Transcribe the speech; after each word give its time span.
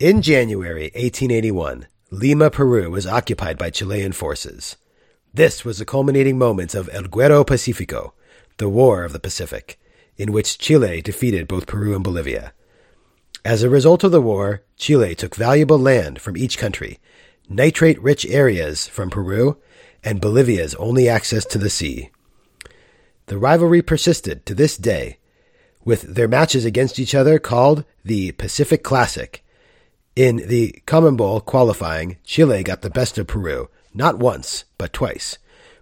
In 0.00 0.22
January 0.22 0.92
1881, 0.94 1.88
Lima, 2.12 2.50
Peru 2.50 2.88
was 2.88 3.04
occupied 3.04 3.58
by 3.58 3.70
Chilean 3.70 4.12
forces. 4.12 4.76
This 5.34 5.64
was 5.64 5.78
the 5.78 5.84
culminating 5.84 6.38
moment 6.38 6.72
of 6.72 6.88
El 6.92 7.08
Guerra 7.08 7.44
Pacifico, 7.44 8.14
the 8.58 8.68
War 8.68 9.02
of 9.02 9.12
the 9.12 9.18
Pacific, 9.18 9.76
in 10.16 10.30
which 10.30 10.56
Chile 10.56 11.02
defeated 11.02 11.48
both 11.48 11.66
Peru 11.66 11.96
and 11.96 12.04
Bolivia. 12.04 12.52
As 13.44 13.64
a 13.64 13.68
result 13.68 14.04
of 14.04 14.12
the 14.12 14.20
war, 14.20 14.62
Chile 14.76 15.16
took 15.16 15.34
valuable 15.34 15.80
land 15.80 16.20
from 16.20 16.36
each 16.36 16.58
country, 16.58 17.00
nitrate 17.48 18.00
rich 18.00 18.24
areas 18.26 18.86
from 18.86 19.10
Peru, 19.10 19.56
and 20.04 20.20
Bolivia's 20.20 20.76
only 20.76 21.08
access 21.08 21.44
to 21.46 21.58
the 21.58 21.68
sea. 21.68 22.10
The 23.26 23.36
rivalry 23.36 23.82
persisted 23.82 24.46
to 24.46 24.54
this 24.54 24.76
day, 24.76 25.18
with 25.84 26.02
their 26.02 26.28
matches 26.28 26.64
against 26.64 27.00
each 27.00 27.16
other 27.16 27.40
called 27.40 27.84
the 28.04 28.30
Pacific 28.30 28.84
Classic. 28.84 29.42
In 30.18 30.48
the 30.48 30.82
CONMEBOL 30.84 31.44
qualifying, 31.44 32.16
Chile 32.24 32.64
got 32.64 32.82
the 32.82 32.90
best 32.90 33.18
of 33.18 33.28
Peru, 33.28 33.68
not 33.94 34.18
once, 34.18 34.64
but 34.76 34.92
twice, 34.92 35.38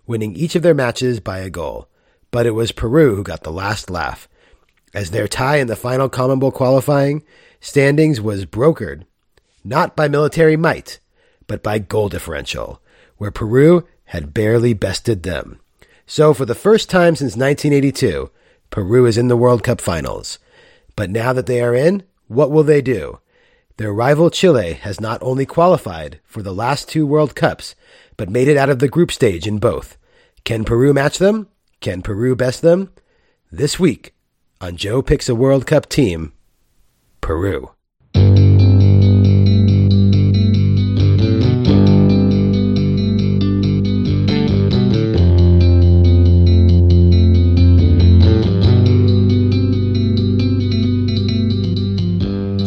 winning 0.07 0.37
each 0.37 0.55
of 0.55 0.63
their 0.63 0.75
matches 0.75 1.21
by 1.21 1.39
a 1.39 1.49
goal. 1.49 1.89
But 2.31 2.45
it 2.45 2.51
was 2.51 2.71
Peru 2.71 3.17
who 3.17 3.23
got 3.23 3.45
the 3.45 3.51
last 3.51 3.89
laugh, 3.89 4.29
as 4.93 5.11
their 5.11 5.27
tie 5.27 5.57
in 5.57 5.69
the 5.69 5.75
final 5.75 6.11
CONMEBOL 6.11 6.53
qualifying 6.53 7.23
standings 7.61 8.21
was 8.21 8.45
brokered, 8.45 9.05
not 9.65 9.97
by 9.97 10.07
military 10.07 10.59
might, 10.59 11.01
but 11.47 11.63
by 11.63 11.79
goal 11.79 12.11
differential, 12.11 12.83
where 13.17 13.31
Peru 13.31 13.89
had 14.05 14.35
barely 14.35 14.75
bested 14.75 15.23
them. 15.23 15.61
So, 16.07 16.35
for 16.35 16.45
the 16.45 16.55
first 16.55 16.91
time 16.91 17.17
since 17.17 17.39
1982, 17.39 18.31
Peru 18.69 19.07
is 19.07 19.17
in 19.17 19.29
the 19.29 19.35
World 19.35 19.63
Cup 19.63 19.81
finals. 19.81 20.39
But 20.95 21.09
now 21.09 21.33
that 21.33 21.47
they 21.47 21.63
are 21.63 21.75
in, 21.75 22.03
what 22.29 22.51
will 22.51 22.65
they 22.65 22.83
do? 22.83 23.19
Their 23.79 23.93
rival 23.93 24.31
Chile 24.31 24.73
has 24.73 25.03
not 25.03 25.23
only 25.23 25.45
qualified 25.45 26.21
for 26.25 26.41
the 26.43 26.55
last 26.55 26.89
two 26.89 27.07
World 27.07 27.35
Cups, 27.35 27.75
but 28.17 28.31
made 28.31 28.49
it 28.49 28.57
out 28.57 28.71
of 28.71 28.79
the 28.79 28.89
group 28.89 29.13
stage 29.13 29.47
in 29.47 29.59
both. 29.59 29.99
Can 30.45 30.65
Peru 30.65 30.95
match 30.95 31.19
them? 31.19 31.49
Can 31.81 32.01
Peru 32.01 32.35
best 32.35 32.63
them? 32.63 32.91
This 33.53 33.79
week 33.79 34.15
on 34.63 34.79
Joe 34.79 35.03
Picks 35.03 35.29
a 35.29 35.35
World 35.35 35.67
Cup 35.67 35.91
Team, 35.91 36.33
Peru. 37.21 37.71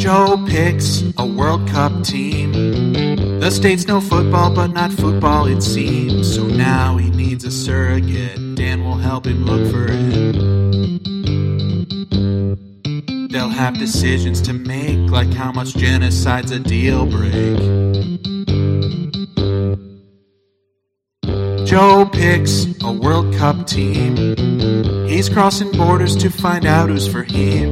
Joe 0.10 0.44
picks 0.48 1.04
a 1.20 1.24
World 1.24 1.68
Cup 1.68 2.04
team. 2.04 2.52
The 3.40 3.52
states 3.52 3.86
know 3.86 4.02
football, 4.02 4.52
but 4.52 4.72
not 4.74 4.92
football, 4.92 5.46
it 5.46 5.62
seems. 5.62 6.34
So 6.34 6.48
now 6.48 6.98
he 6.98 7.12
needs 7.12 7.46
a 7.46 7.52
surrogate. 7.52 8.56
Dan 8.56 8.84
will 8.84 8.98
help 8.98 9.28
him 9.28 9.46
look 9.46 9.72
for 9.72 9.86
it. 9.88 10.34
They'll 13.32 13.50
have 13.50 13.78
decisions 13.78 14.42
to 14.42 14.54
make, 14.54 15.12
like 15.12 15.32
how 15.32 15.52
much 15.52 15.76
genocide's 15.76 16.50
a 16.50 16.58
deal 16.58 17.06
break. 17.06 17.60
Joe 21.68 22.10
picks 22.12 22.66
a 22.82 22.92
World 22.92 23.36
Cup 23.36 23.68
team. 23.68 24.16
He's 25.10 25.28
crossing 25.28 25.72
borders 25.72 26.16
to 26.18 26.30
find 26.30 26.68
out 26.68 26.90
who's 26.90 27.08
for 27.08 27.24
him. 27.24 27.72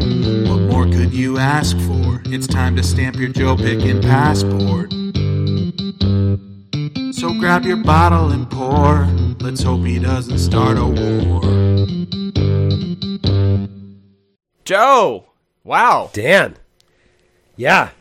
What 0.50 0.60
more 0.60 0.86
could 0.86 1.14
you 1.14 1.38
ask 1.38 1.78
for? 1.78 2.20
It's 2.26 2.48
time 2.48 2.76
to 2.78 2.82
stamp 2.82 3.16
your 3.18 3.30
Joe 3.30 3.56
picking 3.56 4.02
passport. 4.02 4.92
So 7.14 7.40
grab 7.40 7.64
your 7.64 7.78
bottle 7.78 8.32
and 8.32 8.50
pour. 8.50 9.06
Let's 9.40 9.62
hope 9.62 9.86
he 9.86 10.00
doesn't 10.00 10.40
start 10.40 10.80
a 10.80 10.86
war. 10.86 11.44
Joe! 14.66 15.28
Wow. 15.64 16.10
Dan. 16.14 16.58
Yeah. 17.56 17.92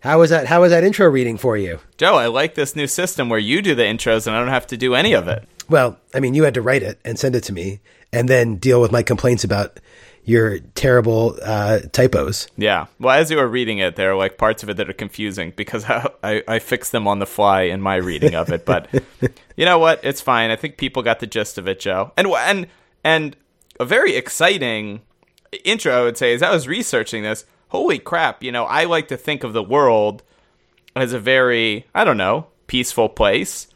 How 0.00 0.18
was 0.18 0.30
that 0.30 0.46
how 0.46 0.62
was 0.62 0.70
that 0.70 0.82
intro 0.82 1.10
reading 1.10 1.36
for 1.36 1.58
you? 1.58 1.78
Joe, 1.98 2.14
I 2.14 2.28
like 2.28 2.54
this 2.54 2.74
new 2.74 2.86
system 2.86 3.28
where 3.28 3.38
you 3.38 3.60
do 3.60 3.74
the 3.74 3.82
intros 3.82 4.26
and 4.26 4.34
I 4.34 4.38
don't 4.38 4.48
have 4.48 4.66
to 4.68 4.78
do 4.78 4.94
any 4.94 5.12
of 5.12 5.28
it. 5.28 5.46
Well, 5.68 5.98
I 6.14 6.20
mean, 6.20 6.34
you 6.34 6.44
had 6.44 6.54
to 6.54 6.62
write 6.62 6.82
it 6.82 6.98
and 7.04 7.18
send 7.18 7.34
it 7.34 7.42
to 7.44 7.52
me 7.52 7.80
and 8.12 8.28
then 8.28 8.56
deal 8.56 8.80
with 8.80 8.92
my 8.92 9.02
complaints 9.02 9.44
about 9.44 9.80
your 10.24 10.58
terrible 10.74 11.38
uh, 11.42 11.80
typos. 11.92 12.48
Yeah. 12.58 12.86
Well, 13.00 13.18
as 13.18 13.30
you 13.30 13.38
were 13.38 13.48
reading 13.48 13.78
it, 13.78 13.96
there 13.96 14.12
are 14.12 14.14
like 14.14 14.36
parts 14.36 14.62
of 14.62 14.68
it 14.68 14.76
that 14.76 14.90
are 14.90 14.94
confusing 14.94 15.54
because 15.56 15.84
I, 15.88 16.06
I, 16.22 16.42
I 16.46 16.58
fixed 16.58 16.92
them 16.92 17.08
on 17.08 17.18
the 17.18 17.26
fly 17.26 17.62
in 17.62 17.80
my 17.80 17.96
reading 17.96 18.34
of 18.34 18.52
it. 18.52 18.66
But 18.66 18.88
you 19.56 19.64
know 19.64 19.78
what? 19.78 20.00
It's 20.02 20.20
fine. 20.20 20.50
I 20.50 20.56
think 20.56 20.76
people 20.76 21.02
got 21.02 21.20
the 21.20 21.26
gist 21.26 21.56
of 21.56 21.66
it, 21.66 21.80
Joe. 21.80 22.12
And 22.16 22.26
and 22.26 22.66
and 23.02 23.36
a 23.80 23.86
very 23.86 24.16
exciting 24.16 25.00
intro, 25.64 25.98
I 25.98 26.02
would 26.02 26.18
say, 26.18 26.34
as 26.34 26.42
I 26.42 26.50
was 26.50 26.68
researching 26.68 27.22
this. 27.22 27.44
Holy 27.70 27.98
crap! 27.98 28.42
You 28.42 28.50
know, 28.50 28.64
I 28.64 28.84
like 28.84 29.08
to 29.08 29.16
think 29.18 29.44
of 29.44 29.52
the 29.52 29.62
world 29.62 30.22
as 30.96 31.12
a 31.12 31.18
very 31.18 31.86
I 31.94 32.04
don't 32.04 32.16
know 32.16 32.46
peaceful 32.66 33.08
place, 33.08 33.66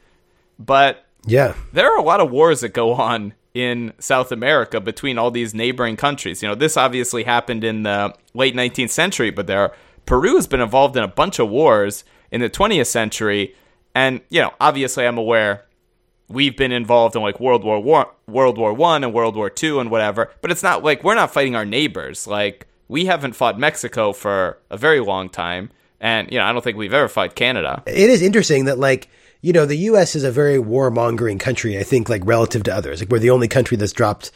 but 0.59 1.05
Yeah. 1.27 1.55
there 1.73 1.93
are 1.93 1.99
a 1.99 2.03
lot 2.03 2.21
of 2.21 2.31
wars 2.31 2.61
that 2.63 2.71
go 2.71 2.95
on 2.95 3.35
in 3.55 3.93
South 3.99 4.33
America 4.33 4.81
between 4.81 5.19
all 5.19 5.31
these 5.31 5.55
neighboring 5.55 5.97
countries. 5.97 6.43
You 6.43 6.49
know, 6.49 6.55
this 6.55 6.77
obviously 6.77 7.25
happened 7.25 7.65
in 7.65 7.83
the 7.83 8.15
late 8.35 8.55
19th 8.55 8.91
century, 8.91 9.31
but 9.31 9.47
there 9.47 9.73
Peru 10.07 10.37
has 10.37 10.47
been 10.47 10.61
involved 10.61 10.97
in 10.97 11.03
a 11.03 11.09
bunch 11.09 11.39
of 11.39 11.49
wars 11.49 12.05
in 12.31 12.41
the 12.41 12.51
20th 12.51 12.87
century, 12.87 13.55
and 13.95 14.21
you 14.31 14.41
know, 14.41 14.53
obviously, 14.61 15.07
I'm 15.07 15.19
aware 15.19 15.65
we've 16.29 16.57
been 16.57 16.73
involved 16.73 17.15
in 17.15 17.23
like 17.23 17.39
World 17.39 17.63
War 17.63 17.81
War, 17.81 18.11
World 18.27 18.59
War 18.59 18.73
One, 18.73 19.05
and 19.05 19.13
World 19.13 19.37
War 19.37 19.51
Two, 19.51 19.81
and 19.81 19.91
whatever. 19.91 20.31
But 20.41 20.51
it's 20.51 20.63
not 20.63 20.83
like 20.83 21.05
we're 21.05 21.15
not 21.15 21.33
fighting 21.33 21.55
our 21.55 21.65
neighbors. 21.65 22.27
Like 22.27 22.67
we 22.89 23.05
haven't 23.07 23.35
fought 23.35 23.59
Mexico 23.59 24.13
for 24.13 24.59
a 24.71 24.77
very 24.77 25.01
long 25.01 25.29
time, 25.29 25.71
and 26.01 26.31
you 26.33 26.39
know, 26.39 26.45
I 26.45 26.53
don't 26.53 26.65
think 26.65 26.77
we've 26.77 26.95
ever 26.95 27.09
fought 27.09 27.35
Canada. 27.35 27.83
It 27.87 28.11
is 28.11 28.23
interesting 28.23 28.65
that 28.65 28.79
like 28.79 29.09
you 29.43 29.53
know 29.53 29.67
the 29.67 29.77
U.S. 29.77 30.15
is 30.17 30.25
a 30.25 30.33
very 30.33 30.57
warmongering 30.57 31.39
country. 31.39 31.79
I 31.79 31.83
think 31.83 32.09
like 32.09 32.23
relative 32.25 32.63
to 32.65 32.75
others, 32.75 33.01
like 33.01 33.11
we're 33.11 33.19
the 33.19 33.31
only 33.31 33.49
country 33.49 33.77
that's 33.77 33.93
dropped 33.93 34.31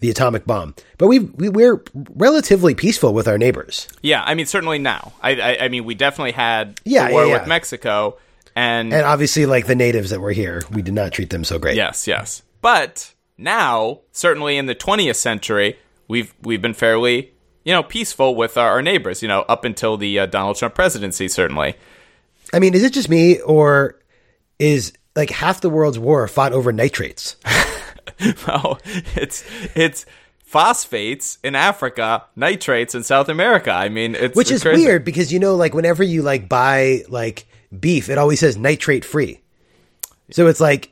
the 0.00 0.10
atomic 0.10 0.46
bomb, 0.46 0.74
but 0.96 1.08
we, 1.08 1.18
we 1.18 1.48
we're 1.48 1.82
relatively 2.14 2.74
peaceful 2.74 3.12
with 3.12 3.26
our 3.26 3.36
neighbors. 3.36 3.88
Yeah, 4.00 4.22
I 4.24 4.34
mean, 4.34 4.46
certainly 4.46 4.78
now. 4.78 5.12
I, 5.20 5.32
I, 5.40 5.58
I 5.64 5.68
mean, 5.68 5.84
we 5.84 5.94
definitely 5.96 6.32
had 6.32 6.80
Yeah, 6.84 7.08
the 7.08 7.14
war 7.14 7.24
yeah, 7.24 7.32
yeah. 7.32 7.38
with 7.40 7.48
Mexico, 7.48 8.16
and, 8.54 8.92
And 8.92 9.04
obviously, 9.04 9.44
like 9.46 9.66
the 9.66 9.74
natives 9.74 10.10
that 10.10 10.20
were 10.20 10.30
here, 10.32 10.62
we 10.70 10.82
did 10.82 10.94
not 10.94 11.12
treat 11.12 11.30
them 11.30 11.42
so 11.44 11.58
great. 11.58 11.76
yes, 11.76 12.06
yes. 12.06 12.42
But 12.60 13.12
now, 13.36 14.00
certainly 14.12 14.56
in 14.56 14.66
the 14.66 14.74
20th 14.76 15.16
century, 15.16 15.78
we've 16.06 16.32
we've 16.42 16.62
been 16.62 16.74
fairly, 16.74 17.32
you 17.64 17.72
know, 17.72 17.82
peaceful 17.82 18.36
with 18.36 18.56
our, 18.56 18.70
our 18.70 18.82
neighbors. 18.82 19.20
You 19.20 19.26
know, 19.28 19.40
up 19.48 19.64
until 19.64 19.96
the 19.96 20.18
uh, 20.20 20.26
Donald 20.26 20.56
Trump 20.56 20.74
presidency, 20.76 21.26
certainly. 21.28 21.74
I 22.52 22.60
mean, 22.60 22.74
is 22.74 22.84
it 22.84 22.92
just 22.92 23.08
me 23.08 23.40
or 23.40 23.97
is 24.58 24.92
like 25.16 25.30
half 25.30 25.60
the 25.60 25.70
world's 25.70 25.98
war 25.98 26.26
fought 26.28 26.52
over 26.52 26.72
nitrates? 26.72 27.36
well, 28.46 28.78
it's 29.14 29.44
it's 29.74 30.06
phosphates 30.44 31.38
in 31.44 31.54
Africa, 31.54 32.24
nitrates 32.36 32.94
in 32.94 33.02
South 33.02 33.28
America. 33.28 33.70
I 33.70 33.88
mean, 33.88 34.14
it's 34.14 34.36
Which 34.36 34.48
it's 34.50 34.56
is 34.56 34.62
crazy. 34.62 34.84
weird 34.84 35.04
because 35.04 35.32
you 35.32 35.38
know, 35.38 35.54
like 35.54 35.74
whenever 35.74 36.02
you 36.02 36.22
like 36.22 36.48
buy 36.48 37.04
like 37.08 37.46
beef, 37.78 38.08
it 38.08 38.18
always 38.18 38.40
says 38.40 38.56
nitrate 38.56 39.04
free. 39.04 39.40
So 40.30 40.46
it's 40.46 40.60
like, 40.60 40.90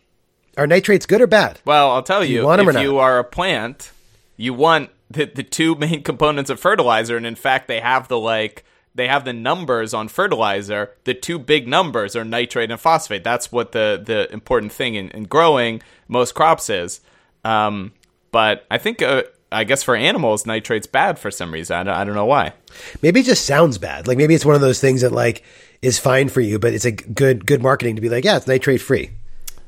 are 0.56 0.66
nitrates 0.66 1.06
good 1.06 1.20
or 1.20 1.26
bad? 1.26 1.60
Well, 1.64 1.90
I'll 1.90 2.02
tell 2.02 2.24
you, 2.24 2.44
or 2.44 2.58
if 2.58 2.74
not? 2.74 2.82
you 2.82 2.98
are 2.98 3.18
a 3.18 3.24
plant, 3.24 3.90
you 4.36 4.54
want 4.54 4.90
the, 5.10 5.26
the 5.26 5.42
two 5.42 5.74
main 5.74 6.02
components 6.02 6.50
of 6.50 6.60
fertilizer, 6.60 7.16
and 7.16 7.26
in 7.26 7.34
fact, 7.34 7.68
they 7.68 7.80
have 7.80 8.08
the 8.08 8.18
like 8.18 8.64
they 8.96 9.08
have 9.08 9.24
the 9.24 9.32
numbers 9.32 9.94
on 9.94 10.08
fertilizer. 10.08 10.90
The 11.04 11.14
two 11.14 11.38
big 11.38 11.68
numbers 11.68 12.16
are 12.16 12.24
nitrate 12.24 12.70
and 12.70 12.80
phosphate. 12.80 13.22
That's 13.22 13.52
what 13.52 13.72
the 13.72 14.02
the 14.02 14.32
important 14.32 14.72
thing 14.72 14.94
in, 14.94 15.10
in 15.10 15.24
growing 15.24 15.82
most 16.08 16.34
crops 16.34 16.68
is. 16.70 17.00
Um, 17.44 17.92
but 18.32 18.66
I 18.70 18.78
think, 18.78 19.02
uh, 19.02 19.22
I 19.52 19.64
guess 19.64 19.82
for 19.82 19.94
animals, 19.94 20.46
nitrate's 20.46 20.86
bad 20.86 21.18
for 21.18 21.30
some 21.30 21.52
reason. 21.52 21.76
I 21.76 21.82
don't, 21.84 21.94
I 21.94 22.04
don't 22.04 22.14
know 22.14 22.26
why. 22.26 22.54
Maybe 23.02 23.20
it 23.20 23.26
just 23.26 23.46
sounds 23.46 23.78
bad. 23.78 24.08
Like 24.08 24.18
maybe 24.18 24.34
it's 24.34 24.44
one 24.44 24.56
of 24.56 24.60
those 24.60 24.80
things 24.80 25.02
that 25.02 25.12
like 25.12 25.44
is 25.82 25.98
fine 25.98 26.28
for 26.28 26.40
you, 26.40 26.58
but 26.58 26.72
it's 26.72 26.84
a 26.84 26.92
good 26.92 27.46
good 27.46 27.62
marketing 27.62 27.96
to 27.96 28.02
be 28.02 28.08
like, 28.08 28.24
yeah, 28.24 28.36
it's 28.36 28.46
nitrate 28.46 28.80
free. 28.80 29.10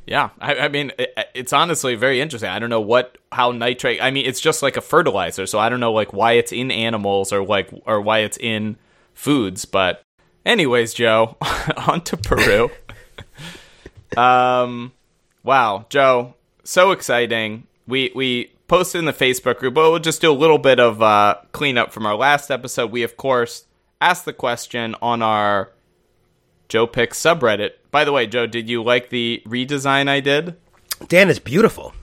Yeah, 0.07 0.31
I, 0.41 0.55
I 0.55 0.69
mean, 0.69 0.91
it, 0.99 1.15
it's 1.35 1.53
honestly 1.53 1.95
very 1.95 2.21
interesting. 2.21 2.49
I 2.49 2.59
don't 2.59 2.71
know 2.71 2.81
what 2.81 3.19
how 3.31 3.53
nitrate. 3.53 4.03
I 4.03 4.11
mean, 4.11 4.25
it's 4.25 4.41
just 4.41 4.63
like 4.63 4.79
a 4.79 4.81
fertilizer, 4.81 5.47
so 5.47 5.59
I 5.59 5.69
don't 5.69 5.81
know 5.81 5.93
like 5.93 6.15
why 6.15 6.33
it's 6.33 6.51
in 6.51 6.71
animals 6.71 7.31
or 7.33 7.45
like 7.45 7.69
or 7.85 8.01
why 8.01 8.21
it's 8.21 8.39
in 8.39 8.79
foods. 9.19 9.65
But 9.65 10.03
anyways, 10.47 10.95
Joe, 10.95 11.37
on 11.89 12.03
to 12.03 12.17
Peru. 12.17 12.71
um, 14.17 14.93
wow, 15.43 15.87
Joe, 15.91 16.35
so 16.65 16.93
exciting. 16.93 17.67
We 17.87 18.13
we 18.15 18.53
posted 18.69 19.01
in 19.01 19.05
the 19.07 19.13
Facebook 19.13 19.59
group, 19.59 19.75
but 19.75 19.91
we'll 19.91 19.99
just 19.99 20.21
do 20.21 20.31
a 20.31 20.33
little 20.33 20.59
bit 20.59 20.79
of 20.79 21.03
uh, 21.03 21.37
cleanup 21.53 21.93
from 21.93 22.07
our 22.07 22.15
last 22.15 22.51
episode. 22.51 22.91
We 22.91 23.03
of 23.03 23.17
course 23.17 23.65
asked 24.01 24.25
the 24.25 24.33
question 24.33 24.95
on 25.03 25.21
our 25.23 25.73
Joe 26.69 26.87
Pick 26.87 27.13
subreddit. 27.13 27.73
By 27.91 28.05
the 28.05 28.13
way, 28.13 28.27
Joe, 28.27 28.47
did 28.47 28.69
you 28.69 28.83
like 28.83 29.09
the 29.09 29.43
redesign 29.47 30.09
I 30.09 30.21
did? 30.21 30.57
Dan 31.09 31.29
is 31.29 31.39
beautiful. 31.39 31.95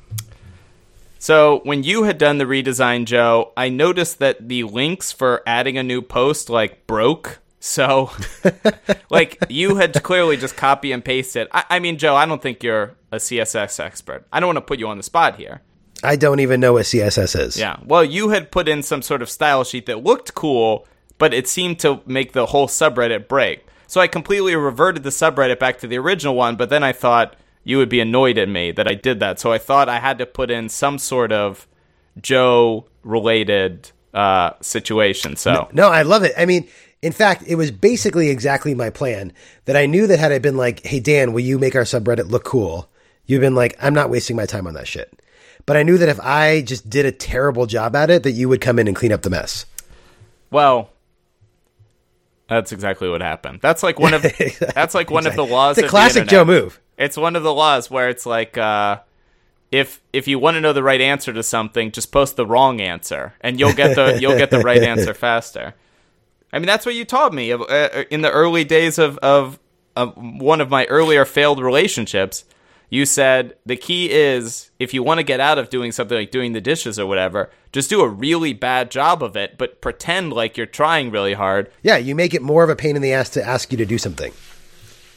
So 1.26 1.62
when 1.64 1.82
you 1.82 2.04
had 2.04 2.20
done 2.20 2.38
the 2.38 2.46
redesign, 2.46 3.06
Joe, 3.06 3.52
I 3.58 3.70
noticed 3.70 4.20
that 4.20 4.48
the 4.48 4.62
links 4.62 5.12
for 5.12 5.42
adding 5.48 5.76
a 5.76 5.82
new 5.82 6.04
post 6.04 6.52
like 6.52 6.86
broke. 6.86 7.40
So, 7.60 8.12
like 9.10 9.44
you 9.50 9.78
had 9.78 10.04
clearly 10.04 10.38
just 10.38 10.56
copy 10.56 10.92
and 10.92 11.04
pasted. 11.04 11.48
I, 11.52 11.64
I 11.68 11.80
mean, 11.80 11.98
Joe, 11.98 12.16
I 12.16 12.28
don't 12.28 12.44
think 12.44 12.62
you're 12.62 12.94
a 13.12 13.16
CSS 13.16 13.80
expert. 13.80 14.28
I 14.32 14.40
don't 14.40 14.50
want 14.50 14.58
to 14.58 14.62
put 14.62 14.78
you 14.78 14.88
on 14.88 14.98
the 14.98 15.04
spot 15.04 15.38
here. 15.38 15.64
I 16.04 16.16
don't 16.16 16.42
even 16.42 16.60
know 16.60 16.74
what 16.74 16.86
CSS 16.86 17.40
is. 17.40 17.58
Yeah. 17.58 17.80
Well, 17.84 18.06
you 18.06 18.30
had 18.30 18.52
put 18.52 18.70
in 18.70 18.84
some 18.84 19.02
sort 19.02 19.24
of 19.24 19.30
style 19.32 19.64
sheet 19.64 19.88
that 19.88 20.04
looked 20.04 20.36
cool, 20.36 20.88
but 21.18 21.34
it 21.34 21.48
seemed 21.48 21.80
to 21.80 22.02
make 22.06 22.34
the 22.34 22.46
whole 22.46 22.68
subreddit 22.68 23.28
break. 23.28 23.66
So 23.88 24.00
I 24.00 24.06
completely 24.06 24.56
reverted 24.56 25.02
the 25.02 25.10
subreddit 25.10 25.58
back 25.58 25.80
to 25.80 25.88
the 25.88 25.98
original 25.98 26.36
one, 26.36 26.56
but 26.56 26.70
then 26.70 26.84
I 26.84 26.92
thought 26.92 27.36
you 27.66 27.78
would 27.80 27.90
be 27.90 28.00
annoyed 28.00 28.38
at 28.38 28.48
me 28.48 28.72
that 28.72 28.88
I 28.88 28.94
did 28.94 29.20
that. 29.20 29.40
So 29.40 29.52
I 29.52 29.58
thought 29.58 29.90
I 29.90 30.00
had 30.00 30.20
to 30.20 30.26
put 30.26 30.50
in 30.50 30.70
some 30.70 30.98
sort 30.98 31.34
of 31.34 31.68
Joe 32.22 32.86
related 33.04 33.92
uh, 34.14 34.52
situation. 34.62 35.36
So 35.36 35.68
No, 35.74 35.90
I 35.90 36.04
love 36.04 36.24
it. 36.24 36.32
I 36.38 36.46
mean, 36.46 36.68
in 37.02 37.12
fact, 37.12 37.44
it 37.48 37.56
was 37.56 37.72
basically 37.72 38.30
exactly 38.30 38.74
my 38.74 38.92
plan 38.92 39.34
that 39.66 39.76
I 39.76 39.88
knew 39.88 40.08
that 40.08 40.20
had 40.20 40.32
I 40.32 40.40
been 40.40 40.56
like, 40.56 40.86
hey, 40.86 41.00
Dan, 41.00 41.34
will 41.34 41.42
you 41.42 41.60
make 41.60 41.76
our 41.76 41.82
subreddit 41.82 42.30
look 42.30 42.46
cool? 42.46 42.88
You've 43.26 43.42
been 43.42 43.56
like, 43.56 43.76
I'm 43.82 43.96
not 43.96 44.12
wasting 44.12 44.36
my 44.36 44.46
time 44.46 44.68
on 44.68 44.76
that 44.76 44.88
shit. 44.88 45.22
But 45.66 45.76
I 45.76 45.84
knew 45.84 45.98
that 45.98 46.08
if 46.08 46.20
I 46.20 46.62
just 46.62 46.88
did 46.88 47.08
a 47.08 47.12
terrible 47.12 47.66
job 47.66 47.96
at 47.96 48.12
it, 48.12 48.22
that 48.24 48.32
you 48.32 48.48
would 48.48 48.62
come 48.62 48.78
in 48.78 48.88
and 48.88 48.96
clean 48.96 49.12
up 49.12 49.24
the 49.24 49.32
mess. 49.32 49.66
Well, 50.52 50.92
that's 52.48 52.72
exactly 52.72 53.10
what 53.10 53.22
happened. 53.22 53.60
That's 53.62 53.82
like 53.82 54.00
one 54.00 54.14
of 54.14 54.22
that's 54.76 54.94
like 54.94 55.10
one 55.10 55.26
of 55.26 55.36
the 55.36 55.46
laws. 55.46 55.80
It's 55.80 55.88
a 55.88 55.90
classic. 55.90 56.28
Joe 56.28 56.46
move. 56.46 56.80
It's 56.98 57.18
one 57.18 57.36
of 57.36 57.44
the 57.44 57.54
laws 57.54 57.92
where 57.92 58.10
it's 58.10 58.26
like 58.26 58.58
uh, 58.58 59.00
if 59.72 60.02
if 60.14 60.28
you 60.28 60.40
want 60.40 60.56
to 60.56 60.62
know 60.62 60.74
the 60.74 60.84
right 60.84 61.02
answer 61.02 61.34
to 61.34 61.44
something, 61.44 61.92
just 61.92 62.12
post 62.12 62.36
the 62.36 62.46
wrong 62.46 62.80
answer, 62.80 63.34
and 63.42 63.60
you'll 63.60 63.74
get 63.74 63.96
the 63.96 64.18
you'll 64.22 64.38
get 64.38 64.52
the 64.52 64.60
right 64.60 64.82
answer 64.82 65.14
faster. 65.14 65.74
I 66.54 66.60
mean, 66.60 66.68
that's 66.68 66.86
what 66.86 66.96
you 66.96 67.04
taught 67.04 67.34
me 67.34 67.52
uh, 67.52 68.04
in 68.10 68.22
the 68.22 68.32
early 68.32 68.64
days 68.64 68.98
of, 68.98 69.18
of 69.18 69.60
of 69.96 70.16
one 70.16 70.62
of 70.62 70.70
my 70.70 70.86
earlier 70.86 71.26
failed 71.26 71.62
relationships. 71.62 72.46
You 72.90 73.06
said 73.06 73.58
the 73.66 73.76
key 73.76 74.12
is 74.12 74.72
if 74.80 74.94
you 74.94 75.04
want 75.04 75.18
to 75.18 75.24
get 75.24 75.40
out 75.40 75.58
of 75.58 75.70
doing 75.70 75.92
something 75.92 76.18
like 76.18 76.32
doing 76.32 76.54
the 76.54 76.62
dishes 76.62 77.00
or 77.00 77.06
whatever, 77.08 77.50
just 77.74 77.90
do 77.90 78.02
a 78.02 78.08
really 78.08 78.54
bad 78.54 78.92
job 78.92 79.24
of 79.24 79.36
it, 79.36 79.58
but 79.58 79.82
pretend 79.82 80.32
like 80.32 80.56
you're 80.56 80.66
trying 80.66 81.12
really 81.12 81.34
hard. 81.34 81.72
Yeah, 81.82 81.98
you 81.98 82.16
make 82.16 82.34
it 82.34 82.42
more 82.42 82.64
of 82.64 82.70
a 82.70 82.76
pain 82.76 82.96
in 82.96 83.02
the 83.02 83.12
ass 83.12 83.30
to 83.32 83.44
ask 83.44 83.72
you 83.72 83.78
to 83.80 83.86
do 83.86 83.98
something. 83.98 84.32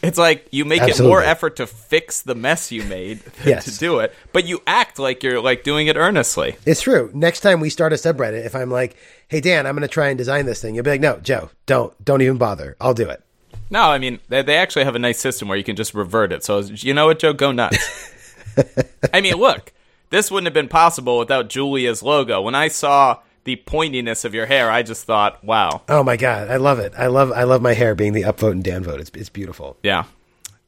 It's 0.03 0.19
like 0.19 0.47
you 0.53 0.65
make 0.65 0.83
it 0.83 1.01
more 1.01 1.23
effort 1.23 1.57
to 1.57 1.67
fix 1.67 2.23
the 2.23 2.35
mess 2.37 2.71
you 2.71 2.85
made 2.85 3.19
than 3.43 3.49
Yes. 3.49 3.65
to 3.65 3.79
do 3.79 3.99
it, 3.99 4.15
but 4.33 4.47
you 4.47 4.63
act 4.67 4.99
like 5.01 5.23
you're 5.25 5.41
like 5.41 5.65
doing 5.65 5.89
it 5.89 5.97
earnestly. 5.97 6.57
It's 6.65 6.83
true. 6.83 7.11
Next 7.15 7.41
time 7.41 7.59
we 7.61 7.69
start 7.69 7.93
a 7.93 7.97
subreddit, 7.97 8.47
if 8.47 8.55
I'm 8.55 8.71
like, 8.71 8.97
"Hey 9.27 9.41
Dan, 9.41 9.67
I'm 9.67 9.75
going 9.75 9.83
to 9.83 9.89
try 9.93 10.09
and 10.09 10.17
design 10.19 10.47
this 10.47 10.63
thing," 10.63 10.75
you'll 10.77 10.85
be 10.85 10.91
like, 10.91 11.01
"No, 11.01 11.17
Joe, 11.19 11.51
don't, 11.67 11.93
don't 12.05 12.23
even 12.23 12.39
bother. 12.39 12.77
I'll 12.81 12.95
do 12.95 13.09
it." 13.09 13.23
No, 13.71 13.83
I 13.83 13.99
mean 13.99 14.21
they, 14.29 14.43
they 14.43 14.57
actually 14.57 14.85
have 14.85 14.95
a 14.95 15.01
nice 15.01 15.19
system 15.19 15.49
where 15.49 15.59
you 15.59 15.65
can 15.65 15.75
just 15.77 15.95
revert 15.95 16.33
it. 16.33 16.45
So 16.45 16.61
you 16.61 16.95
know 16.95 17.07
what, 17.07 17.19
Joe, 17.19 17.33
go 17.33 17.51
nuts. 17.53 18.15
I 19.13 19.21
mean, 19.21 19.35
look, 19.35 19.73
this 20.11 20.31
wouldn't 20.31 20.47
have 20.47 20.55
been 20.55 20.69
possible 20.69 21.19
without 21.19 21.49
Julia's 21.49 22.03
logo. 22.03 22.41
When 22.41 22.55
I 22.55 22.69
saw 22.69 23.19
the 23.49 23.57
pointiness 23.67 24.27
of 24.27 24.35
your 24.35 24.45
hair, 24.45 24.71
I 24.71 24.83
just 24.83 25.05
thought, 25.07 25.43
wow, 25.43 25.81
Oh 25.89 26.03
my 26.05 26.19
god, 26.19 26.49
I 26.51 26.57
love 26.57 26.79
it. 26.79 26.93
I 26.99 27.07
love, 27.07 27.33
I 27.33 27.45
love 27.45 27.63
my 27.63 27.73
hair 27.73 27.95
being 27.95 28.13
the 28.13 28.23
upvote 28.23 28.53
and 28.53 28.63
downvote. 28.63 29.01
It's, 29.01 29.11
it's 29.15 29.31
beautiful. 29.31 29.79
yeah. 29.83 30.05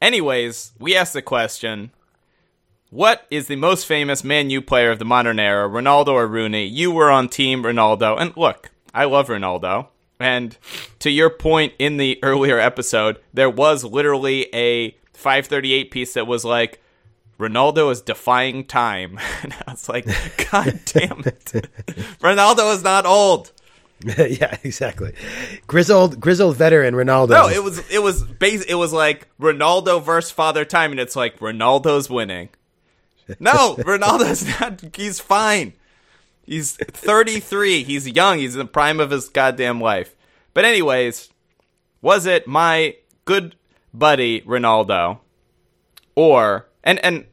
Anyways, 0.00 0.72
we 0.78 0.96
asked 0.96 1.12
the 1.12 1.20
question. 1.20 1.90
What 2.88 3.26
is 3.30 3.48
the 3.48 3.56
most 3.56 3.84
famous 3.84 4.24
Man 4.24 4.48
U 4.48 4.62
player 4.62 4.90
of 4.90 4.98
the 4.98 5.04
modern 5.04 5.38
era, 5.38 5.68
Ronaldo 5.68 6.08
or 6.08 6.26
Rooney? 6.26 6.64
You 6.64 6.90
were 6.90 7.10
on 7.10 7.28
team 7.28 7.62
Ronaldo. 7.62 8.18
And 8.18 8.34
look, 8.34 8.70
I 8.94 9.04
love 9.04 9.28
Ronaldo. 9.28 9.88
And 10.18 10.56
to 11.00 11.10
your 11.10 11.28
point 11.28 11.74
in 11.78 11.98
the 11.98 12.18
earlier 12.22 12.58
episode, 12.58 13.18
there 13.34 13.50
was 13.50 13.84
literally 13.84 14.48
a 14.54 14.96
538 15.12 15.90
piece 15.90 16.14
that 16.14 16.26
was 16.26 16.46
like, 16.46 16.79
Ronaldo 17.40 17.90
is 17.90 18.02
defying 18.02 18.64
time. 18.64 19.18
And 19.42 19.54
I 19.66 19.70
was 19.72 19.88
like, 19.88 20.04
God 20.52 20.80
damn 20.84 21.20
it. 21.20 21.44
Ronaldo 22.20 22.74
is 22.74 22.84
not 22.84 23.06
old. 23.06 23.52
yeah, 24.04 24.56
exactly. 24.62 25.14
Grizzled, 25.66 26.20
grizzled 26.20 26.56
veteran 26.56 26.94
Ronaldo. 26.94 27.30
No, 27.30 27.48
it 27.48 27.62
was 27.62 27.78
it 27.90 28.02
was 28.02 28.22
base 28.22 28.62
it 28.64 28.74
was 28.74 28.92
like 28.92 29.28
Ronaldo 29.38 30.02
versus 30.02 30.30
Father 30.30 30.64
Time, 30.64 30.90
and 30.90 31.00
it's 31.00 31.16
like 31.16 31.38
Ronaldo's 31.38 32.08
winning. 32.08 32.50
No, 33.38 33.76
Ronaldo's 33.76 34.46
not. 34.60 34.96
He's 34.96 35.20
fine. 35.20 35.74
He's 36.44 36.76
33. 36.76 37.84
He's 37.84 38.08
young. 38.08 38.38
He's 38.38 38.54
in 38.54 38.58
the 38.58 38.64
prime 38.66 39.00
of 39.00 39.10
his 39.10 39.28
goddamn 39.28 39.80
life. 39.80 40.16
But 40.52 40.64
anyways, 40.64 41.28
was 42.02 42.26
it 42.26 42.46
my 42.46 42.96
good 43.24 43.54
buddy 43.94 44.40
Ronaldo, 44.42 45.18
or 46.14 46.68
and 46.82 46.98
and 47.04 47.26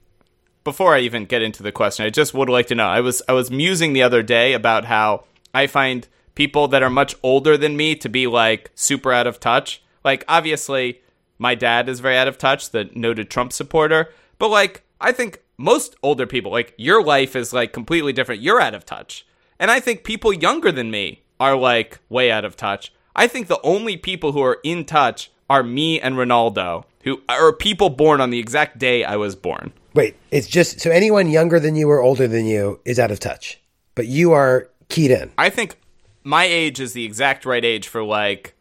before 0.67 0.93
I 0.93 0.99
even 0.99 1.23
get 1.23 1.41
into 1.41 1.63
the 1.63 1.71
question, 1.71 2.05
I 2.05 2.09
just 2.09 2.33
would 2.33 2.49
like 2.49 2.67
to 2.67 2.75
know. 2.75 2.87
I 2.87 2.99
was 2.99 3.21
I 3.29 3.31
was 3.31 3.49
musing 3.49 3.93
the 3.93 4.03
other 4.03 4.21
day 4.21 4.51
about 4.51 4.83
how 4.83 5.23
I 5.53 5.65
find 5.65 6.05
people 6.35 6.67
that 6.67 6.83
are 6.83 6.89
much 6.89 7.15
older 7.23 7.55
than 7.55 7.77
me 7.77 7.95
to 7.95 8.09
be 8.09 8.27
like 8.27 8.69
super 8.75 9.13
out 9.13 9.27
of 9.27 9.39
touch. 9.39 9.81
Like 10.03 10.25
obviously, 10.27 10.99
my 11.39 11.55
dad 11.55 11.87
is 11.87 12.01
very 12.01 12.17
out 12.17 12.27
of 12.27 12.37
touch, 12.37 12.71
the 12.71 12.89
noted 12.93 13.29
Trump 13.29 13.53
supporter, 13.53 14.09
but 14.39 14.49
like 14.49 14.83
I 14.99 15.13
think 15.13 15.41
most 15.55 15.95
older 16.03 16.27
people, 16.27 16.51
like 16.51 16.73
your 16.75 17.01
life 17.01 17.33
is 17.33 17.53
like 17.53 17.71
completely 17.71 18.11
different. 18.11 18.41
You're 18.41 18.59
out 18.59 18.75
of 18.75 18.85
touch. 18.85 19.25
And 19.57 19.71
I 19.71 19.79
think 19.79 20.03
people 20.03 20.33
younger 20.33 20.73
than 20.73 20.91
me 20.91 21.23
are 21.39 21.55
like 21.55 21.99
way 22.09 22.29
out 22.29 22.43
of 22.43 22.57
touch. 22.57 22.91
I 23.15 23.27
think 23.27 23.47
the 23.47 23.61
only 23.63 23.95
people 23.95 24.33
who 24.33 24.41
are 24.41 24.59
in 24.65 24.83
touch 24.83 25.31
are 25.49 25.63
me 25.63 26.01
and 26.01 26.15
Ronaldo, 26.15 26.83
who 27.03 27.21
are 27.29 27.53
people 27.53 27.89
born 27.89 28.19
on 28.19 28.31
the 28.31 28.39
exact 28.39 28.79
day 28.79 29.05
I 29.05 29.15
was 29.15 29.33
born. 29.33 29.71
Wait, 29.97 30.15
it's 30.29 30.45
just 30.45 30.79
so 30.79 30.91
anyone 30.91 31.27
younger 31.27 31.59
than 31.59 31.75
you 31.75 31.89
or 31.89 32.03
older 32.03 32.27
than 32.27 32.45
you 32.45 32.79
is 32.85 32.99
out 32.99 33.09
of 33.09 33.19
touch, 33.19 33.59
but 33.95 34.05
you 34.05 34.31
are 34.31 34.69
keyed 34.89 35.09
in. 35.09 35.31
I 35.39 35.49
think 35.49 35.75
my 36.23 36.43
age 36.43 36.79
is 36.79 36.93
the 36.93 37.03
exact 37.03 37.47
right 37.47 37.65
age 37.65 37.87
for 37.87 38.03
like 38.03 38.53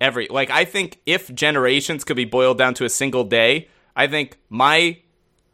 every 0.00 0.28
like 0.30 0.48
I 0.48 0.64
think 0.64 0.98
if 1.04 1.30
generations 1.34 2.04
could 2.04 2.16
be 2.16 2.24
boiled 2.24 2.56
down 2.56 2.72
to 2.72 2.86
a 2.86 2.88
single 2.88 3.24
day, 3.24 3.68
I 3.94 4.06
think 4.06 4.38
my 4.48 4.96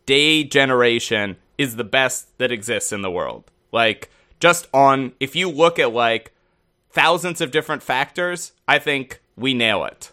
day 0.07 0.45
generation 0.45 1.37
is 1.59 1.75
the 1.75 1.83
best 1.83 2.39
that 2.39 2.53
exists 2.53 2.93
in 2.93 3.03
the 3.03 3.11
world. 3.11 3.51
Like 3.73 4.11
just 4.39 4.69
on 4.73 5.15
if 5.19 5.35
you 5.35 5.51
look 5.51 5.81
at 5.81 5.93
like 5.93 6.33
thousands 6.91 7.41
of 7.41 7.51
different 7.51 7.83
factors, 7.83 8.53
I 8.69 8.79
think 8.79 9.21
we 9.37 9.53
nail 9.53 9.85
it. 9.85 10.13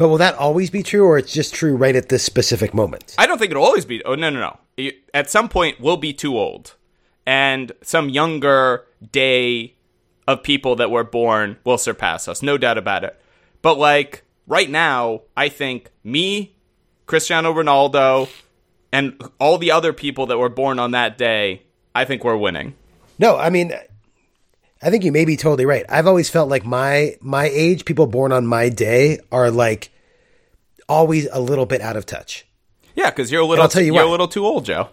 But 0.00 0.08
will 0.08 0.16
that 0.16 0.34
always 0.36 0.70
be 0.70 0.82
true, 0.82 1.04
or 1.04 1.18
it's 1.18 1.30
just 1.30 1.52
true 1.52 1.76
right 1.76 1.94
at 1.94 2.08
this 2.08 2.22
specific 2.22 2.72
moment? 2.72 3.14
I 3.18 3.26
don't 3.26 3.36
think 3.36 3.50
it'll 3.50 3.66
always 3.66 3.84
be. 3.84 4.02
Oh 4.04 4.14
no, 4.14 4.30
no, 4.30 4.58
no. 4.78 4.90
At 5.12 5.28
some 5.28 5.46
point, 5.46 5.78
we'll 5.78 5.98
be 5.98 6.14
too 6.14 6.38
old, 6.38 6.74
and 7.26 7.70
some 7.82 8.08
younger 8.08 8.86
day 9.12 9.74
of 10.26 10.42
people 10.42 10.74
that 10.76 10.90
were 10.90 11.04
born 11.04 11.58
will 11.64 11.76
surpass 11.76 12.28
us, 12.28 12.42
no 12.42 12.56
doubt 12.56 12.78
about 12.78 13.04
it. 13.04 13.20
But 13.60 13.76
like 13.76 14.22
right 14.46 14.70
now, 14.70 15.20
I 15.36 15.50
think 15.50 15.90
me, 16.02 16.56
Cristiano 17.04 17.52
Ronaldo, 17.52 18.30
and 18.90 19.22
all 19.38 19.58
the 19.58 19.70
other 19.70 19.92
people 19.92 20.24
that 20.28 20.38
were 20.38 20.48
born 20.48 20.78
on 20.78 20.92
that 20.92 21.18
day, 21.18 21.64
I 21.94 22.06
think 22.06 22.24
we're 22.24 22.38
winning. 22.38 22.74
No, 23.18 23.36
I 23.36 23.50
mean, 23.50 23.74
I 24.82 24.90
think 24.90 25.04
you 25.04 25.12
may 25.12 25.24
be 25.24 25.36
totally 25.36 25.66
right. 25.66 25.84
I've 25.88 26.06
always 26.06 26.30
felt 26.30 26.48
like 26.48 26.64
my 26.64 27.16
my 27.20 27.46
age, 27.52 27.84
people 27.84 28.06
born 28.06 28.32
on 28.32 28.46
my 28.46 28.68
day, 28.68 29.18
are 29.30 29.50
like 29.50 29.90
always 30.88 31.28
a 31.32 31.40
little 31.40 31.66
bit 31.66 31.80
out 31.80 31.96
of 31.96 32.06
touch. 32.06 32.46
Yeah, 32.94 33.10
because 33.10 33.30
you're 33.30 33.42
a 33.42 33.44
little. 33.46 33.62
I'll 33.62 33.68
tell 33.68 33.82
you 33.82 33.94
you're 33.94 34.02
what. 34.04 34.08
a 34.08 34.10
little 34.10 34.28
too 34.28 34.44
old, 34.44 34.64
Joe. 34.64 34.88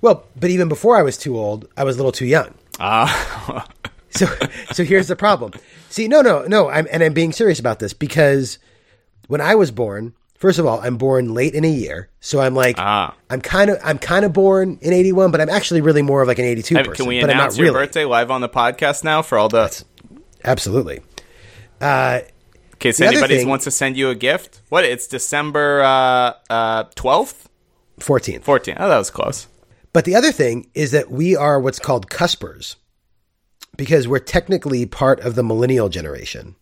Well, 0.00 0.24
but 0.38 0.50
even 0.50 0.68
before 0.68 0.96
I 0.96 1.02
was 1.02 1.16
too 1.18 1.36
old, 1.38 1.68
I 1.76 1.84
was 1.84 1.96
a 1.96 1.98
little 1.98 2.12
too 2.12 2.26
young. 2.26 2.54
Ah, 2.78 3.66
So, 4.10 4.26
so 4.72 4.84
here's 4.84 5.06
the 5.08 5.16
problem. 5.16 5.52
See, 5.90 6.08
no, 6.08 6.22
no, 6.22 6.42
no. 6.44 6.68
I'm 6.70 6.86
and 6.90 7.02
I'm 7.02 7.12
being 7.12 7.32
serious 7.32 7.60
about 7.60 7.78
this 7.78 7.92
because 7.92 8.58
when 9.26 9.40
I 9.40 9.54
was 9.54 9.70
born, 9.70 10.14
first 10.38 10.58
of 10.58 10.64
all, 10.66 10.80
I'm 10.80 10.96
born 10.96 11.34
late 11.34 11.54
in 11.54 11.64
a 11.64 11.70
year, 11.70 12.08
so 12.20 12.40
I'm 12.40 12.54
like, 12.54 12.76
Ah. 12.78 13.14
I'm 13.30 13.40
kind 13.40 13.70
of, 13.70 13.78
I'm 13.84 13.98
kind 13.98 14.24
of 14.24 14.32
born 14.32 14.78
in 14.80 14.92
'81, 14.92 15.30
but 15.30 15.40
I'm 15.40 15.50
actually 15.50 15.82
really 15.82 16.02
more 16.02 16.22
of 16.22 16.28
like 16.28 16.38
an 16.38 16.46
'82 16.46 16.74
person. 16.74 16.92
can 16.94 17.06
we 17.06 17.20
but 17.20 17.30
announce 17.30 17.56
your 17.58 17.66
really. 17.66 17.84
birthday 17.86 18.04
live 18.04 18.30
on 18.30 18.40
the 18.40 18.48
podcast 18.48 19.04
now 19.04 19.20
for 19.22 19.36
all 19.38 19.48
the? 19.48 19.84
Absolutely. 20.44 21.00
In 21.80 22.22
case 22.78 23.00
anybody 23.00 23.36
thing- 23.38 23.48
wants 23.48 23.64
to 23.64 23.70
send 23.70 23.96
you 23.96 24.08
a 24.10 24.14
gift. 24.14 24.60
What? 24.68 24.84
It's 24.84 25.06
December 25.06 25.82
uh, 25.82 26.32
uh, 26.50 26.84
12th? 26.96 27.44
14th. 28.00 28.44
14th. 28.44 28.76
Oh, 28.78 28.88
that 28.88 28.98
was 28.98 29.10
close. 29.10 29.48
But 29.92 30.04
the 30.04 30.14
other 30.14 30.30
thing 30.32 30.68
is 30.74 30.92
that 30.92 31.10
we 31.10 31.34
are 31.34 31.58
what's 31.60 31.78
called 31.80 32.08
cuspers 32.08 32.76
because 33.76 34.06
we're 34.06 34.18
technically 34.20 34.86
part 34.86 35.18
of 35.20 35.34
the 35.34 35.42
millennial 35.42 35.88
generation. 35.88 36.54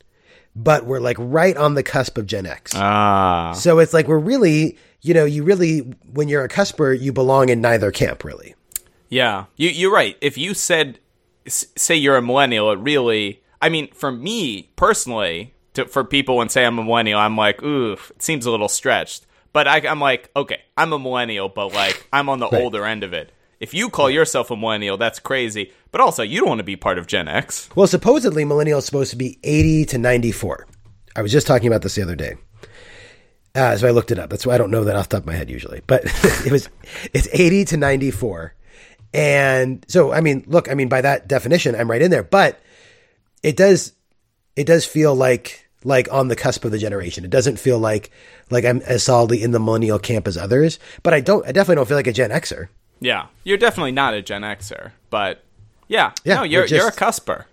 But 0.56 0.86
we're 0.86 0.98
like 1.00 1.16
right 1.20 1.56
on 1.56 1.74
the 1.74 1.82
cusp 1.84 2.16
of 2.18 2.26
Gen 2.26 2.46
X. 2.46 2.72
Ah. 2.74 3.52
so 3.52 3.78
it's 3.78 3.92
like 3.92 4.08
we're 4.08 4.18
really, 4.18 4.76
you 5.02 5.12
know, 5.14 5.24
you 5.26 5.44
really 5.44 5.80
when 6.12 6.28
you're 6.28 6.42
a 6.42 6.48
cusper, 6.48 6.98
you 6.98 7.12
belong 7.12 7.50
in 7.50 7.60
neither 7.60 7.90
camp 7.92 8.24
really. 8.24 8.54
Yeah, 9.10 9.44
you, 9.54 9.68
you're 9.68 9.92
right. 9.92 10.16
If 10.20 10.36
you 10.36 10.54
said, 10.54 10.98
say 11.46 11.94
you're 11.94 12.16
a 12.16 12.22
millennial, 12.22 12.72
it 12.72 12.78
really, 12.80 13.40
I 13.62 13.68
mean, 13.68 13.92
for 13.92 14.10
me 14.10 14.70
personally, 14.74 15.54
to, 15.74 15.84
for 15.86 16.02
people 16.02 16.36
when 16.38 16.48
say 16.48 16.64
I'm 16.64 16.78
a 16.78 16.82
millennial, 16.84 17.20
I'm 17.20 17.36
like, 17.36 17.62
ooh, 17.62 17.92
it 17.92 18.22
seems 18.22 18.46
a 18.46 18.50
little 18.50 18.68
stretched. 18.68 19.26
But 19.52 19.68
I, 19.68 19.76
I'm 19.86 20.00
like, 20.00 20.30
okay, 20.34 20.60
I'm 20.76 20.92
a 20.92 20.98
millennial, 20.98 21.48
but 21.48 21.72
like, 21.72 22.06
I'm 22.12 22.28
on 22.28 22.40
the 22.40 22.48
Right. 22.48 22.62
older 22.62 22.84
end 22.84 23.04
of 23.04 23.12
it. 23.12 23.30
If 23.58 23.72
you 23.72 23.88
call 23.88 24.10
yourself 24.10 24.50
a 24.50 24.56
millennial, 24.56 24.96
that's 24.96 25.18
crazy. 25.18 25.72
But 25.90 26.00
also, 26.00 26.22
you 26.22 26.40
don't 26.40 26.48
want 26.48 26.58
to 26.58 26.64
be 26.64 26.76
part 26.76 26.98
of 26.98 27.06
Gen 27.06 27.26
X. 27.26 27.70
Well, 27.74 27.86
supposedly 27.86 28.44
millennial 28.44 28.78
is 28.78 28.84
supposed 28.84 29.10
to 29.12 29.16
be 29.16 29.38
80 29.42 29.86
to 29.86 29.98
94. 29.98 30.66
I 31.14 31.22
was 31.22 31.32
just 31.32 31.46
talking 31.46 31.66
about 31.66 31.82
this 31.82 31.94
the 31.94 32.02
other 32.02 32.16
day. 32.16 32.36
Uh, 33.54 33.74
so 33.76 33.88
I 33.88 33.90
looked 33.90 34.10
it 34.10 34.18
up. 34.18 34.28
That's 34.28 34.44
why 34.44 34.54
I 34.54 34.58
don't 34.58 34.70
know 34.70 34.84
that 34.84 34.96
off 34.96 35.08
the 35.08 35.16
top 35.16 35.22
of 35.22 35.26
my 35.26 35.34
head 35.34 35.48
usually. 35.48 35.80
But 35.86 36.02
it 36.44 36.52
was 36.52 36.68
it's 37.14 37.28
80 37.32 37.64
to 37.66 37.76
94. 37.78 38.54
And 39.14 39.84
so 39.88 40.12
I 40.12 40.20
mean, 40.20 40.44
look, 40.46 40.70
I 40.70 40.74
mean 40.74 40.88
by 40.88 41.00
that 41.00 41.26
definition, 41.26 41.74
I'm 41.74 41.90
right 41.90 42.02
in 42.02 42.10
there, 42.10 42.22
but 42.22 42.60
it 43.42 43.56
does 43.56 43.92
it 44.56 44.66
does 44.66 44.84
feel 44.84 45.14
like 45.14 45.70
like 45.84 46.12
on 46.12 46.28
the 46.28 46.36
cusp 46.36 46.66
of 46.66 46.70
the 46.70 46.78
generation. 46.78 47.24
It 47.24 47.30
doesn't 47.30 47.58
feel 47.58 47.78
like 47.78 48.10
like 48.50 48.66
I'm 48.66 48.82
as 48.82 49.04
solidly 49.04 49.42
in 49.42 49.52
the 49.52 49.58
millennial 49.58 49.98
camp 49.98 50.28
as 50.28 50.36
others, 50.36 50.78
but 51.02 51.14
I 51.14 51.20
don't 51.20 51.46
I 51.46 51.52
definitely 51.52 51.76
don't 51.76 51.88
feel 51.88 51.96
like 51.96 52.06
a 52.06 52.12
Gen 52.12 52.30
Xer. 52.30 52.68
Yeah, 53.00 53.26
you're 53.44 53.58
definitely 53.58 53.92
not 53.92 54.14
a 54.14 54.22
Gen 54.22 54.42
Xer, 54.42 54.92
but 55.10 55.44
yeah, 55.88 56.12
Yeah, 56.24 56.36
no, 56.36 56.42
you're 56.42 56.62
we're 56.62 56.66
you're 56.68 56.86
a 56.88 56.90
just- 56.90 56.98
cusper. 56.98 57.44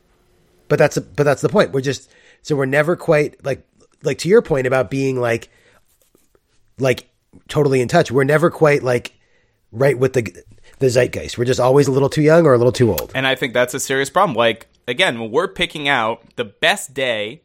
but 0.69 0.79
that's 0.79 0.97
but 0.97 1.23
that's 1.23 1.41
the 1.41 1.49
point. 1.49 1.71
We're 1.71 1.81
just 1.81 2.09
so 2.41 2.55
we're 2.55 2.65
never 2.65 2.95
quite 2.95 3.43
like 3.45 3.65
like 4.03 4.17
to 4.19 4.29
your 4.29 4.41
point 4.41 4.67
about 4.67 4.89
being 4.89 5.19
like 5.19 5.49
like 6.79 7.09
totally 7.47 7.81
in 7.81 7.87
touch. 7.87 8.11
We're 8.11 8.23
never 8.23 8.49
quite 8.49 8.83
like 8.83 9.13
right 9.71 9.97
with 9.97 10.13
the 10.13 10.43
the 10.79 10.87
zeitgeist. 10.89 11.37
We're 11.37 11.45
just 11.45 11.59
always 11.59 11.87
a 11.87 11.91
little 11.91 12.09
too 12.09 12.21
young 12.21 12.45
or 12.45 12.53
a 12.53 12.57
little 12.57 12.71
too 12.73 12.91
old. 12.91 13.11
And 13.15 13.27
I 13.27 13.35
think 13.35 13.53
that's 13.53 13.73
a 13.73 13.79
serious 13.79 14.09
problem. 14.09 14.35
Like, 14.35 14.67
again, 14.87 15.19
when 15.19 15.31
we're 15.31 15.47
picking 15.47 15.87
out 15.87 16.23
the 16.35 16.45
best 16.45 16.93
day, 16.93 17.41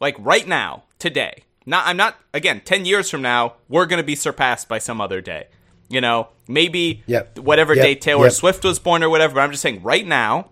like 0.00 0.16
right 0.18 0.46
now, 0.46 0.84
today, 0.98 1.44
not, 1.66 1.86
I'm 1.86 1.96
not, 1.96 2.16
again, 2.34 2.60
10 2.64 2.84
years 2.84 3.08
from 3.10 3.22
now, 3.22 3.54
we're 3.68 3.86
going 3.86 3.98
to 4.00 4.06
be 4.06 4.16
surpassed 4.16 4.68
by 4.68 4.78
some 4.78 5.00
other 5.00 5.20
day. 5.20 5.46
You 5.92 6.00
know, 6.00 6.28
maybe 6.48 7.02
Yep. 7.06 7.38
whatever 7.40 7.74
Yep. 7.74 7.84
day 7.84 7.94
Taylor 7.94 8.24
Yep. 8.24 8.32
Swift 8.32 8.64
was 8.64 8.78
born 8.78 9.02
or 9.02 9.10
whatever, 9.10 9.34
but 9.34 9.40
I'm 9.42 9.50
just 9.50 9.62
saying 9.62 9.82
right 9.82 10.06
now, 10.06 10.50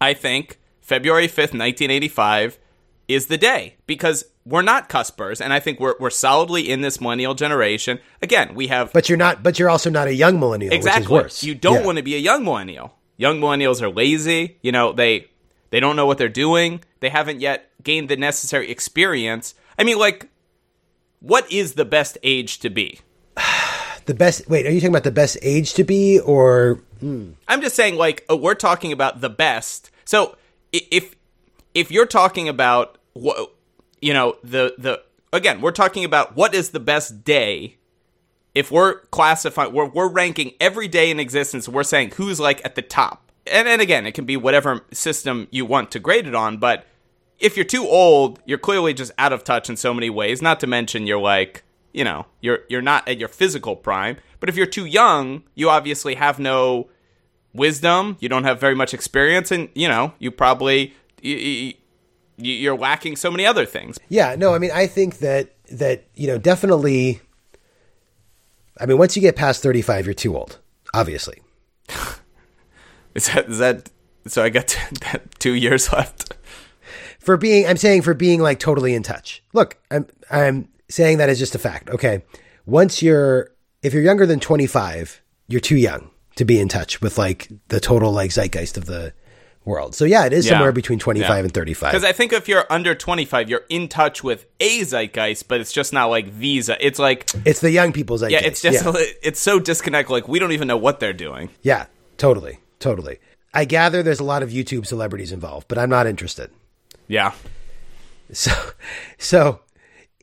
I 0.00 0.14
think 0.14 0.58
February 0.80 1.26
5th, 1.28 1.52
1985 1.52 2.58
is 3.08 3.26
the 3.26 3.36
day 3.36 3.74
because 3.86 4.24
we're 4.46 4.62
not 4.62 4.88
cuspers. 4.88 5.40
And 5.40 5.52
I 5.52 5.58
think 5.60 5.80
we're, 5.80 5.94
we're 5.98 6.10
solidly 6.10 6.70
in 6.70 6.80
this 6.80 7.00
millennial 7.00 7.34
generation. 7.34 7.98
Again, 8.22 8.54
we 8.54 8.68
have 8.68 8.92
But 8.92 9.08
you're 9.08 9.18
not. 9.18 9.42
But 9.42 9.58
you're 9.58 9.68
also 9.68 9.90
not 9.90 10.06
a 10.08 10.14
young 10.14 10.38
millennial, 10.38 10.72
exactly. 10.72 11.02
which 11.02 11.08
is 11.08 11.24
worse. 11.24 11.44
You 11.44 11.54
don't 11.56 11.80
Yeah. 11.80 11.86
want 11.86 11.98
to 11.98 12.02
be 12.04 12.14
a 12.14 12.18
young 12.18 12.44
millennial. 12.44 12.94
Young 13.16 13.40
millennials 13.40 13.82
are 13.82 13.90
lazy. 13.90 14.56
You 14.62 14.72
know, 14.72 14.92
they 14.92 15.26
they 15.70 15.80
don't 15.80 15.96
know 15.96 16.06
what 16.06 16.18
they're 16.18 16.28
doing. 16.28 16.82
They 17.00 17.10
haven't 17.10 17.40
yet 17.40 17.70
gained 17.82 18.08
the 18.08 18.16
necessary 18.16 18.70
experience. 18.70 19.54
I 19.78 19.84
mean, 19.84 19.98
like, 19.98 20.28
what 21.20 21.50
is 21.52 21.74
the 21.74 21.84
best 21.84 22.16
age 22.22 22.60
to 22.60 22.70
be? 22.70 23.00
the 24.10 24.14
best. 24.14 24.48
Wait, 24.50 24.66
are 24.66 24.70
you 24.70 24.80
talking 24.80 24.92
about 24.92 25.04
the 25.04 25.12
best 25.12 25.38
age 25.40 25.74
to 25.74 25.84
be, 25.84 26.18
or 26.18 26.80
I'm 27.00 27.62
just 27.62 27.76
saying, 27.76 27.94
like, 27.94 28.26
uh, 28.28 28.36
we're 28.36 28.56
talking 28.56 28.90
about 28.90 29.20
the 29.20 29.30
best. 29.30 29.92
So 30.04 30.36
if 30.72 31.14
if 31.74 31.92
you're 31.92 32.06
talking 32.06 32.48
about 32.48 32.98
what 33.12 33.54
you 34.02 34.12
know, 34.12 34.36
the 34.42 34.74
the 34.78 35.00
again, 35.32 35.60
we're 35.60 35.70
talking 35.70 36.04
about 36.04 36.34
what 36.34 36.54
is 36.54 36.70
the 36.70 36.80
best 36.80 37.22
day. 37.24 37.76
If 38.52 38.72
we're 38.72 38.98
classifying, 39.12 39.72
we're 39.72 39.86
we're 39.86 40.08
ranking 40.08 40.54
every 40.60 40.88
day 40.88 41.12
in 41.12 41.20
existence. 41.20 41.68
We're 41.68 41.84
saying 41.84 42.10
who's 42.16 42.40
like 42.40 42.60
at 42.64 42.74
the 42.74 42.82
top, 42.82 43.30
and 43.46 43.68
and 43.68 43.80
again, 43.80 44.06
it 44.06 44.12
can 44.12 44.24
be 44.24 44.36
whatever 44.36 44.84
system 44.92 45.46
you 45.52 45.64
want 45.64 45.92
to 45.92 46.00
grade 46.00 46.26
it 46.26 46.34
on. 46.34 46.58
But 46.58 46.84
if 47.38 47.56
you're 47.56 47.64
too 47.64 47.86
old, 47.86 48.40
you're 48.44 48.58
clearly 48.58 48.92
just 48.92 49.12
out 49.18 49.32
of 49.32 49.44
touch 49.44 49.70
in 49.70 49.76
so 49.76 49.94
many 49.94 50.10
ways. 50.10 50.42
Not 50.42 50.58
to 50.60 50.66
mention 50.66 51.06
you're 51.06 51.20
like, 51.20 51.62
you 51.92 52.04
know, 52.04 52.26
you're 52.40 52.60
you're 52.68 52.82
not 52.82 53.06
at 53.08 53.18
your 53.18 53.28
physical 53.28 53.76
prime. 53.76 54.16
But 54.38 54.48
if 54.48 54.56
you're 54.56 54.66
too 54.66 54.86
young, 54.86 55.42
you 55.54 55.68
obviously 55.68 56.14
have 56.14 56.38
no 56.38 56.88
wisdom. 57.52 58.16
You 58.20 58.28
don't 58.28 58.44
have 58.44 58.60
very 58.60 58.74
much 58.74 58.94
experience, 58.94 59.50
and 59.50 59.68
you 59.74 59.88
know, 59.88 60.12
you 60.18 60.30
probably 60.30 60.94
you, 61.20 61.36
you, 61.36 61.74
you're 62.38 62.76
lacking 62.78 63.16
so 63.16 63.30
many 63.30 63.44
other 63.44 63.66
things. 63.66 63.98
yeah, 64.08 64.34
no. 64.36 64.54
I 64.54 64.58
mean, 64.58 64.70
I 64.72 64.86
think 64.86 65.18
that 65.18 65.54
that 65.70 66.04
you 66.14 66.26
know 66.26 66.38
definitely. 66.38 67.20
I 68.80 68.86
mean, 68.86 68.96
once 68.96 69.14
you 69.14 69.20
get 69.22 69.36
past 69.36 69.62
thirty 69.62 69.82
five, 69.82 70.06
you're 70.06 70.14
too 70.14 70.36
old. 70.36 70.58
Obviously, 70.94 71.40
Is 73.14 73.26
that 73.28 73.48
is 73.48 73.58
that? 73.58 73.90
So 74.26 74.42
I 74.42 74.48
got 74.50 74.76
two 75.38 75.54
years 75.54 75.92
left. 75.92 76.34
for 77.18 77.36
being 77.36 77.66
I'm 77.66 77.76
saying 77.76 78.02
for 78.02 78.14
being 78.14 78.40
like 78.40 78.58
totally 78.58 78.94
in 78.94 79.02
touch. 79.02 79.42
Look, 79.52 79.76
I'm 79.90 80.06
I'm 80.30 80.68
saying 80.90 81.18
that 81.18 81.28
is 81.30 81.38
just 81.38 81.54
a 81.54 81.58
fact. 81.58 81.88
Okay. 81.90 82.22
Once 82.66 83.02
you're 83.02 83.50
if 83.82 83.94
you're 83.94 84.02
younger 84.02 84.26
than 84.26 84.40
25, 84.40 85.22
you're 85.48 85.60
too 85.60 85.76
young 85.76 86.10
to 86.36 86.44
be 86.44 86.60
in 86.60 86.68
touch 86.68 87.00
with 87.00 87.16
like 87.16 87.48
the 87.68 87.80
total 87.80 88.12
like 88.12 88.30
zeitgeist 88.30 88.76
of 88.76 88.84
the 88.86 89.12
world. 89.64 89.94
So 89.94 90.04
yeah, 90.04 90.26
it 90.26 90.32
is 90.32 90.46
Yeah. 90.46 90.52
somewhere 90.52 90.72
between 90.72 90.98
25 90.98 91.28
Yeah. 91.30 91.38
and 91.38 91.52
35. 91.52 91.92
Because 91.92 92.04
I 92.04 92.12
think 92.12 92.32
if 92.32 92.48
you're 92.48 92.64
under 92.70 92.94
25, 92.94 93.48
you're 93.50 93.64
in 93.68 93.88
touch 93.88 94.22
with 94.24 94.46
a 94.58 94.80
zeitgeist, 94.84 95.48
but 95.48 95.60
it's 95.60 95.72
just 95.72 95.92
not 95.92 96.06
like 96.06 96.26
Visa. 96.28 96.76
It's 96.84 96.98
like, 96.98 97.30
it's 97.44 97.60
the 97.60 97.70
young 97.70 97.92
people's 97.92 98.20
zeitgeist. 98.22 98.42
yeah, 98.42 98.48
it's 98.48 98.62
just, 98.62 98.84
yeah. 98.84 98.92
it's 99.22 99.40
so 99.40 99.58
disconnected. 99.60 100.10
Like, 100.10 100.28
we 100.28 100.38
don't 100.38 100.52
even 100.52 100.66
know 100.68 100.78
what 100.78 100.98
they're 101.00 101.12
doing. 101.12 101.50
Yeah, 101.62 101.86
totally. 102.16 102.60
Totally. 102.78 103.18
I 103.52 103.64
gather 103.66 104.02
there's 104.02 104.20
a 104.20 104.24
lot 104.24 104.42
of 104.42 104.48
YouTube 104.50 104.86
celebrities 104.86 105.30
involved, 105.32 105.68
but 105.68 105.76
I'm 105.76 105.90
not 105.90 106.06
interested. 106.06 106.50
Yeah. 107.06 107.32
So, 108.32 108.52
so 109.18 109.60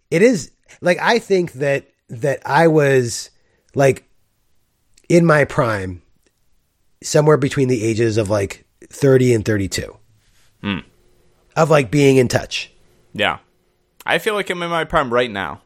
it 0.10 0.22
is 0.24 0.52
like 0.81 0.98
I 1.01 1.19
think 1.19 1.53
that 1.53 1.88
that 2.10 2.41
I 2.46 2.67
was 2.67 3.29
like 3.75 4.07
in 5.10 5.25
my 5.25 5.46
prime, 5.46 6.01
somewhere 7.03 7.38
between 7.38 7.67
the 7.67 7.84
ages 7.84 8.17
of 8.17 8.29
like 8.29 8.65
30 8.89 9.34
and 9.34 9.46
32, 9.46 9.98
Hmm. 10.62 10.77
of 11.55 11.69
like 11.69 11.91
being 11.91 12.17
in 12.17 12.27
touch. 12.27 12.72
Yeah. 13.13 13.39
I 14.05 14.19
feel 14.19 14.34
like 14.36 14.50
I'm 14.50 14.62
in 14.63 14.69
my 14.69 14.84
prime 14.86 15.13
right 15.13 15.29
now. 15.31 15.62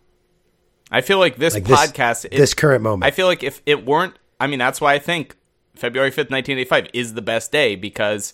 I 0.91 1.01
feel 1.01 1.19
like 1.19 1.37
this 1.37 1.53
Like 1.53 1.65
this- 1.65 1.79
podcast, 1.79 2.25
it- 2.25 2.31
this 2.31 2.53
current 2.53 2.83
moment. 2.83 3.05
I 3.05 3.11
feel 3.11 3.27
like 3.27 3.43
if 3.43 3.61
it 3.65 3.85
weren't, 3.85 4.15
I 4.39 4.47
mean, 4.47 4.59
that's 4.59 4.81
why 4.81 4.93
I 4.93 4.99
think 4.99 5.35
February 5.75 6.11
5th, 6.11 6.29
1985 6.31 6.87
is 6.93 7.13
the 7.13 7.21
best 7.21 7.51
day 7.51 7.75
because, 7.75 8.33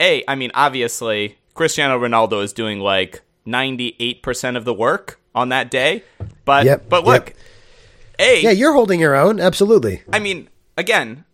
A, 0.00 0.22
I 0.26 0.34
mean, 0.36 0.50
obviously, 0.54 1.38
Cristiano 1.54 1.98
Ronaldo 1.98 2.42
is 2.42 2.52
doing 2.52 2.78
like 2.80 3.20
98% 3.46 4.56
of 4.56 4.64
the 4.64 4.72
work 4.74 5.20
on 5.34 5.50
that 5.50 5.70
day. 5.70 6.04
But, 6.44 6.64
Yep, 6.64 6.88
but 6.88 7.04
look, 7.04 7.28
yep. 7.28 7.36
A, 8.18 8.42
Yeah, 8.42 8.50
you're 8.50 8.72
holding 8.72 9.00
your 9.00 9.14
own. 9.14 9.40
Absolutely. 9.40 10.02
I 10.12 10.18
mean, 10.18 10.48
again, 10.76 11.24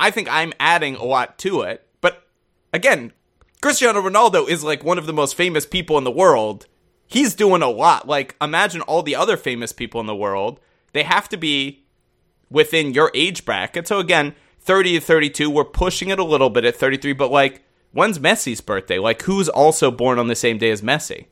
I 0.00 0.10
think 0.10 0.28
I'm 0.30 0.52
adding 0.58 0.96
a 0.96 1.04
lot 1.04 1.38
to 1.38 1.62
it, 1.62 1.86
but 2.00 2.26
again, 2.72 3.12
Cristiano 3.60 4.02
Ronaldo 4.02 4.48
is 4.48 4.64
like 4.64 4.82
one 4.82 4.98
of 4.98 5.06
the 5.06 5.12
most 5.12 5.36
famous 5.36 5.64
people 5.66 5.96
in 5.98 6.04
the 6.04 6.10
world. 6.10 6.66
He's 7.06 7.34
doing 7.34 7.62
a 7.62 7.68
lot. 7.68 8.08
Like, 8.08 8.34
imagine 8.40 8.80
all 8.82 9.02
the 9.02 9.14
other 9.14 9.36
famous 9.36 9.72
people 9.72 10.00
in 10.00 10.06
the 10.06 10.16
world. 10.16 10.58
They 10.92 11.04
have 11.04 11.28
to 11.28 11.36
be 11.36 11.84
within 12.50 12.92
your 12.92 13.10
age 13.14 13.44
bracket. 13.44 13.86
So 13.86 13.98
again, 13.98 14.34
30 14.60 14.98
to 14.98 15.00
32, 15.00 15.50
we're 15.50 15.64
pushing 15.64 16.08
it 16.08 16.18
a 16.18 16.24
little 16.24 16.50
bit 16.50 16.64
at 16.64 16.76
33, 16.76 17.12
but 17.12 17.30
like, 17.30 17.62
when's 17.92 18.18
Messi's 18.18 18.60
birthday? 18.60 18.98
Like, 18.98 19.22
who's 19.22 19.48
also 19.48 19.90
born 19.90 20.18
on 20.18 20.28
the 20.28 20.34
same 20.34 20.58
day 20.58 20.70
as 20.70 20.82
Messi? 20.82 21.26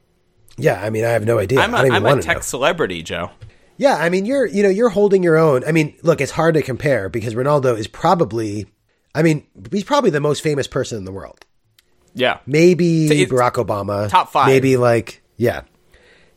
Yeah, 0.57 0.81
I 0.83 0.91
mean, 0.91 1.05
I 1.05 1.11
have 1.11 1.25
no 1.25 1.39
idea. 1.39 1.61
I'm 1.61 1.75
a, 1.75 1.79
I 1.79 1.97
I'm 1.97 2.05
a 2.05 2.21
tech 2.23 2.39
know. 2.39 2.43
celebrity, 2.43 3.03
Joe. 3.03 3.31
Yeah, 3.77 3.97
I 3.97 4.11
mean, 4.11 4.27
you're 4.27 4.47
you 4.47 4.63
know 4.63 4.69
you're 4.69 4.91
holding 4.91 5.23
your 5.23 5.39
own. 5.39 5.65
I 5.65 5.73
mean, 5.73 5.97
look, 6.03 6.21
it's 6.21 6.33
hard 6.33 6.55
to 6.55 6.63
compare 6.63 7.09
because 7.09 7.35
Ronaldo 7.35 7.79
is 7.79 7.87
probably, 7.87 8.67
I 9.15 9.23
mean, 9.23 9.47
he's 9.71 9.85
probably 9.85 10.11
the 10.11 10.21
most 10.21 10.43
famous 10.43 10.67
person 10.67 10.99
in 10.99 11.05
the 11.05 11.13
world. 11.13 11.47
Yeah. 12.15 12.41
Maybe 12.47 13.07
it's 13.07 13.33
Barack 13.33 13.53
Obama, 13.53 14.09
top 14.09 14.31
five. 14.31 14.49
Maybe 14.49 14.77
like 14.77 15.23
yeah, 15.37 15.63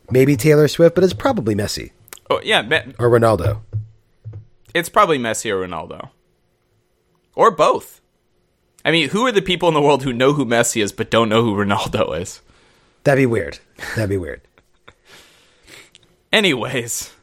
maybe 0.09 0.37
Taylor 0.37 0.67
Swift, 0.67 0.95
but 0.95 1.03
it's 1.03 1.13
probably 1.13 1.55
Messi 1.55 1.91
Oh, 2.29 2.41
yeah. 2.43 2.61
Me- 2.61 2.93
or 2.99 3.09
Ronaldo. 3.09 3.61
It's 4.73 4.89
probably 4.89 5.19
Messi 5.19 5.51
or 5.51 5.67
Ronaldo. 5.67 6.09
Or 7.35 7.51
both. 7.51 8.01
I 8.85 8.91
mean, 8.91 9.09
who 9.09 9.25
are 9.25 9.31
the 9.31 9.41
people 9.41 9.67
in 9.67 9.73
the 9.73 9.81
world 9.81 10.03
who 10.03 10.11
know 10.11 10.33
who 10.33 10.45
Messi 10.45 10.81
is 10.81 10.91
but 10.91 11.11
don't 11.11 11.29
know 11.29 11.43
who 11.43 11.55
Ronaldo 11.55 12.19
is? 12.19 12.41
That'd 13.03 13.21
be 13.21 13.25
weird. 13.25 13.59
That'd 13.95 14.09
be 14.09 14.17
weird. 14.17 14.41
Anyways, 16.31 17.13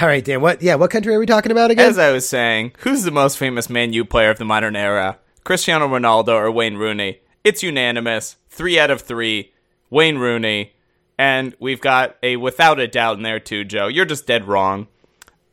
All 0.00 0.08
right, 0.08 0.24
Dan. 0.24 0.40
What? 0.40 0.62
Yeah, 0.62 0.76
what 0.76 0.90
country 0.90 1.14
are 1.14 1.18
we 1.18 1.26
talking 1.26 1.52
about 1.52 1.70
again? 1.70 1.88
as 1.88 1.98
I 1.98 2.10
was 2.10 2.28
saying, 2.28 2.72
who's 2.78 3.02
the 3.04 3.10
most 3.10 3.38
famous 3.38 3.68
Man 3.68 3.92
U 3.92 4.04
player 4.04 4.30
of 4.30 4.38
the 4.38 4.44
modern 4.44 4.76
era? 4.76 5.18
Cristiano 5.44 5.86
Ronaldo 5.86 6.28
or 6.28 6.50
Wayne 6.50 6.76
Rooney? 6.76 7.20
It's 7.44 7.62
unanimous. 7.62 8.36
Three 8.48 8.78
out 8.78 8.90
of 8.90 9.02
three. 9.02 9.52
Wayne 9.90 10.18
Rooney. 10.18 10.72
And 11.18 11.54
we've 11.60 11.80
got 11.80 12.16
a 12.22 12.36
without 12.36 12.80
a 12.80 12.88
doubt 12.88 13.18
in 13.18 13.22
there 13.22 13.40
too, 13.40 13.64
Joe. 13.64 13.86
You're 13.86 14.04
just 14.04 14.26
dead 14.26 14.46
wrong. 14.46 14.88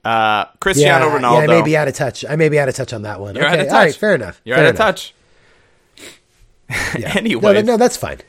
Uh, 0.04 0.46
Cristiano 0.60 1.08
yeah, 1.08 1.18
Ronaldo. 1.20 1.34
Yeah, 1.36 1.44
I 1.44 1.48
may 1.48 1.62
be 1.62 1.78
out 1.78 1.88
of 1.88 1.94
touch. 1.94 2.26
I 2.28 2.36
may 2.36 2.50
be 2.50 2.60
out 2.60 2.68
of 2.68 2.76
touch 2.76 2.92
on 2.92 3.04
that 3.04 3.22
one. 3.22 3.36
You're 3.36 3.46
okay, 3.46 3.54
out 3.54 3.60
of 3.60 3.66
touch. 3.68 3.74
all 3.74 3.80
right, 3.80 3.96
fair 3.96 4.16
enough. 4.16 4.42
You're 4.44 4.58
fair 4.58 4.66
out 4.66 4.72
of 4.72 4.78
touch. 4.78 5.14
Yeah. 6.98 7.14
Anyways. 7.16 7.44
no, 7.44 7.74
no, 7.74 7.78
that's 7.78 7.98
fine. 7.98 8.20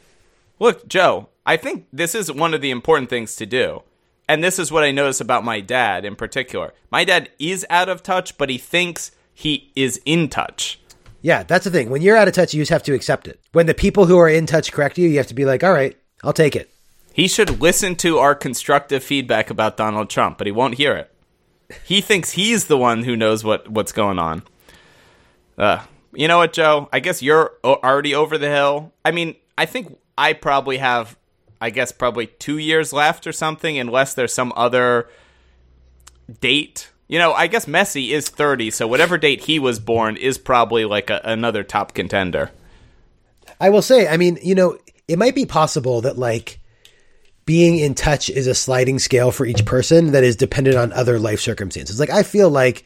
Look, 0.58 0.88
Joe, 0.88 1.28
I 1.44 1.56
think 1.56 1.86
this 1.92 2.14
is 2.14 2.30
one 2.30 2.54
of 2.54 2.60
the 2.60 2.70
important 2.70 3.10
things 3.10 3.36
to 3.36 3.46
do. 3.46 3.82
And 4.28 4.42
this 4.42 4.58
is 4.58 4.72
what 4.72 4.84
I 4.84 4.90
notice 4.90 5.20
about 5.20 5.44
my 5.44 5.60
dad 5.60 6.04
in 6.04 6.16
particular. 6.16 6.72
My 6.90 7.04
dad 7.04 7.30
is 7.38 7.66
out 7.68 7.88
of 7.88 8.02
touch, 8.02 8.38
but 8.38 8.48
he 8.48 8.56
thinks 8.56 9.10
he 9.34 9.70
is 9.76 10.00
in 10.06 10.28
touch. 10.28 10.80
Yeah, 11.20 11.42
that's 11.42 11.64
the 11.64 11.70
thing. 11.70 11.90
When 11.90 12.02
you're 12.02 12.16
out 12.16 12.28
of 12.28 12.34
touch, 12.34 12.54
you 12.54 12.62
just 12.62 12.70
have 12.70 12.82
to 12.84 12.94
accept 12.94 13.28
it. 13.28 13.40
When 13.52 13.66
the 13.66 13.74
people 13.74 14.06
who 14.06 14.18
are 14.18 14.28
in 14.28 14.46
touch 14.46 14.72
correct 14.72 14.96
you, 14.96 15.08
you 15.08 15.18
have 15.18 15.26
to 15.26 15.34
be 15.34 15.44
like, 15.44 15.62
all 15.62 15.72
right, 15.72 15.96
I'll 16.22 16.32
take 16.32 16.56
it. 16.56 16.70
He 17.12 17.28
should 17.28 17.60
listen 17.60 17.96
to 17.96 18.18
our 18.18 18.34
constructive 18.34 19.04
feedback 19.04 19.50
about 19.50 19.76
Donald 19.76 20.10
Trump, 20.10 20.38
but 20.38 20.46
he 20.46 20.52
won't 20.52 20.74
hear 20.74 20.94
it. 20.96 21.14
He 21.84 22.00
thinks 22.00 22.32
he's 22.32 22.66
the 22.66 22.76
one 22.76 23.04
who 23.04 23.16
knows 23.16 23.44
what, 23.44 23.68
what's 23.68 23.92
going 23.92 24.18
on. 24.18 24.42
Uh, 25.56 25.84
you 26.12 26.28
know 26.28 26.38
what, 26.38 26.52
Joe? 26.52 26.88
I 26.92 27.00
guess 27.00 27.22
you're 27.22 27.52
already 27.64 28.14
over 28.14 28.36
the 28.36 28.48
hill. 28.48 28.92
I 29.04 29.10
mean, 29.10 29.36
I 29.56 29.66
think 29.66 29.98
I 30.16 30.32
probably 30.32 30.78
have, 30.78 31.16
I 31.60 31.70
guess, 31.70 31.92
probably 31.92 32.26
two 32.26 32.58
years 32.58 32.92
left 32.92 33.26
or 33.26 33.32
something, 33.32 33.78
unless 33.78 34.14
there's 34.14 34.34
some 34.34 34.52
other 34.56 35.08
date. 36.40 36.90
You 37.08 37.18
know, 37.18 37.32
I 37.32 37.46
guess 37.46 37.66
Messi 37.66 38.10
is 38.10 38.28
30, 38.28 38.70
so 38.70 38.86
whatever 38.86 39.18
date 39.18 39.42
he 39.42 39.58
was 39.58 39.78
born 39.78 40.16
is 40.16 40.38
probably 40.38 40.84
like 40.84 41.10
a, 41.10 41.20
another 41.24 41.62
top 41.62 41.94
contender. 41.94 42.50
I 43.60 43.70
will 43.70 43.82
say, 43.82 44.08
I 44.08 44.16
mean, 44.16 44.38
you 44.42 44.54
know, 44.54 44.78
it 45.06 45.18
might 45.18 45.34
be 45.34 45.46
possible 45.46 46.00
that 46.02 46.18
like 46.18 46.60
being 47.46 47.78
in 47.78 47.94
touch 47.94 48.30
is 48.30 48.46
a 48.46 48.54
sliding 48.54 48.98
scale 48.98 49.30
for 49.30 49.44
each 49.44 49.64
person 49.64 50.12
that 50.12 50.24
is 50.24 50.36
dependent 50.36 50.76
on 50.76 50.92
other 50.92 51.18
life 51.18 51.40
circumstances. 51.40 52.00
Like 52.00 52.10
I 52.10 52.22
feel 52.22 52.48
like 52.48 52.84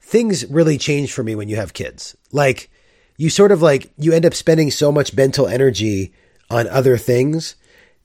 things 0.00 0.46
really 0.46 0.78
change 0.78 1.12
for 1.12 1.22
me 1.22 1.34
when 1.34 1.48
you 1.48 1.56
have 1.56 1.74
kids. 1.74 2.16
Like 2.32 2.70
you 3.18 3.28
sort 3.28 3.52
of 3.52 3.60
like 3.60 3.90
you 3.98 4.12
end 4.12 4.24
up 4.24 4.34
spending 4.34 4.70
so 4.70 4.90
much 4.90 5.14
mental 5.14 5.46
energy 5.46 6.14
on 6.50 6.68
other 6.68 6.96
things 6.96 7.56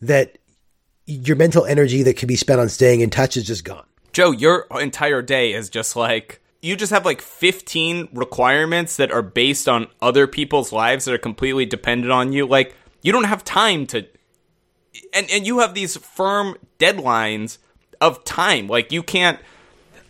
that 0.02 0.38
your 1.06 1.36
mental 1.36 1.66
energy 1.66 2.04
that 2.04 2.18
could 2.18 2.28
be 2.28 2.36
spent 2.36 2.60
on 2.60 2.70
staying 2.70 3.02
in 3.02 3.10
touch 3.10 3.38
is 3.38 3.46
just 3.46 3.64
gone. 3.64 3.86
Joe, 4.14 4.32
your 4.32 4.68
entire 4.80 5.22
day 5.22 5.54
is 5.54 5.70
just 5.70 5.96
like 5.96 6.42
you 6.62 6.76
just 6.76 6.92
have 6.92 7.06
like 7.06 7.22
15 7.22 8.10
requirements 8.14 8.98
that 8.98 9.12
are 9.12 9.22
based 9.22 9.68
on 9.68 9.88
other 10.02 10.26
people's 10.26 10.72
lives 10.72 11.06
that 11.06 11.14
are 11.14 11.20
completely 11.20 11.66
dependent 11.66 12.12
on 12.12 12.32
you. 12.32 12.48
Like 12.48 12.76
you 13.02 13.12
don't 13.12 13.26
have 13.26 13.44
time 13.44 13.86
to 13.88 14.08
and 15.14 15.30
and 15.30 15.46
you 15.46 15.60
have 15.60 15.74
these 15.74 15.98
firm 15.98 16.56
deadlines 16.80 17.58
of 18.00 18.24
time. 18.24 18.68
Like 18.68 18.92
you 18.92 19.04
can't 19.04 19.40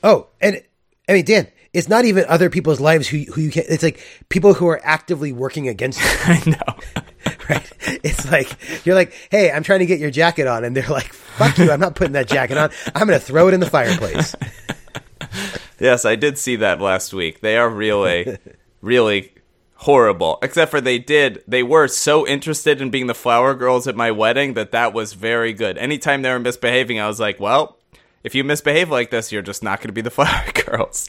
Oh, 0.05 0.27
and 0.39 0.61
I 1.09 1.13
mean, 1.13 1.25
Dan, 1.25 1.47
it's 1.75 1.89
not 1.89 2.05
even 2.05 2.23
other 2.29 2.49
people's 2.49 2.79
lives 2.79 3.07
who 3.07 3.19
who 3.23 3.41
you 3.41 3.51
can't. 3.51 3.67
It's 3.69 3.83
like 3.83 3.99
people 4.29 4.53
who 4.53 4.67
are 4.67 4.79
actively 4.83 5.33
working 5.33 5.67
against 5.67 5.99
you. 5.99 6.07
I 6.25 6.43
know. 6.45 7.03
right? 7.49 7.71
It's 8.03 8.31
like 8.31 8.49
you're 8.85 8.95
like, 8.95 9.13
hey, 9.29 9.51
I'm 9.51 9.63
trying 9.63 9.79
to 9.79 9.85
get 9.85 9.99
your 9.99 10.11
jacket 10.11 10.47
on, 10.47 10.63
and 10.63 10.75
they're 10.75 10.87
like, 10.87 11.11
fuck 11.11 11.57
you, 11.57 11.71
I'm 11.71 11.79
not 11.81 11.95
putting 11.95 12.13
that 12.13 12.27
jacket 12.27 12.57
on. 12.57 12.71
I'm 12.95 13.07
going 13.07 13.19
to 13.19 13.25
throw 13.25 13.49
it 13.49 13.53
in 13.53 13.59
the 13.59 13.69
fireplace. 13.69 14.35
Yes, 15.77 16.05
I 16.05 16.15
did 16.15 16.37
see 16.37 16.55
that 16.57 16.79
last 16.79 17.13
week. 17.13 17.41
They 17.41 17.57
are 17.57 17.69
really 17.69 18.37
really 18.81 19.33
horrible. 19.73 20.39
Except 20.41 20.71
for 20.71 20.79
they 20.79 20.99
did 20.99 21.43
they 21.45 21.63
were 21.63 21.89
so 21.89 22.25
interested 22.25 22.81
in 22.81 22.89
being 22.89 23.07
the 23.07 23.13
flower 23.13 23.53
girls 23.53 23.85
at 23.85 23.97
my 23.97 24.11
wedding 24.11 24.53
that 24.53 24.71
that 24.71 24.93
was 24.93 25.11
very 25.11 25.51
good. 25.51 25.77
Anytime 25.77 26.21
they 26.21 26.31
were 26.31 26.39
misbehaving, 26.39 27.01
I 27.01 27.07
was 27.07 27.19
like, 27.19 27.41
well, 27.41 27.77
if 28.25 28.33
you 28.33 28.43
misbehave 28.43 28.89
like 28.89 29.11
this, 29.11 29.31
you're 29.31 29.43
just 29.43 29.61
not 29.61 29.79
going 29.79 29.89
to 29.89 29.93
be 29.93 30.01
the 30.01 30.09
flower 30.11 30.51
girls. 30.65 31.07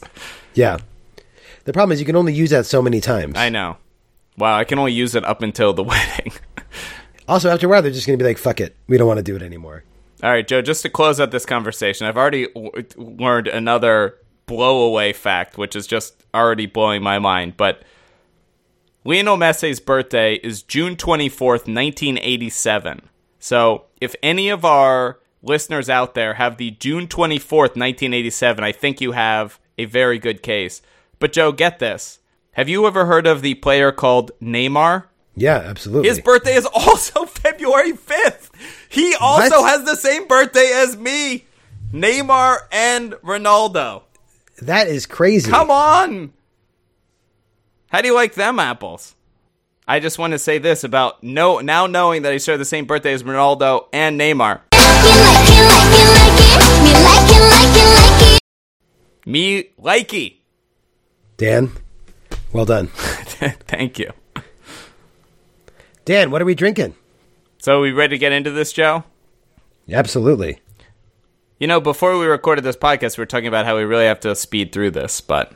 Yeah. 0.53 0.77
The 1.65 1.73
problem 1.73 1.91
is 1.91 1.99
you 1.99 2.05
can 2.05 2.15
only 2.15 2.33
use 2.33 2.51
that 2.51 2.65
so 2.67 2.81
many 2.81 3.01
times. 3.01 3.35
I 3.35 3.49
know. 3.49 3.77
Wow, 4.37 4.55
I 4.55 4.63
can 4.63 4.77
only 4.77 4.93
use 4.93 5.15
it 5.15 5.25
up 5.25 5.41
until 5.41 5.73
the 5.73 5.83
wedding. 5.83 6.31
Also, 7.27 7.49
after 7.49 7.65
a 7.65 7.69
while, 7.69 7.81
they're 7.81 7.91
just 7.91 8.05
going 8.05 8.17
to 8.17 8.23
be 8.23 8.29
like, 8.29 8.37
fuck 8.37 8.61
it, 8.61 8.75
we 8.87 8.97
don't 8.97 9.07
want 9.07 9.17
to 9.17 9.23
do 9.23 9.35
it 9.35 9.41
anymore. 9.41 9.83
All 10.23 10.29
right, 10.29 10.47
Joe, 10.47 10.61
just 10.61 10.83
to 10.83 10.89
close 10.89 11.19
out 11.19 11.31
this 11.31 11.45
conversation, 11.45 12.05
I've 12.07 12.17
already 12.17 12.47
w- 12.53 12.71
learned 12.95 13.47
another 13.47 14.15
blow 14.45 14.81
away 14.83 15.11
fact, 15.11 15.57
which 15.57 15.75
is 15.75 15.87
just 15.87 16.23
already 16.33 16.67
blowing 16.67 17.01
my 17.01 17.17
mind. 17.19 17.57
But 17.57 17.81
Lionel 19.03 19.37
Messi's 19.37 19.79
birthday 19.79 20.35
is 20.35 20.61
June 20.61 20.95
24th, 20.95 21.67
1987. 21.67 23.01
So 23.39 23.85
if 23.99 24.15
any 24.21 24.49
of 24.49 24.63
our 24.63 25.19
listeners 25.41 25.89
out 25.89 26.13
there 26.13 26.35
have 26.35 26.57
the 26.57 26.71
June 26.71 27.07
24th, 27.07 27.75
1987, 27.75 28.63
I 28.63 28.71
think 28.71 28.99
you 29.01 29.11
have 29.13 29.59
a 29.77 29.85
very 29.85 30.19
good 30.19 30.41
case. 30.43 30.81
But 31.19 31.33
Joe, 31.33 31.51
get 31.51 31.79
this. 31.79 32.19
Have 32.51 32.67
you 32.69 32.87
ever 32.87 33.05
heard 33.05 33.27
of 33.27 33.41
the 33.41 33.53
player 33.55 33.91
called 33.91 34.31
Neymar? 34.41 35.05
Yeah, 35.35 35.57
absolutely. 35.57 36.09
His 36.09 36.19
birthday 36.19 36.55
is 36.55 36.65
also 36.73 37.25
February 37.25 37.93
5th. 37.93 38.49
He 38.89 39.13
also 39.19 39.61
What? 39.61 39.69
has 39.69 39.83
the 39.85 39.95
same 39.95 40.27
birthday 40.27 40.71
as 40.73 40.97
me. 40.97 41.45
Neymar 41.93 42.57
and 42.71 43.13
Ronaldo. 43.23 44.03
that 44.61 44.87
is 44.87 45.05
crazy. 45.05 45.49
Come 45.51 45.69
on. 45.71 46.33
How 47.91 48.01
do 48.01 48.07
you 48.07 48.15
like 48.15 48.33
them 48.33 48.59
apples? 48.59 49.15
I 49.87 49.99
just 50.01 50.19
want 50.19 50.31
to 50.31 50.39
say 50.39 50.57
this 50.57 50.83
about 50.83 51.23
no 51.23 51.59
now 51.59 51.87
knowing 51.87 52.23
that 52.23 52.33
I 52.33 52.37
shared 52.39 52.59
the 52.59 52.65
same 52.65 52.83
birthday 52.85 53.13
as 53.13 53.23
Ronaldo 53.23 53.85
and 53.93 54.19
Neymar. 54.19 54.61
Me 59.25 59.71
likey. 59.79 60.37
Dan, 61.35 61.71
well 62.53 62.65
done. 62.65 62.87
Thank 63.67 63.99
you. 63.99 64.11
Dan, 66.05 66.31
what 66.31 66.41
are 66.41 66.45
we 66.45 66.55
drinking? 66.55 66.95
So 67.57 67.81
we 67.81 67.91
ready 67.91 68.15
to 68.15 68.19
get 68.19 68.31
into 68.31 68.51
this, 68.51 68.71
Joe? 68.71 69.03
Absolutely. 69.91 70.59
You 71.59 71.67
know, 71.67 71.81
before 71.81 72.17
we 72.17 72.25
recorded 72.25 72.63
this 72.63 72.77
podcast, 72.77 73.17
we 73.17 73.21
were 73.21 73.25
talking 73.25 73.47
about 73.47 73.65
how 73.65 73.75
we 73.75 73.83
really 73.83 74.05
have 74.05 74.19
to 74.21 74.35
speed 74.35 74.71
through 74.71 74.91
this, 74.91 75.19
but 75.19 75.51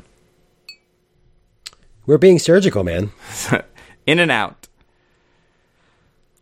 We're 2.05 2.17
being 2.17 2.39
surgical, 2.39 2.83
man. 2.83 3.11
in 4.05 4.19
and 4.19 4.31
out. 4.31 4.67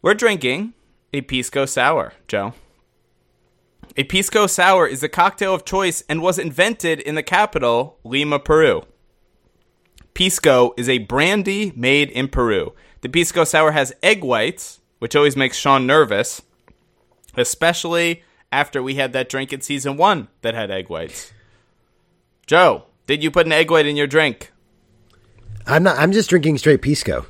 We're 0.01 0.13
drinking 0.15 0.73
a 1.13 1.21
Pisco 1.21 1.65
Sour, 1.65 2.13
Joe. 2.27 2.53
A 3.97 4.03
Pisco 4.03 4.47
Sour 4.47 4.87
is 4.87 5.03
a 5.03 5.09
cocktail 5.09 5.53
of 5.53 5.65
choice 5.65 6.03
and 6.07 6.21
was 6.21 6.37
invented 6.39 6.99
in 6.99 7.15
the 7.15 7.23
capital, 7.23 7.97
Lima, 8.03 8.39
Peru. 8.39 8.83
Pisco 10.13 10.73
is 10.77 10.87
a 10.87 10.99
brandy 10.99 11.73
made 11.75 12.09
in 12.09 12.27
Peru. 12.27 12.73
The 13.01 13.09
Pisco 13.09 13.43
Sour 13.43 13.71
has 13.71 13.93
egg 14.03 14.23
whites, 14.23 14.79
which 14.99 15.15
always 15.15 15.35
makes 15.35 15.57
Sean 15.57 15.87
nervous, 15.87 16.41
especially 17.35 18.23
after 18.51 18.81
we 18.81 18.95
had 18.95 19.13
that 19.13 19.29
drink 19.29 19.53
in 19.53 19.61
season 19.61 19.97
one 19.97 20.27
that 20.41 20.55
had 20.55 20.71
egg 20.71 20.89
whites. 20.89 21.31
Joe, 22.47 22.85
did 23.05 23.23
you 23.23 23.31
put 23.31 23.45
an 23.45 23.51
egg 23.51 23.71
white 23.71 23.85
in 23.85 23.95
your 23.95 24.07
drink? 24.07 24.51
I'm 25.65 25.83
not. 25.83 25.97
I'm 25.97 26.11
just 26.11 26.29
drinking 26.29 26.57
straight 26.57 26.81
pisco. 26.81 27.25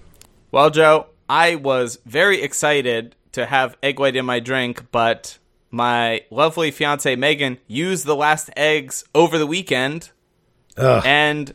Well, 0.52 0.70
Joe, 0.70 1.08
I 1.28 1.56
was 1.56 2.00
very 2.06 2.42
excited 2.42 3.16
to 3.34 3.46
have 3.46 3.78
egg 3.84 4.00
white 4.00 4.16
in 4.16 4.26
my 4.26 4.40
drink, 4.40 4.92
but 4.92 5.39
my 5.72 6.22
lovely 6.32 6.72
fiance 6.72 7.16
Megan 7.16 7.58
used 7.68 8.06
the 8.06 8.16
last 8.16 8.50
eggs 8.58 9.04
over 9.14 9.38
the 9.38 9.48
weekend. 9.48 10.12
Ugh. 10.78 11.04
And 11.06 11.54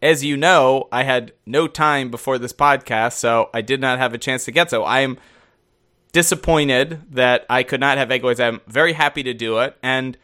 as 0.00 0.24
you 0.24 0.36
know, 0.36 0.88
I 0.92 1.02
had 1.02 1.32
no 1.44 1.66
time 1.66 2.10
before 2.10 2.38
this 2.38 2.52
podcast, 2.52 3.14
so 3.14 3.50
I 3.52 3.62
did 3.62 3.80
not 3.80 3.98
have 3.98 4.14
a 4.14 4.18
chance 4.18 4.44
to 4.44 4.52
get 4.52 4.70
so. 4.70 4.84
I 4.84 5.00
am 5.00 5.18
disappointed 6.12 7.02
that 7.10 7.44
I 7.50 7.62
could 7.62 7.80
not 7.80 7.98
have 7.98 8.10
egg 8.10 8.22
whites. 8.22 8.40
I'm 8.40 8.60
very 8.66 8.92
happy 8.92 9.22
to 9.24 9.34
do 9.34 9.58
it. 9.58 9.76
And 9.82 10.16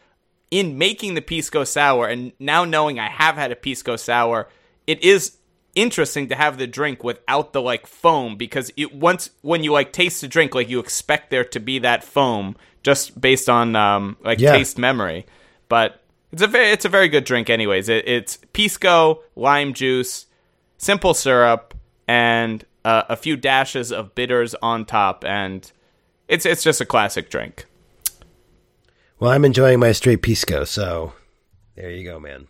in 0.49 0.77
making 0.77 1.15
the 1.15 1.21
pisco 1.21 1.63
sour, 1.63 2.07
and 2.07 2.31
now 2.39 2.63
knowing 2.63 2.99
I 2.99 3.09
have 3.09 3.35
had 3.35 3.51
a 3.51 3.55
pisco 3.55 3.95
sour, 3.95 4.47
it 4.87 5.03
is 5.03 5.37
interesting 5.75 6.29
to 6.29 6.35
have 6.35 6.57
the 6.57 6.67
drink 6.67 7.03
without 7.03 7.51
the 7.51 7.61
like 7.61 7.85
foam 7.85 8.37
because 8.37 8.71
it 8.77 8.95
once 8.95 9.31
when 9.41 9.63
you 9.63 9.73
like 9.73 9.91
taste 9.91 10.21
the 10.21 10.27
drink, 10.27 10.55
like 10.55 10.69
you 10.69 10.79
expect 10.79 11.29
there 11.29 11.43
to 11.43 11.59
be 11.59 11.79
that 11.79 12.03
foam 12.03 12.55
just 12.85 13.19
based 13.19 13.49
on 13.49 13.75
um, 13.75 14.15
like 14.23 14.39
Yeah. 14.39 14.51
taste 14.53 14.77
memory. 14.77 15.25
But 15.67 15.99
it's 16.31 16.43
a 16.43 16.47
very 16.47 16.69
it's 16.69 16.85
a 16.85 16.89
very 16.89 17.09
good 17.09 17.23
drink, 17.25 17.49
anyways. 17.49 17.89
It, 17.89 18.07
it's 18.07 18.37
pisco, 18.53 19.21
lime 19.35 19.73
juice, 19.73 20.27
simple 20.77 21.15
syrup, 21.15 21.73
and 22.07 22.63
uh, 22.85 23.01
a 23.09 23.15
few 23.15 23.35
dashes 23.35 23.91
of 23.91 24.13
bitters 24.13 24.53
on 24.61 24.85
top, 24.85 25.25
and 25.25 25.69
it's 26.27 26.45
it's 26.45 26.61
just 26.63 26.79
a 26.79 26.85
classic 26.85 27.29
drink. 27.31 27.65
Well, 29.19 29.31
I'm 29.31 29.43
enjoying 29.45 29.79
my 29.79 29.91
straight 29.93 30.21
pisco, 30.21 30.65
so 30.65 31.13
there 31.75 31.89
you 31.89 32.03
go, 32.03 32.19
man. 32.19 32.47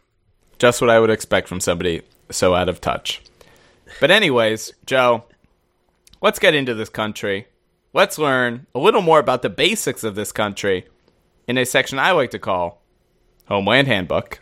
Just 0.60 0.82
what 0.82 0.90
I 0.90 1.00
would 1.00 1.10
expect 1.10 1.48
from 1.48 1.60
somebody 1.62 2.02
so 2.32 2.54
out 2.56 2.68
of 2.70 2.82
touch. 2.82 3.22
But 4.02 4.12
anyways, 4.12 4.74
Joe, 4.86 5.24
let's 6.22 6.40
get 6.40 6.56
into 6.56 6.74
this 6.74 6.90
country. 6.90 7.48
Let's 7.96 8.18
learn 8.18 8.68
a 8.76 8.80
little 8.80 9.02
more 9.02 9.20
about 9.20 9.42
the 9.42 9.50
basics 9.50 10.04
of 10.04 10.16
this 10.16 10.34
country 10.34 10.86
in 11.48 11.58
a 11.58 11.66
section 11.66 11.98
I 11.98 12.12
like 12.12 12.30
to 12.32 12.40
call 12.40 12.82
Homeland 13.48 13.88
Handbook. 13.88 14.42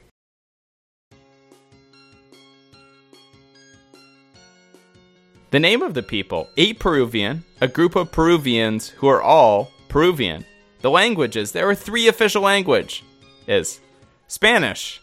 The 5.51 5.59
name 5.59 5.83
of 5.83 5.93
the 5.93 6.01
people, 6.01 6.49
eight 6.57 6.79
Peruvian, 6.79 7.45
a 7.61 7.67
group 7.67 7.95
of 7.95 8.11
Peruvians 8.11 8.89
who 8.89 9.07
are 9.07 9.21
all 9.21 9.69
Peruvian. 9.87 10.45
The 10.81 10.89
languages, 10.89 11.51
there 11.51 11.69
are 11.69 11.75
three 11.75 12.07
official 12.07 12.41
language 12.41 13.03
is 13.45 13.79
Spanish, 14.27 14.99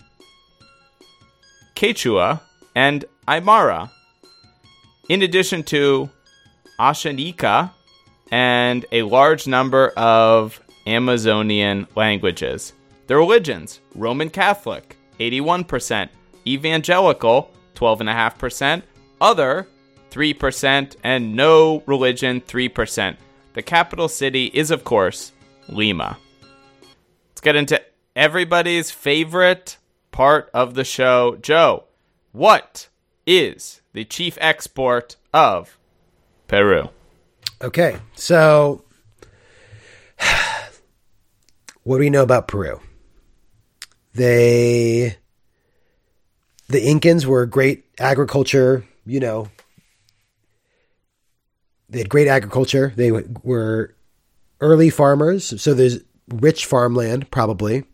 Quechua, 1.76 2.40
and 2.74 3.04
Aymara. 3.28 3.90
In 5.08 5.22
addition 5.22 5.62
to 5.64 6.10
Ashanika 6.80 7.70
and 8.30 8.84
a 8.92 9.02
large 9.02 9.46
number 9.46 9.88
of 9.90 10.60
Amazonian 10.86 11.86
languages. 11.96 12.72
The 13.06 13.16
religions 13.16 13.80
Roman 13.94 14.30
Catholic, 14.30 14.96
81%, 15.18 16.08
Evangelical, 16.46 17.50
12.5%, 17.74 18.82
Other, 19.20 19.68
3%, 20.10 20.96
and 21.04 21.36
No 21.36 21.82
Religion, 21.86 22.40
3%. 22.40 23.16
The 23.52 23.62
capital 23.62 24.08
city 24.08 24.46
is, 24.46 24.70
of 24.70 24.84
course, 24.84 25.32
Lima. 25.68 26.18
Let's 27.30 27.40
get 27.40 27.56
into 27.56 27.80
everybody's 28.14 28.90
favorite 28.90 29.76
part 30.12 30.50
of 30.54 30.74
the 30.74 30.84
show. 30.84 31.36
Joe, 31.36 31.84
what 32.32 32.88
is 33.26 33.80
the 33.92 34.04
chief 34.04 34.38
export 34.40 35.16
of 35.32 35.78
Peru? 36.46 36.90
Okay, 37.62 37.98
so 38.14 38.84
what 41.82 41.96
do 41.96 42.00
we 42.00 42.10
know 42.10 42.22
about 42.22 42.48
Peru? 42.48 42.80
They, 44.14 45.16
the 46.68 46.80
Incans 46.84 47.26
were 47.26 47.46
great 47.46 47.84
agriculture, 47.98 48.84
you 49.04 49.20
know, 49.20 49.48
they 51.90 51.98
had 51.98 52.08
great 52.08 52.28
agriculture. 52.28 52.92
They 52.96 53.10
were 53.10 53.94
early 54.60 54.90
farmers, 54.90 55.60
so 55.60 55.74
there's 55.74 55.98
rich 56.28 56.64
farmland, 56.64 57.30
probably. 57.30 57.84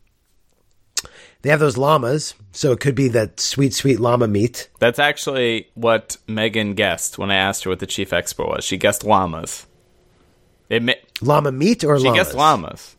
They 1.47 1.51
have 1.51 1.61
those 1.61 1.77
llamas, 1.77 2.35
so 2.51 2.73
it 2.73 2.81
could 2.81 2.97
be 2.97 3.07
that 3.07 3.39
sweet, 3.39 3.73
sweet 3.73 4.01
llama 4.01 4.27
meat. 4.27 4.69
That's 4.81 4.99
actually 4.99 5.69
what 5.75 6.17
Megan 6.27 6.75
guessed 6.75 7.19
when 7.19 7.31
I 7.31 7.37
asked 7.37 7.63
her 7.63 7.71
what 7.71 7.79
the 7.79 7.87
chief 7.87 8.13
export 8.13 8.49
was. 8.49 8.65
She 8.65 8.77
guessed 8.77 9.05
llamas. 9.05 9.65
It 10.69 10.83
ma- 10.83 10.95
llama 11.21 11.53
meat 11.53 11.85
or 11.85 12.01
she 12.01 12.07
llamas? 12.07 12.19
guessed 12.19 12.35
llamas. 12.35 12.97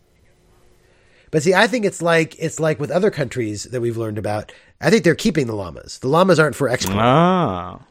But 1.30 1.44
see, 1.44 1.54
I 1.54 1.68
think 1.68 1.84
it's 1.84 2.02
like 2.02 2.40
it's 2.40 2.58
like 2.58 2.80
with 2.80 2.90
other 2.90 3.12
countries 3.12 3.66
that 3.66 3.82
we've 3.82 3.98
learned 3.98 4.18
about. 4.18 4.54
I 4.80 4.92
think 4.92 5.04
they're 5.04 5.14
keeping 5.14 5.48
the 5.48 5.54
llamas. 5.54 6.00
The 6.00 6.08
llamas 6.08 6.40
aren't 6.40 6.56
for 6.56 6.70
export. 6.70 7.00
Ah. 7.00 7.82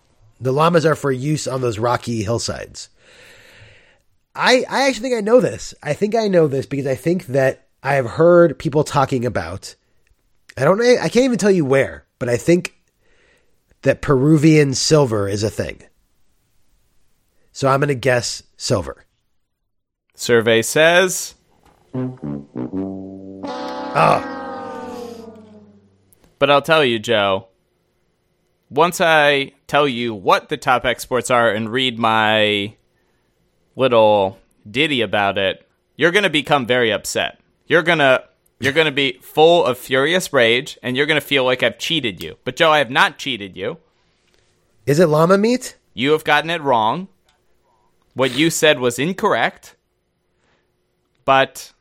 The 0.40 0.54
llamas 0.54 0.86
are 0.86 0.96
for 0.96 1.12
use 1.12 1.46
on 1.46 1.60
those 1.60 1.78
rocky 1.78 2.22
hillsides. 2.22 2.88
I 4.34 4.64
I 4.70 4.88
actually 4.88 5.10
think 5.10 5.18
I 5.18 5.20
know 5.20 5.42
this. 5.42 5.74
I 5.82 5.92
think 5.92 6.14
I 6.14 6.28
know 6.28 6.48
this 6.48 6.64
because 6.64 6.86
I 6.86 6.94
think 6.94 7.26
that 7.26 7.66
I 7.82 7.96
have 7.96 8.06
heard 8.06 8.58
people 8.58 8.84
talking 8.84 9.26
about. 9.26 9.74
I 10.56 10.64
don't 10.64 10.78
know. 10.78 10.96
I 11.00 11.08
can't 11.08 11.24
even 11.24 11.38
tell 11.38 11.50
you 11.50 11.64
where, 11.64 12.06
but 12.18 12.28
I 12.28 12.36
think 12.36 12.74
that 13.82 14.00
Peruvian 14.00 14.74
silver 14.74 15.28
is 15.28 15.42
a 15.42 15.50
thing. 15.50 15.82
So 17.52 17.68
I'm 17.68 17.80
going 17.80 17.88
to 17.88 17.94
guess 17.94 18.42
silver. 18.56 19.04
Survey 20.14 20.62
says 20.62 21.34
Oh, 23.94 24.22
But 26.38 26.50
I'll 26.50 26.62
tell 26.62 26.84
you, 26.84 26.98
Joe, 26.98 27.48
once 28.68 29.00
I 29.00 29.52
tell 29.66 29.86
you 29.86 30.14
what 30.14 30.48
the 30.48 30.56
top 30.56 30.84
exports 30.84 31.30
are 31.30 31.50
and 31.50 31.70
read 31.70 31.98
my 31.98 32.76
little 33.74 34.38
ditty 34.70 35.00
about 35.00 35.38
it, 35.38 35.68
you're 35.96 36.10
going 36.10 36.24
to 36.24 36.30
become 36.30 36.66
very 36.66 36.92
upset. 36.92 37.40
You're 37.66 37.82
going 37.82 37.98
to 37.98 38.24
you're 38.58 38.72
going 38.72 38.86
to 38.86 38.92
be 38.92 39.18
full 39.20 39.64
of 39.64 39.78
furious 39.78 40.32
rage 40.32 40.78
and 40.82 40.96
you're 40.96 41.06
going 41.06 41.20
to 41.20 41.26
feel 41.26 41.44
like 41.44 41.62
I've 41.62 41.78
cheated 41.78 42.22
you. 42.22 42.36
But 42.44 42.56
Joe, 42.56 42.70
I 42.70 42.78
have 42.78 42.90
not 42.90 43.18
cheated 43.18 43.56
you. 43.56 43.78
is 44.86 44.98
it 44.98 45.06
llama 45.06 45.38
meat? 45.38 45.76
You 45.94 46.12
have 46.12 46.24
gotten 46.24 46.50
it 46.50 46.62
wrong. 46.62 47.08
What 48.14 48.34
you 48.34 48.50
said 48.50 48.78
was 48.80 48.98
incorrect. 48.98 49.76
But 51.24 51.72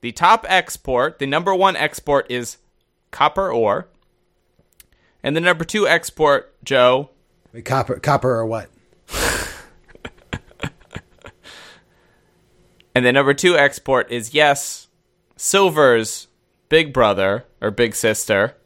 the 0.00 0.12
top 0.12 0.44
export, 0.48 1.18
the 1.18 1.26
number 1.26 1.54
one 1.54 1.76
export 1.76 2.30
is 2.30 2.58
copper 3.10 3.50
ore. 3.50 3.88
And 5.22 5.34
the 5.34 5.40
number 5.40 5.64
two 5.64 5.88
export, 5.88 6.54
Joe, 6.62 7.10
Wait, 7.56 7.64
Copper, 7.64 7.98
copper 7.98 8.36
or 8.36 8.44
what? 8.44 8.68
and 12.94 13.06
the 13.06 13.12
number 13.12 13.32
two 13.32 13.56
export 13.56 14.10
is, 14.12 14.34
yes, 14.34 14.85
silver's 15.36 16.28
big 16.68 16.92
brother 16.92 17.44
or 17.60 17.70
big 17.70 17.94
sister, 17.94 18.56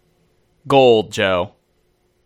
gold, 0.67 1.13
Joe. 1.13 1.53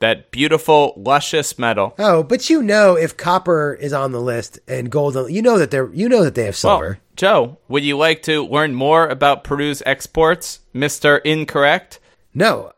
That 0.00 0.30
beautiful, 0.30 0.92
luscious 0.96 1.58
metal. 1.58 1.94
Oh, 1.98 2.22
but 2.22 2.50
you 2.50 2.62
know 2.62 2.94
if 2.94 3.16
copper 3.16 3.72
is 3.74 3.92
on 3.94 4.12
the 4.12 4.20
list 4.20 4.58
and 4.68 4.90
gold, 4.90 5.16
you 5.30 5.40
know 5.40 5.56
that 5.58 5.70
they're 5.70 5.90
you 5.94 6.08
know 6.08 6.24
that 6.24 6.34
they 6.34 6.44
have 6.44 6.56
silver. 6.56 6.84
Well, 6.88 6.96
Joe, 7.16 7.58
would 7.68 7.84
you 7.84 7.96
like 7.96 8.22
to 8.24 8.44
learn 8.44 8.74
more 8.74 9.08
about 9.08 9.44
Peru's 9.44 9.82
exports, 9.86 10.60
Mr. 10.74 11.20
Incorrect? 11.24 12.00
No, 12.34 12.72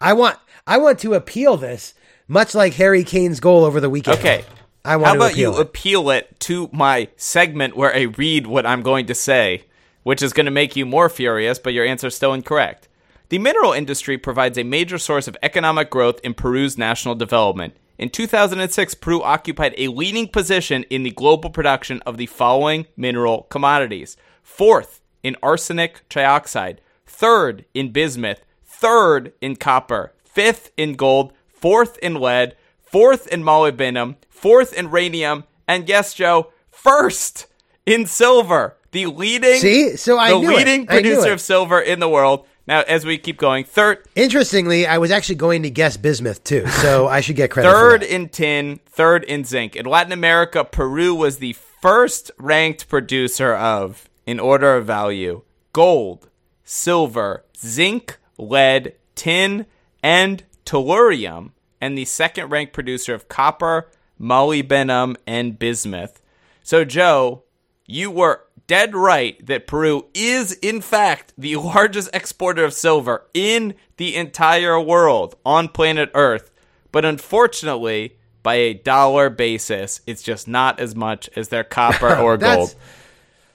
I 0.00 0.12
want 0.12 0.38
I 0.66 0.76
want 0.78 1.00
to 1.00 1.14
appeal 1.14 1.56
this, 1.56 1.94
much 2.28 2.54
like 2.54 2.74
Harry 2.74 3.02
Kane's 3.02 3.40
goal 3.40 3.64
over 3.64 3.80
the 3.80 3.90
weekend. 3.90 4.18
Okay. 4.18 4.44
I 4.84 4.96
want 4.96 5.06
How 5.06 5.12
to 5.14 5.18
about 5.20 5.32
appeal 5.32 5.52
you 5.54 5.58
it. 5.58 5.62
appeal 5.62 6.10
it 6.10 6.40
to 6.40 6.70
my 6.72 7.08
segment 7.16 7.76
where 7.76 7.94
I 7.94 8.02
read 8.02 8.46
what 8.46 8.64
I'm 8.64 8.82
going 8.82 9.06
to 9.06 9.14
say, 9.14 9.64
which 10.02 10.22
is 10.22 10.32
going 10.32 10.46
to 10.46 10.50
make 10.50 10.76
you 10.76 10.86
more 10.86 11.08
furious, 11.08 11.58
but 11.58 11.72
your 11.72 11.84
answer 11.84 12.08
is 12.08 12.14
still 12.14 12.32
incorrect. 12.32 12.88
The 13.28 13.38
mineral 13.38 13.72
industry 13.72 14.18
provides 14.18 14.58
a 14.58 14.64
major 14.64 14.98
source 14.98 15.28
of 15.28 15.36
economic 15.42 15.90
growth 15.90 16.20
in 16.24 16.34
Peru's 16.34 16.76
national 16.76 17.14
development. 17.14 17.76
In 17.96 18.08
2006, 18.08 18.94
Peru 18.94 19.22
occupied 19.22 19.74
a 19.76 19.88
leading 19.88 20.26
position 20.26 20.84
in 20.84 21.02
the 21.02 21.10
global 21.10 21.50
production 21.50 22.00
of 22.06 22.16
the 22.16 22.26
following 22.26 22.86
mineral 22.96 23.42
commodities. 23.50 24.16
Fourth 24.42 25.00
in 25.22 25.36
arsenic 25.42 26.08
trioxide, 26.08 26.78
third 27.06 27.66
in 27.74 27.92
bismuth, 27.92 28.44
third 28.64 29.32
in 29.40 29.54
copper, 29.54 30.14
fifth 30.24 30.72
in 30.76 30.94
gold, 30.94 31.32
fourth 31.46 31.98
in 31.98 32.14
lead, 32.14 32.56
fourth 32.80 33.26
in 33.28 33.42
molybdenum, 33.42 34.16
fourth 34.28 34.72
in 34.72 34.90
radium, 34.90 35.44
and 35.68 35.88
yes, 35.88 36.14
Joe, 36.14 36.52
first 36.70 37.46
in 37.84 38.06
silver. 38.06 38.76
The 38.92 39.06
leading, 39.06 39.60
See? 39.60 39.96
So 39.96 40.18
I 40.18 40.30
the 40.32 40.38
knew 40.40 40.50
it. 40.50 40.56
leading 40.56 40.80
I 40.88 41.00
knew 41.00 41.10
producer 41.10 41.28
it. 41.28 41.32
of 41.34 41.40
silver 41.40 41.80
in 41.80 42.00
the 42.00 42.08
world. 42.08 42.46
Now, 42.66 42.82
as 42.82 43.04
we 43.04 43.18
keep 43.18 43.36
going, 43.38 43.64
third, 43.64 44.06
Interestingly, 44.14 44.86
I 44.86 44.98
was 44.98 45.10
actually 45.10 45.34
going 45.36 45.62
to 45.64 45.70
guess 45.70 45.96
bismuth 45.96 46.44
too, 46.44 46.66
so 46.68 47.08
I 47.08 47.20
should 47.20 47.34
get 47.36 47.50
credit. 47.50 47.68
third 47.70 48.02
for 48.02 48.06
that. 48.06 48.14
in 48.14 48.28
tin, 48.28 48.80
third 48.86 49.24
in 49.24 49.44
zinc. 49.44 49.74
In 49.74 49.86
Latin 49.86 50.12
America, 50.12 50.64
Peru 50.64 51.14
was 51.14 51.38
the 51.38 51.54
first 51.80 52.30
ranked 52.38 52.88
producer 52.88 53.54
of, 53.54 54.08
in 54.26 54.38
order 54.38 54.76
of 54.76 54.86
value, 54.86 55.42
gold, 55.72 56.28
silver, 56.62 57.44
zinc, 57.58 58.18
lead, 58.38 58.94
tin, 59.16 59.66
and 60.02 60.44
tellurium, 60.64 61.50
and 61.80 61.96
the 61.98 62.04
second 62.04 62.50
ranked 62.50 62.72
producer 62.72 63.14
of 63.14 63.28
copper, 63.28 63.88
molybdenum, 64.20 65.16
and 65.26 65.58
bismuth. 65.58 66.20
So, 66.62 66.84
Joe, 66.84 67.42
you 67.86 68.10
were 68.12 68.42
dead 68.70 68.94
right 68.94 69.44
that 69.44 69.66
Peru 69.66 70.06
is, 70.14 70.52
in 70.52 70.80
fact, 70.80 71.32
the 71.36 71.56
largest 71.56 72.08
exporter 72.14 72.64
of 72.64 72.72
silver 72.72 73.26
in 73.34 73.74
the 73.96 74.14
entire 74.14 74.78
world 74.78 75.34
on 75.44 75.66
planet 75.66 76.08
Earth. 76.14 76.52
But 76.92 77.04
unfortunately, 77.04 78.16
by 78.44 78.54
a 78.54 78.74
dollar 78.74 79.28
basis, 79.28 80.00
it's 80.06 80.22
just 80.22 80.46
not 80.46 80.78
as 80.78 80.94
much 80.94 81.28
as 81.34 81.48
their 81.48 81.64
copper 81.64 82.14
or 82.16 82.36
gold. 82.36 82.76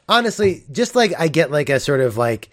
Honestly, 0.10 0.66
just 0.70 0.96
like 0.96 1.14
I 1.18 1.30
get 1.30 1.50
like 1.50 1.70
a 1.70 1.80
sort 1.80 2.02
of 2.02 2.18
like 2.18 2.50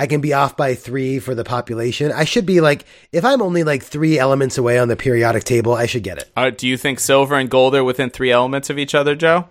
I 0.00 0.08
can 0.08 0.20
be 0.20 0.32
off 0.32 0.56
by 0.56 0.74
three 0.74 1.20
for 1.20 1.36
the 1.36 1.44
population. 1.44 2.10
I 2.10 2.24
should 2.24 2.44
be 2.44 2.60
like 2.60 2.86
if 3.12 3.24
I'm 3.24 3.40
only 3.40 3.62
like 3.62 3.84
three 3.84 4.18
elements 4.18 4.58
away 4.58 4.80
on 4.80 4.88
the 4.88 4.96
periodic 4.96 5.44
table, 5.44 5.74
I 5.74 5.86
should 5.86 6.02
get 6.02 6.18
it. 6.18 6.28
Uh, 6.36 6.50
do 6.50 6.66
you 6.66 6.76
think 6.76 6.98
silver 6.98 7.36
and 7.36 7.48
gold 7.48 7.76
are 7.76 7.84
within 7.84 8.10
three 8.10 8.32
elements 8.32 8.68
of 8.68 8.80
each 8.80 8.96
other, 8.96 9.14
Joe? 9.14 9.48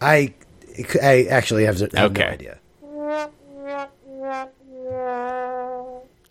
I 0.00 0.34
I 1.02 1.24
actually 1.30 1.64
have, 1.64 1.80
have 1.80 1.92
no 1.92 2.04
Okay. 2.06 2.24
idea. 2.24 2.58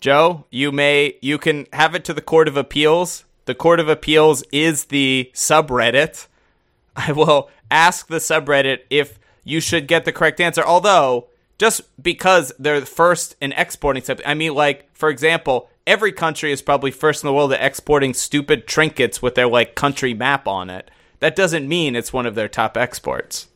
Joe, 0.00 0.44
you 0.50 0.70
may 0.70 1.16
you 1.20 1.38
can 1.38 1.66
have 1.72 1.94
it 1.94 2.04
to 2.04 2.14
the 2.14 2.20
Court 2.20 2.48
of 2.48 2.56
Appeals. 2.56 3.24
The 3.46 3.54
Court 3.54 3.80
of 3.80 3.88
Appeals 3.88 4.44
is 4.52 4.86
the 4.86 5.30
subreddit 5.34 6.26
I 6.98 7.12
will 7.12 7.50
ask 7.70 8.08
the 8.08 8.16
subreddit 8.16 8.80
if 8.90 9.18
you 9.44 9.60
should 9.60 9.86
get 9.86 10.04
the 10.04 10.12
correct 10.12 10.40
answer. 10.40 10.64
Although, 10.64 11.28
just 11.58 11.82
because 12.02 12.52
they're 12.58 12.84
first 12.84 13.36
in 13.40 13.52
exporting 13.52 14.02
something, 14.02 14.26
I 14.26 14.34
mean, 14.34 14.54
like, 14.54 14.88
for 14.94 15.08
example, 15.08 15.70
every 15.86 16.10
country 16.12 16.50
is 16.50 16.60
probably 16.60 16.90
first 16.90 17.22
in 17.22 17.28
the 17.28 17.32
world 17.32 17.52
at 17.52 17.62
exporting 17.64 18.14
stupid 18.14 18.66
trinkets 18.66 19.22
with 19.22 19.36
their, 19.36 19.46
like, 19.46 19.76
country 19.76 20.12
map 20.12 20.48
on 20.48 20.70
it. 20.70 20.90
That 21.20 21.36
doesn't 21.36 21.68
mean 21.68 21.94
it's 21.94 22.12
one 22.12 22.26
of 22.26 22.34
their 22.34 22.48
top 22.48 22.76
exports. 22.76 23.46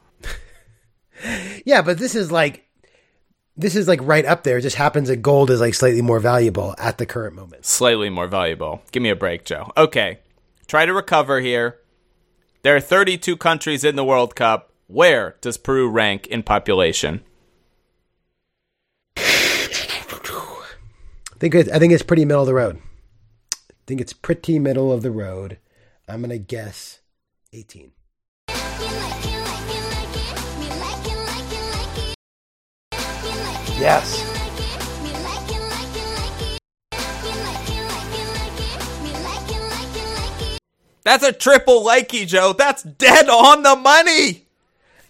Yeah, 1.64 1.82
but 1.82 1.98
this 1.98 2.14
is 2.14 2.32
like 2.32 2.68
this 3.56 3.76
is 3.76 3.86
like 3.86 4.00
right 4.02 4.24
up 4.24 4.42
there. 4.44 4.58
It 4.58 4.62
just 4.62 4.76
happens 4.76 5.08
that 5.08 5.16
gold 5.16 5.50
is 5.50 5.60
like 5.60 5.74
slightly 5.74 6.02
more 6.02 6.20
valuable 6.20 6.74
at 6.78 6.98
the 6.98 7.06
current 7.06 7.36
moment. 7.36 7.66
Slightly 7.66 8.10
more 8.10 8.26
valuable. 8.26 8.82
Give 8.92 9.02
me 9.02 9.10
a 9.10 9.16
break, 9.16 9.44
Joe. 9.44 9.70
Okay. 9.76 10.20
Try 10.66 10.86
to 10.86 10.92
recover 10.94 11.40
here. 11.40 11.78
There 12.62 12.74
are 12.74 12.80
32 12.80 13.36
countries 13.36 13.84
in 13.84 13.96
the 13.96 14.04
World 14.04 14.34
Cup. 14.34 14.72
Where 14.86 15.36
does 15.40 15.56
Peru 15.58 15.88
rank 15.88 16.26
in 16.28 16.42
population? 16.42 17.22
I 19.16 19.24
think 21.38 21.54
it, 21.54 21.70
I 21.72 21.78
think 21.78 21.92
it's 21.92 22.02
pretty 22.02 22.24
middle 22.24 22.42
of 22.42 22.46
the 22.46 22.54
road. 22.54 22.80
I 23.54 23.84
think 23.86 24.00
it's 24.00 24.12
pretty 24.12 24.58
middle 24.58 24.92
of 24.92 25.02
the 25.02 25.10
road. 25.10 25.58
I'm 26.08 26.20
gonna 26.20 26.38
guess 26.38 27.00
18. 27.52 27.92
Yes. 33.82 34.22
That's 41.02 41.24
a 41.24 41.32
triple 41.32 41.84
likey, 41.84 42.28
Joe. 42.28 42.52
That's 42.56 42.84
dead 42.84 43.28
on 43.28 43.64
the 43.64 43.74
money. 43.74 44.46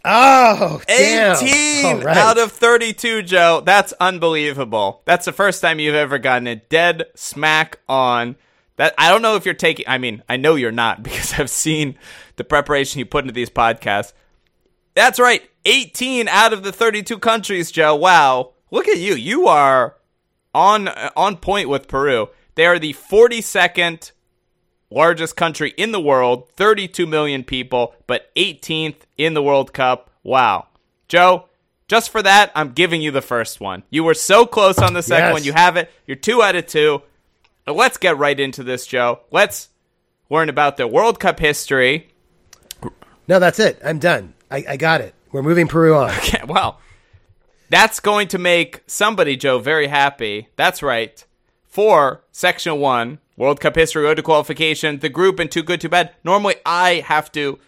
Oh, 0.07 0.81
damn. 0.87 1.37
18 1.37 1.85
All 1.85 2.01
right. 2.01 2.17
out 2.17 2.39
of 2.39 2.51
32, 2.51 3.23
Joe. 3.25 3.63
That's 3.63 3.93
unbelievable. 4.01 5.03
That's 5.05 5.27
the 5.27 5.33
first 5.33 5.61
time 5.61 5.79
you've 5.79 5.95
ever 5.95 6.17
gotten 6.19 6.47
it 6.47 6.71
dead 6.71 7.05
smack 7.15 7.79
on. 7.91 8.37
That 8.77 8.95
I 8.97 9.11
don't 9.11 9.21
know 9.21 9.37
if 9.37 9.45
you're 9.45 9.53
taking 9.53 9.85
I 9.87 9.99
mean, 9.99 10.23
I 10.31 10.39
know 10.39 10.55
you're 10.55 10.73
not 10.73 11.03
because 11.03 11.39
I've 11.39 11.51
seen 11.51 11.99
the 12.37 12.45
preparation 12.45 13.01
you 13.01 13.05
put 13.05 13.25
into 13.25 13.35
these 13.35 13.51
podcasts. 13.51 14.15
That's 14.95 15.21
right. 15.21 15.43
18 15.67 16.27
out 16.29 16.53
of 16.55 16.63
the 16.63 16.73
32 16.73 17.19
countries, 17.19 17.71
Joe. 17.71 17.95
Wow. 17.95 18.55
Look 18.73 18.89
at 18.89 18.99
you. 18.99 19.15
You 19.15 19.47
are 19.47 19.95
on 20.53 20.89
uh, 20.89 21.11
on 21.17 21.37
point 21.37 21.69
with 21.69 21.87
Peru. 21.87 22.31
They 22.57 22.67
are 22.67 22.79
the 22.81 22.95
42nd 22.95 24.11
largest 24.91 25.37
country 25.37 25.73
in 25.77 25.93
the 25.93 26.01
world, 26.01 26.49
32 26.57 27.07
million 27.07 27.45
people, 27.45 27.95
but 28.07 28.35
18th 28.35 28.97
in 29.17 29.35
the 29.35 29.43
World 29.43 29.73
Cup. 29.73 30.11
Wow. 30.23 30.67
Joe, 31.09 31.49
just 31.89 32.11
for 32.11 32.23
that, 32.23 32.51
I'm 32.55 32.73
giving 32.73 33.01
you 33.03 33.11
the 33.11 33.23
first 33.23 33.61
one. 33.61 33.83
You 33.91 34.05
were 34.05 34.15
so 34.15 34.47
close 34.47 34.79
on 34.79 34.95
the 34.95 35.03
second 35.03 35.29
Yes. 35.29 35.33
one. 35.35 35.45
You 35.45 35.53
have 35.53 35.77
it. 35.77 35.91
You're 36.07 36.17
two 36.17 36.43
out 36.43 36.57
of 36.57 36.67
two. 36.67 37.03
Now 37.67 37.75
let's 37.75 37.97
get 37.99 38.17
right 38.19 38.39
into 38.39 38.63
this, 38.63 38.87
Joe. 38.87 39.21
Let's 39.31 39.69
learn 40.31 40.49
about 40.49 40.77
the 40.79 40.87
World 40.87 41.21
Cup 41.21 41.39
history. 41.39 42.09
No, 43.29 43.39
that's 43.39 43.59
it. 43.61 43.79
I'm 43.85 43.99
done. 43.99 44.35
I, 44.51 44.65
I 44.71 44.77
got 44.77 45.01
it. 45.03 45.15
We're 45.31 45.43
moving 45.43 45.69
Peru 45.69 45.95
on. 45.95 46.11
Okay, 46.19 46.43
well, 46.47 46.81
that's 47.73 48.01
going 48.01 48.29
to 48.29 48.39
make 48.39 48.83
somebody, 48.87 49.37
Joe, 49.37 49.59
very 49.59 49.87
happy. 49.89 50.49
That's 50.57 50.83
right. 50.83 51.25
For 51.67 52.23
Section 52.31 52.79
1, 52.79 53.19
World 53.37 53.61
Cup 53.61 53.75
history, 53.77 54.03
road 54.05 54.17
to 54.17 54.23
qualification, 54.23 54.99
the 54.99 55.09
group, 55.09 55.39
and 55.39 55.51
Too 55.51 55.63
Good, 55.63 55.81
Too 55.81 55.89
Bad. 55.89 56.15
Normally, 56.23 56.57
I 56.67 56.97
have 57.07 57.33
to 57.33 57.59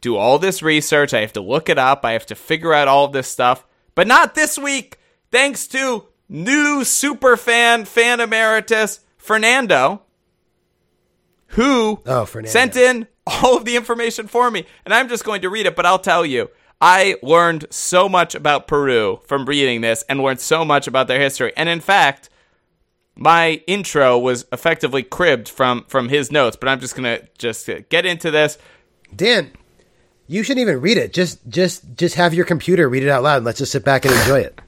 do 0.00 0.16
all 0.16 0.38
this 0.38 0.62
research. 0.62 1.12
I 1.12 1.20
have 1.20 1.34
to 1.34 1.40
look 1.42 1.68
it 1.68 1.76
up. 1.78 2.04
I 2.04 2.12
have 2.12 2.24
to 2.26 2.34
figure 2.34 2.72
out 2.72 2.88
all 2.88 3.08
this 3.08 3.28
stuff. 3.28 3.66
But 3.94 4.06
not 4.06 4.34
this 4.34 4.56
week, 4.58 4.98
thanks 5.30 5.66
to 5.68 6.06
new 6.28 6.82
super 6.84 7.36
fan, 7.36 7.84
fan 7.84 8.20
emeritus, 8.20 9.00
Fernando, 9.18 10.02
who 11.48 12.00
Oh, 12.06 12.24
Fernando. 12.24 12.50
sent 12.50 12.76
in 12.76 13.06
all 13.26 13.58
of 13.58 13.64
the 13.66 13.76
information 13.76 14.26
for 14.28 14.50
me. 14.50 14.64
And 14.84 14.94
I'm 14.94 15.08
just 15.08 15.24
going 15.24 15.42
to 15.42 15.50
read 15.50 15.66
it, 15.66 15.76
but 15.76 15.84
I'll 15.84 15.98
tell 15.98 16.24
you. 16.24 16.48
I 16.80 17.16
learned 17.22 17.66
so 17.70 18.08
much 18.08 18.34
about 18.34 18.68
Peru 18.68 19.20
from 19.26 19.46
reading 19.46 19.80
this 19.80 20.04
and 20.08 20.20
learned 20.20 20.40
so 20.40 20.64
much 20.64 20.86
about 20.86 21.08
their 21.08 21.20
history. 21.20 21.52
And 21.56 21.68
in 21.68 21.80
fact, 21.80 22.28
my 23.16 23.62
intro 23.66 24.16
was 24.16 24.46
effectively 24.52 25.02
cribbed 25.02 25.48
from 25.48 25.84
from 25.88 26.08
his 26.08 26.30
notes, 26.30 26.56
but 26.56 26.68
I'm 26.68 26.78
just 26.78 26.94
going 26.94 27.18
to 27.18 27.28
just 27.36 27.68
get 27.88 28.06
into 28.06 28.30
this. 28.30 28.58
Dan, 29.14 29.50
you 30.28 30.44
shouldn't 30.44 30.62
even 30.62 30.80
read 30.80 30.98
it. 30.98 31.12
Just 31.12 31.40
just 31.48 31.82
just 31.96 32.14
have 32.14 32.32
your 32.32 32.44
computer 32.44 32.88
read 32.88 33.02
it 33.02 33.08
out 33.08 33.24
loud 33.24 33.38
and 33.38 33.44
let's 33.44 33.58
just 33.58 33.72
sit 33.72 33.84
back 33.84 34.04
and 34.04 34.14
enjoy 34.14 34.40
it. 34.40 34.60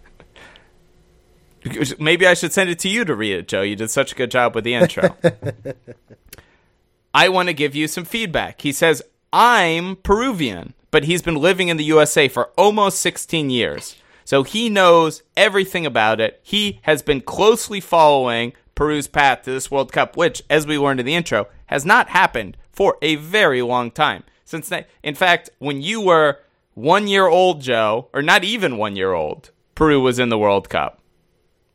Maybe 2.01 2.27
I 2.27 2.35
should 2.35 2.53
send 2.53 2.71
it 2.71 2.81
to 2.81 2.89
you 2.89 3.05
to 3.05 3.15
read 3.15 3.35
it, 3.35 3.49
Joe. 3.49 3.63
You 3.63 3.77
did 3.77 3.91
such 3.91 4.13
a 4.13 4.15
good 4.17 4.31
job 4.31 4.55
with 4.55 4.65
the 4.65 4.75
intro. 4.75 5.17
I 7.15 7.29
want 7.29 7.49
to 7.49 7.53
give 7.53 7.75
you 7.75 7.87
some 7.87 8.05
feedback. 8.05 8.63
He 8.63 8.73
says, 8.73 9.03
I'm 9.33 9.97
Peruvian, 9.97 10.75
but 10.91 11.05
he's 11.05 11.23
been 11.23 11.37
living 11.37 11.69
in 11.69 11.77
the 11.77 11.85
USA 11.85 12.29
for 12.29 12.51
almost 12.57 13.01
16 13.01 13.51
years. 13.51 13.97
So 14.25 14.43
he 14.43 14.69
knows 14.69 15.23
everything 15.37 15.87
about 15.87 16.21
it. 16.21 16.41
He 16.43 16.81
has 16.83 17.03
been 17.03 17.21
closely 17.21 17.81
following 17.81 18.53
Peru's 18.75 19.09
path 19.09 19.43
to 19.43 19.51
this 19.51 19.71
World 19.71 19.93
Cup, 19.93 20.17
which, 20.17 20.43
as 20.49 20.67
we 20.67 20.79
learned 20.79 21.01
in 21.01 21.07
the 21.07 21.15
intro, 21.15 21.49
has 21.67 21.85
not 21.85 22.11
happened 22.11 22.57
for 22.73 22.97
a 23.03 23.17
very 23.17 23.61
long 23.61 23.91
time. 23.91 24.25
Since, 24.45 24.73
in 25.03 25.15
fact, 25.15 25.51
when 25.59 25.83
you 25.83 26.01
were 26.01 26.39
one 26.75 27.07
year 27.09 27.27
old, 27.27 27.61
Joe, 27.61 28.09
or 28.13 28.23
not 28.23 28.45
even 28.45 28.77
one 28.79 28.97
year 28.97 29.13
old, 29.13 29.51
Peru 29.75 30.01
was 30.01 30.19
in 30.19 30.29
the 30.29 30.39
World 30.39 30.69
Cup. 30.69 31.01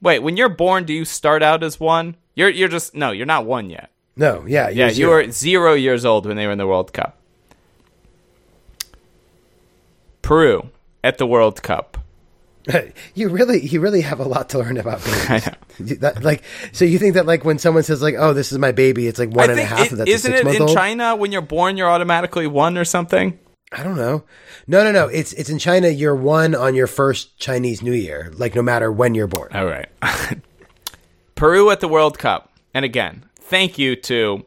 Wait, 0.02 0.20
when 0.20 0.38
you're 0.38 0.50
born, 0.50 0.86
do 0.86 0.94
you 0.94 1.06
start 1.06 1.42
out 1.42 1.64
as 1.64 1.80
one? 1.80 2.16
You're 2.36 2.50
you're 2.50 2.68
just 2.68 2.96
no, 2.96 3.12
you're 3.12 3.26
not 3.26 3.46
one 3.46 3.70
yet. 3.70 3.92
No, 4.16 4.46
yeah, 4.48 4.70
Yeah, 4.70 4.90
you're 4.90 5.22
you 5.22 5.28
were 5.28 5.32
zero 5.32 5.74
years 5.74 6.06
old 6.06 6.26
when 6.26 6.38
they 6.38 6.46
were 6.46 6.52
in 6.52 6.58
the 6.58 6.68
World 6.68 6.94
Cup. 6.94 7.20
Peru 10.26 10.70
at 11.04 11.18
the 11.18 11.28
World 11.28 11.62
Cup. 11.64 11.98
you 13.14 13.30
really 13.30 13.62
you 13.66 13.80
really 13.80 14.02
have 14.02 14.20
a 14.20 14.24
lot 14.24 14.50
to 14.50 14.58
learn 14.58 14.78
about 14.78 15.00
I 15.30 15.40
babies. 15.40 15.48
know. 15.48 15.96
That- 15.98 16.24
like 16.24 16.44
so 16.72 16.84
you 16.84 16.98
think 16.98 17.14
that 17.14 17.28
like 17.28 17.46
when 17.46 17.60
someone 17.60 17.84
says 17.84 18.02
like 18.02 18.16
oh 18.18 18.34
this 18.34 18.52
is 18.52 18.58
my 18.58 18.72
baby 18.72 19.06
it's 19.08 19.20
like 19.20 19.30
one 19.30 19.52
and 19.52 19.60
a 19.60 19.64
half 19.66 19.86
it- 19.86 19.92
of 19.92 19.98
that's 20.00 20.10
a 20.10 20.14
isn't 20.14 20.34
it 20.34 20.48
in 20.48 20.62
old. 20.64 20.74
China 20.74 21.16
when 21.16 21.32
you're 21.32 21.42
born 21.44 21.78
you're 21.78 21.90
automatically 21.90 22.48
one 22.48 22.76
or 22.78 22.84
something? 22.86 23.38
I 23.72 23.84
don't 23.84 23.98
know. 23.98 24.24
No, 24.68 24.84
no, 24.84 24.92
no. 24.92 25.08
It's 25.08 25.34
it's 25.34 25.50
in 25.50 25.60
China. 25.60 25.90
You're 25.90 26.16
one 26.16 26.56
on 26.56 26.74
your 26.76 26.88
first 26.88 27.38
Chinese 27.38 27.82
New 27.84 27.94
Year, 27.94 28.32
like 28.38 28.56
no 28.56 28.62
matter 28.62 28.92
when 28.92 29.14
you're 29.16 29.28
born. 29.28 29.50
All 29.54 29.66
right. 29.66 29.90
Peru 31.36 31.70
at 31.70 31.82
the 31.82 31.88
World 31.88 32.18
Cup. 32.18 32.52
And 32.74 32.86
again, 32.86 33.26
thank 33.36 33.78
you 33.78 33.96
to 33.98 34.46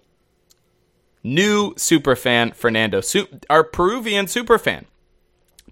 new 1.23 1.73
superfan 1.75 2.55
Fernando, 2.55 3.01
our 3.51 3.64
Peruvian 3.64 4.27
superfan. 4.27 4.85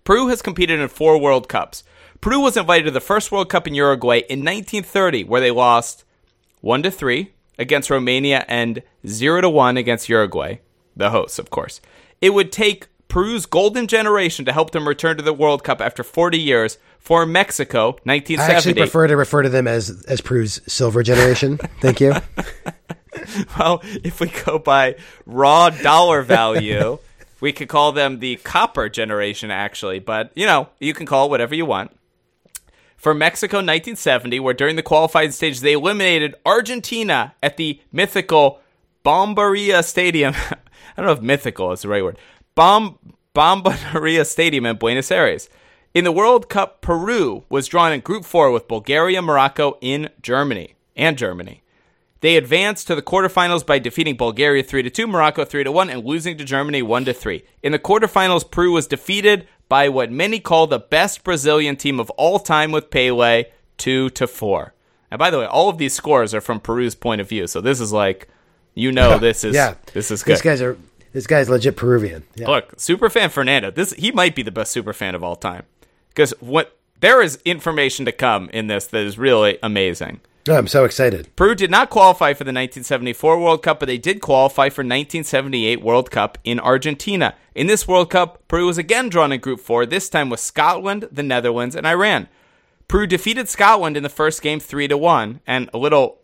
Peru 0.07 0.29
has 0.29 0.41
competed 0.41 0.79
in 0.79 0.89
four 0.89 1.19
World 1.19 1.49
Cups. 1.49 1.83
Peru 2.21 2.39
was 2.39 2.57
invited 2.57 2.85
to 2.85 2.91
the 2.93 3.01
first 3.01 3.33
World 3.33 3.51
Cup 3.51 3.67
in 3.67 3.75
Uruguay 3.75 4.19
in 4.29 4.39
1930, 4.39 5.25
where 5.25 5.41
they 5.41 5.51
lost 5.51 6.05
1 6.61 6.85
to 6.85 6.93
3 6.93 7.33
against 7.59 7.91
Romania 7.91 8.45
and 8.47 8.83
0 9.05 9.41
to 9.41 9.51
1 9.51 9.77
against 9.77 10.09
Uruguay, 10.09 10.61
the 10.95 11.11
hosts, 11.11 11.41
of 11.41 11.51
course. 11.51 11.81
It 12.21 12.31
would 12.31 12.53
take 12.53 12.87
Peru's 13.09 13.47
golden 13.47 13.89
generation 13.89 14.45
to 14.45 14.53
help 14.53 14.71
them 14.71 14.87
return 14.87 15.17
to 15.17 15.25
the 15.25 15.33
World 15.33 15.65
Cup 15.65 15.81
after 15.81 16.05
40 16.05 16.39
years 16.39 16.79
for 17.01 17.27
Mexico, 17.27 17.97
1970. 18.05 18.07
I 18.07 18.55
1970. 18.55 18.55
actually 18.55 18.81
prefer 18.81 19.07
to 19.09 19.17
refer 19.17 19.43
to 19.43 19.49
them 19.49 19.67
as 19.67 20.05
as 20.07 20.21
Peru's 20.21 20.61
silver 20.69 21.03
generation. 21.03 21.59
Thank 21.81 22.01
you. 22.01 22.15
Well, 23.59 23.81
if 24.05 24.21
we 24.21 24.29
go 24.29 24.61
by 24.61 24.97
raw 25.25 25.71
dollar 25.71 26.23
value, 26.23 26.99
we 27.41 27.53
could 27.53 27.69
call 27.69 27.93
them 27.93 28.19
the 28.19 28.37
copper 28.37 28.89
generation, 28.89 29.51
actually. 29.51 29.99
But, 29.99 30.33
you 30.35 30.47
know, 30.47 30.69
you 30.81 30.95
can 30.95 31.07
call 31.07 31.27
it 31.27 31.31
whatever 31.31 31.55
you 31.55 31.67
want. 31.67 31.93
For 32.97 33.15
Mexico 33.15 33.59
1970, 33.59 34.41
where 34.41 34.55
during 34.55 34.77
the 34.77 34.83
qualifying 34.83 35.31
stage 35.31 35.61
they 35.61 35.75
eliminated 35.75 36.35
Argentina 36.45 37.35
at 37.43 37.57
the 37.57 37.81
mythical 37.93 38.61
Bombarilla 39.05 39.83
Stadium. 39.83 40.35
I 40.51 40.57
don't 40.97 41.07
know 41.07 41.13
if 41.13 41.21
mythical 41.21 41.73
is 41.73 41.83
the 41.83 41.89
right 41.89 42.03
word. 42.03 42.19
Bom- 42.55 42.99
Bombarilla 43.35 44.25
Stadium 44.25 44.65
in 44.65 44.77
Buenos 44.77 45.11
Aires. 45.11 45.51
In 45.95 46.05
the 46.05 46.13
World 46.13 46.49
Cup, 46.49 46.81
Peru 46.81 47.45
was 47.49 47.69
drawn 47.69 47.93
in 47.93 48.01
Group 48.01 48.25
4 48.25 48.51
with 48.51 48.69
Bulgaria, 48.69 49.23
Morocco, 49.23 49.79
in 49.81 50.11
Germany, 50.21 50.75
and 50.97 51.17
Germany. 51.17 51.63
They 52.27 52.37
advanced 52.37 52.89
to 52.89 52.97
the 52.97 53.03
quarterfinals 53.03 53.65
by 53.65 53.79
defeating 53.79 54.17
Bulgaria 54.17 54.65
3 54.65 54.83
to 54.83 54.91
2, 54.91 55.07
Morocco 55.07 55.45
3 55.45 55.63
to 55.63 55.71
1 55.71 55.91
and 55.91 56.05
losing 56.05 56.37
to 56.39 56.45
Germany 56.45 56.83
1 56.83 57.05
to 57.05 57.13
3. 57.13 57.45
In 57.63 57.71
the 57.71 57.79
quarterfinals, 57.79 58.51
Peru 58.51 58.73
was 58.73 58.89
defeated 58.89 59.47
by 59.69 59.89
what 59.89 60.11
many 60.11 60.41
call 60.41 60.67
the 60.67 60.81
best 60.81 61.23
Brazilian 61.23 61.77
team 61.77 62.01
of 62.01 62.11
all 62.11 62.41
time 62.41 62.73
with 62.73 62.91
Pele 62.91 63.45
2 63.79 64.11
to 64.11 64.27
4. 64.27 64.75
And 65.13 65.21
by 65.21 65.31
the 65.31 65.39
way, 65.39 65.47
all 65.47 65.69
of 65.69 65.79
these 65.79 65.95
scores 65.95 66.35
are 66.35 66.41
from 66.41 66.59
Peru's 66.59 66.97
point 66.97 67.21
of 67.21 67.29
view. 67.29 67.47
So 67.47 67.61
this 67.61 67.81
is 67.81 67.93
like 67.93 68.27
you 68.75 68.91
know 68.91 69.21
this 69.21 69.45
is 69.45 69.55
yeah, 69.55 69.77
this 69.93 70.11
is 70.11 70.25
good. 70.25 70.35
These 70.35 70.43
guys 70.43 70.61
are 70.61 70.77
This 71.13 71.29
guy's 71.29 71.49
legit 71.49 71.77
Peruvian. 71.77 72.25
Yeah. 72.35 72.49
Look, 72.49 72.75
superfan 72.75 73.31
Fernando. 73.31 73.71
This 73.71 73.93
he 73.93 74.11
might 74.11 74.35
be 74.35 74.43
the 74.43 74.51
best 74.51 74.75
superfan 74.75 75.15
of 75.15 75.23
all 75.23 75.37
time 75.37 75.63
because 76.09 76.35
what 76.41 76.77
there 76.99 77.23
is 77.23 77.39
information 77.45 78.05
to 78.07 78.11
come 78.11 78.51
in 78.51 78.67
this 78.67 78.89
that 78.89 79.05
is 79.05 79.17
really 79.17 79.61
amazing. 79.63 80.23
I'm 80.55 80.69
so 80.69 80.85
excited. 80.85 81.35
Peru 81.35 81.55
did 81.55 81.71
not 81.71 81.91
qualify 81.91 82.33
for 82.33 82.45
the 82.45 82.49
1974 82.49 83.41
World 83.41 83.63
Cup, 83.63 83.81
but 83.81 83.87
they 83.87 83.99
did 83.99 84.21
qualify 84.21 84.69
for 84.69 84.83
1978 84.83 85.83
World 85.83 86.11
Cup 86.11 86.39
in 86.45 86.61
Argentina. 86.61 87.35
In 87.55 87.67
this 87.67 87.89
World 87.89 88.11
Cup, 88.11 88.47
Peru 88.47 88.67
was 88.67 88.79
again 88.79 89.09
drawn 89.09 89.33
in 89.33 89.41
Group 89.41 89.61
4, 89.61 89.87
this 89.87 90.09
time 90.09 90.31
with 90.31 90.41
Scotland, 90.41 91.09
the 91.11 91.23
Netherlands, 91.23 91.75
and 91.75 91.87
Iran. 91.87 92.29
Peru 92.89 93.07
defeated 93.07 93.49
Scotland 93.49 93.97
in 93.97 94.03
the 94.03 94.09
first 94.09 94.43
game 94.43 94.61
3 94.61 94.89
to 94.89 94.97
1, 94.97 95.41
and 95.47 95.69
a 95.75 95.79
little 95.79 96.19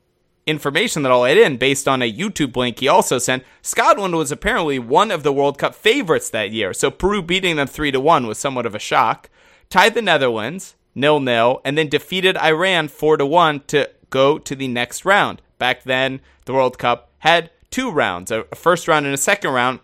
information 0.47 1.03
that 1.03 1.13
I'll 1.13 1.27
add 1.27 1.39
in 1.39 1.57
based 1.57 1.89
on 1.89 2.03
a 2.03 2.13
YouTube 2.13 2.57
link 2.57 2.81
he 2.81 2.89
also 2.89 3.19
sent. 3.19 3.45
Scotland 3.63 4.15
was 4.15 4.31
apparently 4.31 4.79
one 4.79 5.11
of 5.11 5.23
the 5.23 5.33
World 5.33 5.59
Cup 5.59 5.75
favorites 5.75 6.31
that 6.31 6.51
year, 6.53 6.73
so 6.73 6.91
Peru 6.91 7.23
beating 7.23 7.57
them 7.57 7.67
3 7.67 7.91
to 7.93 8.01
1 8.01 8.27
was 8.27 8.39
somewhat 8.39 8.67
of 8.67 8.75
a 8.75 8.81
shock. 8.81 9.31
Tied 9.69 9.95
the 9.95 10.03
Netherlands 10.03 10.77
nil 10.95 11.21
nil, 11.21 11.61
and 11.65 11.77
then 11.77 11.89
defeated 11.89 12.37
Iran 12.37 12.89
4 12.89 13.19
to 13.19 13.27
1 13.27 13.61
to 13.69 13.91
go 14.13 14.39
to 14.39 14.55
the 14.55 14.69
next 14.69 15.05
round. 15.05 15.43
Back 15.59 15.83
then, 15.83 16.21
the 16.45 16.53
World 16.53 16.79
Cup 16.79 17.11
had 17.19 17.51
two 17.73 17.91
rounds 17.91 18.31
a 18.31 18.45
first 18.55 18.87
round 18.87 19.07
and 19.07 19.15
a 19.15 19.19
second 19.19 19.51
round. 19.51 19.81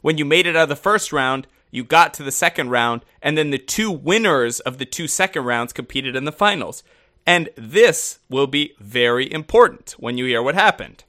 When 0.00 0.16
you 0.16 0.24
made 0.24 0.46
it 0.46 0.56
out 0.56 0.64
of 0.64 0.68
the 0.70 0.76
first 0.76 1.12
round, 1.12 1.46
you 1.70 1.84
got 1.84 2.14
to 2.14 2.22
the 2.22 2.30
second 2.30 2.70
round, 2.70 3.04
and 3.20 3.36
then 3.36 3.50
the 3.50 3.58
two 3.58 3.90
winners 3.90 4.60
of 4.60 4.78
the 4.78 4.86
two 4.86 5.08
second 5.08 5.44
rounds 5.44 5.72
competed 5.72 6.14
in 6.14 6.24
the 6.24 6.32
finals. 6.32 6.82
And 7.26 7.48
this 7.56 8.20
will 8.28 8.46
be 8.46 8.74
very 8.78 9.30
important 9.32 9.96
when 9.98 10.16
you 10.16 10.26
hear 10.26 10.42
what 10.42 10.54
happened. 10.54 11.04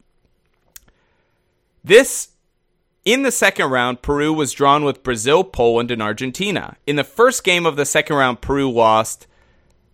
This, 1.83 2.29
in 3.03 3.21
the 3.21 3.31
second 3.31 3.69
round, 3.69 4.01
Peru 4.01 4.33
was 4.33 4.53
drawn 4.53 4.83
with 4.83 5.03
Brazil, 5.03 5.43
Poland, 5.43 5.91
and 5.91 6.01
Argentina. 6.01 6.77
In 6.87 6.95
the 6.95 7.03
first 7.03 7.43
game 7.43 7.65
of 7.65 7.75
the 7.75 7.85
second 7.85 8.15
round, 8.15 8.41
Peru 8.41 8.71
lost 8.71 9.27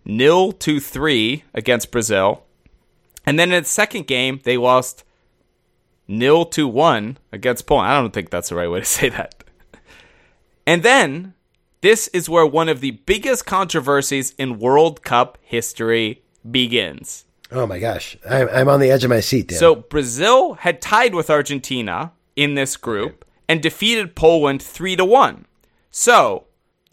nil 0.04 0.52
to 0.52 0.80
three 0.80 1.44
against 1.54 1.90
Brazil, 1.90 2.44
and 3.24 3.38
then 3.38 3.52
in 3.52 3.62
the 3.62 3.68
second 3.68 4.06
game 4.06 4.40
they 4.44 4.56
lost 4.56 5.04
nil 6.08 6.44
to 6.46 6.66
one 6.68 7.18
against 7.32 7.66
Poland. 7.66 7.88
I 7.88 8.00
don't 8.00 8.12
think 8.12 8.30
that's 8.30 8.48
the 8.48 8.56
right 8.56 8.70
way 8.70 8.80
to 8.80 8.84
say 9.00 9.08
that. 9.08 9.44
And 10.66 10.82
then 10.82 11.34
this 11.80 12.08
is 12.08 12.28
where 12.28 12.46
one 12.46 12.68
of 12.68 12.80
the 12.80 12.92
biggest 12.92 13.44
controversies 13.44 14.34
in 14.38 14.58
World 14.58 15.02
Cup 15.02 15.38
history 15.42 16.22
begins. 16.48 17.24
Oh 17.50 17.66
my 17.66 17.78
gosh, 17.78 18.16
I'm, 18.28 18.48
I'm 18.48 18.68
on 18.68 18.80
the 18.80 18.90
edge 18.90 19.04
of 19.04 19.10
my 19.10 19.20
seat. 19.20 19.48
Dan. 19.48 19.58
So 19.58 19.74
Brazil 19.74 20.54
had 20.54 20.80
tied 20.80 21.14
with 21.14 21.28
Argentina 21.28 22.12
in 22.34 22.54
this 22.54 22.76
group 22.76 23.24
and 23.48 23.62
defeated 23.62 24.14
Poland 24.14 24.62
three 24.62 24.96
to 24.96 25.04
one. 25.04 25.46
So 25.90 26.46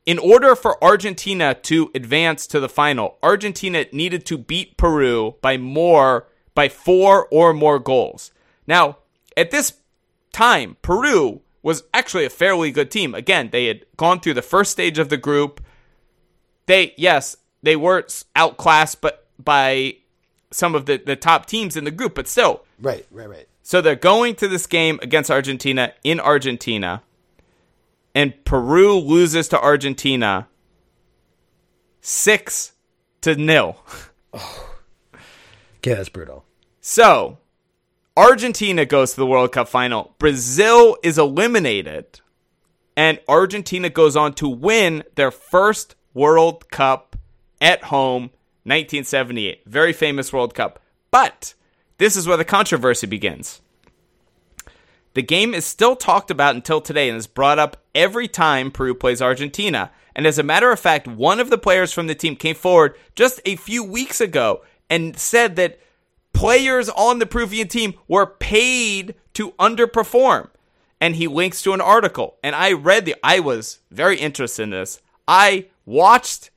in 0.09 0.17
order 0.17 0.55
for 0.55 0.83
Argentina 0.83 1.53
to 1.53 1.91
advance 1.93 2.47
to 2.47 2.59
the 2.59 2.67
final, 2.67 3.19
Argentina 3.21 3.85
needed 3.91 4.25
to 4.25 4.39
beat 4.39 4.75
Peru 4.75 5.35
by 5.39 5.55
more 5.55 6.25
by 6.55 6.67
4 6.67 7.27
or 7.29 7.53
more 7.53 7.77
goals. 7.77 8.31
Now, 8.65 8.97
at 9.37 9.51
this 9.51 9.73
time, 10.31 10.77
Peru 10.81 11.41
was 11.61 11.83
actually 11.93 12.25
a 12.25 12.31
fairly 12.31 12.71
good 12.71 12.89
team. 12.89 13.13
Again, 13.13 13.49
they 13.51 13.67
had 13.67 13.85
gone 13.97 14.19
through 14.19 14.33
the 14.33 14.41
first 14.41 14.71
stage 14.71 14.97
of 14.97 15.09
the 15.09 15.17
group. 15.17 15.63
They 16.65 16.95
yes, 16.97 17.37
they 17.61 17.75
were 17.75 18.07
outclassed 18.35 19.01
but 19.01 19.27
by 19.37 19.97
some 20.49 20.73
of 20.73 20.87
the, 20.87 20.97
the 20.97 21.17
top 21.17 21.45
teams 21.45 21.77
in 21.77 21.83
the 21.83 21.91
group, 21.91 22.15
but 22.15 22.27
still. 22.27 22.65
Right, 22.81 23.05
right, 23.11 23.29
right. 23.29 23.47
So 23.61 23.79
they're 23.79 23.95
going 23.95 24.33
to 24.37 24.47
this 24.47 24.65
game 24.65 24.97
against 25.03 25.29
Argentina 25.29 25.93
in 26.03 26.19
Argentina 26.19 27.03
and 28.19 28.43
Peru 28.43 28.99
loses 28.99 29.47
to 29.47 29.61
Argentina 29.61 30.49
six 32.01 32.73
to 33.21 33.35
nil. 33.35 33.77
Oh. 34.33 34.65
Yeah, 35.85 35.95
that's 35.95 36.09
brutal. 36.09 36.43
So 36.81 37.37
Argentina 38.17 38.85
goes 38.85 39.11
to 39.11 39.15
the 39.15 39.25
World 39.25 39.53
Cup 39.53 39.69
final. 39.69 40.13
Brazil 40.19 40.97
is 41.01 41.17
eliminated, 41.17 42.19
and 42.97 43.21
Argentina 43.29 43.89
goes 43.89 44.17
on 44.17 44.33
to 44.33 44.49
win 44.49 45.05
their 45.15 45.31
first 45.31 45.95
World 46.13 46.69
Cup 46.69 47.15
at 47.61 47.85
home, 47.85 48.23
1978. 48.63 49.63
Very 49.65 49.93
famous 49.93 50.33
World 50.33 50.53
Cup. 50.53 50.81
But 51.11 51.53
this 51.97 52.17
is 52.17 52.27
where 52.27 52.35
the 52.35 52.43
controversy 52.43 53.07
begins. 53.07 53.61
The 55.13 55.21
game 55.21 55.53
is 55.53 55.65
still 55.65 55.95
talked 55.95 56.29
about 56.29 56.55
until 56.55 56.81
today 56.81 57.09
and 57.09 57.17
is 57.17 57.27
brought 57.27 57.59
up 57.59 57.77
every 57.95 58.27
time 58.27 58.71
Peru 58.71 58.93
plays 58.93 59.21
Argentina. 59.21 59.91
And 60.15 60.27
as 60.27 60.37
a 60.37 60.43
matter 60.43 60.71
of 60.71 60.79
fact, 60.79 61.07
one 61.07 61.39
of 61.39 61.49
the 61.49 61.57
players 61.57 61.91
from 61.91 62.07
the 62.07 62.15
team 62.15 62.35
came 62.35 62.55
forward 62.55 62.95
just 63.15 63.41
a 63.45 63.55
few 63.55 63.83
weeks 63.83 64.21
ago 64.21 64.63
and 64.89 65.17
said 65.17 65.55
that 65.55 65.79
players 66.33 66.89
on 66.89 67.19
the 67.19 67.25
Peruvian 67.25 67.67
team 67.67 67.95
were 68.07 68.25
paid 68.25 69.15
to 69.33 69.51
underperform. 69.53 70.49
And 71.01 71.15
he 71.15 71.27
links 71.27 71.61
to 71.63 71.73
an 71.73 71.81
article. 71.81 72.37
And 72.43 72.55
I 72.55 72.73
read 72.73 73.05
the, 73.05 73.15
I 73.23 73.39
was 73.39 73.79
very 73.89 74.17
interested 74.19 74.63
in 74.63 74.69
this. 74.71 75.01
I 75.27 75.67
watched 75.85 76.51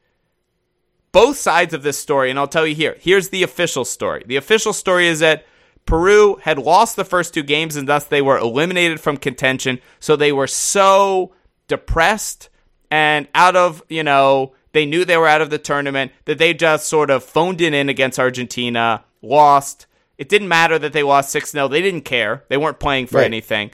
both 1.13 1.37
sides 1.37 1.75
of 1.75 1.83
this 1.83 1.99
story, 1.99 2.31
and 2.31 2.39
I'll 2.39 2.49
tell 2.49 2.67
you 2.67 2.75
here. 2.75 2.97
Here's 2.99 3.29
the 3.29 3.43
official 3.43 3.85
story. 3.85 4.25
The 4.27 4.37
official 4.37 4.73
story 4.73 5.07
is 5.07 5.21
that 5.21 5.45
Peru 5.87 6.37
had 6.43 6.59
lost 6.59 6.97
the 6.97 7.05
first 7.05 7.35
two 7.35 7.43
games 7.43 7.77
and 7.77 7.89
thus 7.89 8.05
they 8.05 8.23
were 8.23 8.39
eliminated 8.39 9.01
from 9.01 9.17
contention. 9.17 9.81
So 10.01 10.17
they 10.17 10.33
were 10.33 10.47
so 10.47 11.35
depressed 11.69 12.49
and 12.91 13.27
out 13.35 13.57
of, 13.57 13.83
you 13.89 14.03
know, 14.03 14.55
they 14.73 14.87
knew 14.87 15.05
they 15.05 15.17
were 15.17 15.29
out 15.29 15.43
of 15.43 15.51
the 15.51 15.59
tournament 15.59 16.13
that 16.25 16.39
they 16.39 16.55
just 16.55 16.89
sort 16.89 17.11
of 17.11 17.25
phoned 17.25 17.61
it 17.61 17.75
in 17.75 17.89
against 17.89 18.19
Argentina, 18.19 19.05
lost. 19.21 19.87
It 20.19 20.29
didn't 20.29 20.49
matter 20.49 20.79
that 20.79 20.93
they 20.93 21.03
lost 21.03 21.31
6 21.31 21.51
0. 21.51 21.69
They 21.69 21.83
didn't 21.83 22.03
care. 22.03 22.45
They 22.49 22.57
weren't 22.57 22.79
playing 22.79 23.07
for 23.07 23.19
right. 23.19 23.25
anything. 23.25 23.71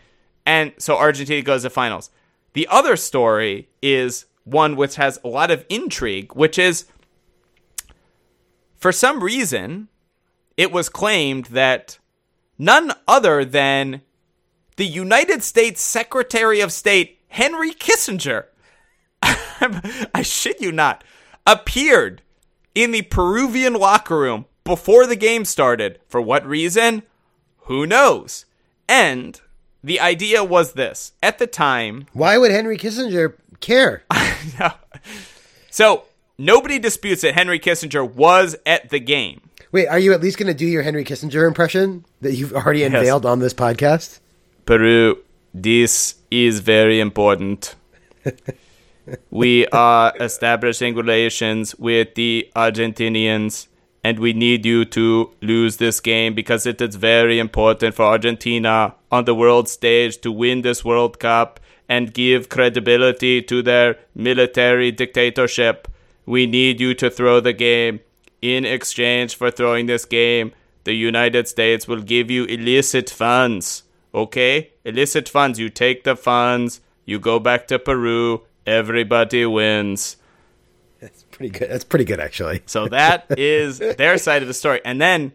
And 0.47 0.73
so 0.79 0.97
Argentina 0.97 1.43
goes 1.43 1.63
to 1.63 1.71
finals. 1.71 2.11
The 2.55 2.67
other 2.71 2.97
story 2.97 3.69
is 3.83 4.27
one 4.45 4.77
which 4.77 4.97
has 4.97 5.21
a 5.23 5.29
lot 5.29 5.51
of 5.51 5.65
intrigue, 5.69 6.35
which 6.35 6.59
is 6.59 6.87
for 8.77 8.93
some 8.93 9.23
reason, 9.23 9.89
it 10.59 10.73
was 10.73 10.89
claimed 10.89 11.47
that 11.47 11.99
none 12.59 12.93
other 13.07 13.45
than 13.45 14.03
the 14.77 14.85
United 14.85 15.43
States 15.43 15.81
Secretary 15.81 16.61
of 16.61 16.73
State, 16.73 17.21
Henry 17.29 17.73
Kissinger, 17.73 18.47
I 19.23 20.23
shit 20.23 20.61
you 20.61 20.73
not, 20.73 21.05
appeared 21.47 22.23
in 22.75 22.91
the 22.91 23.03
Peruvian 23.03 23.75
locker 23.75 24.19
room 24.19 24.47
before 24.65 25.07
the 25.07 25.17
game 25.17 25.45
started. 25.45 26.01
For 26.09 26.21
what 26.21 26.45
reason? 26.45 27.05
Who 27.63 27.87
knows? 27.87 28.45
And 28.89 29.41
the 29.85 30.01
idea 30.01 30.43
was 30.43 30.73
this 30.73 31.13
at 31.23 31.39
the 31.39 31.47
time. 31.47 32.07
Why 32.13 32.37
would 32.37 32.51
Henry 32.51 32.79
Kissinger 32.79 33.35
care? 33.61 34.03
so 35.71 36.05
nobody 36.37 36.81
disputes 36.81 37.23
that 37.23 37.35
Henry 37.35 37.61
Kissinger 37.61 38.09
was 38.09 38.57
at 38.67 38.91
the 38.91 39.01
game. 39.01 39.48
Wait, 39.71 39.87
are 39.87 39.99
you 39.99 40.15
at 40.15 40.23
least 40.23 40.39
going 40.39 40.47
to 40.47 40.55
do 40.55 40.67
your 40.67 40.83
Henry 40.83 41.05
Kissinger 41.05 41.47
impression 41.47 42.05
that 42.23 42.35
you've 42.35 42.55
already 42.55 42.85
unveiled 42.85 43.25
yes. 43.25 43.31
on 43.31 43.39
this 43.41 43.53
podcast? 43.53 44.19
Peru, 44.65 45.19
this 45.53 46.15
is 46.31 46.61
very 46.61 47.01
important. 47.01 47.75
we 49.31 49.67
are 49.69 50.15
establishing 50.21 50.95
relations 50.95 51.75
with 51.75 52.15
the 52.15 52.51
Argentinians, 52.57 53.67
and 54.03 54.19
we 54.19 54.33
need 54.33 54.65
you 54.65 54.87
to 54.87 55.31
lose 55.43 55.77
this 55.77 56.01
game 56.01 56.35
because 56.35 56.65
it 56.65 56.81
is 56.81 56.97
very 56.97 57.39
important 57.39 57.95
for 57.95 58.05
Argentina 58.05 58.95
on 59.13 59.27
the 59.27 59.35
world 59.35 59.69
stage 59.69 60.19
to 60.23 60.33
win 60.33 60.63
this 60.63 60.83
World 60.83 61.19
Cup 61.19 61.61
and 61.91 62.15
give 62.15 62.49
credibility 62.49 63.43
to 63.43 63.61
their 63.61 63.99
military 64.15 64.91
dictatorship. 64.93 65.89
We 66.25 66.47
need 66.47 66.81
you 66.81 66.95
to 66.95 67.11
throw 67.11 67.41
the 67.41 67.53
game 67.53 68.01
in 68.41 68.65
exchange 68.65 69.37
for 69.37 69.51
throwing 69.51 69.87
this 69.87 70.05
game, 70.05 70.53
the 70.85 70.95
United 70.95 71.49
States 71.49 71.87
will 71.87 72.03
give 72.03 72.31
you 72.31 72.45
illicit 72.45 73.11
funds. 73.11 73.83
Okay? 74.15 74.73
Illicit 74.85 75.29
funds. 75.29 75.59
You 75.59 75.69
take 75.69 76.05
the 76.05 76.17
funds, 76.17 76.81
you 77.05 77.19
go 77.19 77.39
back 77.39 77.67
to 77.69 77.79
Peru, 77.79 78.43
everybody 78.67 79.45
wins. 79.47 80.17
That's 81.01 81.23
pretty 81.25 81.59
good. 81.59 81.71
That's 81.71 81.85
pretty 81.85 82.05
good, 82.05 82.21
actually. 82.21 82.63
so 82.67 82.89
that 82.89 83.27
is 83.39 83.79
their 83.79 84.19
side 84.19 84.43
of 84.43 84.49
the 84.49 84.55
story. 84.55 84.81
And 84.85 85.01
then 85.01 85.33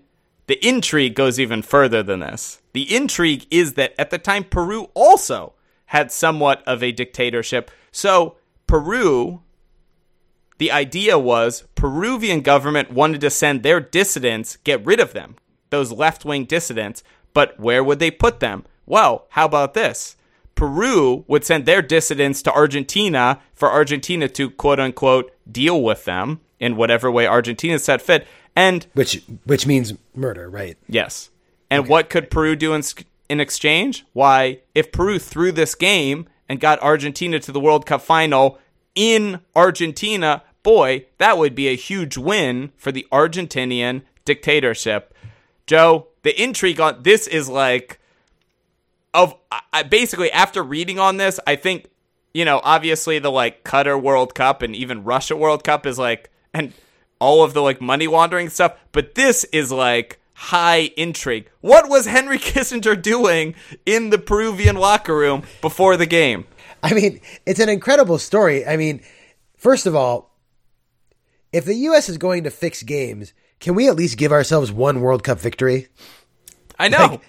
the 0.48 0.66
intrigue 0.66 1.16
goes 1.16 1.40
even 1.40 1.62
further 1.62 2.04
than 2.04 2.20
this. 2.20 2.62
The 2.74 2.94
intrigue 2.94 3.46
is 3.50 3.74
that 3.74 3.94
at 3.98 4.10
the 4.10 4.18
time, 4.18 4.44
Peru 4.44 4.90
also 4.94 5.54
had 5.88 6.12
somewhat 6.12 6.64
of 6.68 6.84
a 6.84 6.92
dictatorship. 6.92 7.72
So 7.92 8.38
Peru 8.68 9.42
the 10.64 10.72
idea 10.72 11.20
was 11.20 11.66
Peruvian 11.76 12.40
government 12.40 12.90
wanted 12.90 13.20
to 13.20 13.30
send 13.30 13.64
their 13.64 13.82
dissidents, 13.82 14.56
get 14.64 14.86
rid 14.86 15.02
of 15.02 15.12
them, 15.12 15.36
those 15.72 15.92
left-wing 15.92 16.46
dissidents, 16.46 17.04
but 17.34 17.60
where 17.60 17.84
would 17.84 18.00
they 18.00 18.10
put 18.10 18.40
them? 18.40 18.64
Well, 18.86 19.28
how 19.32 19.44
about 19.44 19.74
this? 19.74 20.16
Peru 20.56 21.26
would 21.28 21.44
send 21.44 21.66
their 21.66 21.82
dissidents 21.82 22.42
to 22.44 22.54
Argentina 22.54 23.42
for 23.54 23.74
Argentina 23.74 24.30
to 24.30 24.52
quote 24.52 24.80
unquote 24.80 25.34
deal 25.52 25.84
with 25.84 26.06
them 26.06 26.40
in 26.62 26.78
whatever 26.78 27.12
way 27.12 27.28
Argentina 27.28 27.78
set 27.78 28.02
fit. 28.02 28.26
And 28.56 28.88
which 28.94 29.22
which 29.44 29.68
means 29.68 29.92
murder, 30.16 30.50
right? 30.50 30.78
yes. 30.88 31.30
And 31.70 31.90
what 31.90 32.10
could 32.10 32.32
Peru 32.32 32.56
do 32.56 32.74
in, 32.74 32.84
in 33.28 33.42
exchange? 33.42 34.06
Why, 34.14 34.62
if 34.74 34.94
Peru 34.94 35.20
threw 35.20 35.52
this 35.52 35.76
game 35.76 36.30
and 36.48 36.62
got 36.62 36.82
Argentina 36.82 37.38
to 37.42 37.52
the 37.52 37.60
World 37.60 37.86
Cup 37.86 38.02
final 38.02 38.60
in 38.96 39.40
Argentina, 39.56 40.44
boy, 40.64 41.06
that 41.18 41.38
would 41.38 41.56
be 41.56 41.68
a 41.68 41.76
huge 41.76 42.18
win 42.18 42.72
for 42.78 42.92
the 42.92 43.06
Argentinian 43.12 44.02
dictatorship. 44.26 45.14
Joe, 45.68 46.08
the 46.24 46.42
intrigue 46.42 46.80
on 46.80 47.04
this 47.04 47.28
is 47.28 47.48
like 47.50 48.00
of 49.14 49.36
I, 49.72 49.84
basically 49.84 50.32
after 50.32 50.64
reading 50.64 51.00
on 51.00 51.18
this, 51.18 51.40
I 51.46 51.56
think 51.56 51.90
you 52.34 52.46
know 52.46 52.62
obviously 52.64 53.20
the 53.20 53.32
like 53.32 53.64
Qatar 53.64 54.02
World 54.02 54.34
Cup 54.34 54.62
and 54.62 54.76
even 54.76 55.04
Russia 55.04 55.36
World 55.36 55.64
Cup 55.64 55.86
is 55.86 56.00
like 56.00 56.32
and 56.54 56.74
all 57.20 57.44
of 57.44 57.54
the 57.54 57.62
like 57.62 57.80
money 57.80 58.08
laundering 58.08 58.50
stuff, 58.50 58.74
but 58.92 59.16
this 59.16 59.44
is 59.46 59.72
like 59.72 60.20
high 60.34 60.92
intrigue. 60.98 61.50
What 61.62 61.90
was 61.90 62.06
Henry 62.06 62.38
Kissinger 62.40 63.02
doing 63.02 63.56
in 63.86 64.10
the 64.10 64.18
Peruvian 64.18 64.76
locker 64.76 65.16
room 65.16 65.44
before 65.62 65.96
the 65.96 66.06
game? 66.06 66.46
I 66.82 66.94
mean, 66.94 67.22
it's 67.46 67.62
an 67.62 67.70
incredible 67.70 68.18
story. 68.18 68.66
I 68.66 68.76
mean, 68.76 69.02
first 69.58 69.86
of 69.86 69.96
all, 69.96 70.33
if 71.54 71.66
the 71.66 71.76
U.S. 71.76 72.10
is 72.10 72.18
going 72.18 72.44
to 72.44 72.52
fix 72.52 72.84
games, 72.84 73.34
can 73.60 73.76
we 73.76 73.88
at 73.88 73.96
least 73.96 74.18
give 74.18 74.32
ourselves 74.32 74.72
one 74.72 75.00
World 75.00 75.24
Cup 75.24 75.40
victory? 75.40 75.88
I 76.78 76.90
know. 76.90 77.22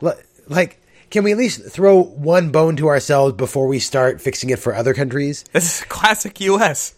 Like, 0.00 0.26
like 0.48 0.82
can 1.10 1.24
we 1.24 1.32
at 1.32 1.38
least 1.38 1.70
throw 1.70 2.02
one 2.02 2.50
bone 2.50 2.76
to 2.76 2.88
ourselves 2.88 3.34
before 3.34 3.66
we 3.66 3.78
start 3.78 4.22
fixing 4.22 4.48
it 4.48 4.58
for 4.58 4.74
other 4.74 4.94
countries? 4.94 5.44
this 5.52 5.80
is 5.80 5.84
classic 5.84 6.40
US. 6.40 6.94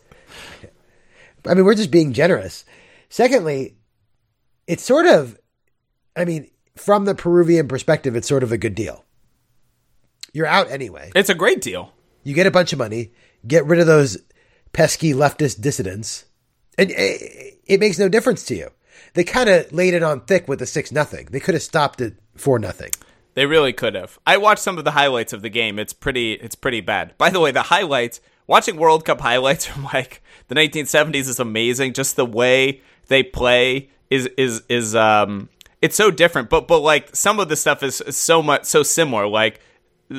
I 1.46 1.54
mean, 1.54 1.64
we're 1.64 1.74
just 1.74 1.90
being 1.90 2.12
generous. 2.12 2.64
Secondly, 3.08 3.76
it's 4.66 4.84
sort 4.84 5.06
of, 5.06 5.38
I 6.16 6.24
mean, 6.24 6.48
from 6.76 7.04
the 7.04 7.14
Peruvian 7.14 7.66
perspective, 7.66 8.14
it's 8.14 8.28
sort 8.28 8.44
of 8.44 8.52
a 8.52 8.56
good 8.56 8.74
deal. 8.74 9.04
You're 10.32 10.46
out 10.46 10.70
anyway. 10.70 11.10
It's 11.14 11.28
a 11.28 11.34
great 11.34 11.60
deal. 11.60 11.92
You 12.22 12.34
get 12.34 12.46
a 12.46 12.52
bunch 12.52 12.72
of 12.72 12.78
money, 12.78 13.12
get 13.46 13.66
rid 13.66 13.80
of 13.80 13.86
those 13.86 14.18
pesky 14.72 15.12
leftist 15.12 15.60
dissidents, 15.60 16.24
and 16.78 16.90
it, 16.90 17.58
it 17.66 17.80
makes 17.80 17.98
no 17.98 18.08
difference 18.08 18.44
to 18.44 18.54
you. 18.54 18.70
They 19.14 19.24
kind 19.24 19.48
of 19.48 19.72
laid 19.72 19.94
it 19.94 20.02
on 20.02 20.20
thick 20.20 20.48
with 20.48 20.58
the 20.58 20.66
six 20.66 20.90
nothing. 20.90 21.26
They 21.30 21.40
could 21.40 21.54
have 21.54 21.62
stopped 21.62 22.00
it 22.00 22.16
for 22.36 22.58
nothing. 22.58 22.90
They 23.34 23.46
really 23.46 23.72
could 23.72 23.94
have. 23.94 24.18
I 24.26 24.36
watched 24.36 24.62
some 24.62 24.78
of 24.78 24.84
the 24.84 24.92
highlights 24.92 25.32
of 25.32 25.42
the 25.42 25.48
game. 25.48 25.78
It's 25.78 25.92
pretty 25.92 26.34
it's 26.34 26.54
pretty 26.54 26.80
bad. 26.80 27.16
By 27.18 27.30
the 27.30 27.40
way, 27.40 27.50
the 27.50 27.62
highlights, 27.62 28.20
watching 28.46 28.76
World 28.76 29.04
Cup 29.04 29.20
highlights 29.20 29.66
from 29.66 29.84
like 29.84 30.22
the 30.48 30.54
1970s 30.54 31.28
is 31.28 31.40
amazing. 31.40 31.92
Just 31.92 32.16
the 32.16 32.26
way 32.26 32.80
they 33.08 33.22
play 33.22 33.90
is 34.10 34.28
is 34.38 34.62
is 34.68 34.94
um 34.94 35.48
it's 35.82 35.96
so 35.96 36.10
different, 36.10 36.48
but 36.48 36.68
but 36.68 36.78
like 36.78 37.14
some 37.14 37.38
of 37.38 37.48
the 37.48 37.56
stuff 37.56 37.82
is, 37.82 38.00
is 38.00 38.16
so 38.16 38.42
much 38.42 38.64
so 38.64 38.82
similar 38.82 39.26
like 39.26 39.60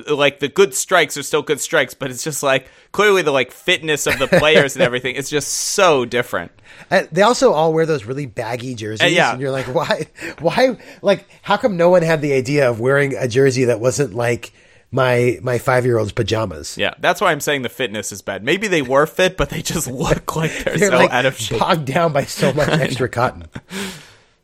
like 0.07 0.39
the 0.39 0.47
good 0.47 0.73
strikes 0.73 1.17
are 1.17 1.23
still 1.23 1.41
good 1.41 1.59
strikes, 1.59 1.93
but 1.93 2.11
it's 2.11 2.23
just 2.23 2.43
like 2.43 2.67
clearly 2.91 3.21
the 3.21 3.31
like 3.31 3.51
fitness 3.51 4.07
of 4.07 4.17
the 4.19 4.27
players 4.27 4.75
and 4.75 4.83
everything. 4.85 5.15
It's 5.15 5.29
just 5.29 5.47
so 5.49 6.05
different. 6.05 6.51
And 6.89 7.07
they 7.11 7.21
also 7.21 7.53
all 7.53 7.73
wear 7.73 7.85
those 7.85 8.05
really 8.05 8.25
baggy 8.25 8.75
jerseys. 8.75 9.01
Uh, 9.03 9.07
yeah. 9.07 9.31
And 9.31 9.41
you're 9.41 9.51
like, 9.51 9.67
why? 9.73 10.07
Why? 10.39 10.77
Like, 11.01 11.25
how 11.41 11.57
come 11.57 11.77
no 11.77 11.89
one 11.89 12.01
had 12.01 12.21
the 12.21 12.33
idea 12.33 12.69
of 12.69 12.79
wearing 12.79 13.15
a 13.15 13.27
jersey 13.27 13.65
that 13.65 13.79
wasn't 13.79 14.13
like 14.13 14.51
my 14.91 15.39
my 15.41 15.57
five 15.57 15.85
year 15.85 15.97
old's 15.97 16.11
pajamas? 16.11 16.77
Yeah, 16.77 16.93
that's 16.99 17.21
why 17.21 17.31
I'm 17.31 17.39
saying 17.39 17.61
the 17.63 17.69
fitness 17.69 18.11
is 18.11 18.21
bad. 18.21 18.43
Maybe 18.43 18.67
they 18.67 18.81
were 18.81 19.05
fit, 19.05 19.37
but 19.37 19.49
they 19.49 19.61
just 19.61 19.87
look 19.87 20.35
like 20.35 20.51
they're, 20.63 20.77
They're 20.77 20.89
so 20.91 20.97
like 20.97 21.11
out 21.11 21.25
of 21.25 21.37
shape. 21.37 21.59
bogged 21.59 21.85
down 21.85 22.13
by 22.13 22.23
so 22.25 22.53
much 22.53 22.69
extra 22.69 23.09
cotton. 23.09 23.45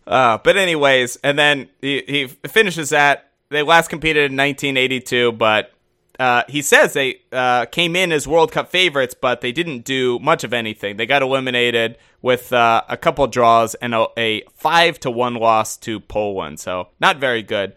Uh, 0.08 0.39
but 0.43 0.58
anyways, 0.58 1.18
and 1.18 1.38
then 1.38 1.70
he, 1.82 2.04
he 2.08 2.28
finishes 2.47 2.89
that. 2.89 3.30
They 3.52 3.64
last 3.64 3.89
competed 3.89 4.32
in 4.32 4.38
1982, 4.38 5.34
but 5.34 5.74
uh, 6.18 6.43
he 6.47 6.62
says 6.62 6.93
they 6.93 7.20
uh, 7.34 7.66
came 7.66 7.97
in 7.97 8.14
as 8.14 8.26
World 8.26 8.52
Cup 8.52 8.70
favorites, 8.70 9.14
but 9.20 9.41
they 9.41 9.52
didn't 9.52 9.84
do 9.84 10.20
much 10.20 10.45
of 10.45 10.54
anything. 10.54 10.95
They 10.95 11.06
got 11.06 11.22
eliminated 11.22 11.97
with 12.22 12.54
uh, 12.54 12.84
a 12.88 12.95
couple 12.95 13.28
draws 13.28 13.76
and 13.76 13.93
a, 13.93 14.08
a 14.18 14.43
five 14.54 14.99
to 15.02 15.12
one 15.12 15.34
loss 15.34 15.76
to 15.78 15.99
Poland. 15.99 16.62
So 16.62 16.88
not 17.02 17.18
very 17.18 17.43
good. 17.43 17.74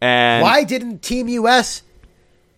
And 0.00 0.42
Why 0.42 0.64
didn't 0.64 1.02
Team 1.02 1.28
US? 1.28 1.82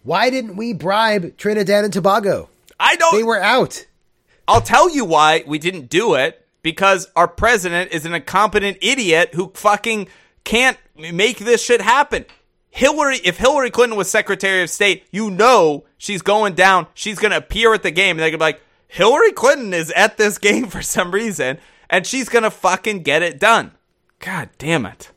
Why 0.04 0.30
didn't 0.30 0.54
we 0.54 0.74
bribe 0.74 1.36
Trinidad 1.36 1.84
and 1.84 1.92
Tobago? 1.92 2.50
I 2.78 2.94
don't. 2.94 3.16
They 3.16 3.24
were 3.24 3.40
out. 3.40 3.84
I'll 4.46 4.60
tell 4.60 4.88
you 4.88 5.04
why 5.04 5.42
we 5.44 5.58
didn't 5.58 5.88
do 5.88 6.14
it 6.14 6.46
because 6.62 7.08
our 7.16 7.26
president 7.26 7.90
is 7.92 8.06
an 8.06 8.14
incompetent 8.14 8.78
idiot 8.80 9.30
who 9.34 9.50
fucking 9.54 10.06
can't 10.44 10.78
make 10.96 11.38
this 11.38 11.64
shit 11.64 11.80
happen. 11.80 12.26
Hillary, 12.74 13.20
if 13.22 13.38
Hillary 13.38 13.70
Clinton 13.70 13.96
was 13.96 14.10
Secretary 14.10 14.60
of 14.60 14.68
State, 14.68 15.06
you 15.12 15.30
know 15.30 15.84
she's 15.96 16.22
going 16.22 16.54
down. 16.54 16.88
She's 16.92 17.20
going 17.20 17.30
to 17.30 17.36
appear 17.36 17.72
at 17.72 17.84
the 17.84 17.92
game 17.92 18.16
and 18.16 18.18
they're 18.18 18.30
going 18.30 18.32
to 18.32 18.38
be 18.38 18.44
like, 18.44 18.62
Hillary 18.88 19.30
Clinton 19.30 19.72
is 19.72 19.92
at 19.92 20.16
this 20.16 20.38
game 20.48 20.66
for 20.66 20.82
some 20.82 21.12
reason 21.12 21.58
and 21.88 22.04
she's 22.04 22.28
going 22.28 22.42
to 22.42 22.50
fucking 22.50 23.04
get 23.04 23.22
it 23.22 23.38
done. 23.38 23.70
God 24.18 24.48
damn 24.58 24.86
it. 24.86 25.12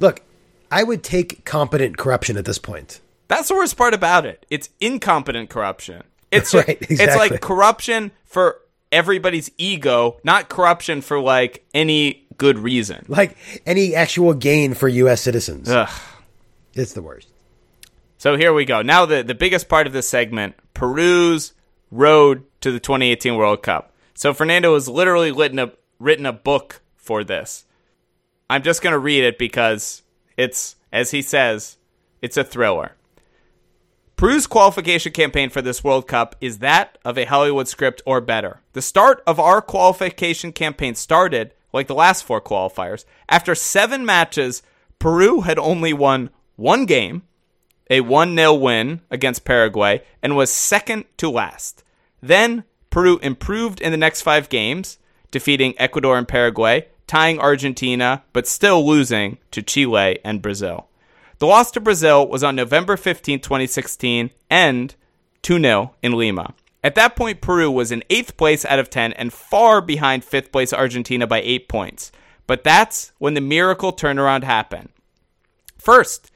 Look, 0.00 0.22
I 0.68 0.82
would 0.82 1.04
take 1.04 1.44
competent 1.44 1.96
corruption 1.96 2.36
at 2.36 2.44
this 2.44 2.58
point. 2.58 3.00
That's 3.28 3.46
the 3.46 3.54
worst 3.54 3.76
part 3.76 3.94
about 3.94 4.26
it. 4.26 4.44
It's 4.50 4.70
incompetent 4.80 5.48
corruption. 5.48 6.02
It's 6.32 6.52
Right, 6.54 6.76
it's 6.80 7.14
like 7.14 7.40
corruption 7.40 8.10
for 8.24 8.56
everybody's 8.90 9.48
ego, 9.58 10.18
not 10.24 10.48
corruption 10.48 11.02
for 11.02 11.20
like 11.20 11.64
any 11.72 12.26
good 12.36 12.58
reason. 12.58 13.04
Like 13.06 13.36
any 13.64 13.94
actual 13.94 14.34
gain 14.34 14.74
for 14.74 14.88
US 14.88 15.20
citizens. 15.20 15.68
Ugh. 15.68 15.88
It's 16.80 16.94
the 16.94 17.02
worst. 17.02 17.28
So 18.16 18.36
here 18.36 18.54
we 18.54 18.64
go. 18.64 18.80
Now 18.80 19.04
the 19.04 19.22
the 19.22 19.34
biggest 19.34 19.68
part 19.68 19.86
of 19.86 19.92
this 19.92 20.08
segment, 20.08 20.54
Peru's 20.72 21.52
road 21.90 22.44
to 22.62 22.72
the 22.72 22.80
2018 22.80 23.36
World 23.36 23.62
Cup. 23.62 23.92
So 24.14 24.32
Fernando 24.32 24.74
has 24.74 24.88
literally 24.88 25.30
written 25.30 25.58
a 25.58 25.72
written 25.98 26.24
a 26.24 26.32
book 26.32 26.80
for 26.96 27.22
this. 27.22 27.64
I'm 28.48 28.62
just 28.62 28.82
going 28.82 28.92
to 28.92 28.98
read 28.98 29.24
it 29.24 29.38
because 29.38 30.02
it's 30.36 30.76
as 30.90 31.10
he 31.10 31.20
says, 31.20 31.76
it's 32.22 32.38
a 32.38 32.44
thriller. 32.44 32.96
Peru's 34.16 34.46
qualification 34.46 35.12
campaign 35.12 35.50
for 35.50 35.62
this 35.62 35.84
World 35.84 36.06
Cup 36.08 36.34
is 36.40 36.58
that 36.58 36.98
of 37.04 37.18
a 37.18 37.24
Hollywood 37.24 37.68
script 37.68 38.02
or 38.06 38.20
better. 38.20 38.60
The 38.72 38.82
start 38.82 39.22
of 39.26 39.38
our 39.38 39.62
qualification 39.62 40.52
campaign 40.52 40.94
started, 40.94 41.52
like 41.72 41.86
the 41.86 41.94
last 41.94 42.24
four 42.24 42.40
qualifiers, 42.40 43.04
after 43.28 43.54
seven 43.54 44.04
matches, 44.04 44.62
Peru 44.98 45.40
had 45.40 45.58
only 45.58 45.94
won 45.94 46.28
one 46.60 46.84
game, 46.84 47.22
a 47.88 48.02
1 48.02 48.36
0 48.36 48.54
win 48.54 49.00
against 49.10 49.44
Paraguay, 49.44 50.02
and 50.22 50.36
was 50.36 50.50
second 50.50 51.06
to 51.16 51.28
last. 51.28 51.82
Then 52.22 52.64
Peru 52.90 53.18
improved 53.18 53.80
in 53.80 53.90
the 53.90 53.96
next 53.96 54.22
five 54.22 54.48
games, 54.48 54.98
defeating 55.30 55.74
Ecuador 55.78 56.18
and 56.18 56.28
Paraguay, 56.28 56.86
tying 57.06 57.40
Argentina, 57.40 58.22
but 58.32 58.46
still 58.46 58.86
losing 58.86 59.38
to 59.50 59.62
Chile 59.62 60.18
and 60.24 60.42
Brazil. 60.42 60.88
The 61.38 61.46
loss 61.46 61.70
to 61.72 61.80
Brazil 61.80 62.28
was 62.28 62.44
on 62.44 62.54
November 62.54 62.96
15, 62.96 63.40
2016, 63.40 64.30
and 64.50 64.94
2 65.42 65.60
0 65.60 65.94
in 66.02 66.12
Lima. 66.12 66.54
At 66.84 66.94
that 66.94 67.16
point, 67.16 67.40
Peru 67.40 67.70
was 67.70 67.90
in 67.90 68.04
eighth 68.10 68.36
place 68.36 68.64
out 68.64 68.78
of 68.78 68.90
10 68.90 69.12
and 69.14 69.32
far 69.32 69.80
behind 69.80 70.24
fifth 70.24 70.52
place 70.52 70.72
Argentina 70.72 71.26
by 71.26 71.40
eight 71.40 71.68
points. 71.68 72.12
But 72.46 72.64
that's 72.64 73.12
when 73.18 73.34
the 73.34 73.40
miracle 73.40 73.92
turnaround 73.92 74.44
happened. 74.44 74.90
First, 75.78 76.29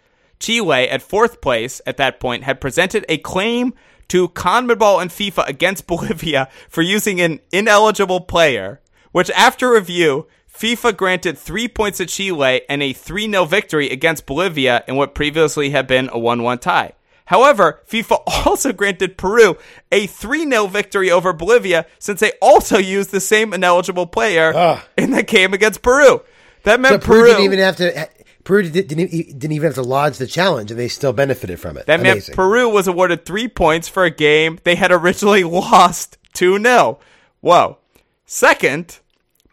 Chile, 0.44 0.90
at 0.90 1.00
fourth 1.00 1.40
place 1.40 1.80
at 1.86 1.96
that 1.96 2.20
point, 2.20 2.44
had 2.44 2.60
presented 2.60 3.06
a 3.08 3.16
claim 3.16 3.72
to 4.08 4.28
CONMEBOL 4.28 5.00
and 5.00 5.10
FIFA 5.10 5.48
against 5.48 5.86
Bolivia 5.86 6.50
for 6.68 6.82
using 6.82 7.18
an 7.20 7.40
ineligible 7.50 8.20
player, 8.20 8.82
which, 9.12 9.30
after 9.30 9.72
review, 9.72 10.26
FIFA 10.54 10.98
granted 10.98 11.38
three 11.38 11.66
points 11.66 11.96
to 11.96 12.04
Chile 12.04 12.60
and 12.68 12.82
a 12.82 12.92
3 12.92 13.30
0 13.30 13.46
victory 13.46 13.88
against 13.88 14.26
Bolivia 14.26 14.84
in 14.86 14.96
what 14.96 15.14
previously 15.14 15.70
had 15.70 15.86
been 15.86 16.10
a 16.12 16.18
1 16.18 16.42
1 16.42 16.58
tie. 16.58 16.92
However, 17.24 17.80
FIFA 17.88 18.22
also 18.46 18.72
granted 18.72 19.16
Peru 19.16 19.56
a 19.90 20.06
3 20.06 20.48
0 20.50 20.66
victory 20.66 21.10
over 21.10 21.32
Bolivia 21.32 21.86
since 21.98 22.20
they 22.20 22.32
also 22.42 22.76
used 22.76 23.12
the 23.12 23.20
same 23.20 23.54
ineligible 23.54 24.06
player 24.06 24.52
Ugh. 24.54 24.82
in 24.98 25.10
the 25.12 25.22
game 25.22 25.54
against 25.54 25.80
Peru. 25.80 26.20
That 26.64 26.80
meant 26.80 27.00
But 27.00 27.06
Peru, 27.06 27.26
didn't 27.26 27.44
even 27.44 27.58
have 27.58 27.76
to. 27.76 28.08
Peru 28.44 28.62
did- 28.62 28.88
didn't, 28.88 29.10
didn't 29.10 29.52
even 29.52 29.66
have 29.66 29.74
to 29.74 29.82
lodge 29.82 30.18
the 30.18 30.26
challenge, 30.26 30.70
and 30.70 30.78
they 30.78 30.88
still 30.88 31.12
benefited 31.12 31.58
from 31.58 31.76
it. 31.76 31.86
That 31.86 32.00
Amazing. 32.00 32.32
meant 32.32 32.36
Peru 32.36 32.68
was 32.68 32.86
awarded 32.86 33.24
three 33.24 33.48
points 33.48 33.88
for 33.88 34.04
a 34.04 34.10
game 34.10 34.58
they 34.64 34.74
had 34.76 34.92
originally 34.92 35.44
lost 35.44 36.18
2 36.34 36.62
0. 36.62 36.98
Whoa. 37.40 37.78
Second, 38.26 39.00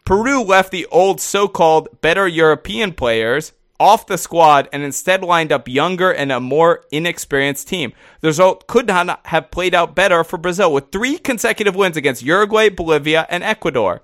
Peru 0.04 0.42
left 0.42 0.70
the 0.70 0.86
old 0.86 1.20
so 1.20 1.48
called 1.48 1.88
better 2.00 2.26
European 2.26 2.92
players 2.92 3.52
off 3.78 4.06
the 4.06 4.16
squad 4.18 4.68
and 4.72 4.82
instead 4.82 5.22
lined 5.24 5.50
up 5.50 5.66
younger 5.68 6.10
and 6.12 6.30
a 6.30 6.38
more 6.40 6.84
inexperienced 6.92 7.66
team. 7.68 7.92
The 8.20 8.28
result 8.28 8.66
could 8.66 8.86
not 8.86 9.20
have 9.26 9.50
played 9.50 9.74
out 9.74 9.94
better 9.96 10.22
for 10.22 10.36
Brazil 10.38 10.72
with 10.72 10.92
three 10.92 11.18
consecutive 11.18 11.74
wins 11.74 11.96
against 11.96 12.22
Uruguay, 12.22 12.68
Bolivia, 12.68 13.26
and 13.28 13.42
Ecuador. 13.42 14.02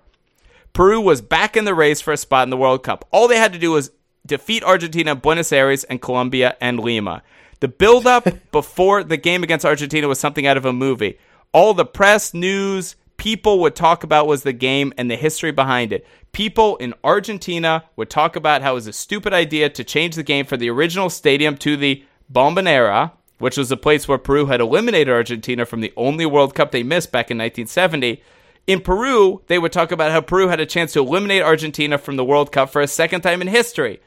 Peru 0.72 1.00
was 1.00 1.20
back 1.20 1.56
in 1.56 1.64
the 1.64 1.74
race 1.74 2.00
for 2.00 2.12
a 2.12 2.16
spot 2.16 2.44
in 2.44 2.50
the 2.50 2.56
World 2.56 2.82
Cup. 2.82 3.04
All 3.10 3.28
they 3.28 3.38
had 3.38 3.52
to 3.52 3.58
do 3.58 3.70
was 3.72 3.90
defeat 4.28 4.62
Argentina, 4.62 5.16
Buenos 5.16 5.52
Aires, 5.52 5.82
and 5.84 6.00
Colombia 6.00 6.56
and 6.60 6.78
Lima. 6.78 7.22
The 7.60 7.68
build-up 7.68 8.28
before 8.52 9.02
the 9.02 9.16
game 9.16 9.42
against 9.42 9.64
Argentina 9.64 10.06
was 10.06 10.20
something 10.20 10.46
out 10.46 10.56
of 10.56 10.64
a 10.64 10.72
movie. 10.72 11.18
All 11.52 11.74
the 11.74 11.84
press, 11.84 12.32
news, 12.32 12.94
people 13.16 13.58
would 13.60 13.74
talk 13.74 14.04
about 14.04 14.26
was 14.26 14.44
the 14.44 14.52
game 14.52 14.92
and 14.96 15.10
the 15.10 15.16
history 15.16 15.50
behind 15.50 15.92
it. 15.92 16.06
People 16.32 16.76
in 16.76 16.94
Argentina 17.02 17.84
would 17.96 18.10
talk 18.10 18.36
about 18.36 18.62
how 18.62 18.72
it 18.72 18.74
was 18.74 18.86
a 18.86 18.92
stupid 18.92 19.32
idea 19.32 19.68
to 19.70 19.82
change 19.82 20.14
the 20.14 20.22
game 20.22 20.46
from 20.46 20.60
the 20.60 20.70
original 20.70 21.10
stadium 21.10 21.56
to 21.58 21.76
the 21.76 22.04
Bombonera, 22.32 23.12
which 23.38 23.56
was 23.56 23.70
the 23.70 23.76
place 23.76 24.06
where 24.06 24.18
Peru 24.18 24.46
had 24.46 24.60
eliminated 24.60 25.12
Argentina 25.12 25.66
from 25.66 25.80
the 25.80 25.92
only 25.96 26.26
World 26.26 26.54
Cup 26.54 26.70
they 26.70 26.82
missed 26.82 27.10
back 27.12 27.30
in 27.30 27.38
1970. 27.38 28.22
In 28.66 28.80
Peru, 28.80 29.42
they 29.46 29.58
would 29.58 29.72
talk 29.72 29.90
about 29.90 30.12
how 30.12 30.20
Peru 30.20 30.48
had 30.48 30.60
a 30.60 30.66
chance 30.66 30.92
to 30.92 31.00
eliminate 31.00 31.42
Argentina 31.42 31.98
from 31.98 32.16
the 32.16 32.24
World 32.24 32.52
Cup 32.52 32.70
for 32.70 32.82
a 32.82 32.86
second 32.86 33.22
time 33.22 33.40
in 33.40 33.48
history. 33.48 34.00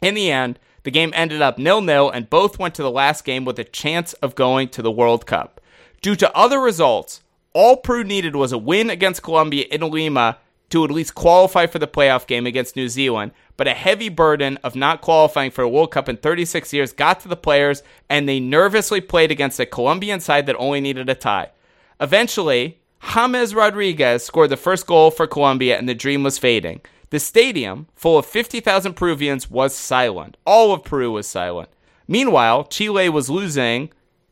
In 0.00 0.14
the 0.14 0.30
end, 0.30 0.58
the 0.84 0.90
game 0.90 1.12
ended 1.14 1.42
up 1.42 1.58
nil 1.58 1.80
nil, 1.80 2.10
and 2.10 2.30
both 2.30 2.58
went 2.58 2.74
to 2.76 2.82
the 2.82 2.90
last 2.90 3.24
game 3.24 3.44
with 3.44 3.58
a 3.58 3.64
chance 3.64 4.12
of 4.14 4.34
going 4.34 4.68
to 4.70 4.82
the 4.82 4.90
World 4.90 5.26
Cup. 5.26 5.60
Due 6.00 6.16
to 6.16 6.36
other 6.36 6.60
results, 6.60 7.22
all 7.52 7.76
Peru 7.76 8.04
needed 8.04 8.36
was 8.36 8.52
a 8.52 8.58
win 8.58 8.88
against 8.88 9.22
Colombia 9.22 9.66
in 9.70 9.80
Lima 9.80 10.38
to 10.70 10.84
at 10.84 10.90
least 10.90 11.14
qualify 11.14 11.66
for 11.66 11.78
the 11.78 11.86
playoff 11.86 12.26
game 12.26 12.46
against 12.46 12.76
New 12.76 12.88
Zealand, 12.88 13.32
but 13.56 13.66
a 13.66 13.74
heavy 13.74 14.08
burden 14.08 14.58
of 14.62 14.76
not 14.76 15.00
qualifying 15.00 15.50
for 15.50 15.62
a 15.62 15.68
World 15.68 15.90
Cup 15.90 16.08
in 16.08 16.16
36 16.16 16.72
years 16.72 16.92
got 16.92 17.20
to 17.20 17.28
the 17.28 17.36
players, 17.36 17.82
and 18.08 18.28
they 18.28 18.38
nervously 18.38 19.00
played 19.00 19.30
against 19.30 19.58
a 19.58 19.66
Colombian 19.66 20.20
side 20.20 20.46
that 20.46 20.56
only 20.56 20.80
needed 20.80 21.08
a 21.08 21.14
tie. 21.14 21.50
Eventually, 22.00 22.78
James 23.14 23.54
Rodriguez 23.54 24.24
scored 24.24 24.50
the 24.50 24.56
first 24.56 24.86
goal 24.86 25.10
for 25.10 25.26
Colombia, 25.26 25.78
and 25.78 25.88
the 25.88 25.94
dream 25.94 26.22
was 26.22 26.38
fading. 26.38 26.80
The 27.10 27.20
stadium, 27.20 27.86
full 27.94 28.18
of 28.18 28.26
50,000 28.26 28.94
Peruvians, 28.94 29.50
was 29.50 29.74
silent. 29.74 30.36
All 30.44 30.72
of 30.72 30.84
Peru 30.84 31.12
was 31.12 31.26
silent. 31.26 31.70
Meanwhile, 32.06 32.64
Chile 32.64 33.08
was 33.08 33.30
losing 33.30 33.90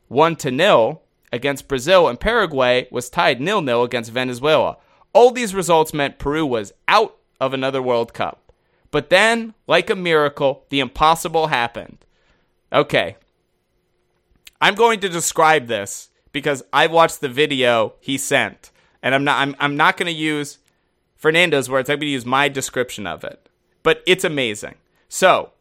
1 0.09 0.37
to 0.37 0.57
0 0.57 1.01
against 1.33 1.69
Brazil, 1.69 2.09
and 2.09 2.21
Paraguay 2.21 2.89
was 2.91 3.11
tied 3.11 3.41
nil 3.41 3.63
nil 3.63 3.83
against 3.83 4.13
Venezuela. 4.13 4.77
All 5.13 5.31
these 5.31 5.55
results 5.55 5.95
meant 5.95 6.19
Peru 6.19 6.45
was 6.45 6.73
out 6.89 7.17
of 7.41 7.55
another 7.55 7.83
World 7.83 8.13
Cup. 8.13 8.53
But 8.91 9.11
then, 9.11 9.55
like 9.67 9.91
a 9.91 9.97
miracle, 9.97 10.65
the 10.71 10.81
impossible 10.81 11.49
happened. 11.49 11.99
Okay. 12.73 13.17
I'm 14.61 14.75
going 14.75 15.01
to 15.01 15.09
describe 15.09 15.67
this 15.67 16.11
because 16.33 16.63
I 16.73 16.87
watched 16.87 17.21
the 17.21 17.29
video 17.29 17.95
he 18.01 18.17
sent, 18.19 18.71
and 19.03 19.15
I'm 19.15 19.25
not 19.25 19.41
I'm, 19.41 19.57
I'm 19.59 19.77
not 19.77 19.97
going 19.97 20.07
to 20.07 20.19
use 20.19 20.59
Fernando's 21.17 21.69
words. 21.69 21.91
I'm 21.91 21.97
going 21.97 22.07
to 22.07 22.13
use 22.13 22.27
my 22.27 22.49
description 22.49 23.07
of 23.07 23.25
it. 23.25 23.49
But 23.83 24.03
it's 24.07 24.25
amazing. 24.25 24.75
So, 25.09 25.53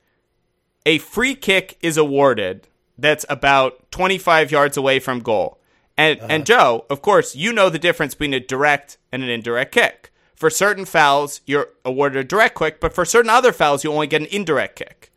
a 0.85 0.97
free 0.99 1.35
kick 1.35 1.77
is 1.81 1.97
awarded 1.97 2.67
that's 2.97 3.25
about 3.29 3.91
25 3.91 4.51
yards 4.51 4.77
away 4.77 4.99
from 4.99 5.19
goal. 5.19 5.59
And 5.97 6.19
uh-huh. 6.19 6.27
and 6.29 6.45
Joe, 6.45 6.85
of 6.89 7.01
course, 7.01 7.35
you 7.35 7.53
know 7.53 7.69
the 7.69 7.79
difference 7.79 8.13
between 8.13 8.33
a 8.33 8.39
direct 8.39 8.97
and 9.11 9.23
an 9.23 9.29
indirect 9.29 9.73
kick. 9.73 10.11
For 10.35 10.49
certain 10.49 10.85
fouls, 10.85 11.39
you're 11.45 11.69
awarded 11.85 12.19
a 12.19 12.23
direct 12.27 12.57
kick, 12.57 12.81
but 12.81 12.93
for 12.93 13.05
certain 13.05 13.29
other 13.29 13.53
fouls, 13.53 13.83
you 13.83 13.91
only 13.91 14.07
get 14.07 14.21
an 14.21 14.27
indirect 14.31 14.75
kick. 14.75 15.11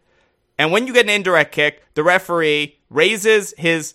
And 0.57 0.71
when 0.71 0.87
you 0.87 0.93
get 0.93 1.07
an 1.07 1.11
indirect 1.11 1.53
kick, 1.53 1.83
the 1.95 2.05
referee 2.05 2.79
raises 2.89 3.53
his 3.59 3.95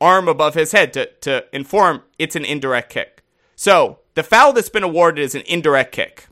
arm 0.00 0.28
above 0.28 0.54
his 0.54 0.72
head 0.72 0.92
to, 0.94 1.06
to 1.20 1.44
inform 1.52 2.02
it's 2.18 2.36
an 2.36 2.44
indirect 2.44 2.90
kick. 2.90 3.22
So 3.54 4.00
the 4.14 4.22
foul 4.22 4.52
that's 4.52 4.68
been 4.68 4.82
awarded 4.82 5.22
is 5.22 5.34
an 5.34 5.42
indirect 5.46 5.92
kick. 5.92 6.26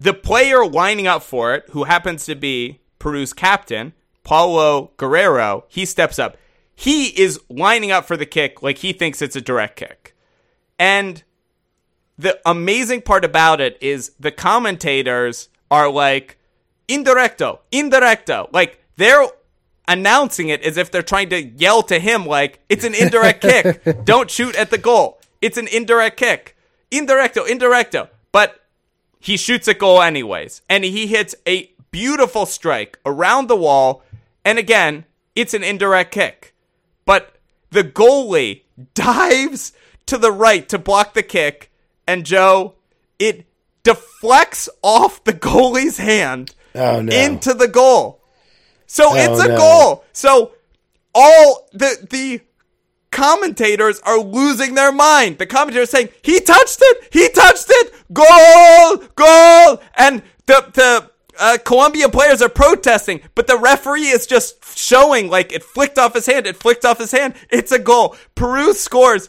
The 0.00 0.14
player 0.14 0.66
lining 0.66 1.06
up 1.06 1.22
for 1.22 1.54
it, 1.54 1.64
who 1.70 1.84
happens 1.84 2.24
to 2.26 2.34
be 2.34 2.80
Peru's 2.98 3.32
captain, 3.32 3.92
Paolo 4.24 4.92
Guerrero, 4.96 5.64
he 5.68 5.84
steps 5.84 6.18
up 6.18 6.36
he 6.74 7.06
is 7.08 7.40
lining 7.48 7.90
up 7.90 8.06
for 8.06 8.16
the 8.16 8.26
kick 8.26 8.62
like 8.62 8.78
he 8.78 8.92
thinks 8.92 9.22
it's 9.22 9.36
a 9.36 9.40
direct 9.40 9.76
kick. 9.76 10.16
And 10.78 11.22
the 12.18 12.40
amazing 12.44 13.02
part 13.02 13.24
about 13.24 13.60
it 13.60 13.78
is 13.80 14.12
the 14.18 14.32
commentators 14.32 15.48
are 15.70 15.88
like, 15.88 16.38
indirecto, 16.88 17.60
indirecto. 17.70 18.48
Like 18.52 18.84
they're 18.96 19.26
announcing 19.86 20.48
it 20.48 20.62
as 20.62 20.76
if 20.76 20.90
they're 20.90 21.02
trying 21.02 21.28
to 21.30 21.40
yell 21.40 21.82
to 21.84 21.98
him, 21.98 22.26
like, 22.26 22.60
it's 22.68 22.84
an 22.84 22.94
indirect 22.94 23.42
kick. 23.42 24.04
Don't 24.04 24.30
shoot 24.30 24.56
at 24.56 24.70
the 24.70 24.78
goal. 24.78 25.20
It's 25.42 25.58
an 25.58 25.68
indirect 25.68 26.16
kick. 26.16 26.56
Indirecto, 26.90 27.46
indirecto. 27.46 28.08
But 28.32 28.64
he 29.20 29.36
shoots 29.36 29.68
a 29.68 29.74
goal 29.74 30.00
anyways. 30.00 30.62
And 30.70 30.84
he 30.84 31.06
hits 31.06 31.34
a 31.46 31.70
beautiful 31.90 32.46
strike 32.46 32.98
around 33.04 33.48
the 33.48 33.56
wall. 33.56 34.02
And 34.44 34.58
again, 34.58 35.04
it's 35.34 35.52
an 35.52 35.62
indirect 35.62 36.12
kick 36.12 36.52
but 37.04 37.36
the 37.70 37.84
goalie 37.84 38.62
dives 38.94 39.72
to 40.06 40.18
the 40.18 40.32
right 40.32 40.68
to 40.68 40.78
block 40.78 41.14
the 41.14 41.22
kick, 41.22 41.70
and 42.06 42.24
Joe, 42.26 42.74
it 43.18 43.46
deflects 43.82 44.68
off 44.82 45.22
the 45.24 45.32
goalie's 45.32 45.98
hand 45.98 46.54
oh, 46.74 47.00
no. 47.00 47.14
into 47.14 47.54
the 47.54 47.68
goal. 47.68 48.20
So 48.86 49.08
oh, 49.08 49.14
it's 49.14 49.44
a 49.44 49.48
no. 49.48 49.56
goal. 49.56 50.04
So 50.12 50.52
all 51.14 51.68
the 51.72 52.06
the 52.10 52.40
commentators 53.12 54.00
are 54.00 54.18
losing 54.18 54.74
their 54.74 54.90
mind. 54.90 55.38
The 55.38 55.46
commentators 55.46 55.90
saying, 55.90 56.08
"He 56.22 56.40
touched 56.40 56.78
it. 56.80 57.08
He 57.12 57.28
touched 57.28 57.66
it. 57.68 57.94
Goal! 58.12 58.96
Goal!" 59.14 59.80
And 59.96 60.22
the 60.46 60.66
the 60.72 61.10
uh, 61.38 61.58
Colombia 61.64 62.08
players 62.08 62.42
are 62.42 62.48
protesting, 62.48 63.20
but 63.34 63.46
the 63.46 63.56
referee 63.56 64.08
is 64.08 64.26
just 64.26 64.76
showing 64.76 65.28
like 65.28 65.52
it 65.52 65.62
flicked 65.62 65.98
off 65.98 66.14
his 66.14 66.26
hand. 66.26 66.46
It 66.46 66.56
flicked 66.56 66.84
off 66.84 66.98
his 66.98 67.12
hand. 67.12 67.34
It's 67.50 67.72
a 67.72 67.78
goal. 67.78 68.16
Peru 68.34 68.72
scores. 68.74 69.28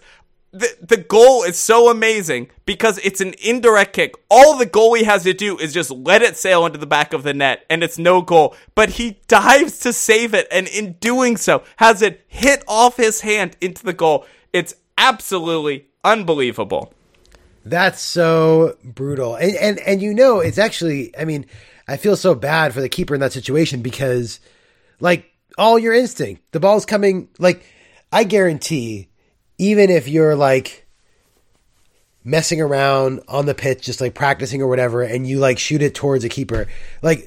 The, 0.53 0.77
the 0.81 0.97
goal 0.97 1.43
is 1.43 1.57
so 1.57 1.89
amazing 1.89 2.51
because 2.65 2.99
it's 2.99 3.21
an 3.21 3.33
indirect 3.43 3.93
kick. 3.93 4.13
All 4.29 4.55
the 4.55 4.67
goalie 4.67 5.03
has 5.03 5.23
to 5.23 5.33
do 5.33 5.57
is 5.57 5.73
just 5.73 5.89
let 5.89 6.21
it 6.21 6.37
sail 6.37 6.65
into 6.67 6.77
the 6.77 6.85
back 6.85 7.11
of 7.11 7.23
the 7.23 7.33
net 7.33 7.65
and 7.71 7.83
it's 7.83 7.97
no 7.97 8.21
goal. 8.21 8.55
But 8.75 8.91
he 8.91 9.19
dives 9.27 9.79
to 9.79 9.91
save 9.91 10.35
it 10.35 10.47
and 10.51 10.67
in 10.67 10.93
doing 10.93 11.37
so 11.37 11.63
has 11.77 12.03
it 12.03 12.23
hit 12.27 12.63
off 12.67 12.97
his 12.97 13.21
hand 13.21 13.57
into 13.61 13.83
the 13.83 13.93
goal. 13.93 14.27
It's 14.53 14.75
absolutely 14.97 15.87
unbelievable. 16.03 16.93
That's 17.65 18.01
so 18.01 18.77
brutal. 18.83 19.35
And 19.35 19.55
and 19.55 19.79
and 19.79 20.01
you 20.01 20.13
know, 20.13 20.39
it's 20.39 20.57
actually 20.59 21.17
I 21.17 21.25
mean, 21.25 21.47
I 21.87 21.97
feel 21.97 22.15
so 22.15 22.35
bad 22.35 22.73
for 22.73 22.81
the 22.81 22.89
keeper 22.89 23.13
in 23.13 23.21
that 23.21 23.33
situation 23.33 23.81
because, 23.81 24.39
like, 24.99 25.31
all 25.57 25.77
your 25.77 25.93
instinct, 25.93 26.43
the 26.51 26.59
ball's 26.59 26.85
coming. 26.85 27.29
Like, 27.39 27.65
I 28.11 28.23
guarantee, 28.23 29.09
even 29.63 29.89
if 29.89 30.09
you're 30.09 30.35
like 30.35 30.85
messing 32.25 32.59
around 32.59 33.21
on 33.29 33.45
the 33.45 33.55
pitch, 33.55 33.81
just 33.81 34.01
like 34.01 34.13
practicing 34.13 34.61
or 34.61 34.67
whatever, 34.67 35.03
and 35.03 35.25
you 35.25 35.39
like 35.39 35.57
shoot 35.57 35.81
it 35.81 35.95
towards 35.95 36.25
a 36.25 36.29
keeper, 36.29 36.67
like, 37.01 37.25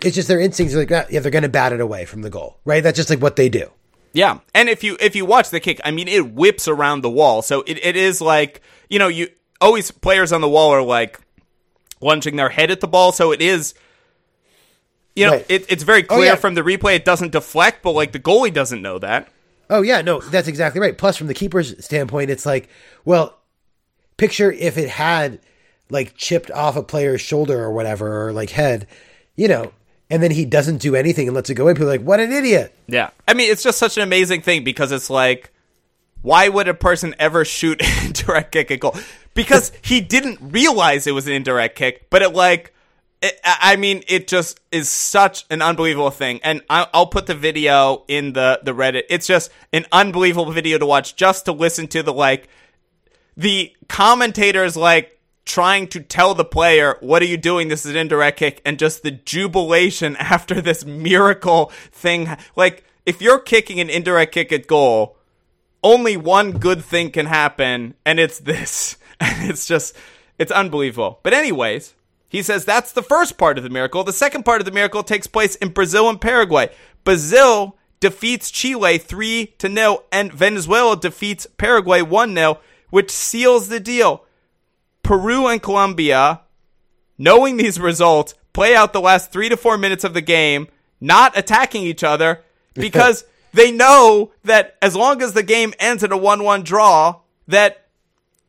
it's 0.00 0.14
just 0.14 0.28
their 0.28 0.40
instincts. 0.40 0.76
Like, 0.76 0.90
yeah, 0.90 1.20
they're 1.20 1.30
going 1.32 1.42
to 1.42 1.48
bat 1.48 1.72
it 1.72 1.80
away 1.80 2.04
from 2.04 2.22
the 2.22 2.30
goal, 2.30 2.58
right? 2.64 2.82
That's 2.82 2.96
just 2.96 3.10
like 3.10 3.20
what 3.20 3.34
they 3.34 3.48
do. 3.48 3.68
Yeah, 4.12 4.38
and 4.54 4.68
if 4.68 4.84
you 4.84 4.96
if 5.00 5.16
you 5.16 5.24
watch 5.24 5.50
the 5.50 5.58
kick, 5.58 5.80
I 5.84 5.90
mean, 5.90 6.06
it 6.06 6.32
whips 6.32 6.68
around 6.68 7.00
the 7.00 7.10
wall, 7.10 7.42
so 7.42 7.62
it, 7.62 7.84
it 7.84 7.96
is 7.96 8.20
like 8.20 8.60
you 8.88 8.98
know 8.98 9.08
you 9.08 9.28
always 9.60 9.90
players 9.90 10.32
on 10.32 10.40
the 10.40 10.48
wall 10.48 10.70
are 10.70 10.82
like 10.82 11.18
lunging 12.00 12.36
their 12.36 12.50
head 12.50 12.70
at 12.70 12.80
the 12.80 12.88
ball, 12.88 13.10
so 13.10 13.32
it 13.32 13.40
is 13.40 13.74
you 15.16 15.26
know, 15.26 15.32
right. 15.32 15.46
it, 15.48 15.66
it's 15.68 15.82
very 15.82 16.04
oh, 16.04 16.06
clear 16.06 16.20
oh, 16.20 16.24
yeah. 16.24 16.34
from 16.36 16.54
the 16.54 16.62
replay 16.62 16.94
it 16.94 17.04
doesn't 17.04 17.32
deflect, 17.32 17.82
but 17.82 17.92
like 17.92 18.12
the 18.12 18.20
goalie 18.20 18.52
doesn't 18.52 18.82
know 18.82 18.98
that. 18.98 19.28
Oh 19.72 19.80
yeah, 19.80 20.02
no, 20.02 20.20
that's 20.20 20.48
exactly 20.48 20.82
right. 20.82 20.96
Plus, 20.96 21.16
from 21.16 21.28
the 21.28 21.34
keeper's 21.34 21.82
standpoint, 21.82 22.30
it's 22.30 22.44
like, 22.44 22.68
well, 23.06 23.38
picture 24.18 24.52
if 24.52 24.76
it 24.76 24.90
had 24.90 25.40
like 25.88 26.14
chipped 26.14 26.50
off 26.50 26.76
a 26.76 26.82
player's 26.82 27.22
shoulder 27.22 27.58
or 27.58 27.72
whatever, 27.72 28.26
or 28.26 28.32
like 28.34 28.50
head, 28.50 28.86
you 29.34 29.48
know, 29.48 29.72
and 30.10 30.22
then 30.22 30.30
he 30.30 30.44
doesn't 30.44 30.76
do 30.76 30.94
anything 30.94 31.26
and 31.26 31.34
lets 31.34 31.48
it 31.48 31.54
go 31.54 31.68
in. 31.68 31.74
People 31.74 31.88
are 31.88 31.92
like, 31.92 32.02
what 32.02 32.20
an 32.20 32.32
idiot. 32.32 32.76
Yeah, 32.86 33.10
I 33.26 33.32
mean, 33.32 33.50
it's 33.50 33.62
just 33.62 33.78
such 33.78 33.96
an 33.96 34.02
amazing 34.02 34.42
thing 34.42 34.62
because 34.62 34.92
it's 34.92 35.08
like, 35.08 35.50
why 36.20 36.50
would 36.50 36.68
a 36.68 36.74
person 36.74 37.14
ever 37.18 37.42
shoot 37.46 37.80
indirect 38.04 38.52
kick 38.52 38.70
at 38.70 38.80
goal? 38.80 38.94
Because 39.32 39.72
he 39.80 40.02
didn't 40.02 40.38
realize 40.42 41.06
it 41.06 41.12
was 41.12 41.26
an 41.26 41.32
indirect 41.32 41.76
kick, 41.76 42.10
but 42.10 42.20
it 42.20 42.34
like 42.34 42.74
it, 43.22 43.38
I 43.44 43.76
mean, 43.76 44.02
it 44.08 44.28
just 44.28 44.60
is 44.70 44.88
such 44.88 45.46
an 45.48 45.62
unbelievable 45.62 46.10
thing, 46.10 46.40
and 46.42 46.62
I'll 46.68 47.06
put 47.06 47.26
the 47.26 47.34
video 47.34 48.04
in 48.08 48.32
the 48.32 48.60
the 48.62 48.72
Reddit. 48.72 49.04
It's 49.08 49.26
just 49.26 49.50
an 49.72 49.86
unbelievable 49.92 50.50
video 50.52 50.78
to 50.78 50.86
watch, 50.86 51.16
just 51.16 51.44
to 51.46 51.52
listen 51.52 51.86
to 51.88 52.02
the 52.02 52.12
like 52.12 52.48
the 53.36 53.74
commentators 53.88 54.76
like 54.76 55.20
trying 55.44 55.88
to 55.88 56.00
tell 56.00 56.34
the 56.34 56.44
player, 56.44 56.96
what 57.00 57.22
are 57.22 57.26
you 57.26 57.36
doing? 57.36 57.68
This 57.68 57.84
is 57.84 57.92
an 57.92 57.96
indirect 57.96 58.38
kick. 58.38 58.62
And 58.64 58.78
just 58.78 59.02
the 59.02 59.10
jubilation 59.10 60.16
after 60.20 60.60
this 60.60 60.84
miracle 60.84 61.66
thing. 61.90 62.28
Like, 62.56 62.84
if 63.04 63.20
you're 63.20 63.40
kicking 63.40 63.80
an 63.80 63.90
indirect 63.90 64.32
kick 64.32 64.52
at 64.52 64.66
goal, 64.66 65.16
only 65.82 66.16
one 66.16 66.52
good 66.52 66.84
thing 66.84 67.10
can 67.10 67.26
happen, 67.26 67.94
and 68.04 68.20
it's 68.20 68.38
this. 68.38 68.96
And 69.20 69.48
it's 69.48 69.66
just, 69.66 69.94
it's 70.36 70.50
unbelievable. 70.50 71.20
But, 71.22 71.32
anyways, 71.32 71.94
he 72.32 72.42
says 72.42 72.64
that's 72.64 72.92
the 72.92 73.02
first 73.02 73.36
part 73.36 73.58
of 73.58 73.62
the 73.62 73.70
miracle. 73.70 74.02
The 74.04 74.12
second 74.12 74.44
part 74.44 74.62
of 74.62 74.64
the 74.64 74.72
miracle 74.72 75.02
takes 75.02 75.26
place 75.26 75.54
in 75.56 75.68
Brazil 75.68 76.08
and 76.08 76.18
Paraguay. 76.18 76.70
Brazil 77.04 77.76
defeats 78.00 78.50
Chile 78.50 78.96
3 78.96 79.46
to 79.58 79.68
0 79.68 80.04
and 80.10 80.32
Venezuela 80.32 80.96
defeats 80.96 81.46
Paraguay 81.58 82.00
1 82.00 82.34
0, 82.34 82.58
which 82.88 83.10
seals 83.10 83.68
the 83.68 83.78
deal. 83.78 84.24
Peru 85.02 85.46
and 85.46 85.62
Colombia, 85.62 86.40
knowing 87.18 87.58
these 87.58 87.78
results, 87.78 88.34
play 88.54 88.74
out 88.74 88.94
the 88.94 89.00
last 89.00 89.30
3 89.30 89.50
to 89.50 89.56
4 89.58 89.76
minutes 89.76 90.02
of 90.02 90.14
the 90.14 90.22
game, 90.22 90.68
not 91.02 91.36
attacking 91.36 91.82
each 91.82 92.02
other 92.02 92.42
because 92.72 93.24
they 93.52 93.70
know 93.70 94.32
that 94.42 94.78
as 94.80 94.96
long 94.96 95.20
as 95.20 95.34
the 95.34 95.42
game 95.42 95.74
ends 95.78 96.02
in 96.02 96.12
a 96.12 96.18
1-1 96.18 96.64
draw, 96.64 97.20
that 97.46 97.81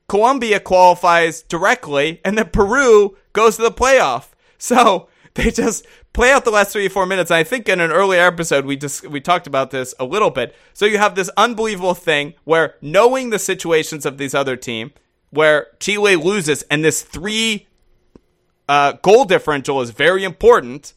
Colombia 0.07 0.59
qualifies 0.59 1.41
directly, 1.43 2.21
and 2.23 2.37
then 2.37 2.49
Peru 2.49 3.17
goes 3.33 3.55
to 3.57 3.63
the 3.63 3.71
playoff. 3.71 4.27
So 4.63 5.09
they 5.33 5.51
just 5.51 5.85
play 6.13 6.31
out 6.31 6.45
the 6.45 6.51
last 6.51 6.71
three 6.71 6.85
or 6.85 6.89
four 6.89 7.05
minutes. 7.05 7.31
And 7.31 7.37
I 7.37 7.43
think 7.43 7.67
in 7.67 7.81
an 7.81 7.91
earlier 7.91 8.21
episode 8.21 8.65
we 8.65 8.77
just 8.77 9.05
we 9.05 9.19
talked 9.19 9.45
about 9.45 9.71
this 9.71 9.93
a 9.99 10.05
little 10.05 10.29
bit. 10.29 10.55
So 10.73 10.85
you 10.85 10.99
have 10.99 11.15
this 11.15 11.29
unbelievable 11.35 11.95
thing 11.95 12.35
where 12.45 12.75
knowing 12.81 13.29
the 13.29 13.39
situations 13.39 14.05
of 14.05 14.17
these 14.17 14.33
other 14.33 14.55
team, 14.55 14.93
where 15.31 15.67
Chile 15.81 16.15
loses, 16.15 16.61
and 16.63 16.85
this 16.85 17.01
three 17.01 17.67
uh, 18.69 18.93
goal 19.01 19.25
differential 19.25 19.81
is 19.81 19.89
very 19.89 20.23
important, 20.23 20.93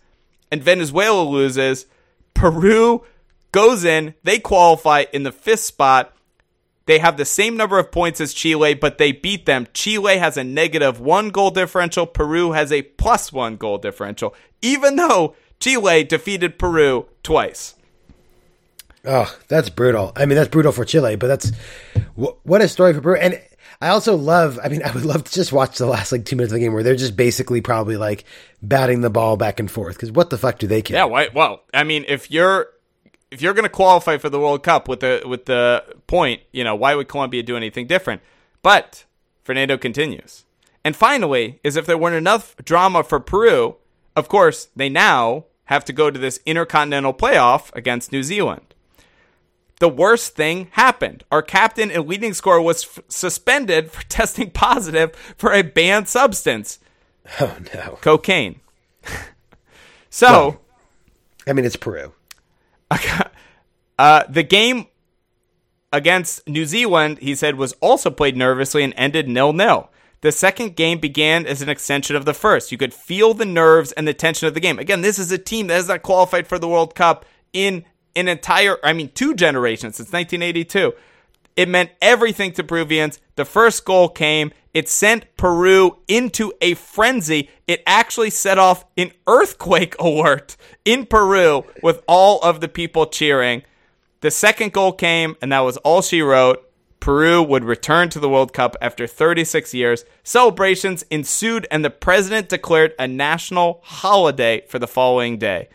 and 0.52 0.62
Venezuela 0.62 1.22
loses. 1.22 1.86
Peru 2.34 3.02
goes 3.50 3.84
in, 3.84 4.14
they 4.22 4.38
qualify 4.38 5.06
in 5.12 5.22
the 5.22 5.32
fifth 5.32 5.60
spot 5.60 6.15
they 6.86 6.98
have 7.00 7.16
the 7.16 7.24
same 7.24 7.56
number 7.56 7.78
of 7.78 7.90
points 7.90 8.20
as 8.20 8.32
Chile, 8.32 8.74
but 8.74 8.98
they 8.98 9.12
beat 9.12 9.44
them. 9.44 9.66
Chile 9.74 10.18
has 10.18 10.36
a 10.36 10.44
negative 10.44 11.00
one 11.00 11.30
goal 11.30 11.50
differential. 11.50 12.06
Peru 12.06 12.52
has 12.52 12.72
a 12.72 12.82
plus 12.82 13.32
one 13.32 13.56
goal 13.56 13.78
differential, 13.78 14.34
even 14.62 14.96
though 14.96 15.34
Chile 15.60 16.04
defeated 16.04 16.58
Peru 16.58 17.06
twice. 17.22 17.74
Oh, 19.04 19.36
that's 19.48 19.68
brutal. 19.68 20.12
I 20.16 20.26
mean, 20.26 20.36
that's 20.36 20.48
brutal 20.48 20.72
for 20.72 20.84
Chile, 20.84 21.16
but 21.16 21.26
that's 21.26 21.52
what 22.14 22.60
a 22.60 22.68
story 22.68 22.94
for 22.94 23.00
Peru. 23.00 23.16
And 23.16 23.40
I 23.80 23.88
also 23.88 24.16
love, 24.16 24.58
I 24.62 24.68
mean, 24.68 24.82
I 24.84 24.92
would 24.92 25.04
love 25.04 25.24
to 25.24 25.32
just 25.32 25.52
watch 25.52 25.78
the 25.78 25.86
last 25.86 26.12
like 26.12 26.24
two 26.24 26.36
minutes 26.36 26.52
of 26.52 26.58
the 26.58 26.64
game 26.64 26.72
where 26.72 26.82
they're 26.82 26.94
just 26.96 27.16
basically 27.16 27.60
probably 27.60 27.96
like 27.96 28.24
batting 28.62 29.00
the 29.00 29.10
ball 29.10 29.36
back 29.36 29.60
and 29.60 29.70
forth. 29.70 29.98
Cause 29.98 30.12
what 30.12 30.30
the 30.30 30.38
fuck 30.38 30.58
do 30.58 30.66
they 30.66 30.82
care? 30.82 30.98
Yeah. 30.98 31.04
Why, 31.04 31.28
well, 31.34 31.62
I 31.74 31.84
mean, 31.84 32.04
if 32.08 32.30
you're, 32.30 32.68
if 33.30 33.42
you're 33.42 33.54
going 33.54 33.64
to 33.64 33.68
qualify 33.68 34.18
for 34.18 34.28
the 34.28 34.38
World 34.38 34.62
Cup 34.62 34.88
with 34.88 35.00
the 35.00 35.22
with 35.26 35.46
the 35.46 35.84
point, 36.06 36.42
you 36.52 36.64
know, 36.64 36.74
why 36.74 36.94
would 36.94 37.08
Colombia 37.08 37.42
do 37.42 37.56
anything 37.56 37.86
different? 37.86 38.22
But 38.62 39.04
Fernando 39.44 39.76
continues. 39.76 40.44
And 40.84 40.94
finally, 40.94 41.58
is 41.64 41.76
if 41.76 41.86
there 41.86 41.98
weren't 41.98 42.16
enough 42.16 42.54
drama 42.64 43.02
for 43.02 43.18
Peru, 43.18 43.76
of 44.14 44.28
course, 44.28 44.68
they 44.76 44.88
now 44.88 45.44
have 45.64 45.84
to 45.84 45.92
go 45.92 46.10
to 46.10 46.18
this 46.18 46.38
intercontinental 46.46 47.12
playoff 47.12 47.74
against 47.74 48.12
New 48.12 48.22
Zealand. 48.22 48.74
The 49.78 49.88
worst 49.88 50.34
thing 50.34 50.68
happened. 50.72 51.24
Our 51.30 51.42
captain 51.42 51.90
and 51.90 52.06
leading 52.06 52.32
scorer 52.32 52.62
was 52.62 52.84
f- 52.84 53.04
suspended 53.08 53.90
for 53.90 54.02
testing 54.08 54.50
positive 54.50 55.14
for 55.36 55.52
a 55.52 55.62
banned 55.62 56.08
substance. 56.08 56.78
Oh 57.40 57.56
no. 57.74 57.98
Cocaine. 58.02 58.60
so, 60.10 60.28
well, 60.28 60.60
I 61.48 61.52
mean, 61.54 61.64
it's 61.64 61.74
Peru. 61.74 62.12
Uh, 63.98 64.24
the 64.28 64.42
game 64.42 64.88
against 65.90 66.46
New 66.46 66.66
Zealand, 66.66 67.18
he 67.20 67.34
said, 67.34 67.56
was 67.56 67.72
also 67.80 68.10
played 68.10 68.36
nervously 68.36 68.84
and 68.84 68.92
ended 68.94 69.26
nil 69.26 69.54
nil. 69.54 69.90
The 70.20 70.32
second 70.32 70.76
game 70.76 70.98
began 70.98 71.46
as 71.46 71.62
an 71.62 71.68
extension 71.68 72.16
of 72.16 72.24
the 72.24 72.34
first. 72.34 72.72
You 72.72 72.78
could 72.78 72.92
feel 72.92 73.34
the 73.34 73.44
nerves 73.44 73.92
and 73.92 74.06
the 74.06 74.14
tension 74.14 74.48
of 74.48 74.54
the 74.54 74.60
game. 74.60 74.78
Again, 74.78 75.00
this 75.00 75.18
is 75.18 75.30
a 75.30 75.38
team 75.38 75.68
that 75.68 75.74
has 75.74 75.88
not 75.88 76.02
qualified 76.02 76.46
for 76.46 76.58
the 76.58 76.68
World 76.68 76.94
Cup 76.94 77.24
in 77.52 77.84
an 78.14 78.28
entire, 78.28 78.78
I 78.82 78.92
mean, 78.92 79.10
two 79.14 79.34
generations 79.34 79.96
since 79.96 80.12
1982. 80.12 80.94
It 81.54 81.68
meant 81.68 81.90
everything 82.02 82.52
to 82.52 82.64
Peruvians. 82.64 83.20
The 83.36 83.44
first 83.44 83.84
goal 83.84 84.08
came. 84.08 84.52
It 84.76 84.90
sent 84.90 85.38
Peru 85.38 85.96
into 86.06 86.52
a 86.60 86.74
frenzy. 86.74 87.48
It 87.66 87.82
actually 87.86 88.28
set 88.28 88.58
off 88.58 88.84
an 88.98 89.10
earthquake 89.26 89.96
alert 89.98 90.58
in 90.84 91.06
Peru 91.06 91.64
with 91.82 92.02
all 92.06 92.42
of 92.42 92.60
the 92.60 92.68
people 92.68 93.06
cheering. 93.06 93.62
The 94.20 94.30
second 94.30 94.74
goal 94.74 94.92
came, 94.92 95.34
and 95.40 95.50
that 95.50 95.60
was 95.60 95.78
all 95.78 96.02
she 96.02 96.20
wrote. 96.20 96.62
Peru 97.00 97.42
would 97.42 97.64
return 97.64 98.10
to 98.10 98.20
the 98.20 98.28
World 98.28 98.52
Cup 98.52 98.76
after 98.82 99.06
36 99.06 99.72
years. 99.72 100.04
Celebrations 100.22 101.06
ensued, 101.10 101.66
and 101.70 101.82
the 101.82 101.88
president 101.88 102.50
declared 102.50 102.92
a 102.98 103.08
national 103.08 103.80
holiday 103.82 104.62
for 104.68 104.78
the 104.78 104.86
following 104.86 105.38
day. 105.38 105.70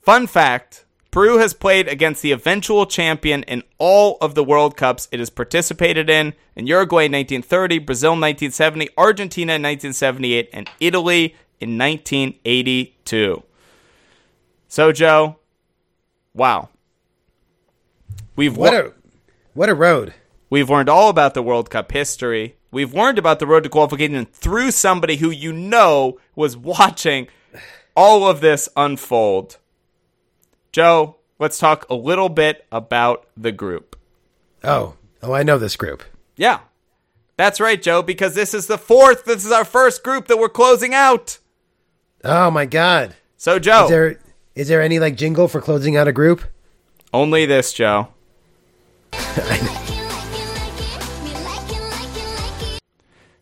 Fun 0.00 0.28
fact 0.28 0.84
Peru 1.12 1.36
has 1.36 1.52
played 1.52 1.88
against 1.88 2.22
the 2.22 2.32
eventual 2.32 2.86
champion 2.86 3.42
in 3.42 3.62
all 3.76 4.16
of 4.22 4.34
the 4.34 4.42
World 4.42 4.78
Cups 4.78 5.08
it 5.12 5.18
has 5.18 5.28
participated 5.28 6.08
in 6.08 6.32
in 6.56 6.66
Uruguay 6.66 7.04
in 7.04 7.12
1930, 7.12 7.78
Brazil 7.80 8.14
in 8.14 8.20
1970, 8.20 8.88
Argentina 8.96 9.52
in 9.52 9.62
1978, 9.62 10.48
and 10.54 10.70
Italy 10.80 11.36
in 11.60 11.76
1982. 11.76 13.42
So, 14.68 14.90
Joe, 14.90 15.36
wow. 16.32 16.70
We've 18.34 18.56
what 18.56 18.72
a 18.72 18.94
what 19.52 19.68
a 19.68 19.74
road. 19.74 20.14
We've 20.48 20.70
learned 20.70 20.88
all 20.88 21.10
about 21.10 21.34
the 21.34 21.42
World 21.42 21.68
Cup 21.68 21.92
history. 21.92 22.56
We've 22.70 22.94
learned 22.94 23.18
about 23.18 23.38
the 23.38 23.46
road 23.46 23.64
to 23.64 23.68
qualification 23.68 24.24
through 24.32 24.70
somebody 24.70 25.16
who 25.16 25.28
you 25.28 25.52
know 25.52 26.18
was 26.34 26.56
watching 26.74 27.28
all 27.94 28.26
of 28.26 28.40
this 28.40 28.70
unfold. 28.78 29.58
Joe, 30.72 31.16
let's 31.38 31.58
talk 31.58 31.86
a 31.90 31.94
little 31.94 32.30
bit 32.30 32.66
about 32.72 33.26
the 33.36 33.52
group. 33.52 33.94
Oh, 34.64 34.94
oh, 35.22 35.34
I 35.34 35.42
know 35.42 35.58
this 35.58 35.76
group. 35.76 36.02
Yeah. 36.34 36.60
That's 37.36 37.60
right, 37.60 37.80
Joe, 37.80 38.00
because 38.02 38.34
this 38.34 38.54
is 38.54 38.68
the 38.68 38.78
fourth. 38.78 39.26
This 39.26 39.44
is 39.44 39.52
our 39.52 39.66
first 39.66 40.02
group 40.02 40.28
that 40.28 40.38
we're 40.38 40.48
closing 40.48 40.94
out. 40.94 41.38
Oh 42.24 42.50
my 42.50 42.64
god. 42.64 43.14
So, 43.36 43.58
Joe, 43.58 43.84
is 43.84 43.90
there 43.90 44.18
is 44.54 44.68
there 44.68 44.80
any 44.80 44.98
like 44.98 45.16
jingle 45.16 45.48
for 45.48 45.60
closing 45.60 45.96
out 45.96 46.08
a 46.08 46.12
group? 46.12 46.42
Only 47.12 47.44
this, 47.44 47.72
Joe. 47.74 48.08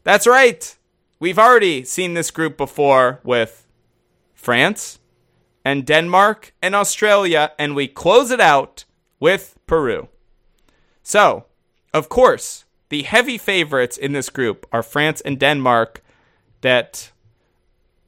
That's 0.03 0.27
right. 0.27 0.77
We've 1.21 1.39
already 1.39 1.85
seen 1.85 2.15
this 2.15 2.31
group 2.31 2.57
before 2.57 3.21
with 3.23 3.67
France 4.35 5.00
and 5.65 5.87
Denmark 5.87 6.55
and 6.63 6.75
Australia, 6.75 7.53
and 7.59 7.75
we 7.75 7.87
close 7.87 8.31
it 8.31 8.41
out 8.41 8.85
with 9.19 9.59
Peru. 9.67 10.09
So, 11.03 11.47
of 11.93 12.09
course, 12.09 12.65
the 12.89 13.03
heavy 13.03 13.39
favorites 13.39 13.97
in 13.97 14.13
this 14.13 14.31
group 14.31 14.67
are 14.73 14.83
France 14.83 15.21
and 15.21 15.39
Denmark, 15.39 16.03
that 16.61 17.11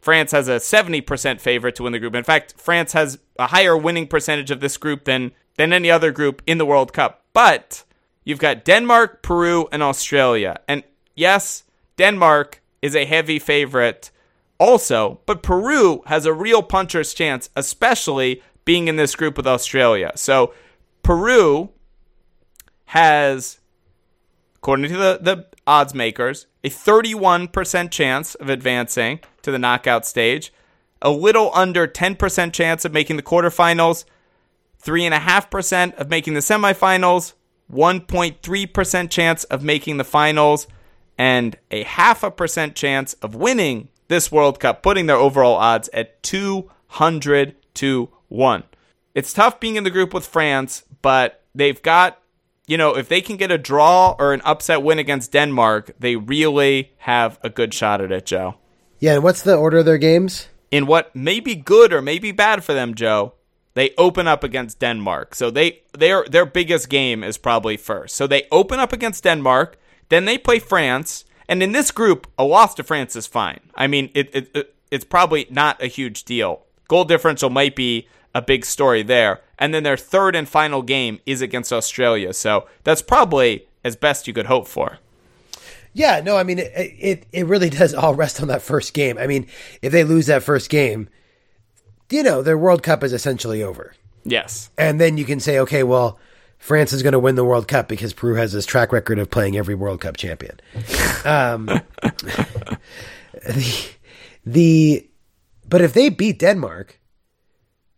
France 0.00 0.32
has 0.32 0.48
a 0.48 0.56
70% 0.56 1.40
favorite 1.40 1.76
to 1.76 1.84
win 1.84 1.92
the 1.92 1.98
group. 1.98 2.14
In 2.14 2.24
fact, 2.24 2.54
France 2.56 2.92
has 2.92 3.18
a 3.38 3.46
higher 3.46 3.76
winning 3.76 4.08
percentage 4.08 4.50
of 4.50 4.60
this 4.60 4.76
group 4.76 5.04
than, 5.04 5.32
than 5.56 5.72
any 5.72 5.90
other 5.90 6.10
group 6.10 6.42
in 6.46 6.58
the 6.58 6.66
World 6.66 6.92
Cup. 6.92 7.24
But 7.32 7.84
you've 8.24 8.40
got 8.40 8.64
Denmark, 8.64 9.22
Peru, 9.22 9.68
and 9.70 9.82
Australia. 9.82 10.60
And 10.66 10.82
yes, 11.14 11.62
Denmark 11.96 12.60
is 12.82 12.96
a 12.96 13.04
heavy 13.04 13.38
favorite 13.38 14.10
also, 14.58 15.20
but 15.26 15.42
Peru 15.42 16.02
has 16.06 16.26
a 16.26 16.32
real 16.32 16.62
puncher's 16.62 17.14
chance, 17.14 17.50
especially 17.56 18.42
being 18.64 18.88
in 18.88 18.96
this 18.96 19.14
group 19.16 19.36
with 19.36 19.46
Australia. 19.46 20.12
So 20.14 20.54
Peru 21.02 21.70
has, 22.86 23.58
according 24.56 24.90
to 24.90 24.96
the, 24.96 25.18
the 25.20 25.46
odds 25.66 25.94
makers, 25.94 26.46
a 26.64 26.68
31% 26.68 27.90
chance 27.90 28.34
of 28.36 28.48
advancing 28.48 29.20
to 29.42 29.50
the 29.50 29.58
knockout 29.58 30.06
stage, 30.06 30.52
a 31.00 31.10
little 31.10 31.50
under 31.54 31.88
10% 31.88 32.52
chance 32.52 32.84
of 32.84 32.92
making 32.92 33.16
the 33.16 33.22
quarterfinals, 33.22 34.04
3.5% 34.82 35.94
of 35.94 36.08
making 36.08 36.34
the 36.34 36.40
semifinals, 36.40 37.34
1.3% 37.72 39.10
chance 39.10 39.44
of 39.44 39.62
making 39.62 39.96
the 39.96 40.04
finals, 40.04 40.66
and 41.18 41.56
a 41.70 41.82
half 41.84 42.22
a 42.22 42.30
percent 42.30 42.74
chance 42.74 43.14
of 43.14 43.34
winning 43.34 43.88
this 44.08 44.30
World 44.30 44.60
Cup, 44.60 44.82
putting 44.82 45.06
their 45.06 45.16
overall 45.16 45.54
odds 45.54 45.88
at 45.92 46.22
200 46.22 47.54
to 47.74 48.08
1. 48.28 48.64
It's 49.14 49.32
tough 49.32 49.60
being 49.60 49.76
in 49.76 49.84
the 49.84 49.90
group 49.90 50.14
with 50.14 50.26
France, 50.26 50.84
but 51.02 51.42
they've 51.54 51.80
got, 51.82 52.20
you 52.66 52.76
know, 52.76 52.96
if 52.96 53.08
they 53.08 53.20
can 53.20 53.36
get 53.36 53.50
a 53.50 53.58
draw 53.58 54.14
or 54.18 54.32
an 54.32 54.40
upset 54.44 54.82
win 54.82 54.98
against 54.98 55.32
Denmark, 55.32 55.92
they 55.98 56.16
really 56.16 56.92
have 56.98 57.38
a 57.42 57.50
good 57.50 57.74
shot 57.74 58.00
at 58.00 58.12
it, 58.12 58.26
Joe. 58.26 58.56
Yeah, 58.98 59.14
and 59.14 59.22
what's 59.22 59.42
the 59.42 59.56
order 59.56 59.78
of 59.78 59.84
their 59.84 59.98
games? 59.98 60.48
In 60.70 60.86
what 60.86 61.14
may 61.14 61.40
be 61.40 61.54
good 61.54 61.92
or 61.92 62.00
may 62.00 62.18
be 62.18 62.32
bad 62.32 62.64
for 62.64 62.72
them, 62.72 62.94
Joe, 62.94 63.34
they 63.74 63.90
open 63.98 64.26
up 64.26 64.44
against 64.44 64.78
Denmark. 64.78 65.34
So 65.34 65.50
they 65.50 65.82
their 65.92 66.24
their 66.24 66.46
biggest 66.46 66.88
game 66.88 67.24
is 67.24 67.38
probably 67.38 67.76
first. 67.76 68.14
So 68.14 68.26
they 68.26 68.46
open 68.50 68.78
up 68.78 68.92
against 68.92 69.24
Denmark, 69.24 69.78
then 70.08 70.24
they 70.24 70.38
play 70.38 70.58
France, 70.58 71.24
and 71.48 71.62
in 71.62 71.72
this 71.72 71.90
group, 71.90 72.26
a 72.38 72.44
loss 72.44 72.74
to 72.74 72.82
France 72.82 73.16
is 73.16 73.26
fine. 73.26 73.60
I 73.74 73.86
mean, 73.86 74.10
it, 74.14 74.30
it, 74.34 74.50
it 74.54 74.74
it's 74.90 75.04
probably 75.04 75.46
not 75.50 75.82
a 75.82 75.86
huge 75.86 76.24
deal. 76.24 76.62
Goal 76.88 77.04
differential 77.04 77.50
might 77.50 77.74
be 77.74 78.08
a 78.34 78.42
big 78.42 78.64
story 78.64 79.02
there. 79.02 79.40
And 79.58 79.72
then 79.72 79.82
their 79.82 79.96
third 79.96 80.34
and 80.34 80.48
final 80.48 80.82
game 80.82 81.20
is 81.26 81.40
against 81.40 81.72
Australia. 81.72 82.32
So 82.32 82.66
that's 82.84 83.02
probably 83.02 83.68
as 83.84 83.96
best 83.96 84.26
you 84.26 84.34
could 84.34 84.46
hope 84.46 84.66
for. 84.66 84.98
Yeah, 85.94 86.20
no, 86.20 86.36
I 86.36 86.42
mean 86.42 86.58
it, 86.58 86.72
it 86.74 87.26
it 87.32 87.46
really 87.46 87.70
does 87.80 87.94
all 87.94 88.14
rest 88.14 88.40
on 88.40 88.48
that 88.48 88.62
first 88.62 88.94
game. 88.94 89.18
I 89.18 89.26
mean, 89.26 89.46
if 89.82 89.92
they 89.92 90.04
lose 90.04 90.26
that 90.26 90.42
first 90.42 90.70
game, 90.70 91.08
you 92.10 92.22
know, 92.22 92.42
their 92.42 92.58
World 92.58 92.82
Cup 92.82 93.02
is 93.02 93.12
essentially 93.12 93.62
over. 93.62 93.94
Yes. 94.24 94.70
And 94.78 95.00
then 95.00 95.18
you 95.18 95.24
can 95.24 95.40
say, 95.40 95.58
okay, 95.60 95.82
well, 95.82 96.18
France 96.62 96.92
is 96.92 97.02
going 97.02 97.12
to 97.12 97.18
win 97.18 97.34
the 97.34 97.44
World 97.44 97.66
Cup 97.66 97.88
because 97.88 98.12
Peru 98.12 98.36
has 98.36 98.52
this 98.52 98.64
track 98.64 98.92
record 98.92 99.18
of 99.18 99.28
playing 99.28 99.56
every 99.56 99.74
World 99.74 100.00
Cup 100.00 100.16
champion. 100.16 100.60
um, 101.24 101.66
the, 103.32 103.84
the, 104.46 105.10
but 105.68 105.80
if 105.80 105.92
they 105.92 106.08
beat 106.08 106.38
Denmark, 106.38 107.00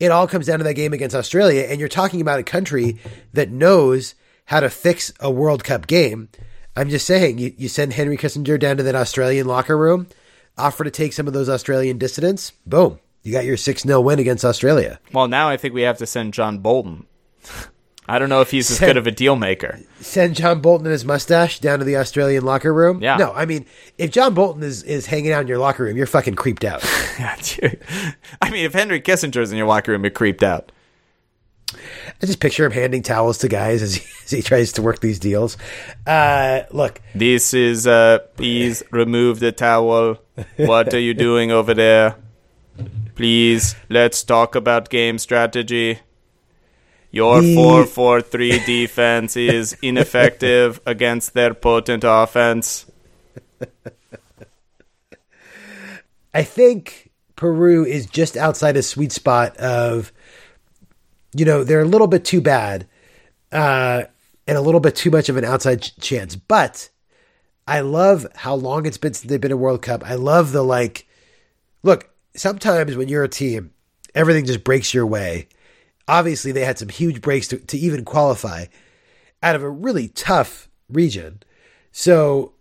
it 0.01 0.11
all 0.11 0.27
comes 0.27 0.47
down 0.47 0.61
to 0.61 0.65
that 0.65 0.73
game 0.73 0.95
against 0.95 1.15
Australia. 1.15 1.67
And 1.69 1.79
you're 1.79 1.91
talking 1.91 2.23
about 2.23 2.39
a 2.39 2.43
country 2.43 2.99
that 3.35 3.51
knows 3.51 4.15
how 4.47 4.61
to 4.61 4.71
fix 4.71 5.13
a 5.21 5.31
World 5.31 5.63
Cup 5.63 5.87
game. 5.87 6.31
I'm 6.75 6.89
just 6.89 7.07
saying, 7.07 7.37
you, 7.37 7.53
you 7.59 7.69
send 7.69 7.93
Henry 7.93 8.17
Kissinger 8.17 8.59
down 8.59 8.79
to 8.79 8.83
that 8.85 8.95
Australian 8.95 9.47
locker 9.47 9.77
room, 9.77 10.07
offer 10.57 10.85
to 10.85 10.91
take 10.91 11.13
some 11.13 11.27
of 11.27 11.35
those 11.35 11.51
Australian 11.51 11.99
dissidents, 11.99 12.53
boom, 12.65 12.99
you 13.23 13.31
got 13.31 13.45
your 13.45 13.59
6 13.59 13.83
0 13.83 14.01
win 14.01 14.19
against 14.19 14.43
Australia. 14.43 15.01
Well, 15.13 15.29
now 15.29 15.51
I 15.51 15.59
think 15.59 15.75
we 15.75 15.83
have 15.83 15.99
to 15.99 16.07
send 16.07 16.33
John 16.33 16.61
Bolton. 16.61 17.05
I 18.07 18.19
don't 18.19 18.29
know 18.29 18.43
if 18.43 18.51
he's 18.51 18.71
as 18.71 18.79
good 18.79 18.97
of 18.97 19.07
a 19.07 19.11
deal 19.11 19.35
maker. 19.35 19.81
Send 20.01 20.37
John 20.37 20.61
Bolton 20.61 20.87
and 20.87 20.93
his 20.93 21.05
mustache 21.05 21.59
down 21.59 21.79
to 21.79 21.85
the 21.85 21.97
Australian 21.97 22.45
locker 22.45 22.73
room. 22.73 23.03
Yeah. 23.03 23.17
No, 23.17 23.33
I 23.33 23.47
mean, 23.47 23.65
if 23.97 24.11
John 24.11 24.35
Bolton 24.35 24.63
is, 24.63 24.83
is 24.83 25.07
hanging 25.07 25.33
out 25.33 25.43
in 25.43 25.49
your 25.49 25.59
locker 25.59 25.85
room, 25.85 25.97
you're 25.97 26.07
fucking 26.07 26.35
creeped 26.35 26.65
out. 26.65 26.83
I 27.19 28.51
mean, 28.51 28.67
if 28.67 28.75
Henry 28.75 29.01
Kissinger's 29.01 29.53
in 29.53 29.59
your 29.59 29.67
locker 29.67 29.93
room, 29.93 30.05
you're 30.05 30.11
creeped 30.11 30.43
out. 30.43 30.71
I 32.23 32.27
just 32.27 32.41
picture 32.41 32.65
him 32.65 32.73
handing 32.73 33.03
towels 33.03 33.39
to 33.39 33.49
guys 33.49 33.83
as 33.83 33.97
he, 33.97 34.07
as 34.25 34.31
he 34.31 34.43
tries 34.43 34.73
to 34.73 34.83
work 34.83 35.01
these 35.01 35.19
deals. 35.19 35.57
Uh, 36.07 36.63
look, 36.71 37.01
this 37.15 37.55
is 37.55 37.87
uh, 37.87 38.19
please 38.37 38.83
remove 38.91 39.41
the 39.41 39.51
towel. 39.51 40.19
What 40.57 40.93
are 40.95 41.01
you 41.01 41.15
doing 41.15 41.51
over 41.51 41.75
there? 41.75 42.17
Please, 43.15 43.77
let's 43.89 44.23
talk 44.23 44.55
about 44.55 44.91
game 44.91 45.19
strategy. 45.19 46.01
Your 47.15 47.41
the... 47.41 47.55
4 47.55 47.87
4 47.87 48.23
3 48.23 48.65
defense 48.67 49.37
is 49.37 49.77
ineffective 49.83 50.81
against 50.85 51.33
their 51.33 51.55
potent 51.55 52.03
offense. 52.05 52.87
I 56.35 56.43
think 56.43 57.13
Peru 57.37 57.85
is 57.85 58.07
just 58.07 58.37
outside 58.37 58.77
a 58.77 58.83
sweet 58.83 59.13
spot 59.13 59.57
of, 59.59 60.13
you 61.37 61.45
know, 61.45 61.63
they're 61.63 61.83
a 61.83 61.85
little 61.85 62.09
bit 62.09 62.25
too 62.25 62.41
bad 62.41 62.89
uh, 63.53 64.03
and 64.49 64.59
a 64.59 64.61
little 64.61 64.81
bit 64.81 64.97
too 64.97 65.13
much 65.13 65.29
of 65.29 65.37
an 65.37 65.45
outside 65.45 65.83
ch- 65.83 65.97
chance. 65.99 66.35
But 66.35 66.91
I 67.69 67.81
love 67.81 68.27
how 68.35 68.57
long 68.57 68.87
it's 68.87 68.99
been 68.99 69.15
since 69.15 69.31
they've 69.31 69.41
been 69.41 69.53
a 69.53 69.57
World 69.57 69.83
Cup. 69.83 70.03
I 70.05 70.17
love 70.17 70.51
the 70.51 70.65
like, 70.65 71.07
look, 71.85 72.11
sometimes 72.35 72.97
when 72.97 73.07
you're 73.07 73.23
a 73.23 73.29
team, 73.29 73.71
everything 74.17 74.47
just 74.47 74.65
breaks 74.65 74.93
your 74.93 75.07
way 75.07 75.47
obviously 76.09 76.53
they 76.53 76.65
had 76.65 76.79
some 76.79 76.89
huge 76.89 77.21
breaks 77.21 77.49
to, 77.49 77.59
to 77.59 77.79
even 77.79 78.05
qualify 78.05 78.67
out 79.43 79.57
of 79.57 79.63
a 79.63 79.71
really 79.71 80.09
tough 80.09 80.69
region. 80.89 81.43
So, 81.93 82.53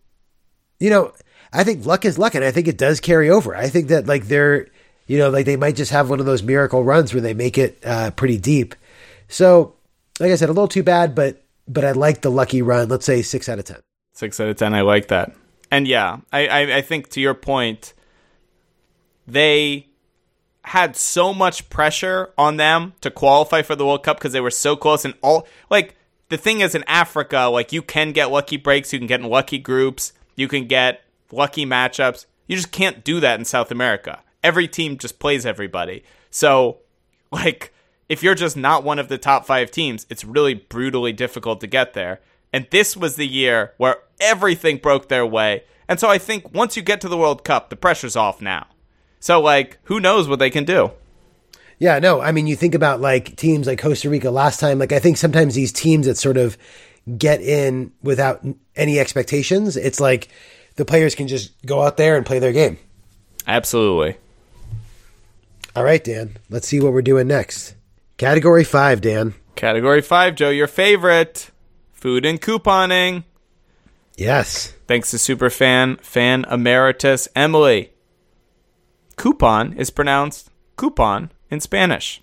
you 0.80 0.90
know, 0.90 1.14
I 1.52 1.64
think 1.64 1.86
luck 1.86 2.06
is 2.06 2.18
luck, 2.18 2.36
and 2.36 2.44
I 2.44 2.52
think 2.52 2.68
it 2.68 2.78
does 2.78 3.00
carry 3.00 3.30
over. 3.30 3.56
I 3.56 3.70
think 3.70 3.88
that 3.90 4.08
like 4.08 4.28
they're, 4.28 4.68
you 5.08 5.18
know, 5.18 5.30
like 5.30 5.46
they 5.46 5.56
might 5.56 5.76
just 5.76 5.92
have 5.92 6.10
one 6.10 6.20
of 6.20 6.26
those 6.26 6.44
miracle 6.44 6.84
runs 6.84 7.14
where 7.14 7.22
they 7.22 7.34
make 7.34 7.58
it 7.58 7.80
uh, 7.86 8.12
pretty 8.12 8.38
deep. 8.38 8.76
So, 9.28 9.76
like 10.20 10.32
I 10.32 10.36
said, 10.36 10.50
a 10.50 10.54
little 10.54 10.68
too 10.68 10.84
bad, 10.84 11.16
but 11.16 11.44
but 11.68 11.86
I 11.86 11.92
like 11.92 12.22
the 12.22 12.32
lucky 12.32 12.62
run. 12.62 12.90
Let's 12.90 13.06
say 13.06 13.22
six 13.22 13.48
out 13.50 13.60
of 13.60 13.66
ten. 13.66 13.80
Six 14.14 14.40
out 14.40 14.50
of 14.50 14.58
ten. 14.58 14.74
I 14.74 14.82
like 14.82 15.08
that. 15.08 15.34
And 15.72 15.88
yeah, 15.88 16.18
I, 16.32 16.48
I, 16.48 16.78
I 16.78 16.82
think 16.82 17.10
to 17.10 17.22
your 17.22 17.34
point, 17.34 17.94
they 19.28 19.88
had 20.66 20.96
so 20.96 21.34
much 21.34 21.70
pressure 21.70 22.32
on 22.38 22.58
them 22.58 22.94
to 23.02 23.12
qualify 23.12 23.62
for 23.62 23.76
the 23.76 23.86
World 23.86 24.04
Cup 24.04 24.18
because 24.18 24.32
they 24.32 24.42
were 24.42 24.52
so 24.52 24.76
close 24.76 25.04
and 25.04 25.14
all 25.22 25.48
like 25.70 25.96
the 26.30 26.38
thing 26.38 26.62
is 26.62 26.74
in 26.74 26.84
Africa, 26.88 27.42
like 27.52 27.72
you 27.72 27.82
can 27.82 28.12
get 28.12 28.32
lucky 28.32 28.58
breaks, 28.58 28.92
you 28.94 29.00
can 29.00 29.08
get 29.08 29.20
in 29.20 29.30
lucky 29.30 29.60
groups, 29.60 30.14
you 30.36 30.48
can 30.48 30.68
get 30.68 31.04
lucky 31.32 31.66
matchups. 31.66 32.26
You 32.48 32.56
just 32.56 32.72
can't 32.72 33.04
do 33.04 33.20
that 33.20 33.40
in 33.40 33.46
South 33.46 33.72
America. 33.72 34.22
Every 34.44 34.68
team 34.68 34.98
just 34.98 35.20
plays 35.20 35.46
everybody. 35.46 36.04
So, 36.30 36.80
like, 37.32 37.74
if 38.10 38.22
you're 38.22 38.36
just 38.36 38.58
not 38.58 38.84
one 38.84 39.00
of 39.00 39.08
the 39.08 39.18
top 39.18 39.46
five 39.46 39.72
teams, 39.72 40.06
it's 40.10 40.26
really 40.26 40.54
brutally 40.54 41.14
difficult 41.14 41.62
to 41.62 41.68
get 41.68 41.94
there. 41.94 42.20
And 42.52 42.68
this 42.70 42.98
was 42.98 43.16
the 43.16 43.28
year 43.28 43.74
where 43.78 43.98
everything 44.20 44.78
broke 44.78 45.08
their 45.08 45.26
way. 45.26 45.64
And 45.88 46.00
so 46.00 46.10
I 46.10 46.18
think 46.18 46.54
once 46.54 46.76
you 46.76 46.84
get 46.84 47.02
to 47.02 47.10
the 47.10 47.18
World 47.18 47.44
Cup, 47.44 47.70
the 47.70 47.76
pressure's 47.76 48.16
off 48.16 48.42
now. 48.42 48.68
So 49.24 49.40
like, 49.40 49.80
who 49.84 50.02
knows 50.02 50.28
what 50.28 50.40
they 50.40 50.50
can 50.50 50.66
do? 50.66 50.92
Yeah, 51.80 52.00
no, 52.00 52.20
I 52.20 52.34
mean, 52.34 52.46
you 52.46 52.58
think 52.58 52.76
about 52.76 53.00
like 53.00 53.38
teams 53.38 53.68
like 53.68 53.80
Costa 53.80 54.10
Rica 54.10 54.30
last 54.30 54.60
time. 54.60 54.80
Like, 54.80 54.92
I 54.92 55.00
think 55.00 55.16
sometimes 55.16 55.56
these 55.56 55.72
teams 55.72 56.08
that 56.08 56.18
sort 56.18 56.36
of 56.36 56.58
get 57.18 57.40
in 57.40 57.94
without 58.02 58.46
any 58.76 59.00
expectations, 59.00 59.78
it's 59.78 60.02
like 60.02 60.28
the 60.76 60.84
players 60.84 61.16
can 61.16 61.30
just 61.30 61.54
go 61.66 61.82
out 61.82 61.96
there 61.96 62.18
and 62.18 62.26
play 62.26 62.40
their 62.40 62.52
game. 62.52 62.78
Absolutely. 63.48 64.18
All 65.74 65.86
right, 65.86 66.04
Dan. 66.04 66.36
Let's 66.50 66.68
see 66.68 66.82
what 66.82 66.92
we're 66.92 67.02
doing 67.02 67.28
next. 67.28 67.76
Category 68.18 68.66
five, 68.66 69.00
Dan. 69.00 69.36
Category 69.56 70.02
five, 70.02 70.36
Joe, 70.36 70.50
your 70.50 70.68
favorite 70.68 71.50
food 71.94 72.26
and 72.26 72.42
couponing. 72.42 73.24
Yes. 74.18 74.74
Thanks 74.86 75.12
to 75.12 75.18
superfan 75.18 76.02
fan 76.02 76.44
emeritus 76.52 77.30
Emily. 77.38 77.93
Coupon 79.16 79.74
is 79.74 79.90
pronounced 79.90 80.50
coupon 80.76 81.32
in 81.50 81.60
Spanish. 81.60 82.22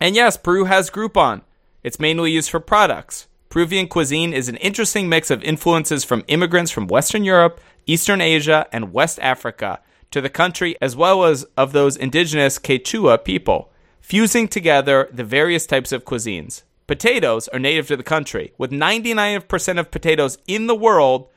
And 0.00 0.14
yes, 0.14 0.36
Peru 0.36 0.64
has 0.64 0.90
Groupon. 0.90 1.42
It's 1.82 2.00
mainly 2.00 2.32
used 2.32 2.50
for 2.50 2.60
products. 2.60 3.26
Peruvian 3.48 3.88
cuisine 3.88 4.32
is 4.32 4.48
an 4.48 4.56
interesting 4.56 5.08
mix 5.08 5.30
of 5.30 5.42
influences 5.42 6.04
from 6.04 6.24
immigrants 6.28 6.70
from 6.70 6.88
Western 6.88 7.24
Europe, 7.24 7.60
Eastern 7.86 8.20
Asia, 8.20 8.66
and 8.72 8.92
West 8.92 9.18
Africa 9.20 9.80
to 10.10 10.20
the 10.20 10.28
country, 10.28 10.76
as 10.80 10.96
well 10.96 11.24
as 11.24 11.44
of 11.56 11.72
those 11.72 11.96
indigenous 11.96 12.58
Quechua 12.58 13.24
people, 13.24 13.72
fusing 14.00 14.48
together 14.48 15.08
the 15.12 15.24
various 15.24 15.66
types 15.66 15.92
of 15.92 16.04
cuisines. 16.04 16.62
Potatoes 16.86 17.48
are 17.48 17.58
native 17.58 17.88
to 17.88 17.96
the 17.96 18.02
country, 18.02 18.52
with 18.58 18.70
99% 18.70 19.80
of 19.80 19.90
potatoes 19.90 20.38
in 20.46 20.66
the 20.66 20.74
world 20.74 21.28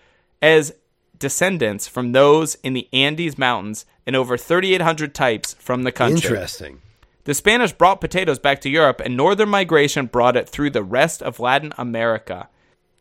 as 0.41 0.73
descendants 1.17 1.87
from 1.87 2.11
those 2.11 2.55
in 2.55 2.73
the 2.73 2.87
Andes 2.93 3.37
Mountains 3.37 3.85
and 4.09 4.15
over 4.15 4.37
3,800 4.37 5.13
types 5.13 5.53
from 5.59 5.83
the 5.83 5.91
country. 5.91 6.31
Interesting. 6.31 6.81
The 7.25 7.35
Spanish 7.35 7.73
brought 7.73 8.01
potatoes 8.01 8.39
back 8.39 8.59
to 8.61 8.69
Europe, 8.69 8.99
and 9.05 9.15
northern 9.15 9.49
migration 9.49 10.07
brought 10.07 10.35
it 10.35 10.49
through 10.49 10.71
the 10.71 10.81
rest 10.81 11.21
of 11.21 11.39
Latin 11.39 11.73
America, 11.77 12.49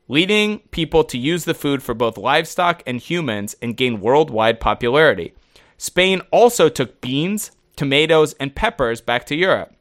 leading 0.06 0.58
people 0.70 1.04
to 1.04 1.16
use 1.16 1.46
the 1.46 1.54
food 1.54 1.82
for 1.82 1.94
both 1.94 2.18
livestock 2.18 2.82
and 2.86 3.00
humans 3.00 3.56
and 3.62 3.78
gain 3.78 4.02
worldwide 4.02 4.60
popularity. 4.60 5.32
Spain 5.78 6.20
also 6.30 6.68
took 6.68 7.00
beans, 7.00 7.52
tomatoes, 7.74 8.34
and 8.34 8.54
peppers 8.54 9.00
back 9.00 9.24
to 9.24 9.34
Europe. 9.34 9.74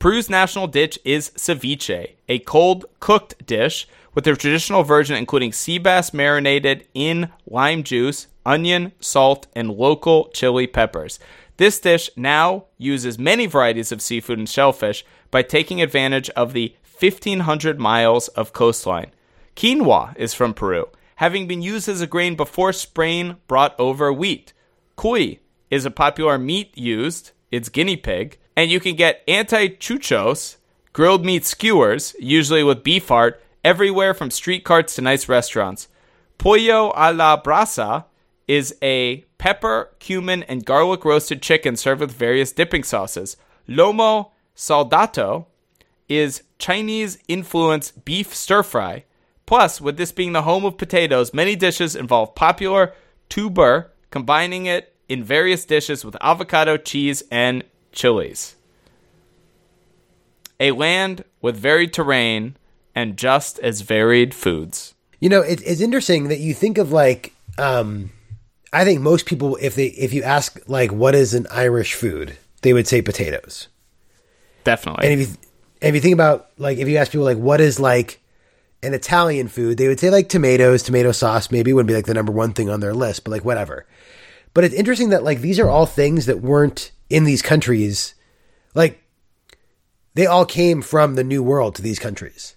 Peru's 0.00 0.28
national 0.28 0.66
dish 0.66 0.98
is 1.04 1.30
ceviche, 1.36 2.14
a 2.28 2.40
cold 2.40 2.86
cooked 2.98 3.46
dish 3.46 3.86
with 4.18 4.24
their 4.24 4.34
traditional 4.34 4.82
version 4.82 5.14
including 5.14 5.52
sea 5.52 5.78
bass 5.78 6.12
marinated 6.12 6.84
in 6.92 7.30
lime 7.46 7.84
juice, 7.84 8.26
onion, 8.44 8.90
salt, 8.98 9.46
and 9.54 9.70
local 9.70 10.28
chili 10.30 10.66
peppers. 10.66 11.20
This 11.56 11.78
dish 11.78 12.10
now 12.16 12.64
uses 12.78 13.16
many 13.16 13.46
varieties 13.46 13.92
of 13.92 14.02
seafood 14.02 14.40
and 14.40 14.48
shellfish 14.48 15.04
by 15.30 15.42
taking 15.42 15.80
advantage 15.80 16.30
of 16.30 16.52
the 16.52 16.74
1,500 16.98 17.78
miles 17.78 18.26
of 18.26 18.52
coastline. 18.52 19.12
Quinoa 19.54 20.16
is 20.16 20.34
from 20.34 20.52
Peru, 20.52 20.86
having 21.14 21.46
been 21.46 21.62
used 21.62 21.88
as 21.88 22.00
a 22.00 22.06
grain 22.08 22.34
before 22.34 22.72
Spain 22.72 23.36
brought 23.46 23.78
over 23.78 24.12
wheat. 24.12 24.52
Cuy 24.96 25.38
is 25.70 25.84
a 25.84 25.92
popular 25.92 26.38
meat 26.38 26.76
used, 26.76 27.30
it's 27.52 27.68
guinea 27.68 27.96
pig, 27.96 28.36
and 28.56 28.68
you 28.68 28.80
can 28.80 28.96
get 28.96 29.24
antichuchos, 29.28 30.56
grilled 30.92 31.24
meat 31.24 31.44
skewers, 31.44 32.16
usually 32.18 32.64
with 32.64 32.82
beef 32.82 33.06
heart, 33.06 33.40
everywhere 33.68 34.14
from 34.14 34.30
street 34.30 34.64
carts 34.64 34.94
to 34.94 35.02
nice 35.02 35.28
restaurants. 35.28 35.88
Pollo 36.38 36.90
a 36.96 37.12
la 37.12 37.38
brasa 37.38 38.06
is 38.46 38.74
a 38.80 39.26
pepper, 39.36 39.90
cumin, 39.98 40.42
and 40.44 40.64
garlic 40.64 41.04
roasted 41.04 41.42
chicken 41.42 41.76
served 41.76 42.00
with 42.00 42.10
various 42.10 42.50
dipping 42.50 42.82
sauces. 42.82 43.36
Lomo 43.68 44.30
saltado 44.56 45.44
is 46.08 46.44
Chinese 46.58 47.18
influenced 47.28 48.06
beef 48.06 48.34
stir 48.34 48.62
fry. 48.62 49.04
Plus, 49.44 49.82
with 49.82 49.98
this 49.98 50.12
being 50.12 50.32
the 50.32 50.42
home 50.42 50.64
of 50.64 50.78
potatoes, 50.78 51.34
many 51.34 51.54
dishes 51.54 51.94
involve 51.94 52.34
popular 52.34 52.94
tuber, 53.28 53.92
combining 54.10 54.64
it 54.64 54.94
in 55.10 55.22
various 55.22 55.66
dishes 55.66 56.06
with 56.06 56.16
avocado, 56.22 56.78
cheese, 56.78 57.22
and 57.30 57.64
chilies. 57.92 58.56
A 60.58 60.70
land 60.70 61.24
with 61.42 61.56
varied 61.56 61.92
terrain 61.92 62.56
and 62.98 63.16
just 63.16 63.60
as 63.60 63.82
varied 63.82 64.34
foods. 64.34 64.92
You 65.20 65.28
know, 65.28 65.40
it, 65.40 65.62
it's 65.64 65.80
interesting 65.80 66.28
that 66.28 66.40
you 66.40 66.52
think 66.52 66.78
of 66.78 66.90
like, 66.90 67.32
um, 67.56 68.10
I 68.72 68.84
think 68.84 69.00
most 69.00 69.24
people, 69.24 69.56
if 69.60 69.76
they 69.76 69.86
if 69.86 70.12
you 70.12 70.24
ask 70.24 70.58
like 70.66 70.90
what 70.90 71.14
is 71.14 71.32
an 71.32 71.46
Irish 71.48 71.94
food, 71.94 72.36
they 72.62 72.72
would 72.72 72.88
say 72.88 73.00
potatoes. 73.00 73.68
Definitely. 74.64 75.04
And 75.04 75.20
if 75.20 75.28
you 75.28 75.36
and 75.80 75.88
if 75.90 75.94
you 75.94 76.00
think 76.00 76.14
about 76.14 76.50
like 76.58 76.78
if 76.78 76.88
you 76.88 76.96
ask 76.96 77.12
people 77.12 77.24
like 77.24 77.38
what 77.38 77.60
is 77.60 77.78
like 77.78 78.20
an 78.82 78.94
Italian 78.94 79.46
food, 79.46 79.78
they 79.78 79.86
would 79.86 80.00
say 80.00 80.10
like 80.10 80.28
tomatoes, 80.28 80.82
tomato 80.82 81.12
sauce. 81.12 81.52
Maybe 81.52 81.72
wouldn't 81.72 81.88
be 81.88 81.94
like 81.94 82.06
the 82.06 82.14
number 82.14 82.32
one 82.32 82.52
thing 82.52 82.68
on 82.68 82.80
their 82.80 82.94
list, 82.94 83.22
but 83.22 83.30
like 83.30 83.44
whatever. 83.44 83.86
But 84.54 84.64
it's 84.64 84.74
interesting 84.74 85.10
that 85.10 85.22
like 85.22 85.40
these 85.40 85.60
are 85.60 85.70
all 85.70 85.86
things 85.86 86.26
that 86.26 86.40
weren't 86.40 86.90
in 87.08 87.22
these 87.22 87.42
countries. 87.42 88.14
Like 88.74 89.04
they 90.14 90.26
all 90.26 90.44
came 90.44 90.82
from 90.82 91.14
the 91.14 91.22
New 91.22 91.44
World 91.44 91.76
to 91.76 91.82
these 91.82 92.00
countries. 92.00 92.56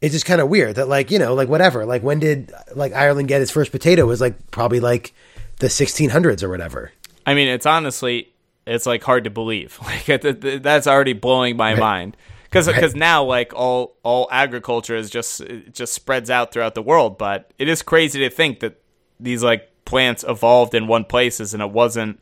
It's 0.00 0.12
just 0.12 0.26
kind 0.26 0.40
of 0.40 0.48
weird 0.48 0.76
that 0.76 0.88
like 0.88 1.10
you 1.10 1.18
know 1.18 1.34
like 1.34 1.48
whatever 1.48 1.84
like 1.84 2.02
when 2.02 2.18
did 2.20 2.52
like 2.74 2.92
Ireland 2.92 3.28
get 3.28 3.42
its 3.42 3.50
first 3.50 3.72
potato 3.72 4.02
it 4.02 4.06
was 4.06 4.20
like 4.20 4.50
probably 4.50 4.80
like 4.80 5.12
the 5.58 5.66
1600s 5.66 6.42
or 6.42 6.48
whatever. 6.48 6.92
I 7.26 7.34
mean, 7.34 7.48
it's 7.48 7.66
honestly, 7.66 8.32
it's 8.66 8.86
like 8.86 9.02
hard 9.02 9.24
to 9.24 9.30
believe. 9.30 9.78
Like 9.84 10.22
that's 10.62 10.86
already 10.86 11.14
blowing 11.14 11.56
my 11.56 11.74
mind 11.74 12.16
because 12.44 12.68
Right. 12.68 12.94
now 12.94 13.24
like 13.24 13.52
all 13.54 13.96
all 14.04 14.28
agriculture 14.30 14.94
is 14.96 15.10
just 15.10 15.40
it 15.40 15.74
just 15.74 15.92
spreads 15.92 16.30
out 16.30 16.52
throughout 16.52 16.74
the 16.74 16.82
world. 16.82 17.18
But 17.18 17.50
it 17.58 17.68
is 17.68 17.82
crazy 17.82 18.20
to 18.20 18.30
think 18.30 18.60
that 18.60 18.80
these 19.18 19.42
like 19.42 19.68
plants 19.84 20.24
evolved 20.28 20.74
in 20.74 20.86
one 20.86 21.04
places 21.04 21.54
and 21.54 21.62
it 21.62 21.70
wasn't 21.70 22.20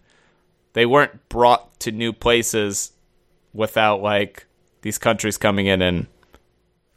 they 0.73 0.87
weren't 0.87 1.29
brought 1.29 1.79
to 1.81 1.93
new 1.93 2.13
places 2.13 2.93
without 3.53 4.01
like 4.03 4.47
these 4.83 4.99
countries 4.99 5.37
coming 5.37 5.67
in 5.67 5.83
and 5.83 6.07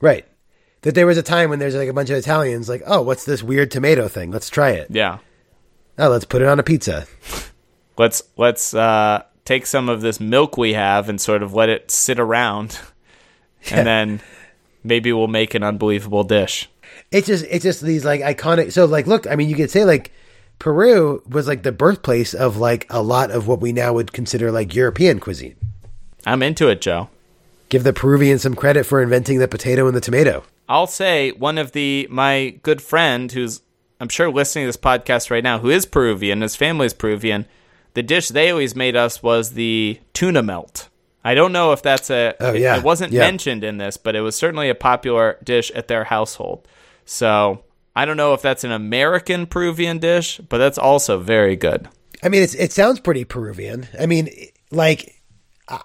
Right. 0.01 0.25
That 0.81 0.95
there 0.95 1.07
was 1.07 1.17
a 1.17 1.23
time 1.23 1.49
when 1.49 1.59
there's 1.59 1.75
like 1.75 1.89
a 1.89 1.93
bunch 1.93 2.09
of 2.09 2.17
Italians 2.17 2.69
like, 2.69 2.83
oh, 2.87 3.01
what's 3.01 3.25
this 3.25 3.43
weird 3.43 3.69
tomato 3.69 4.07
thing? 4.07 4.31
Let's 4.31 4.49
try 4.49 4.71
it. 4.71 4.87
yeah 4.89 5.19
Oh, 6.01 6.07
let's 6.07 6.23
put 6.23 6.41
it 6.41 6.47
on 6.47 6.59
a 6.59 6.63
pizza. 6.63 7.05
let's 7.97 8.23
let's 8.37 8.73
uh, 8.73 9.23
take 9.43 9.65
some 9.65 9.89
of 9.89 9.99
this 9.99 10.21
milk 10.21 10.57
we 10.57 10.73
have 10.73 11.09
and 11.09 11.19
sort 11.19 11.43
of 11.43 11.53
let 11.53 11.67
it 11.67 11.91
sit 11.91 12.19
around, 12.19 12.79
and 13.71 13.85
then 13.85 14.21
maybe 14.81 15.11
we'll 15.11 15.27
make 15.27 15.53
an 15.53 15.63
unbelievable 15.63 16.23
dish. 16.23 16.69
It's 17.11 17.27
just 17.27 17.45
it's 17.49 17.63
just 17.63 17.81
these 17.81 18.05
like 18.05 18.21
iconic. 18.21 18.71
So 18.71 18.85
like, 18.85 19.07
look, 19.07 19.27
I 19.27 19.35
mean, 19.35 19.49
you 19.49 19.57
could 19.57 19.69
say 19.69 19.83
like 19.83 20.13
Peru 20.57 21.21
was 21.27 21.47
like 21.47 21.63
the 21.63 21.73
birthplace 21.73 22.33
of 22.33 22.55
like 22.55 22.87
a 22.89 23.03
lot 23.03 23.29
of 23.29 23.45
what 23.45 23.59
we 23.59 23.73
now 23.73 23.91
would 23.91 24.13
consider 24.13 24.53
like 24.53 24.73
European 24.73 25.19
cuisine. 25.19 25.57
I'm 26.25 26.41
into 26.41 26.69
it, 26.69 26.79
Joe. 26.79 27.09
Give 27.67 27.83
the 27.83 27.93
Peruvians 27.93 28.43
some 28.43 28.55
credit 28.55 28.85
for 28.85 29.01
inventing 29.01 29.39
the 29.39 29.49
potato 29.49 29.85
and 29.85 29.95
the 29.95 30.01
tomato. 30.01 30.45
I'll 30.69 30.87
say 30.87 31.31
one 31.31 31.57
of 31.57 31.71
the 31.73 32.07
my 32.09 32.59
good 32.63 32.81
friend 32.81 33.29
who's 33.31 33.61
I'm 33.99 34.07
sure 34.09 34.31
listening 34.31 34.63
to 34.63 34.67
this 34.67 34.77
podcast 34.77 35.29
right 35.29 35.43
now, 35.43 35.59
who 35.59 35.69
is 35.69 35.85
Peruvian, 35.85 36.39
his 36.41 36.55
family 36.55 36.85
is 36.85 36.93
Peruvian. 36.93 37.45
The 37.95 38.03
dish 38.03 38.29
they 38.29 38.49
always 38.51 38.75
made 38.75 38.95
us 38.95 39.21
was 39.21 39.53
the 39.53 39.99
tuna 40.13 40.41
melt. 40.43 40.87
I 41.25 41.33
don't 41.35 41.51
know 41.51 41.73
if 41.73 41.81
that's 41.81 42.09
a. 42.09 42.33
Oh, 42.39 42.53
it- 42.53 42.61
yeah. 42.61 42.77
It, 42.77 42.83
wasn't 42.83 43.11
Yeah. 43.11 43.21
mentioned 43.21 43.63
in 43.65 43.77
this, 43.77 43.97
but 43.97 44.15
it 44.15 44.21
was 44.21 44.35
certainly 44.37 44.69
a 44.69 44.75
popular 44.75 45.37
dish 45.43 45.69
at 45.71 45.89
their 45.89 46.05
household. 46.05 46.65
So 47.03 47.63
I 47.95 48.05
don't 48.05 48.15
know 48.15 48.33
if 48.33 48.41
that's 48.41 48.63
an 48.63 48.71
American 48.71 49.47
Peruvian 49.47 49.97
dish, 49.97 50.37
but 50.47 50.59
that's 50.59 50.77
also 50.77 51.17
very 51.19 51.55
good. 51.57 51.89
I 52.23 52.29
mean, 52.29 52.43
it's 52.43 52.53
it 52.53 52.71
sounds 52.71 52.99
pretty 53.01 53.25
Peruvian. 53.25 53.87
I 53.99 54.05
mean, 54.05 54.29
like, 54.71 55.21
uh, 55.67 55.79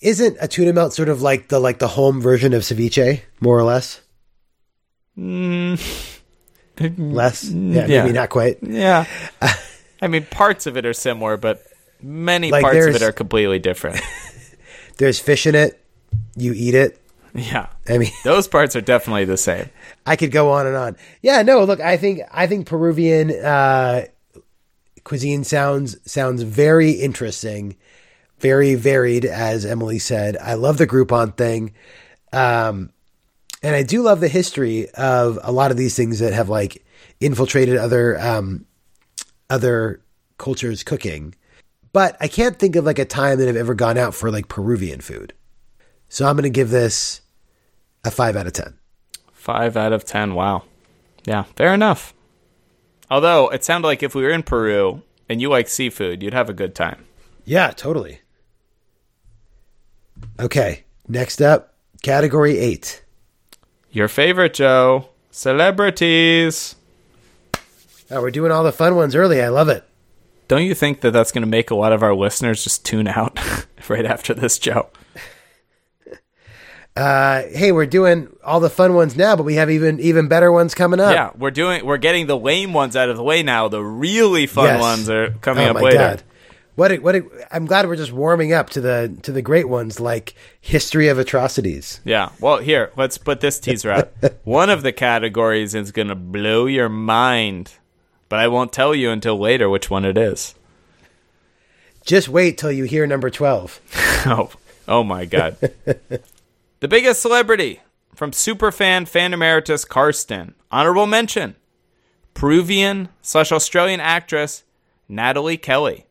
isn't 0.00 0.36
a 0.40 0.48
tuna 0.48 0.72
melt 0.74 0.92
sort 0.92 1.08
of 1.08 1.22
like 1.22 1.48
the 1.48 1.60
like 1.60 1.78
the 1.78 1.88
home 1.88 2.20
version 2.20 2.52
of 2.52 2.62
ceviche, 2.62 3.20
more 3.40 3.56
or 3.58 3.62
less? 3.62 4.00
Less, 5.16 5.78
yeah, 7.44 7.86
yeah. 7.86 8.02
maybe 8.02 8.12
not 8.12 8.30
quite. 8.30 8.58
Yeah. 8.62 9.06
I 10.02 10.08
mean, 10.08 10.26
parts 10.26 10.66
of 10.66 10.76
it 10.76 10.84
are 10.84 10.92
similar, 10.92 11.36
but 11.36 11.64
many 12.02 12.50
Like, 12.50 12.62
parts 12.62 12.86
of 12.86 12.94
it 12.96 13.02
are 13.02 13.12
completely 13.12 13.58
different. 13.58 14.00
There's 14.98 15.20
fish 15.20 15.46
in 15.46 15.54
it. 15.54 15.80
You 16.36 16.52
eat 16.52 16.74
it. 16.74 17.00
yeah. 17.32 17.68
I 17.88 17.98
mean, 17.98 18.10
Those 18.24 18.48
parts 18.48 18.74
are 18.76 18.80
definitely 18.80 19.24
the 19.24 19.36
same. 19.36 19.70
I 20.06 20.16
could 20.16 20.30
go 20.32 20.50
on 20.50 20.66
and 20.66 20.76
on. 20.76 20.96
Yeah, 21.22 21.42
no, 21.42 21.64
look, 21.64 21.80
I 21.80 21.96
think 21.96 22.20
I 22.30 22.46
think 22.46 22.66
Peruvian 22.66 23.30
uh, 23.30 24.06
cuisine 25.04 25.44
sounds 25.44 25.96
sounds 26.10 26.42
very 26.42 26.92
interesting, 26.92 27.76
very 28.38 28.74
varied, 28.74 29.24
as 29.24 29.64
Emily 29.66 29.98
said. 29.98 30.36
I 30.36 30.54
love 30.54 30.78
the 30.78 30.86
Groupon 30.86 31.36
thing, 31.36 31.72
um, 32.32 32.90
and 33.64 33.74
I 33.74 33.82
do 33.82 34.02
love 34.02 34.20
the 34.20 34.28
history 34.28 34.90
of 34.90 35.38
a 35.42 35.50
lot 35.50 35.70
of 35.70 35.78
these 35.78 35.96
things 35.96 36.18
that 36.18 36.34
have 36.34 36.50
like 36.50 36.84
infiltrated 37.18 37.78
other 37.78 38.20
um, 38.20 38.66
other 39.48 40.02
cultures' 40.36 40.84
cooking. 40.84 41.34
But 41.92 42.16
I 42.20 42.28
can't 42.28 42.58
think 42.58 42.76
of 42.76 42.84
like 42.84 42.98
a 42.98 43.06
time 43.06 43.38
that 43.38 43.48
I've 43.48 43.56
ever 43.56 43.74
gone 43.74 43.96
out 43.96 44.14
for 44.14 44.30
like 44.30 44.48
Peruvian 44.48 45.00
food. 45.00 45.32
So 46.10 46.26
I'm 46.26 46.36
going 46.36 46.42
to 46.42 46.50
give 46.50 46.68
this 46.68 47.22
a 48.04 48.10
five 48.10 48.36
out 48.36 48.46
of 48.46 48.52
ten. 48.52 48.78
Five 49.32 49.78
out 49.78 49.94
of 49.94 50.04
ten. 50.04 50.34
Wow. 50.34 50.64
Yeah, 51.24 51.44
fair 51.56 51.72
enough. 51.72 52.12
Although 53.10 53.48
it 53.48 53.64
sounded 53.64 53.86
like 53.86 54.02
if 54.02 54.14
we 54.14 54.24
were 54.24 54.30
in 54.30 54.42
Peru 54.42 55.02
and 55.28 55.40
you 55.40 55.48
like 55.48 55.68
seafood, 55.68 56.22
you'd 56.22 56.34
have 56.34 56.50
a 56.50 56.54
good 56.54 56.74
time. 56.74 57.06
Yeah, 57.46 57.70
totally. 57.70 58.20
Okay, 60.38 60.84
next 61.08 61.40
up, 61.40 61.74
category 62.02 62.58
eight. 62.58 63.03
Your 63.94 64.08
favorite, 64.08 64.54
Joe? 64.54 65.08
Celebrities. 65.30 66.74
Oh, 68.10 68.20
we're 68.20 68.32
doing 68.32 68.50
all 68.50 68.64
the 68.64 68.72
fun 68.72 68.96
ones 68.96 69.14
early. 69.14 69.40
I 69.40 69.48
love 69.48 69.68
it. 69.68 69.84
Don't 70.48 70.64
you 70.64 70.74
think 70.74 71.00
that 71.02 71.12
that's 71.12 71.30
going 71.30 71.42
to 71.42 71.48
make 71.48 71.70
a 71.70 71.76
lot 71.76 71.92
of 71.92 72.02
our 72.02 72.12
listeners 72.14 72.64
just 72.64 72.84
tune 72.84 73.06
out 73.06 73.38
right 73.88 74.04
after 74.04 74.34
this, 74.34 74.58
Joe? 74.58 74.90
Uh, 76.96 77.42
hey, 77.48 77.72
we're 77.72 77.86
doing 77.86 78.28
all 78.44 78.60
the 78.60 78.70
fun 78.70 78.94
ones 78.94 79.16
now, 79.16 79.34
but 79.34 79.42
we 79.42 79.56
have 79.56 79.68
even 79.68 79.98
even 79.98 80.28
better 80.28 80.52
ones 80.52 80.76
coming 80.76 81.00
up. 81.00 81.12
Yeah, 81.12 81.32
we're 81.36 81.50
doing. 81.50 81.84
We're 81.84 81.96
getting 81.96 82.28
the 82.28 82.38
lame 82.38 82.72
ones 82.72 82.94
out 82.94 83.08
of 83.08 83.16
the 83.16 83.22
way 83.24 83.42
now. 83.42 83.66
The 83.66 83.82
really 83.82 84.46
fun 84.46 84.66
Yes. 84.66 84.80
ones 84.80 85.10
are 85.10 85.30
coming 85.40 85.66
oh 85.66 85.70
up 85.70 85.74
my 85.74 85.80
later. 85.80 85.96
god. 85.98 86.22
What 86.76 86.90
a, 86.90 86.98
what 86.98 87.14
a, 87.14 87.24
I'm 87.54 87.66
glad 87.66 87.86
we're 87.86 87.96
just 87.96 88.12
warming 88.12 88.52
up 88.52 88.70
to 88.70 88.80
the 88.80 89.16
to 89.22 89.30
the 89.30 89.42
great 89.42 89.68
ones 89.68 90.00
like 90.00 90.34
history 90.60 91.08
of 91.08 91.18
atrocities. 91.18 92.00
Yeah. 92.04 92.30
Well, 92.40 92.58
here, 92.58 92.90
let's 92.96 93.16
put 93.16 93.40
this 93.40 93.60
teaser 93.60 93.90
out. 93.90 94.12
One 94.44 94.70
of 94.70 94.82
the 94.82 94.92
categories 94.92 95.74
is 95.74 95.92
going 95.92 96.08
to 96.08 96.16
blow 96.16 96.66
your 96.66 96.88
mind, 96.88 97.74
but 98.28 98.40
I 98.40 98.48
won't 98.48 98.72
tell 98.72 98.94
you 98.94 99.10
until 99.10 99.38
later 99.38 99.68
which 99.68 99.88
one 99.88 100.04
it 100.04 100.18
is. 100.18 100.54
Just 102.04 102.28
wait 102.28 102.58
till 102.58 102.72
you 102.72 102.84
hear 102.84 103.06
number 103.06 103.30
12. 103.30 103.80
Oh, 104.26 104.50
oh 104.88 105.04
my 105.04 105.26
God. 105.26 105.58
the 106.80 106.88
biggest 106.88 107.20
celebrity 107.20 107.82
from 108.14 108.30
superfan 108.30 109.06
fan 109.06 109.34
emeritus 109.34 109.84
Karsten. 109.84 110.54
Honorable 110.70 111.06
mention 111.06 111.56
Peruvian 112.32 113.10
slash 113.20 113.52
Australian 113.52 114.00
actress 114.00 114.64
Nathalie 115.10 115.58
Kelley, 115.58 116.06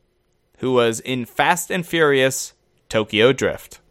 who 0.64 0.72
was 0.72 1.02
in 1.02 1.26
Fast 1.26 1.70
and 1.70 1.86
Furious 1.86 2.54
Tokyo 2.88 3.34
Drift. 3.34 3.82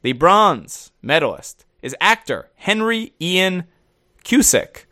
The 0.00 0.12
bronze 0.12 0.92
medalist 1.02 1.66
is 1.82 1.94
actor 2.00 2.48
Henry 2.54 3.12
Ian 3.20 3.64
Cusick, 4.24 4.86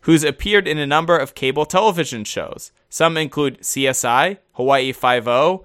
who's 0.00 0.24
appeared 0.24 0.66
in 0.66 0.78
a 0.78 0.86
number 0.86 1.16
of 1.16 1.36
cable 1.36 1.64
television 1.64 2.24
shows. 2.24 2.72
Some 2.88 3.16
include 3.16 3.60
CSI, 3.60 4.38
Hawaii 4.54 4.90
Five-O, 4.90 5.64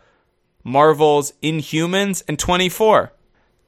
Marvel's 0.63 1.33
Inhumans, 1.41 2.21
and 2.27 2.37
24. 2.37 3.13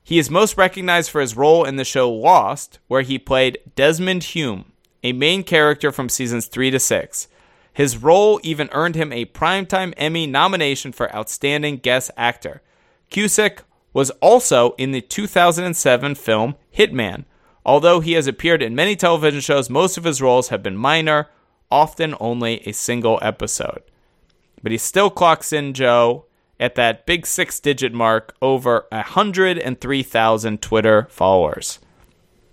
He 0.03 0.19
is 0.19 0.30
most 0.30 0.57
recognized 0.57 1.09
for 1.09 1.21
his 1.21 1.36
role 1.36 1.65
in 1.65 1.78
the 1.78 1.86
show 1.86 2.07
Lost, 2.07 2.78
where 2.88 3.01
he 3.01 3.17
played 3.17 3.57
Desmond 3.75 4.25
Hume, 4.25 4.73
a 5.01 5.11
main 5.11 5.41
character 5.41 5.91
from 5.91 6.07
seasons 6.07 6.45
3 6.45 6.69
to 6.69 6.80
6. 6.80 7.28
His 7.78 7.97
role 7.97 8.39
even 8.43 8.69
earned 8.71 8.95
him 8.95 9.13
a 9.13 9.25
Primetime 9.25 9.93
Emmy 9.97 10.25
nomination 10.25 10.91
for 10.91 11.15
Outstanding 11.15 11.78
Guest 11.78 12.09
Actor. 12.17 12.61
Cusick 13.11 13.59
was 13.93 14.09
also 14.19 14.71
in 14.80 14.91
the 14.91 15.01
2007 15.01 16.15
film 16.15 16.55
Hitman, 16.75 17.25
Although 17.67 17.99
he 17.99 18.13
has 18.13 18.28
appeared 18.28 18.63
in 18.63 18.75
many 18.75 18.95
television 18.95 19.41
shows, 19.41 19.69
most 19.69 19.97
of 19.97 20.05
his 20.05 20.21
roles 20.21 20.47
have 20.47 20.63
been 20.63 20.78
minor, 20.78 21.28
often 21.69 22.15
only 22.21 22.65
a 22.65 22.71
single 22.71 23.19
episode. 23.21 23.84
But 24.63 24.71
he 24.71 24.78
still 24.78 25.09
clocks 25.09 25.51
in, 25.51 25.73
Joe, 25.73 26.25
at 26.61 26.75
that 26.75 27.05
big 27.05 27.28
six 27.28 27.59
digit 27.59 27.93
mark, 27.93 28.34
over 28.41 28.86
103,000 28.93 30.61
Twitter 30.61 31.07
followers. 31.09 31.80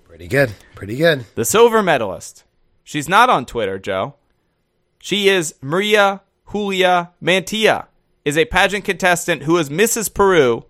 Pretty 0.03 0.27
good. 0.27 0.53
Pretty 0.75 0.97
good. 0.97 1.27
The 1.37 1.45
silver 1.45 1.81
medalist. 1.81 2.43
She's 2.83 3.09
not 3.09 3.31
on 3.31 3.47
Twitter, 3.47 3.79
Joe. 3.79 4.17
She 5.05 5.29
is 5.29 5.55
Maria 5.61 6.23
Julia 6.51 7.11
Mantilla, 7.23 7.89
is 8.25 8.39
a 8.39 8.47
pageant 8.47 8.87
contestant 8.87 9.43
who 9.43 9.53
was 9.53 9.69
Mrs. 9.69 10.15
Peru 10.15 10.65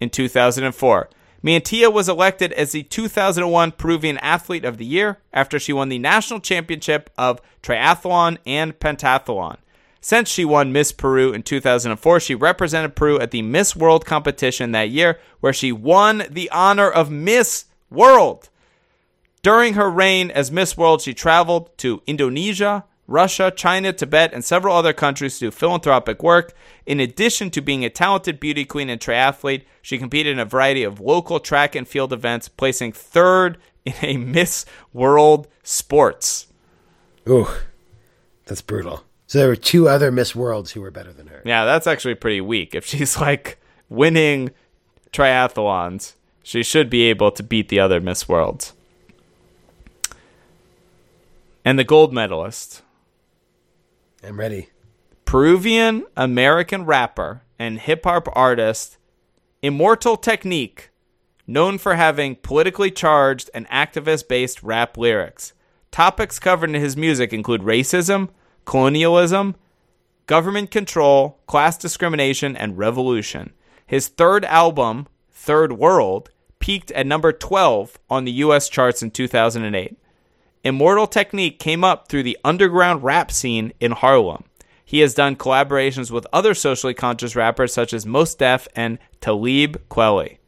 in 0.00 0.08
2004. 0.08 1.10
Mantilla 1.42 1.92
was 1.92 2.08
elected 2.08 2.54
as 2.54 2.72
the 2.72 2.82
2001 2.84 3.72
Peruvian 3.72 4.16
Athlete 4.22 4.64
of 4.64 4.78
the 4.78 4.86
Year 4.86 5.18
after 5.34 5.58
she 5.58 5.74
won 5.74 5.90
the 5.90 5.98
national 5.98 6.40
championship 6.40 7.10
of 7.18 7.42
triathlon 7.62 8.38
and 8.46 8.78
pentathlon. 8.78 9.58
Since 10.00 10.30
she 10.30 10.46
won 10.46 10.72
Miss 10.72 10.90
Peru 10.90 11.34
in 11.34 11.42
2004, 11.42 12.20
she 12.20 12.34
represented 12.34 12.96
Peru 12.96 13.20
at 13.20 13.32
the 13.32 13.42
Miss 13.42 13.76
World 13.76 14.06
competition 14.06 14.72
that 14.72 14.88
year, 14.88 15.20
where 15.40 15.52
she 15.52 15.72
won 15.72 16.22
the 16.30 16.50
honor 16.52 16.88
of 16.90 17.10
Miss 17.10 17.66
World. 17.90 18.48
During 19.42 19.74
her 19.74 19.90
reign 19.90 20.30
as 20.30 20.50
Miss 20.50 20.74
World, 20.74 21.02
she 21.02 21.12
traveled 21.12 21.76
to 21.76 22.00
Indonesia, 22.06 22.84
Russia, 23.06 23.52
China, 23.54 23.92
Tibet, 23.92 24.32
and 24.32 24.44
several 24.44 24.74
other 24.74 24.92
countries 24.92 25.38
to 25.38 25.46
do 25.46 25.50
philanthropic 25.50 26.22
work. 26.22 26.54
In 26.86 27.00
addition 27.00 27.50
to 27.50 27.60
being 27.60 27.84
a 27.84 27.90
talented 27.90 28.40
beauty 28.40 28.64
queen 28.64 28.88
and 28.88 29.00
triathlete, 29.00 29.64
she 29.82 29.98
competed 29.98 30.32
in 30.32 30.38
a 30.38 30.44
variety 30.44 30.82
of 30.82 31.00
local 31.00 31.40
track 31.40 31.74
and 31.74 31.86
field 31.86 32.12
events, 32.12 32.48
placing 32.48 32.92
third 32.92 33.58
in 33.84 33.94
a 34.02 34.16
Miss 34.16 34.64
World 34.92 35.48
Sports. 35.62 36.46
Ooh, 37.28 37.48
that's 38.46 38.62
brutal. 38.62 39.04
So 39.26 39.38
there 39.38 39.48
were 39.48 39.56
two 39.56 39.88
other 39.88 40.10
Miss 40.10 40.34
Worlds 40.34 40.72
who 40.72 40.80
were 40.80 40.90
better 40.90 41.12
than 41.12 41.26
her. 41.26 41.42
Yeah, 41.44 41.64
that's 41.64 41.86
actually 41.86 42.14
pretty 42.14 42.40
weak. 42.40 42.74
If 42.74 42.86
she's 42.86 43.18
like 43.18 43.58
winning 43.88 44.50
triathlons, 45.12 46.14
she 46.42 46.62
should 46.62 46.90
be 46.90 47.02
able 47.04 47.30
to 47.32 47.42
beat 47.42 47.68
the 47.68 47.80
other 47.80 48.00
Miss 48.00 48.28
Worlds. 48.28 48.74
And 51.64 51.78
the 51.78 51.84
gold 51.84 52.12
medalist, 52.12 52.82
I'm 54.26 54.38
ready. 54.38 54.68
Peruvian 55.24 56.06
American 56.16 56.84
rapper 56.84 57.42
and 57.58 57.78
hip 57.78 58.04
hop 58.04 58.28
artist 58.32 58.98
Immortal 59.62 60.16
Technique, 60.16 60.90
known 61.46 61.78
for 61.78 61.94
having 61.94 62.36
politically 62.36 62.90
charged 62.90 63.50
and 63.54 63.68
activist 63.68 64.28
based 64.28 64.62
rap 64.62 64.96
lyrics. 64.96 65.52
Topics 65.90 66.38
covered 66.38 66.70
in 66.70 66.80
his 66.80 66.96
music 66.96 67.32
include 67.32 67.62
racism, 67.62 68.30
colonialism, 68.64 69.56
government 70.26 70.70
control, 70.70 71.40
class 71.46 71.76
discrimination, 71.76 72.56
and 72.56 72.78
revolution. 72.78 73.52
His 73.86 74.08
third 74.08 74.44
album, 74.46 75.06
Third 75.30 75.72
World, 75.72 76.30
peaked 76.58 76.90
at 76.92 77.06
number 77.06 77.32
12 77.32 77.98
on 78.08 78.24
the 78.24 78.32
US 78.32 78.68
charts 78.68 79.02
in 79.02 79.10
2008. 79.10 79.98
Immortal 80.64 81.06
Technique 81.06 81.58
came 81.58 81.84
up 81.84 82.08
through 82.08 82.22
the 82.22 82.38
underground 82.42 83.04
rap 83.04 83.30
scene 83.30 83.74
in 83.80 83.92
Harlem. 83.92 84.44
He 84.82 85.00
has 85.00 85.12
done 85.12 85.36
collaborations 85.36 86.10
with 86.10 86.26
other 86.32 86.54
socially 86.54 86.94
conscious 86.94 87.36
rappers 87.36 87.74
such 87.74 87.92
as 87.92 88.06
Mos 88.06 88.34
Def 88.34 88.66
and 88.74 88.98
Talib 89.20 89.76
Kweli. 89.90 90.38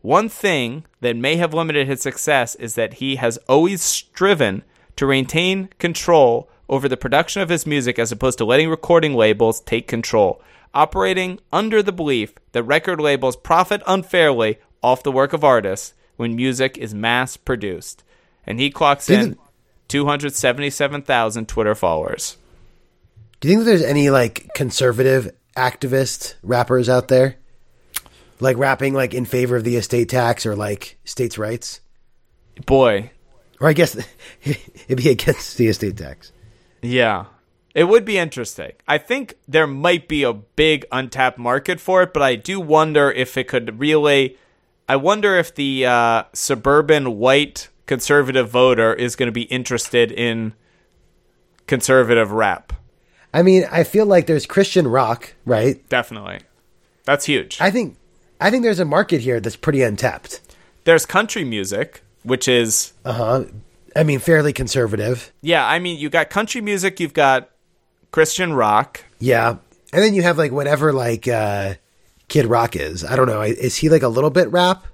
One 0.00 0.30
thing 0.30 0.84
that 1.02 1.16
may 1.16 1.36
have 1.36 1.52
limited 1.52 1.86
his 1.86 2.00
success 2.00 2.54
is 2.54 2.74
that 2.74 2.94
he 2.94 3.16
has 3.16 3.36
always 3.48 3.82
striven 3.82 4.62
to 4.96 5.06
maintain 5.06 5.68
control 5.78 6.48
over 6.70 6.88
the 6.88 6.96
production 6.96 7.42
of 7.42 7.50
his 7.50 7.66
music 7.66 7.98
as 7.98 8.10
opposed 8.10 8.38
to 8.38 8.46
letting 8.46 8.70
recording 8.70 9.14
labels 9.14 9.60
take 9.60 9.86
control, 9.86 10.40
operating 10.72 11.38
under 11.52 11.82
the 11.82 11.92
belief 11.92 12.32
that 12.52 12.62
record 12.62 12.98
labels 12.98 13.36
profit 13.36 13.82
unfairly 13.86 14.58
off 14.82 15.02
the 15.02 15.12
work 15.12 15.34
of 15.34 15.44
artists 15.44 15.92
when 16.16 16.34
music 16.34 16.78
is 16.78 16.94
mass 16.94 17.36
produced. 17.36 18.04
And 18.46 18.58
he 18.58 18.70
clocks 18.70 19.10
you 19.10 19.16
in 19.16 19.38
277,000 19.90 21.48
Twitter 21.48 21.74
followers. 21.74 22.36
Do 23.40 23.48
you 23.48 23.54
think 23.54 23.66
there's 23.66 23.82
any 23.82 24.08
like 24.08 24.54
conservative 24.54 25.34
activist 25.56 26.34
rappers 26.42 26.88
out 26.88 27.08
there? 27.08 27.36
Like 28.38 28.56
rapping 28.56 28.94
like 28.94 29.12
in 29.12 29.24
favor 29.24 29.56
of 29.56 29.64
the 29.64 29.76
estate 29.76 30.08
tax 30.08 30.46
or 30.46 30.56
like 30.56 30.98
states' 31.04 31.36
rights? 31.36 31.80
Boy, 32.66 33.10
Or 33.60 33.68
I 33.68 33.72
guess 33.72 33.96
it'd 34.44 34.96
be 34.96 35.10
against 35.10 35.56
the 35.56 35.68
estate 35.68 35.96
tax. 35.96 36.32
Yeah. 36.82 37.26
It 37.74 37.84
would 37.84 38.04
be 38.04 38.18
interesting. 38.18 38.72
I 38.88 38.98
think 38.98 39.34
there 39.46 39.66
might 39.66 40.08
be 40.08 40.22
a 40.22 40.32
big 40.32 40.86
untapped 40.90 41.38
market 41.38 41.80
for 41.80 42.02
it, 42.02 42.12
but 42.12 42.22
I 42.22 42.36
do 42.36 42.60
wonder 42.60 43.10
if 43.10 43.36
it 43.36 43.48
could 43.48 43.78
really. 43.78 44.36
I 44.88 44.96
wonder 44.96 45.36
if 45.36 45.54
the 45.54 45.86
uh, 45.86 46.24
suburban 46.32 47.18
white 47.18 47.68
conservative 47.90 48.48
voter 48.48 48.94
is 48.94 49.16
going 49.16 49.26
to 49.26 49.32
be 49.32 49.42
interested 49.42 50.12
in 50.12 50.52
conservative 51.66 52.30
rap. 52.30 52.72
I 53.34 53.42
mean, 53.42 53.64
I 53.68 53.82
feel 53.82 54.06
like 54.06 54.28
there's 54.28 54.46
Christian 54.46 54.86
rock, 54.86 55.34
right? 55.44 55.86
Definitely. 55.88 56.38
That's 57.04 57.24
huge. 57.24 57.60
I 57.60 57.72
think 57.72 57.96
I 58.40 58.48
think 58.48 58.62
there's 58.62 58.78
a 58.78 58.84
market 58.84 59.22
here 59.22 59.40
that's 59.40 59.56
pretty 59.56 59.82
untapped. 59.82 60.40
There's 60.84 61.04
country 61.04 61.42
music, 61.44 62.02
which 62.22 62.46
is 62.46 62.92
Uh 63.04 63.12
huh. 63.12 63.44
I 63.96 64.04
mean, 64.04 64.20
fairly 64.20 64.52
conservative. 64.52 65.32
yeah, 65.42 65.66
I 65.66 65.80
mean, 65.80 65.98
you 65.98 66.10
got 66.10 66.30
country 66.30 66.60
music, 66.60 67.00
you've 67.00 67.12
got 67.12 67.50
Christian 68.12 68.52
rock. 68.52 69.04
Yeah, 69.18 69.56
and 69.92 70.02
then 70.04 70.14
you 70.14 70.22
have 70.22 70.38
like 70.38 70.52
whatever 70.52 70.92
like 70.92 71.26
uh 71.26 71.74
Kid 72.28 72.46
Rock 72.46 72.76
is. 72.76 73.04
I 73.04 73.16
don't 73.16 73.26
know. 73.26 73.40
Is 73.42 73.74
he 73.78 73.88
like 73.88 74.04
a 74.04 74.08
little 74.08 74.30
bit 74.30 74.48
rap? 74.52 74.86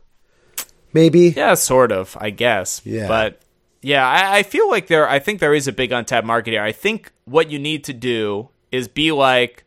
Maybe. 0.96 1.28
Yeah, 1.36 1.54
sort 1.54 1.92
of, 1.92 2.16
I 2.20 2.30
guess. 2.30 2.80
Yeah. 2.84 3.06
But 3.06 3.40
yeah, 3.82 4.06
I, 4.08 4.38
I 4.38 4.42
feel 4.42 4.68
like 4.70 4.86
there 4.86 5.08
I 5.08 5.18
think 5.18 5.40
there 5.40 5.54
is 5.54 5.68
a 5.68 5.72
big 5.72 5.92
untapped 5.92 6.26
market 6.26 6.52
here. 6.52 6.62
I 6.62 6.72
think 6.72 7.12
what 7.26 7.50
you 7.50 7.58
need 7.58 7.84
to 7.84 7.92
do 7.92 8.48
is 8.72 8.88
be 8.88 9.12
like 9.12 9.64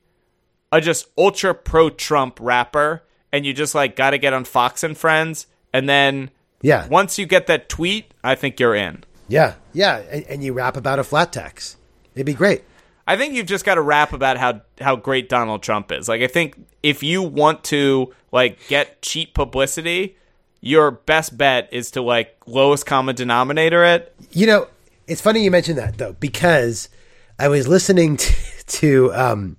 a 0.71 0.81
just 0.81 1.07
ultra 1.17 1.53
pro 1.53 1.89
Trump 1.89 2.39
rapper 2.41 3.03
and 3.31 3.45
you 3.45 3.53
just 3.53 3.75
like 3.75 3.95
gotta 3.95 4.17
get 4.17 4.33
on 4.33 4.43
Fox 4.43 4.83
and 4.83 4.97
Friends 4.97 5.45
and 5.71 5.87
then 5.87 6.31
Yeah. 6.61 6.87
once 6.87 7.19
you 7.19 7.25
get 7.25 7.45
that 7.47 7.69
tweet, 7.69 8.11
I 8.23 8.35
think 8.35 8.59
you're 8.59 8.75
in. 8.75 9.03
Yeah. 9.27 9.53
Yeah. 9.73 9.97
And, 10.11 10.25
and 10.25 10.43
you 10.43 10.53
rap 10.53 10.75
about 10.75 10.97
a 10.99 11.03
flat 11.03 11.31
tax. 11.31 11.77
It'd 12.15 12.25
be 12.25 12.33
great. 12.33 12.63
I 13.07 13.17
think 13.17 13.33
you've 13.35 13.45
just 13.47 13.65
got 13.65 13.75
to 13.75 13.81
rap 13.81 14.13
about 14.13 14.37
how 14.37 14.61
how 14.81 14.95
great 14.95 15.29
Donald 15.29 15.61
Trump 15.63 15.91
is. 15.91 16.09
Like 16.09 16.21
I 16.21 16.27
think 16.27 16.55
if 16.83 17.01
you 17.03 17.21
want 17.23 17.63
to 17.65 18.13
like 18.31 18.59
get 18.67 19.01
cheap 19.01 19.33
publicity, 19.33 20.17
your 20.61 20.91
best 20.91 21.37
bet 21.37 21.69
is 21.71 21.91
to 21.91 22.01
like 22.01 22.35
lowest 22.45 22.85
common 22.85 23.15
denominator 23.15 23.83
it. 23.85 24.13
You 24.31 24.47
know, 24.47 24.67
it's 25.07 25.21
funny 25.21 25.43
you 25.43 25.51
mentioned 25.51 25.77
that 25.77 25.97
though, 25.97 26.13
because 26.13 26.89
I 27.37 27.47
was 27.47 27.67
listening 27.67 28.17
to, 28.17 28.33
to 28.67 29.13
um, 29.13 29.57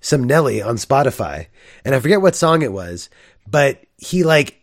some 0.00 0.24
Nelly 0.24 0.60
on 0.62 0.76
Spotify, 0.76 1.46
and 1.84 1.94
I 1.94 2.00
forget 2.00 2.20
what 2.20 2.36
song 2.36 2.62
it 2.62 2.72
was, 2.72 3.08
but 3.50 3.82
he 3.98 4.22
like 4.24 4.60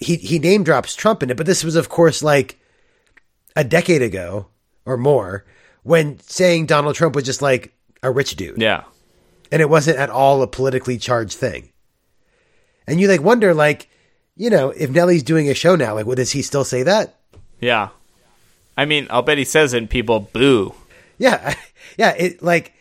he 0.00 0.16
he 0.16 0.38
name 0.38 0.62
drops 0.64 0.94
Trump 0.94 1.22
in 1.22 1.30
it, 1.30 1.36
but 1.36 1.46
this 1.46 1.64
was 1.64 1.74
of 1.76 1.88
course 1.88 2.22
like 2.22 2.58
a 3.56 3.64
decade 3.64 4.02
ago 4.02 4.46
or 4.86 4.96
more 4.96 5.44
when 5.82 6.18
saying 6.20 6.66
Donald 6.66 6.94
Trump 6.94 7.14
was 7.14 7.24
just 7.24 7.42
like 7.42 7.72
a 8.02 8.10
rich 8.10 8.36
dude, 8.36 8.60
Yeah. 8.60 8.84
and 9.50 9.60
it 9.60 9.68
wasn't 9.68 9.98
at 9.98 10.10
all 10.10 10.42
a 10.42 10.46
politically 10.46 10.98
charged 10.98 11.36
thing. 11.36 11.72
And 12.86 13.00
you 13.00 13.08
like 13.08 13.20
wonder 13.22 13.52
like, 13.54 13.88
you 14.38 14.48
know, 14.48 14.70
if 14.70 14.88
Nelly's 14.90 15.22
doing 15.22 15.50
a 15.50 15.54
show 15.54 15.76
now, 15.76 15.94
like, 15.94 16.06
what 16.06 16.16
does 16.16 16.30
he 16.30 16.40
still 16.40 16.64
say 16.64 16.84
that? 16.84 17.16
Yeah. 17.60 17.90
I 18.76 18.84
mean, 18.86 19.08
I'll 19.10 19.22
bet 19.22 19.36
he 19.36 19.44
says 19.44 19.74
it 19.74 19.78
and 19.78 19.90
people 19.90 20.20
boo. 20.32 20.74
Yeah, 21.18 21.54
yeah. 21.98 22.14
It 22.16 22.42
like 22.42 22.72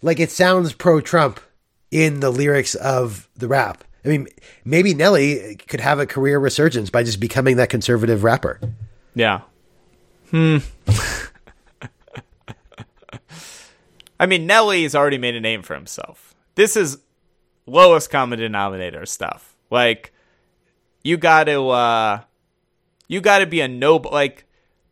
like 0.00 0.20
it 0.20 0.30
sounds 0.30 0.72
pro 0.72 1.00
Trump 1.00 1.40
in 1.90 2.20
the 2.20 2.30
lyrics 2.30 2.76
of 2.76 3.28
the 3.36 3.48
rap. 3.48 3.82
I 4.04 4.08
mean, 4.08 4.28
maybe 4.64 4.94
Nelly 4.94 5.56
could 5.56 5.80
have 5.80 5.98
a 5.98 6.06
career 6.06 6.38
resurgence 6.38 6.88
by 6.88 7.02
just 7.02 7.20
becoming 7.20 7.56
that 7.56 7.68
conservative 7.68 8.22
rapper. 8.24 8.60
Yeah. 9.14 9.40
Hmm. 10.30 10.58
I 14.20 14.26
mean, 14.26 14.46
Nelly's 14.46 14.94
already 14.94 15.18
made 15.18 15.34
a 15.34 15.40
name 15.40 15.62
for 15.62 15.74
himself. 15.74 16.34
This 16.54 16.76
is 16.76 16.98
lowest 17.66 18.10
common 18.10 18.38
denominator 18.38 19.04
stuff. 19.06 19.56
Like, 19.70 20.12
you 21.02 21.16
got 21.16 21.44
to, 21.44 21.68
uh, 21.68 22.20
you 23.08 23.20
got 23.20 23.38
to 23.38 23.46
be 23.46 23.60
a 23.60 23.68
noble. 23.68 24.10
Like, 24.10 24.46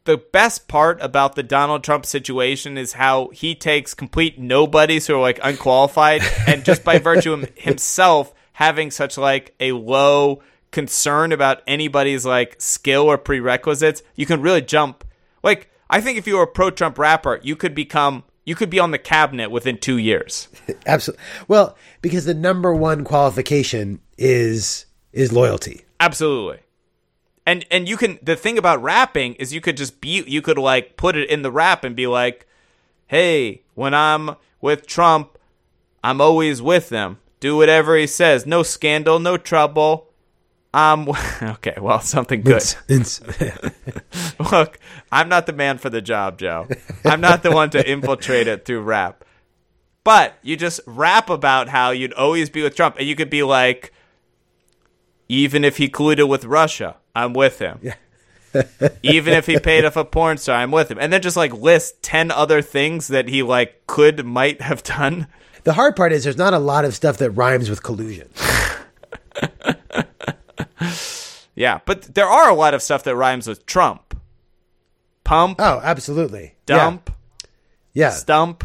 the 0.05 0.17
best 0.17 0.69
part 0.69 0.99
about 1.03 1.35
the 1.35 1.43
Donald 1.43 1.85
Trump 1.85 2.07
situation 2.07 2.79
is 2.79 2.95
how 2.95 3.29
he 3.29 3.55
takes 3.55 3.93
complete 3.93 4.39
nobodies 4.39 5.07
who 5.07 5.15
are 5.15 5.21
like 5.21 5.39
unqualified, 5.43 6.23
and 6.47 6.65
just 6.65 6.83
by 6.83 6.99
virtue 6.99 7.35
of 7.35 7.51
himself 7.57 8.33
having 8.55 8.91
such 8.91 9.19
like 9.19 9.55
a 9.61 9.73
low 9.73 10.43
concern 10.71 11.31
about 11.31 11.63
anybody's 11.67 12.25
like 12.25 12.57
skill 12.59 13.03
or 13.03 13.19
prerequisites, 13.19 14.03
you 14.15 14.27
can 14.27 14.41
really 14.41 14.63
jump. 14.63 15.05
Like, 15.43 15.71
I 15.91 16.01
think 16.01 16.19
if 16.19 16.27
you 16.27 16.37
were 16.37 16.45
a 16.45 16.47
pro 16.47 16.71
Trump 16.71 16.99
rapper, 16.99 17.41
you 17.43 17.55
could 17.55 17.75
become, 17.75 18.25
you 18.45 18.55
could 18.55 18.71
be 18.71 18.79
on 18.79 18.91
the 18.91 18.99
cabinet 18.99 19.51
within 19.51 19.79
two 19.79 19.99
years. 19.99 20.49
Absolutely. 20.87 21.23
Well, 21.47 21.77
because 22.03 22.25
the 22.25 22.35
number 22.35 22.75
one 22.75 23.05
qualification 23.05 24.01
is 24.17 24.87
is 25.13 25.33
loyalty. 25.33 25.85
Absolutely. 26.01 26.61
And 27.47 27.65
and 27.71 27.89
you 27.89 27.97
can 27.97 28.19
the 28.23 28.37
thing 28.37 28.59
about 28.59 28.83
rapping 28.83 29.35
is 29.37 29.53
you 29.55 29.61
could 29.61 29.77
just 29.77 30.01
be 30.01 30.23
you 30.27 30.43
could 30.43 30.59
like 30.59 30.97
put 30.97 31.17
it 31.17 31.31
in 31.31 31.43
the 31.43 31.51
rap 31.51 31.83
and 31.83 31.97
be 31.97 32.07
like, 32.07 32.47
"Hey, 33.07 33.63
when 33.75 33.95
I'm 33.95 34.37
with 34.61 34.87
Trump, 34.87 35.39
I'm 36.05 36.21
always 36.21 36.61
with 36.61 36.91
them. 36.91 37.19
Do 37.41 37.57
whatever 37.57 37.97
he 37.97 38.07
says. 38.07 38.45
No 38.47 38.63
scandal, 38.63 39.19
no 39.19 39.37
trouble. 39.39 40.11
Um 40.75 41.09
okay, 41.43 41.77
well, 41.81 42.01
something 42.01 42.43
good. 42.43 42.57
It's- 42.57 43.21
it's- 43.41 43.73
Look, 44.53 44.79
I'm 45.11 45.29
not 45.29 45.47
the 45.47 45.53
man 45.53 45.79
for 45.79 45.89
the 45.91 46.03
job, 46.03 46.39
Joe. 46.39 46.69
I'm 47.05 47.21
not 47.21 47.43
the 47.43 47.51
one 47.51 47.71
to 47.71 47.91
infiltrate 47.91 48.47
it 48.47 48.65
through 48.67 48.83
rap. 48.83 49.25
But 50.05 50.35
you 50.43 50.57
just 50.57 50.81
rap 50.87 51.29
about 51.31 51.69
how 51.71 51.91
you'd 51.91 52.13
always 52.13 52.49
be 52.51 52.63
with 52.63 52.75
Trump, 52.77 52.97
and 52.99 53.07
you 53.07 53.17
could 53.17 53.31
be 53.31 53.43
like, 53.43 53.93
even 55.29 55.65
if 55.65 55.77
he 55.77 55.89
colluded 55.89 56.29
with 56.29 56.45
Russia, 56.45 56.97
I'm 57.15 57.33
with 57.33 57.59
him. 57.59 57.81
even 59.03 59.35
if 59.35 59.47
he 59.47 59.59
paid 59.59 59.85
off 59.85 59.97
a 59.97 60.05
porn 60.05 60.39
star, 60.39 60.57
I'm 60.57 60.71
with 60.71 60.91
him. 60.91 60.99
And 60.99 61.13
then 61.13 61.21
just 61.23 61.37
like 61.37 61.53
list 61.53 62.03
ten 62.03 62.31
other 62.31 62.63
things 62.63 63.09
that 63.09 63.29
he 63.29 63.43
like 63.43 63.87
could 63.87 64.25
might 64.25 64.61
have 64.63 64.83
done. 64.83 65.27
the 65.65 65.75
hard 65.75 65.97
part 65.97 66.13
is 66.13 66.25
there's 66.25 66.37
not 66.39 66.55
a 66.55 66.59
lot 66.59 66.85
of 66.85 66.95
stuff 66.95 67.19
that 67.19 67.31
rhymes 67.33 67.69
with 67.71 67.83
collusion. 67.83 68.29
Yeah, 71.55 71.81
but 71.87 72.15
there 72.15 72.27
are 72.29 72.49
a 72.49 72.55
lot 72.55 72.73
of 72.75 72.83
stuff 72.83 73.03
that 73.03 73.17
rhymes 73.17 73.49
with 73.49 73.67
Trump. 73.67 74.17
Pump, 75.25 75.57
Oh, 75.61 75.81
absolutely. 75.83 76.55
dump, 76.67 77.11
Yeah. 77.93 78.07
yeah. 78.07 78.11
stump, 78.11 78.63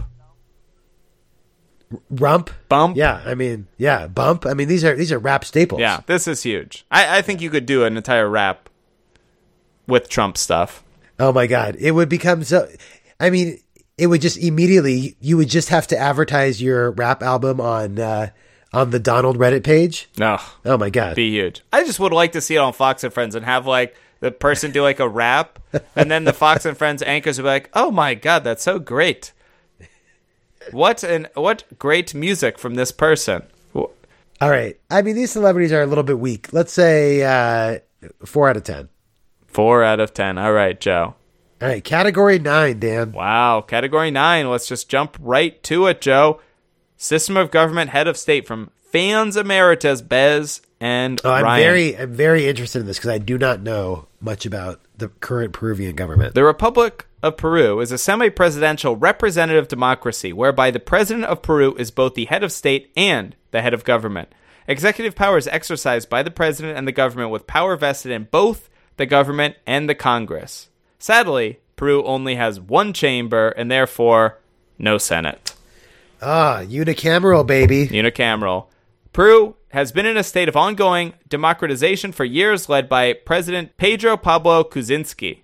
Rump. 2.10 2.50
bump. 2.70 2.98
Yeah. 2.98 3.22
I 3.26 3.36
mean, 3.36 3.68
yeah. 3.78 4.08
Bump. 4.08 4.46
I 4.46 4.54
mean, 4.54 4.68
these 4.68 4.84
are 4.84 4.96
these 4.96 5.12
are 5.12 5.20
rap 5.20 5.46
staples. 5.46 5.82
Yeah, 5.82 6.02
this 6.06 6.28
is 6.28 6.44
huge. 6.44 6.86
I, 6.92 7.20
I 7.20 7.22
think 7.22 7.42
you 7.42 7.50
could 7.50 7.66
do 7.66 7.84
an 7.86 7.98
entire 7.98 8.30
rap 8.30 8.70
with 9.88 10.10
Trump 10.10 10.38
stuff. 10.38 10.84
Oh 11.20 11.32
my 11.32 11.48
God. 11.48 11.76
It 11.80 11.92
would 11.92 12.10
become 12.10 12.44
so. 12.44 12.68
I 13.20 13.30
mean, 13.30 13.60
it 13.98 14.08
would 14.08 14.22
just 14.22 14.38
immediately. 14.38 15.16
You 15.20 15.38
would 15.38 15.50
just 15.50 15.70
have 15.70 15.88
to 15.88 15.98
advertise 15.98 16.62
your 16.62 16.92
rap 16.92 17.22
album 17.22 17.62
on 17.62 18.00
uh, 18.00 18.30
on 18.72 18.90
the 18.90 19.00
Donald 19.00 19.38
Reddit 19.38 19.64
page. 19.64 20.10
No, 20.18 20.40
Oh 20.66 20.78
my 20.78 20.90
God. 20.90 21.16
be 21.16 21.30
huge. 21.30 21.62
I 21.72 21.84
just 21.84 22.00
would 22.00 22.14
like 22.14 22.32
to 22.32 22.42
see 22.42 22.56
it 22.56 22.60
on 22.60 22.74
Fox 22.74 23.04
and 23.04 23.14
Friends 23.14 23.36
and 23.36 23.46
have 23.46 23.68
like 23.68 23.96
the 24.20 24.32
person 24.32 24.72
do 24.72 24.82
like 24.82 25.00
a 25.02 25.08
rap, 25.10 25.60
and 25.98 26.10
then 26.10 26.24
the 26.24 26.32
Fox 26.34 26.66
and 26.66 26.78
Friends 26.78 27.04
anchors 27.04 27.38
would 27.38 27.44
be 27.44 27.50
like, 27.50 27.70
"Oh 27.74 27.92
my 27.92 28.14
god, 28.16 28.46
that's 28.46 28.64
so 28.64 28.80
great! 28.80 29.33
What 30.72 31.04
an 31.04 31.28
what 31.36 31.64
great 31.80 32.14
music 32.14 32.58
from 32.58 32.76
this 32.76 32.92
person." 32.92 33.44
All 34.42 34.50
right. 34.50 34.78
I 34.90 35.04
mean, 35.04 35.16
these 35.16 35.32
celebrities 35.32 35.72
are 35.72 35.82
a 35.82 35.86
little 35.86 36.04
bit 36.04 36.20
weak. 36.20 36.52
Let's 36.52 36.74
say 36.74 37.24
uh, 37.24 37.80
four 38.26 38.50
out 38.50 38.58
of 38.58 38.64
ten. 38.64 38.90
Four 39.48 39.84
out 39.84 40.02
of 40.02 40.14
ten. 40.14 40.38
All 40.38 40.52
right, 40.52 40.78
Joe. 40.78 41.16
All 41.62 41.68
right. 41.70 41.82
Category 41.84 42.40
nine, 42.40 42.80
Dan. 42.80 43.14
Wow, 43.14 43.62
category 43.62 44.12
nine. 44.12 44.50
Let's 44.50 44.68
just 44.68 44.90
jump 44.90 45.16
right 45.22 45.62
to 45.64 45.86
it, 45.88 46.02
Joe. 46.02 46.42
System 46.98 47.38
of 47.38 47.52
government 47.52 47.92
head 47.92 48.08
of 48.08 48.18
state 48.18 48.46
from 48.46 48.70
fans 48.92 49.38
emeritus 49.38 50.02
Bez 50.02 50.62
and 50.82 51.22
Oh, 51.24 51.32
I'm 51.32 51.44
Ryan. 51.44 51.64
very, 51.64 51.98
I'm 51.98 52.12
very 52.14 52.48
interested 52.48 52.80
in 52.80 52.86
this 52.86 52.98
because 52.98 53.12
I 53.12 53.20
do 53.20 53.38
not 53.38 53.62
know 53.62 54.08
much 54.20 54.46
about 54.46 54.82
the 54.98 55.08
current 55.08 55.54
Peruvian 55.54 55.96
government. 55.96 56.36
The 56.36 56.44
Republic 56.44 57.08
of 57.24 57.38
Peru 57.38 57.80
is 57.80 57.92
a 57.92 57.98
semi 57.98 58.30
presidential 58.30 58.98
representative 58.98 59.70
democracy 59.70 60.34
whereby 60.34 60.70
the 60.70 60.80
president 60.80 61.26
of 61.26 61.42
Peru 61.42 61.74
is 61.76 61.90
both 61.90 62.14
the 62.14 62.26
head 62.26 62.44
of 62.44 62.52
state 62.52 62.92
and 62.98 63.36
the 63.52 63.62
head 63.62 63.74
of 63.74 63.86
government. 63.86 64.30
Executive 64.68 65.16
power 65.16 65.38
is 65.38 65.48
exercised 65.48 66.10
by 66.10 66.22
the 66.22 66.30
president 66.30 66.78
and 66.78 66.86
the 66.86 66.92
government 66.92 67.32
with 67.32 67.48
power 67.48 67.76
vested 67.78 68.12
in 68.12 68.28
both 68.30 68.70
the 68.98 69.06
government 69.06 69.56
and 69.66 69.90
the 69.90 69.96
Congress. 69.96 70.70
Sadly, 71.00 71.60
Peru 71.78 72.04
only 72.04 72.36
has 72.36 72.60
one 72.60 72.94
chamber 72.94 73.50
and 73.50 73.72
therefore 73.72 74.40
no 74.78 74.98
Senate. 74.98 75.56
Ah, 76.22 76.62
unicameral, 76.64 77.48
baby. 77.48 77.88
unicameral. 77.88 78.68
Peru 79.12 79.56
has 79.70 79.92
been 79.92 80.06
in 80.06 80.18
a 80.18 80.24
state 80.24 80.50
of 80.50 80.56
ongoing 80.56 81.14
democratization 81.28 82.12
for 82.12 82.26
years, 82.26 82.70
led 82.70 82.88
by 82.88 83.14
President 83.14 83.76
Pedro 83.78 84.18
Pablo 84.18 84.64
Kuczynski. 84.64 85.43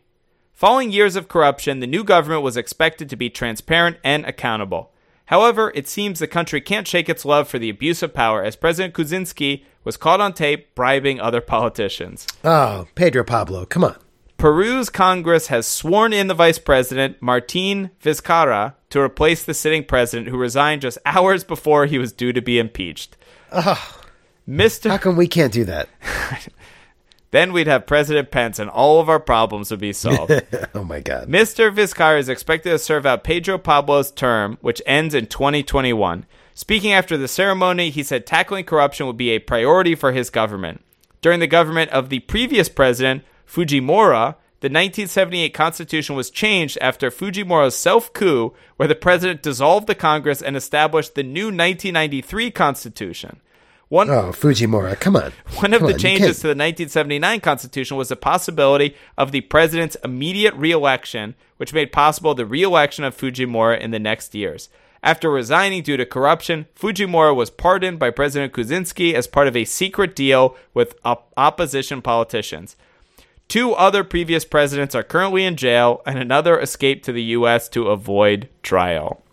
Following 0.60 0.92
years 0.92 1.16
of 1.16 1.30
corruption, 1.30 1.80
the 1.80 1.88
new 1.88 2.04
government 2.04 2.44
was 2.44 2.58
expected 2.58 3.10
to 3.10 3.16
be 3.16 3.30
transparent 3.30 3.96
and 4.04 4.26
accountable. 4.26 4.92
However, 5.28 5.72
it 5.74 5.88
seems 5.88 6.20
the 6.20 6.28
country 6.28 6.60
can't 6.60 6.86
shake 6.86 7.08
its 7.08 7.24
love 7.24 7.48
for 7.48 7.58
the 7.58 7.70
abuse 7.70 8.04
of 8.04 8.14
power, 8.14 8.44
as 8.44 8.58
President 8.58 8.94
Kuczynski 8.94 9.64
was 9.86 9.96
caught 9.96 10.20
on 10.20 10.34
tape 10.34 10.76
bribing 10.76 11.18
other 11.22 11.40
politicians. 11.40 12.28
Oh, 12.44 12.88
Pedro 12.96 13.24
Pablo, 13.24 13.66
come 13.66 13.86
on. 13.86 13.96
Peru's 14.38 14.90
Congress 14.90 15.48
has 15.48 15.66
sworn 15.66 16.12
in 16.12 16.28
the 16.28 16.34
vice 16.34 16.60
president, 16.60 17.22
Martin 17.22 17.92
Vizcarra, 18.04 18.74
to 18.90 19.00
replace 19.00 19.46
the 19.46 19.54
sitting 19.54 19.86
president 19.86 20.28
who 20.28 20.38
resigned 20.38 20.82
just 20.82 20.98
hours 21.06 21.46
before 21.46 21.86
he 21.86 21.98
was 21.98 22.12
due 22.12 22.34
to 22.34 22.42
be 22.42 22.60
impeached. 22.60 23.16
Oh, 23.54 24.02
Mr. 24.46 24.90
How 24.90 24.98
come 24.98 25.16
we 25.16 25.30
can't 25.30 25.54
do 25.54 25.64
that? 25.64 25.88
Then 27.32 27.54
we'd 27.54 27.68
have 27.68 27.86
President 27.86 28.32
Pence 28.32 28.58
and 28.58 28.70
all 28.70 29.00
of 29.00 29.10
our 29.10 29.20
problems 29.20 29.70
would 29.70 29.80
be 29.80 29.94
solved. 29.94 30.32
oh 30.74 30.84
my 30.84 31.00
God. 31.00 31.28
Mr. 31.28 31.74
Vizcarra 31.74 32.20
is 32.20 32.30
expected 32.30 32.72
to 32.72 32.80
serve 32.80 33.06
out 33.06 33.24
Pedro 33.24 33.58
Pablo's 33.58 34.12
term, 34.12 34.58
which 34.62 34.82
ends 34.86 35.14
in 35.14 35.28
2021. 35.28 36.26
Speaking 36.56 36.92
after 36.92 37.18
the 37.18 37.28
ceremony, 37.28 37.90
he 37.90 38.04
said 38.04 38.26
tackling 38.26 38.66
corruption 38.66 39.06
would 39.06 39.18
be 39.18 39.30
a 39.30 39.40
priority 39.40 39.96
for 39.96 40.12
his 40.12 40.30
government. 40.30 40.82
During 41.22 41.40
the 41.40 41.48
government 41.48 41.92
of 41.92 42.10
the 42.10 42.20
previous 42.20 42.68
president, 42.68 43.24
Fujimori, 43.48 44.36
the 44.62 44.68
1978 44.68 45.54
constitution 45.54 46.16
was 46.16 46.30
changed 46.30 46.78
after 46.82 47.10
Fujimori's 47.10 47.76
self 47.76 48.12
coup, 48.12 48.54
where 48.76 48.88
the 48.88 48.96
president 48.96 49.42
dissolved 49.42 49.88
the 49.88 49.96
Congress 49.96 50.42
and 50.42 50.58
established 50.58 51.16
the 51.16 51.24
new 51.24 51.46
1993 51.46 52.52
constitution. 52.52 53.40
One, 53.90 54.10
Oh, 54.12 54.32
Fujimura, 54.32 55.00
come 55.00 55.16
on. 55.16 55.32
one 55.56 55.74
of 55.74 55.80
Come 55.80 55.88
the 55.88 55.94
on, 55.96 56.00
changes 56.00 56.38
to 56.38 56.44
the 56.44 56.50
1979 56.50 57.40
Constitution 57.42 57.98
was 57.98 58.10
the 58.10 58.16
possibility 58.16 58.96
of 59.18 59.32
the 59.32 59.42
president's 59.42 59.98
immediate 60.04 60.54
reelection, 60.54 61.34
which 61.58 61.74
made 61.74 61.92
possible 61.92 62.36
the 62.36 62.46
reelection 62.46 63.04
of 63.04 63.18
Fujimori 63.18 63.80
in 63.80 63.90
the 63.90 63.98
next 64.00 64.36
years. 64.36 64.70
After 65.02 65.32
resigning 65.32 65.82
due 65.82 65.98
to 65.98 66.06
corruption, 66.06 66.68
Fujimori 66.80 67.36
was 67.36 67.50
pardoned 67.50 67.98
by 67.98 68.12
President 68.12 68.54
Kuczynski 68.54 69.14
as 69.14 69.26
part 69.28 69.48
of 69.48 69.56
a 69.56 69.66
secret 69.66 70.16
deal 70.16 70.56
with 70.74 70.94
op- 71.04 71.32
opposition 71.36 72.02
politicians. 72.04 72.76
Two 73.48 73.72
other 73.74 74.04
previous 74.04 74.46
presidents 74.46 74.94
are 74.94 75.02
currently 75.02 75.46
in 75.46 75.56
jail, 75.56 76.04
and 76.06 76.20
another 76.20 76.60
escaped 76.60 77.04
to 77.06 77.12
the 77.12 77.24
U.S. 77.40 77.68
to 77.70 77.88
avoid 77.88 78.50
trial. 78.62 79.24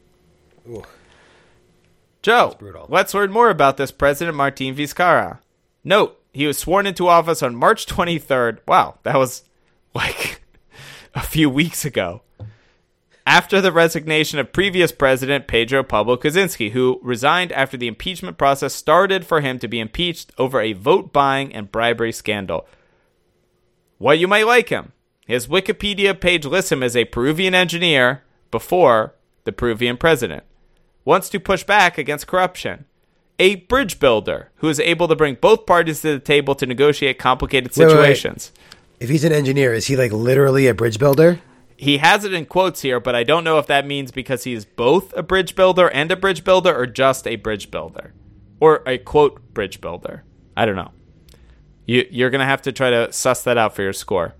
Joe, 2.26 2.56
let's 2.88 3.14
learn 3.14 3.30
more 3.30 3.50
about 3.50 3.76
this 3.76 3.92
President 3.92 4.36
Martin 4.36 4.74
Vizcarra. 4.74 5.38
Note, 5.84 6.20
he 6.32 6.44
was 6.48 6.58
sworn 6.58 6.84
into 6.84 7.06
office 7.06 7.40
on 7.40 7.54
March 7.54 7.86
23rd. 7.86 8.58
Wow, 8.66 8.98
that 9.04 9.16
was 9.16 9.44
like 9.94 10.42
a 11.14 11.20
few 11.20 11.48
weeks 11.48 11.84
ago. 11.84 12.22
After 13.24 13.60
the 13.60 13.70
resignation 13.70 14.40
of 14.40 14.52
previous 14.52 14.90
President 14.90 15.46
Pedro 15.46 15.84
Pablo 15.84 16.16
Kuczynski, 16.16 16.72
who 16.72 16.98
resigned 17.00 17.52
after 17.52 17.76
the 17.76 17.86
impeachment 17.86 18.38
process 18.38 18.74
started 18.74 19.24
for 19.24 19.40
him 19.40 19.60
to 19.60 19.68
be 19.68 19.78
impeached 19.78 20.32
over 20.36 20.60
a 20.60 20.72
vote 20.72 21.12
buying 21.12 21.54
and 21.54 21.70
bribery 21.70 22.10
scandal. 22.10 22.66
Why 23.98 24.14
you 24.14 24.26
might 24.26 24.48
like 24.48 24.70
him. 24.70 24.90
His 25.28 25.46
Wikipedia 25.46 26.20
page 26.20 26.44
lists 26.44 26.72
him 26.72 26.82
as 26.82 26.96
a 26.96 27.04
Peruvian 27.04 27.54
engineer 27.54 28.24
before 28.50 29.14
the 29.44 29.52
Peruvian 29.52 29.96
president. 29.96 30.42
Wants 31.06 31.28
to 31.28 31.38
push 31.38 31.62
back 31.62 31.98
against 31.98 32.26
corruption. 32.26 32.84
A 33.38 33.54
bridge 33.54 34.00
builder 34.00 34.50
who 34.56 34.68
is 34.68 34.80
able 34.80 35.06
to 35.06 35.14
bring 35.14 35.36
both 35.36 35.64
parties 35.64 36.00
to 36.00 36.14
the 36.14 36.18
table 36.18 36.56
to 36.56 36.66
negotiate 36.66 37.16
complicated 37.16 37.70
Wait, 37.76 37.86
wait, 37.86 37.94
wait. 37.94 38.00
situations. 38.00 38.52
If 38.98 39.08
he's 39.08 39.22
an 39.22 39.30
engineer, 39.30 39.72
is 39.72 39.86
he 39.86 39.96
like 39.96 40.10
literally 40.10 40.66
a 40.66 40.74
bridge 40.74 40.98
builder? 40.98 41.38
He 41.76 41.98
has 41.98 42.24
it 42.24 42.34
in 42.34 42.46
quotes 42.46 42.82
here, 42.82 42.98
but 42.98 43.14
I 43.14 43.22
don't 43.22 43.44
know 43.44 43.60
if 43.60 43.68
that 43.68 43.86
means 43.86 44.10
because 44.10 44.42
he's 44.42 44.64
both 44.64 45.16
a 45.16 45.22
bridge 45.22 45.54
builder 45.54 45.88
and 45.90 46.10
a 46.10 46.16
bridge 46.16 46.42
builder 46.42 46.76
or 46.76 46.86
just 46.86 47.24
a 47.28 47.36
bridge 47.36 47.70
builder. 47.70 48.12
Or 48.58 48.82
a 48.84 48.98
quote 48.98 49.54
bridge 49.54 49.80
builder. 49.80 50.24
I 50.56 50.66
don't 50.66 50.74
know. 50.74 50.90
You, 51.86 52.04
you're 52.10 52.30
going 52.30 52.40
to 52.40 52.46
have 52.46 52.62
to 52.62 52.72
try 52.72 52.90
to 52.90 53.12
suss 53.12 53.44
that 53.44 53.56
out 53.56 53.76
for 53.76 53.82
your 53.82 53.92
score. 53.92 54.34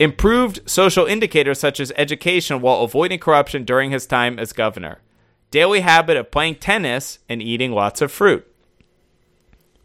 Improved 0.00 0.68
social 0.68 1.06
indicators 1.06 1.60
such 1.60 1.78
as 1.78 1.92
education 1.96 2.60
while 2.60 2.80
avoiding 2.80 3.20
corruption 3.20 3.62
during 3.62 3.92
his 3.92 4.06
time 4.06 4.40
as 4.40 4.52
governor. 4.52 5.02
Daily 5.50 5.80
habit 5.80 6.16
of 6.16 6.30
playing 6.30 6.56
tennis 6.56 7.18
and 7.28 7.40
eating 7.42 7.72
lots 7.72 8.00
of 8.00 8.12
fruit. 8.12 8.46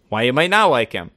Why 0.10 0.24
you 0.24 0.34
might 0.34 0.50
not 0.50 0.68
like 0.68 0.94
him. 0.94 1.12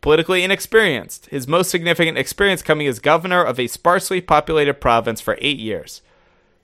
politically 0.00 0.44
inexperienced, 0.44 1.26
his 1.26 1.48
most 1.48 1.70
significant 1.70 2.16
experience 2.16 2.62
coming 2.62 2.86
as 2.86 3.00
governor 3.00 3.42
of 3.42 3.58
a 3.58 3.66
sparsely 3.66 4.20
populated 4.20 4.74
province 4.74 5.20
for 5.20 5.36
eight 5.40 5.58
years. 5.58 6.02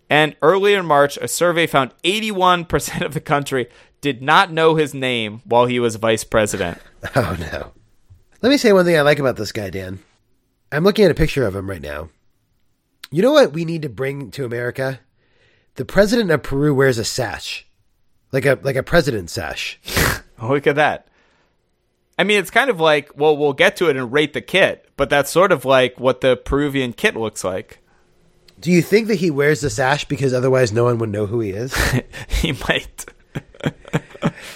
And 0.08 0.36
early 0.40 0.74
in 0.74 0.86
March, 0.86 1.16
a 1.16 1.26
survey 1.28 1.66
found 1.66 1.92
81% 2.04 3.00
of 3.04 3.12
the 3.12 3.20
country 3.20 3.68
did 4.00 4.22
not 4.22 4.52
know 4.52 4.76
his 4.76 4.94
name 4.94 5.40
while 5.44 5.66
he 5.66 5.80
was 5.80 5.96
vice 5.96 6.24
president. 6.24 6.78
Oh, 7.16 7.36
no. 7.38 7.72
Let 8.40 8.48
me 8.48 8.56
say 8.56 8.72
one 8.72 8.86
thing 8.86 8.96
I 8.96 9.02
like 9.02 9.18
about 9.18 9.36
this 9.36 9.52
guy, 9.52 9.68
Dan. 9.68 9.98
I'm 10.72 10.84
looking 10.84 11.04
at 11.04 11.10
a 11.10 11.14
picture 11.14 11.46
of 11.46 11.54
him 11.54 11.68
right 11.68 11.82
now. 11.82 12.08
You 13.10 13.20
know 13.20 13.32
what 13.32 13.52
we 13.52 13.66
need 13.66 13.82
to 13.82 13.90
bring 13.90 14.30
to 14.30 14.46
America? 14.46 15.00
The 15.76 15.84
president 15.84 16.30
of 16.30 16.42
Peru 16.42 16.74
wears 16.74 16.98
a 16.98 17.04
sash, 17.04 17.66
like 18.32 18.46
a 18.46 18.58
like 18.62 18.76
a 18.76 18.82
president 18.82 19.30
sash. 19.30 19.78
Oh, 20.36 20.48
look 20.48 20.66
at 20.66 20.74
that. 20.74 21.06
I 22.18 22.24
mean, 22.24 22.40
it's 22.40 22.50
kind 22.50 22.68
of 22.68 22.80
like, 22.80 23.16
well, 23.16 23.36
we'll 23.36 23.52
get 23.52 23.76
to 23.76 23.88
it 23.88 23.96
and 23.96 24.12
rate 24.12 24.32
the 24.32 24.40
kit, 24.40 24.90
but 24.96 25.08
that's 25.08 25.30
sort 25.30 25.52
of 25.52 25.64
like 25.64 25.98
what 25.98 26.20
the 26.22 26.36
Peruvian 26.36 26.92
kit 26.92 27.16
looks 27.16 27.44
like. 27.44 27.78
Do 28.60 28.72
you 28.72 28.82
think 28.82 29.06
that 29.06 29.16
he 29.16 29.30
wears 29.30 29.60
the 29.60 29.70
sash 29.70 30.04
because 30.04 30.34
otherwise 30.34 30.72
no 30.72 30.84
one 30.84 30.98
would 30.98 31.10
know 31.10 31.26
who 31.26 31.38
he 31.40 31.50
is? 31.50 31.74
he 32.28 32.52
might. 32.52 33.06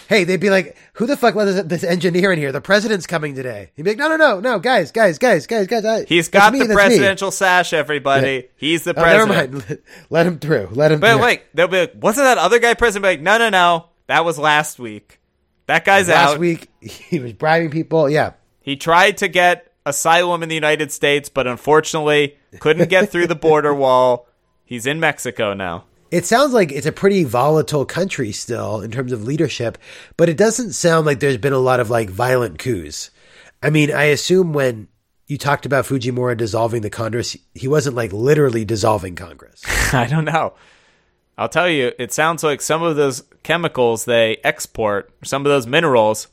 Hey, 0.09 0.25
they'd 0.25 0.41
be 0.41 0.51
like, 0.51 0.77
"Who 0.95 1.07
the 1.07 1.17
fuck 1.17 1.35
was 1.35 1.65
this 1.65 1.85
engineer 1.85 2.33
in 2.33 2.39
here? 2.39 2.53
The 2.53 2.61
president's 2.61 3.07
coming 3.07 3.35
today." 3.35 3.71
He'd 3.77 3.83
be 3.83 3.91
like, 3.91 3.99
"No, 3.99 4.09
no, 4.09 4.17
no, 4.17 4.41
no, 4.41 4.59
guys, 4.59 4.91
guys, 4.93 5.19
guys, 5.19 5.47
guys, 5.47 5.67
guys." 5.67 5.85
I, 5.85 6.05
He's 6.05 6.29
got 6.29 6.53
me, 6.53 6.61
the 6.61 6.67
that's 6.67 6.71
me." 6.71 6.75
presidential 6.75 7.31
sash, 7.31 7.73
everybody. 7.73 8.31
Yeah. 8.33 8.41
He's 8.57 8.85
the 8.85 8.99
Oh, 8.99 9.05
never 9.05 9.27
president. 9.27 9.69
mind. 9.69 9.79
Let 10.11 10.27
him 10.27 10.39
through. 10.39 10.69
Let 10.73 10.93
him. 10.93 11.01
But 11.01 11.13
through. 11.13 11.21
like, 11.21 11.49
they'll 11.55 11.69
be 11.69 11.81
like, 11.81 11.93
wasn't 11.97 12.25
that 12.27 12.39
other 12.39 12.59
guy 12.59 12.75
president? 12.75 13.05
Be 13.05 13.09
like, 13.09 13.21
no, 13.21 13.39
no, 13.39 13.51
no. 13.51 13.87
That 14.07 14.25
was 14.25 14.39
last 14.39 14.79
week. 14.79 15.21
That 15.67 15.85
guy's 15.85 16.09
last 16.09 16.17
out. 16.17 16.31
Last 16.31 16.39
week 16.41 16.69
he 16.81 17.19
was 17.21 17.33
bribing 17.35 17.71
people. 17.71 18.09
Yeah, 18.09 18.33
He 18.61 18.77
tried 18.77 19.19
to 19.19 19.29
get 19.29 19.71
asylum 19.85 20.43
in 20.43 20.49
the 20.49 20.55
United 20.55 20.91
States, 20.93 21.29
but 21.29 21.47
unfortunately 21.47 22.37
couldn't 22.61 22.89
get 22.89 23.11
through 23.11 23.27
the 23.27 23.35
border 23.35 23.75
wall. 23.75 24.27
He's 24.65 24.87
in 24.87 24.99
Mexico 25.01 25.53
now. 25.55 25.85
It 26.11 26.27
sounds 26.27 26.53
like 26.53 26.73
it's 26.73 26.87
a 26.87 26.93
pretty 26.93 27.25
volatile 27.25 27.85
country 27.85 28.33
still 28.33 28.81
in 28.81 28.91
terms 28.91 29.13
of 29.13 29.25
leadership, 29.25 29.79
but 30.17 30.29
it 30.29 30.37
doesn't 30.37 30.73
sound 30.73 31.07
like 31.07 31.21
there's 31.21 31.37
been 31.37 31.53
a 31.53 31.59
lot 31.59 31.81
of 31.81 31.91
like 31.91 32.11
violent 32.11 32.59
coups. 32.59 33.11
I 33.63 33.71
mean, 33.71 33.93
I 33.93 34.05
assume 34.05 34.53
when 34.53 34.89
you 35.27 35.37
talked 35.37 35.67
about 35.67 35.85
Fujimori 35.85 36.37
dissolving 36.37 36.83
the 36.83 36.91
Congress, 36.91 37.37
he 37.55 37.69
wasn't 37.69 37.97
like 37.97 38.13
literally 38.13 38.65
dissolving 38.65 39.15
Congress. 39.15 39.63
I 39.93 40.07
don't 40.07 40.25
know. 40.25 40.55
I'll 41.37 41.49
tell 41.49 41.69
you, 41.69 41.93
it 41.99 42.13
sounds 42.13 42.43
like 42.43 42.61
some 42.61 42.83
of 42.83 42.97
those 42.97 43.23
chemicals 43.43 44.05
they 44.05 44.39
export, 44.43 45.13
some 45.23 45.47
of 45.47 45.51
those 45.51 45.67
minerals. 45.67 46.29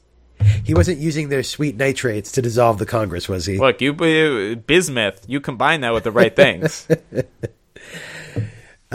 He 0.64 0.74
wasn't 0.74 0.98
using 0.98 1.30
their 1.30 1.44
sweet 1.44 1.78
nitrates 1.78 2.32
to 2.34 2.42
dissolve 2.42 2.78
the 2.78 2.86
Congress, 2.86 3.30
was 3.30 3.46
he? 3.46 3.58
Look, 3.58 3.82
you 3.82 3.94
uh, 3.94 4.56
bismuth, 4.56 5.24
you 5.28 5.40
combine 5.40 5.82
that 5.82 5.94
with 5.94 6.04
the 6.04 6.12
right 6.12 6.36
things. 6.36 6.88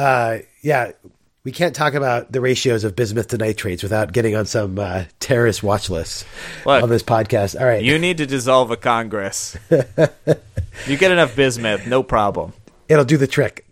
Uh, 0.01 0.39
yeah, 0.62 0.93
we 1.44 1.52
can't 1.52 1.74
talk 1.74 1.93
about 1.93 2.32
the 2.32 2.40
ratios 2.40 2.85
of 2.85 2.97
bismuth 2.97 3.28
to 3.28 3.36
nitrates 3.36 3.82
without 3.82 4.12
getting 4.12 4.35
on 4.35 4.47
some 4.47 4.78
uh, 4.78 5.05
terrorist 5.18 5.62
watch 5.62 5.90
lists 5.90 6.24
Look, 6.64 6.82
on 6.82 6.89
this 6.89 7.02
podcast. 7.02 7.60
All 7.60 7.66
right, 7.66 7.85
you 7.85 7.98
need 7.98 8.16
to 8.16 8.27
dissolve 8.27 8.70
a 8.70 8.78
Congress. 8.78 9.59
you 9.70 10.97
get 10.97 11.12
enough 11.12 11.36
bismuth, 11.36 11.86
no 11.86 12.02
problem. 12.02 12.55
it'll 12.89 13.05
do 13.05 13.18
the 13.18 13.27
trick, 13.27 13.66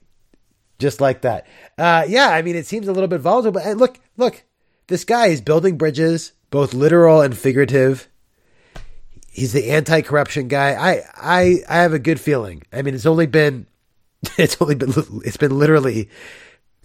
just 0.78 1.00
like 1.00 1.22
that. 1.22 1.46
Uh, 1.78 2.04
yeah, 2.06 2.28
I 2.28 2.42
mean, 2.42 2.56
it 2.56 2.66
seems 2.66 2.88
a 2.88 2.92
little 2.92 3.08
bit 3.08 3.20
volatile, 3.20 3.52
but 3.52 3.64
look, 3.78 3.98
look, 4.18 4.44
this 4.88 5.06
guy 5.06 5.28
is 5.28 5.40
building 5.40 5.78
bridges, 5.78 6.32
both 6.50 6.74
literal 6.74 7.22
and 7.22 7.34
figurative. 7.34 8.06
He's 9.30 9.54
the 9.54 9.70
anti-corruption 9.70 10.48
guy. 10.48 10.72
I, 10.72 11.02
I, 11.16 11.58
I 11.70 11.76
have 11.78 11.94
a 11.94 11.98
good 11.98 12.20
feeling. 12.20 12.64
I 12.70 12.82
mean, 12.82 12.94
it's 12.94 13.06
only 13.06 13.26
been, 13.26 13.66
it's 14.38 14.56
only 14.60 14.74
been, 14.74 14.92
it's 15.24 15.36
been 15.36 15.58
literally 15.58 16.08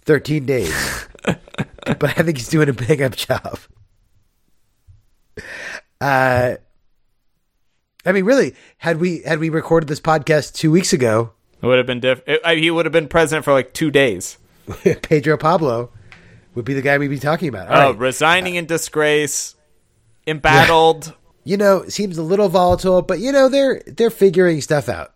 thirteen 0.02 0.46
days, 0.46 0.72
but 1.24 2.04
I 2.04 2.22
think 2.22 2.38
he's 2.38 2.48
doing 2.48 2.68
a 2.68 2.72
bang 2.72 3.02
up 3.02 3.16
job. 3.16 3.58
Uh, 6.00 6.54
I 8.06 8.12
mean, 8.12 8.24
really, 8.24 8.54
had 8.78 8.98
we 9.00 9.22
had 9.22 9.38
we 9.38 9.48
recorded 9.48 9.88
this 9.88 10.00
podcast 10.00 10.54
two 10.54 10.70
weeks 10.70 10.92
ago, 10.92 11.32
It 11.62 11.66
would 11.66 11.78
have 11.78 11.86
been 11.86 12.00
different. 12.00 12.44
He 12.58 12.70
would 12.70 12.84
have 12.86 12.92
been 12.92 13.08
president 13.08 13.44
for 13.44 13.52
like 13.52 13.72
two 13.72 13.90
days. 13.90 14.38
Pedro 15.02 15.36
Pablo 15.36 15.90
would 16.54 16.64
be 16.64 16.74
the 16.74 16.82
guy 16.82 16.98
we'd 16.98 17.08
be 17.08 17.18
talking 17.18 17.48
about. 17.48 17.68
All 17.68 17.76
Oh, 17.76 17.90
right. 17.90 17.98
resigning 17.98 18.54
in 18.54 18.66
disgrace, 18.66 19.54
embattled. 20.26 21.14
You 21.46 21.56
know, 21.58 21.86
seems 21.88 22.16
a 22.16 22.22
little 22.22 22.48
volatile, 22.48 23.02
but 23.02 23.18
you 23.20 23.32
know 23.32 23.48
they're 23.48 23.82
they're 23.86 24.10
figuring 24.10 24.60
stuff 24.60 24.88
out. 24.88 25.13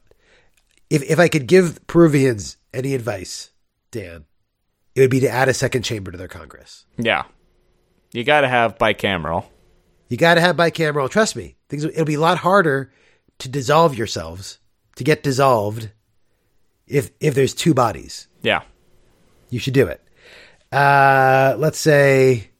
If 0.90 1.02
if 1.02 1.19
I 1.19 1.28
could 1.28 1.47
give 1.47 1.86
Peruvians 1.86 2.56
any 2.73 2.94
advice, 2.94 3.51
Dan, 3.90 4.24
it 4.94 5.01
would 5.01 5.10
be 5.10 5.20
to 5.20 5.28
add 5.28 5.48
a 5.48 5.55
second 5.55 5.82
chamber 5.82 6.10
to 6.10 6.19
their 6.19 6.28
Congress. 6.28 6.86
Yeah. 6.97 7.24
You 8.12 8.24
got 8.24 8.40
to 8.40 8.48
have 8.48 8.78
bicameral. 8.78 9.44
You 10.09 10.16
got 10.16 10.35
to 10.35 10.40
have 10.40 10.56
bicameral. 10.56 11.10
Trust 11.10 11.36
me, 11.36 11.56
things 11.69 11.85
it'll 11.85 12.05
be 12.06 12.15
a 12.15 12.20
lot 12.20 12.39
harder 12.39 12.90
to 13.39 13.48
dissolve 13.48 13.97
yourselves 13.97 14.59
to 14.97 15.05
get 15.05 15.23
dissolved 15.23 15.90
if 16.86 17.10
if 17.20 17.35
there's 17.35 17.55
two 17.55 17.74
bodies. 17.74 18.27
Yeah. 18.43 18.62
You 19.51 19.59
should 19.59 19.74
do 19.74 19.86
it. 19.86 20.02
Uh, 20.73 21.55
let's 21.59 21.78
say 21.78 22.51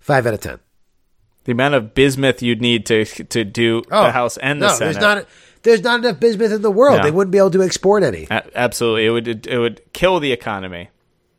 five 0.00 0.26
out 0.26 0.34
of 0.34 0.40
ten. 0.40 0.58
The 1.44 1.52
amount 1.52 1.74
of 1.74 1.94
bismuth 1.94 2.42
you'd 2.42 2.60
need 2.60 2.86
to 2.86 3.04
to 3.04 3.44
do 3.44 3.82
the 3.88 4.10
House 4.12 4.36
and 4.38 4.60
the 4.60 4.66
Oh, 4.66 4.68
no, 4.70 4.74
Senate. 4.74 4.92
There's 4.92 5.02
not 5.02 5.26
there's 5.68 5.82
not 5.82 6.00
enough 6.00 6.18
bismuth 6.20 6.52
in 6.52 6.62
the 6.62 6.70
world. 6.70 6.98
Yeah. 6.98 7.04
They 7.04 7.10
wouldn't 7.10 7.32
be 7.32 7.38
able 7.38 7.50
to 7.52 7.62
export 7.62 8.02
any. 8.02 8.26
A- 8.30 8.58
absolutely, 8.58 9.06
it 9.06 9.10
would 9.10 9.46
it 9.46 9.58
would 9.58 9.80
kill 9.92 10.20
the 10.20 10.32
economy. 10.32 10.90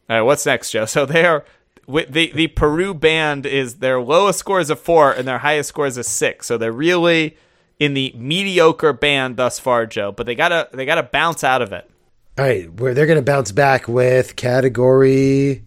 All 0.10 0.16
right, 0.18 0.22
what's 0.22 0.46
next, 0.46 0.72
Joe? 0.72 0.86
So 0.86 1.06
they 1.06 1.26
are 1.26 1.46
with 1.88 2.12
the 2.12 2.32
the 2.34 2.48
Peru 2.48 2.94
band 2.94 3.46
is 3.46 3.76
their 3.76 4.00
lowest 4.00 4.40
score 4.40 4.60
is 4.60 4.70
a 4.70 4.76
four 4.76 5.12
and 5.12 5.28
their 5.28 5.40
highest 5.40 5.70
score 5.70 5.88
is 5.88 5.98
a 5.98 6.04
six. 6.04 6.48
So 6.48 6.58
they're 6.58 6.72
really 6.72 7.38
in 7.80 7.94
the 7.94 8.14
mediocre 8.16 8.94
band 8.94 9.38
thus 9.38 9.60
far, 9.60 9.86
Joe. 9.86 10.12
But 10.12 10.26
they 10.26 10.36
gotta 10.36 10.70
they 10.72 10.86
gotta 10.86 11.04
bounce 11.04 11.44
out 11.44 11.62
of 11.62 11.74
it. 11.74 11.90
All 12.38 12.46
right, 12.46 12.72
where 12.80 12.94
they're 12.94 13.06
going 13.06 13.20
to 13.20 13.22
bounce 13.22 13.52
back 13.52 13.90
with 13.90 14.38
category 14.38 15.66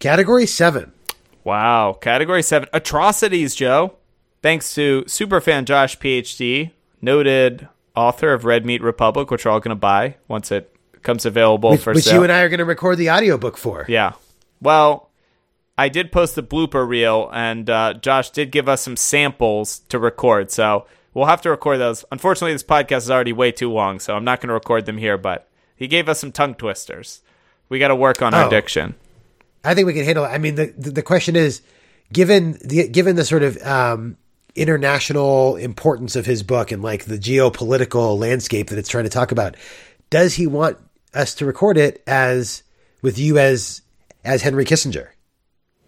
category 0.00 0.46
seven. 0.46 0.92
Wow, 1.44 1.92
category 1.92 2.42
seven 2.42 2.68
atrocities, 2.72 3.54
Joe. 3.54 3.94
Thanks 4.42 4.74
to 4.74 5.02
superfan 5.02 5.64
Josh 5.64 5.96
PhD, 5.98 6.72
noted 7.00 7.68
author 7.94 8.32
of 8.32 8.44
Red 8.44 8.64
Meat 8.66 8.82
Republic, 8.82 9.30
which 9.30 9.44
we're 9.44 9.50
all 9.50 9.60
going 9.60 9.70
to 9.70 9.74
buy 9.80 10.16
once 10.28 10.50
it 10.52 10.74
comes 11.02 11.26
available 11.26 11.70
Which, 11.72 11.80
for 11.80 11.92
which 11.94 12.04
sale. 12.04 12.14
you 12.16 12.22
and 12.22 12.30
I 12.32 12.40
are 12.42 12.48
going 12.48 12.58
to 12.58 12.64
record 12.64 12.96
the 12.98 13.10
audiobook 13.10 13.56
for. 13.56 13.84
Yeah. 13.88 14.12
Well, 14.60 15.10
I 15.76 15.88
did 15.88 16.12
post 16.12 16.34
the 16.36 16.42
blooper 16.42 16.86
reel, 16.86 17.28
and 17.32 17.68
uh, 17.68 17.94
Josh 17.94 18.30
did 18.30 18.52
give 18.52 18.68
us 18.68 18.82
some 18.82 18.96
samples 18.96 19.80
to 19.88 19.98
record. 19.98 20.50
So 20.50 20.86
we'll 21.14 21.26
have 21.26 21.42
to 21.42 21.50
record 21.50 21.78
those. 21.80 22.04
Unfortunately, 22.12 22.52
this 22.52 22.62
podcast 22.62 22.98
is 22.98 23.10
already 23.10 23.32
way 23.32 23.50
too 23.52 23.70
long, 23.70 23.98
so 23.98 24.14
I'm 24.14 24.24
not 24.24 24.40
going 24.40 24.48
to 24.48 24.54
record 24.54 24.86
them 24.86 24.98
here. 24.98 25.18
But 25.18 25.48
he 25.74 25.88
gave 25.88 26.08
us 26.08 26.20
some 26.20 26.30
tongue 26.30 26.54
twisters. 26.54 27.22
We 27.68 27.78
got 27.78 27.88
to 27.88 27.96
work 27.96 28.22
on 28.22 28.32
our 28.34 28.44
Oh. 28.46 28.50
diction. 28.50 28.94
I 29.64 29.74
think 29.74 29.86
we 29.86 29.94
can 29.94 30.04
handle 30.04 30.24
it. 30.24 30.28
I 30.28 30.38
mean, 30.38 30.54
the, 30.56 30.74
the 30.76 30.90
the 30.90 31.02
question 31.02 31.34
is, 31.36 31.62
given 32.12 32.58
the 32.64 32.86
given 32.88 33.16
the 33.16 33.24
sort 33.24 33.42
of 33.42 33.56
um, 33.62 34.16
international 34.54 35.56
importance 35.56 36.16
of 36.16 36.26
his 36.26 36.42
book 36.42 36.72
and 36.72 36.82
like 36.82 37.04
the 37.04 37.18
geopolitical 37.18 38.18
landscape 38.18 38.68
that 38.68 38.78
it's 38.78 38.88
trying 38.88 39.04
to 39.04 39.10
talk 39.10 39.32
about, 39.32 39.56
does 40.10 40.34
he 40.34 40.46
want 40.46 40.78
us 41.14 41.34
to 41.36 41.46
record 41.46 41.76
it 41.76 42.02
as 42.06 42.62
with 43.00 43.18
you 43.18 43.38
as 43.38 43.82
as 44.24 44.42
Henry 44.42 44.64
Kissinger? 44.64 45.08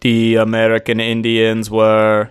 The 0.01 0.37
American 0.37 1.01
Indians 1.01 1.71
were 1.71 2.31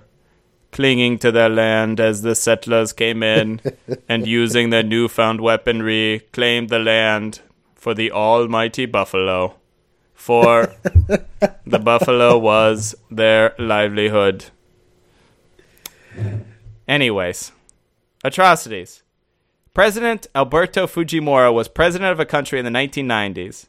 clinging 0.71 1.19
to 1.19 1.31
their 1.31 1.49
land 1.49 1.99
as 1.99 2.23
the 2.23 2.35
settlers 2.35 2.93
came 2.93 3.23
in 3.23 3.61
and 4.09 4.27
using 4.27 4.69
their 4.69 4.83
newfound 4.83 5.39
weaponry 5.39 6.27
claimed 6.33 6.69
the 6.69 6.79
land 6.79 7.39
for 7.75 7.93
the 7.93 8.11
almighty 8.11 8.85
buffalo. 8.85 9.55
For 10.13 10.73
the 11.65 11.79
buffalo 11.79 12.37
was 12.37 12.95
their 13.11 13.55
livelihood. 13.59 14.45
Anyways, 16.87 17.51
atrocities. 18.23 19.03
President 19.73 20.27
Alberto 20.35 20.85
Fujimori 20.85 21.51
was 21.53 21.67
president 21.67 22.11
of 22.11 22.19
a 22.19 22.25
country 22.25 22.59
in 22.59 22.65
the 22.65 22.71
1990s. 22.71 23.67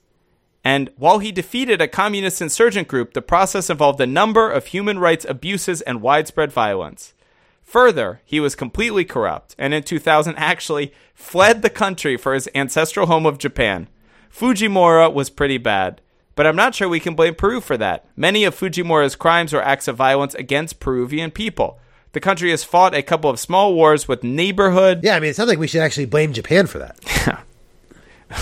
And 0.62 0.90
while 0.96 1.18
he 1.18 1.30
defeated 1.30 1.80
a 1.80 1.88
communist 1.88 2.40
insurgent 2.40 2.88
group, 2.88 3.12
the 3.12 3.22
process 3.22 3.68
involved 3.68 4.00
a 4.00 4.06
number 4.06 4.50
of 4.50 4.66
human 4.66 4.98
rights 4.98 5.26
abuses 5.28 5.82
and 5.82 6.00
widespread 6.00 6.52
violence. 6.52 7.14
Further, 7.62 8.20
he 8.24 8.40
was 8.40 8.54
completely 8.54 9.04
corrupt, 9.04 9.54
and 9.58 9.74
in 9.74 9.82
2000 9.82 10.36
actually 10.36 10.92
fled 11.14 11.62
the 11.62 11.70
country 11.70 12.16
for 12.16 12.34
his 12.34 12.48
ancestral 12.54 13.06
home 13.06 13.26
of 13.26 13.38
Japan. 13.38 13.88
Fujimori 14.30 15.12
was 15.12 15.30
pretty 15.30 15.58
bad, 15.58 16.00
but 16.34 16.46
I'm 16.46 16.56
not 16.56 16.74
sure 16.74 16.88
we 16.88 17.00
can 17.00 17.14
blame 17.14 17.34
Peru 17.34 17.60
for 17.60 17.76
that. 17.76 18.06
Many 18.16 18.44
of 18.44 18.54
Fujimori's 18.54 19.16
crimes 19.16 19.52
were 19.52 19.62
acts 19.62 19.88
of 19.88 19.96
violence 19.96 20.34
against 20.34 20.80
Peruvian 20.80 21.30
people. 21.30 21.78
The 22.14 22.20
country 22.20 22.50
has 22.50 22.64
fought 22.64 22.94
a 22.94 23.02
couple 23.02 23.28
of 23.28 23.38
small 23.38 23.74
wars 23.74 24.08
with 24.08 24.24
neighborhood. 24.24 25.00
Yeah, 25.02 25.16
I 25.16 25.20
mean, 25.20 25.30
it 25.30 25.36
sounds 25.36 25.48
like 25.48 25.58
we 25.58 25.66
should 25.66 25.82
actually 25.82 26.06
blame 26.06 26.32
Japan 26.32 26.66
for 26.66 26.78
that. 26.78 26.96
Yeah. 27.26 27.40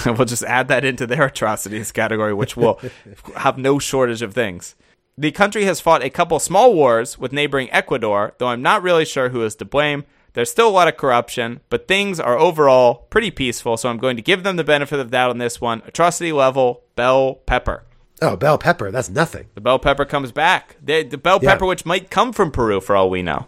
we'll 0.12 0.26
just 0.26 0.44
add 0.44 0.68
that 0.68 0.84
into 0.84 1.06
their 1.06 1.24
atrocities 1.24 1.90
category, 1.90 2.34
which 2.34 2.56
will 2.56 2.78
have 3.36 3.58
no 3.58 3.78
shortage 3.78 4.22
of 4.22 4.34
things. 4.34 4.74
The 5.18 5.30
country 5.30 5.64
has 5.64 5.80
fought 5.80 6.02
a 6.02 6.10
couple 6.10 6.38
small 6.38 6.74
wars 6.74 7.18
with 7.18 7.32
neighboring 7.32 7.70
Ecuador, 7.72 8.34
though 8.38 8.48
I'm 8.48 8.62
not 8.62 8.82
really 8.82 9.04
sure 9.04 9.30
who 9.30 9.42
is 9.42 9.54
to 9.56 9.64
blame. 9.64 10.04
There's 10.34 10.50
still 10.50 10.68
a 10.68 10.70
lot 10.70 10.88
of 10.88 10.96
corruption, 10.96 11.60
but 11.68 11.86
things 11.88 12.18
are 12.18 12.38
overall 12.38 13.06
pretty 13.10 13.30
peaceful, 13.30 13.76
so 13.76 13.90
I'm 13.90 13.98
going 13.98 14.16
to 14.16 14.22
give 14.22 14.42
them 14.42 14.56
the 14.56 14.64
benefit 14.64 14.98
of 14.98 15.08
the 15.08 15.12
doubt 15.12 15.30
on 15.30 15.38
this 15.38 15.60
one. 15.60 15.82
Atrocity 15.86 16.32
level, 16.32 16.82
bell 16.96 17.34
pepper. 17.46 17.84
Oh, 18.22 18.36
bell 18.36 18.56
pepper, 18.56 18.90
that's 18.90 19.10
nothing. 19.10 19.46
The 19.54 19.60
bell 19.60 19.78
pepper 19.78 20.04
comes 20.04 20.30
back. 20.32 20.76
The, 20.82 21.02
the 21.02 21.18
bell 21.18 21.38
Yeah. 21.42 21.52
pepper, 21.52 21.66
which 21.66 21.84
might 21.84 22.10
come 22.10 22.32
from 22.32 22.50
Peru 22.50 22.80
for 22.80 22.96
all 22.96 23.10
we 23.10 23.22
know. 23.22 23.46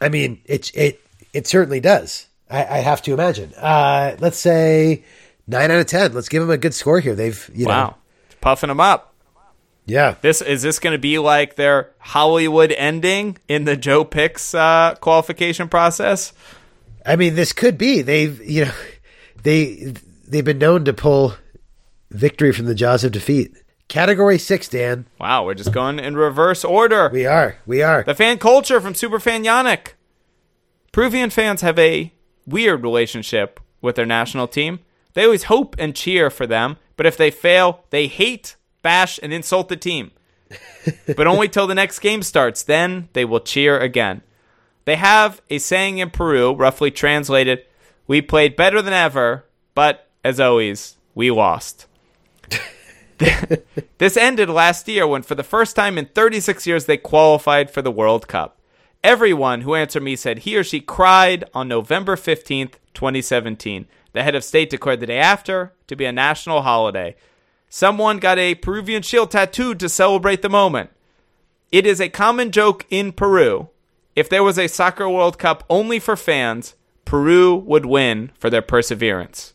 I 0.00 0.08
mean, 0.08 0.40
it 0.44 0.70
it 0.74 1.00
it 1.32 1.46
certainly 1.46 1.80
does. 1.80 2.26
I, 2.50 2.64
I 2.64 2.78
have 2.78 3.02
to 3.02 3.12
imagine. 3.12 3.52
Uh, 3.56 4.16
let's 4.20 4.38
say 4.38 5.02
nine 5.46 5.70
out 5.70 5.80
of 5.80 5.86
ten. 5.86 6.12
Let's 6.14 6.28
give 6.28 6.42
them 6.42 6.50
a 6.50 6.56
good 6.58 6.74
score 6.74 7.00
here. 7.00 7.14
They've 7.14 7.50
you 7.54 7.66
Wow. 7.66 7.86
know, 7.88 7.94
Puffing 8.40 8.68
them 8.68 8.80
up. 8.80 9.14
yeah. 9.86 10.14
This 10.20 10.40
is 10.42 10.62
this 10.62 10.78
going 10.78 10.92
to 10.94 10.98
be 10.98 11.18
like 11.18 11.56
their 11.56 11.90
Hollywood 11.98 12.72
ending 12.72 13.36
in 13.48 13.64
the 13.64 13.76
Joe 13.76 14.04
Picks 14.04 14.54
uh, 14.54 14.94
qualification 15.00 15.68
process? 15.68 16.32
I 17.04 17.16
mean, 17.16 17.34
this 17.34 17.52
could 17.52 17.76
be. 17.78 18.02
They've 18.02 18.40
you 18.48 18.66
know 18.66 18.72
they 19.42 19.94
they've 20.26 20.44
been 20.44 20.58
known 20.58 20.84
to 20.84 20.92
pull 20.92 21.34
victory 22.10 22.52
from 22.52 22.66
the 22.66 22.74
jaws 22.74 23.04
of 23.04 23.12
defeat. 23.12 23.52
Category 23.88 24.38
six, 24.38 24.68
Dan. 24.68 25.06
Wow, 25.18 25.46
we're 25.46 25.54
just 25.54 25.72
going 25.72 25.98
in 25.98 26.14
reverse 26.14 26.62
order. 26.62 27.08
We 27.10 27.24
are. 27.24 27.56
We 27.66 27.82
are. 27.82 28.02
The 28.02 28.14
fan 28.14 28.38
culture 28.38 28.82
from 28.82 28.92
Superfan 28.92 29.44
Yannick. 29.44 29.94
Peruvian 30.92 31.30
fans 31.30 31.62
have 31.62 31.78
a 31.78 32.12
weird 32.46 32.82
relationship 32.82 33.60
with 33.80 33.96
their 33.96 34.06
national 34.06 34.46
team. 34.46 34.80
They 35.14 35.24
always 35.24 35.44
hope 35.44 35.74
and 35.78 35.96
cheer 35.96 36.28
for 36.28 36.46
them, 36.46 36.76
but 36.96 37.06
if 37.06 37.16
they 37.16 37.30
fail, 37.30 37.84
they 37.88 38.08
hate, 38.08 38.56
bash, 38.82 39.18
and 39.22 39.32
insult 39.32 39.70
the 39.70 39.76
team. 39.76 40.10
but 41.16 41.26
only 41.26 41.48
till 41.48 41.66
the 41.66 41.74
next 41.74 42.00
game 42.00 42.22
starts, 42.22 42.62
then 42.62 43.08
they 43.14 43.24
will 43.24 43.40
cheer 43.40 43.78
again. 43.78 44.22
They 44.84 44.96
have 44.96 45.40
a 45.48 45.58
saying 45.58 45.98
in 45.98 46.10
Peru, 46.10 46.54
roughly 46.54 46.90
translated, 46.90 47.64
We 48.06 48.20
played 48.20 48.54
better 48.54 48.82
than 48.82 48.94
ever, 48.94 49.44
but 49.74 50.08
as 50.22 50.40
always, 50.40 50.96
we 51.14 51.30
lost. 51.30 51.86
This 53.98 54.16
ended 54.16 54.48
last 54.48 54.86
year 54.86 55.06
when, 55.06 55.22
for 55.22 55.34
the 55.34 55.42
first 55.42 55.74
time 55.74 55.98
in 55.98 56.06
36 56.06 56.66
years, 56.66 56.84
they 56.86 56.96
qualified 56.96 57.70
for 57.70 57.82
the 57.82 57.90
World 57.90 58.28
Cup. 58.28 58.58
Everyone 59.02 59.62
who 59.62 59.74
answered 59.74 60.02
me 60.02 60.14
said 60.14 60.40
he 60.40 60.56
or 60.56 60.62
she 60.62 60.80
cried 60.80 61.44
on 61.52 61.66
November 61.66 62.14
15th, 62.14 62.74
2017. 62.94 63.86
The 64.12 64.22
head 64.22 64.34
of 64.34 64.44
state 64.44 64.70
declared 64.70 65.00
the 65.00 65.06
day 65.06 65.18
after 65.18 65.72
to 65.88 65.96
be 65.96 66.04
a 66.04 66.12
national 66.12 66.62
holiday. 66.62 67.16
Someone 67.68 68.18
got 68.18 68.38
a 68.38 68.54
Peruvian 68.54 69.02
shield 69.02 69.30
tattooed 69.30 69.78
to 69.80 69.88
celebrate 69.88 70.42
the 70.42 70.48
moment. 70.48 70.90
It 71.70 71.86
is 71.86 72.00
a 72.00 72.08
common 72.08 72.50
joke 72.50 72.86
in 72.88 73.12
Peru. 73.12 73.68
If 74.16 74.28
there 74.28 74.42
was 74.42 74.58
a 74.58 74.68
soccer 74.68 75.08
World 75.08 75.38
Cup 75.38 75.64
only 75.68 75.98
for 75.98 76.16
fans, 76.16 76.74
Peru 77.04 77.56
would 77.56 77.86
win 77.86 78.30
for 78.38 78.48
their 78.48 78.62
perseverance. 78.62 79.54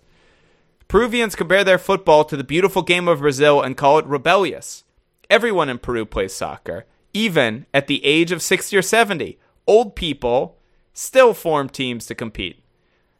Peruvians 0.93 1.35
compare 1.35 1.63
their 1.63 1.79
football 1.79 2.23
to 2.23 2.37
the 2.37 2.43
beautiful 2.43 2.83
game 2.83 3.07
of 3.07 3.21
Brazil 3.21 3.59
and 3.59 3.75
call 3.75 3.97
it 3.97 4.05
rebellious. 4.05 4.83
Everyone 5.27 5.67
in 5.67 5.79
Peru 5.79 6.05
plays 6.05 6.33
soccer, 6.35 6.85
even 7.15 7.65
at 7.73 7.87
the 7.87 8.05
age 8.05 8.31
of 8.31 8.43
60 8.43 8.77
or 8.77 8.83
70. 8.83 9.39
Old 9.65 9.95
people 9.95 10.59
still 10.93 11.33
form 11.33 11.67
teams 11.67 12.05
to 12.05 12.13
compete. 12.13 12.63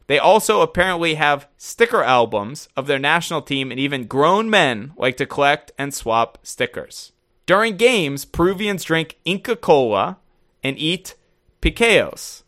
They 0.06 0.20
also 0.20 0.60
apparently 0.60 1.14
have 1.14 1.48
sticker 1.58 2.04
albums 2.04 2.68
of 2.76 2.86
their 2.86 3.00
national 3.00 3.42
team, 3.42 3.72
and 3.72 3.80
even 3.80 4.06
grown 4.06 4.48
men 4.48 4.92
like 4.96 5.16
to 5.16 5.26
collect 5.26 5.72
and 5.76 5.92
swap 5.92 6.38
stickers. 6.44 7.10
During 7.44 7.76
games, 7.76 8.24
Peruvians 8.24 8.84
drink 8.84 9.18
Inca 9.24 9.56
Cola 9.56 10.18
and 10.62 10.78
eat 10.78 11.16
piqueos. 11.60 12.44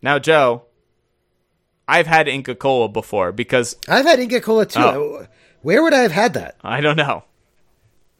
Now, 0.00 0.18
Joe, 0.18 0.62
I've 1.88 2.06
had 2.06 2.28
Inca 2.28 2.54
Cola 2.54 2.88
before 2.88 3.32
because 3.32 3.76
I've 3.88 4.04
had 4.04 4.20
Inca 4.20 4.40
Cola 4.42 4.66
too. 4.66 4.80
Oh. 4.80 5.26
Where 5.62 5.82
would 5.82 5.94
I 5.94 6.00
have 6.00 6.12
had 6.12 6.34
that? 6.34 6.56
I 6.62 6.80
don't 6.80 6.96
know. 6.96 7.24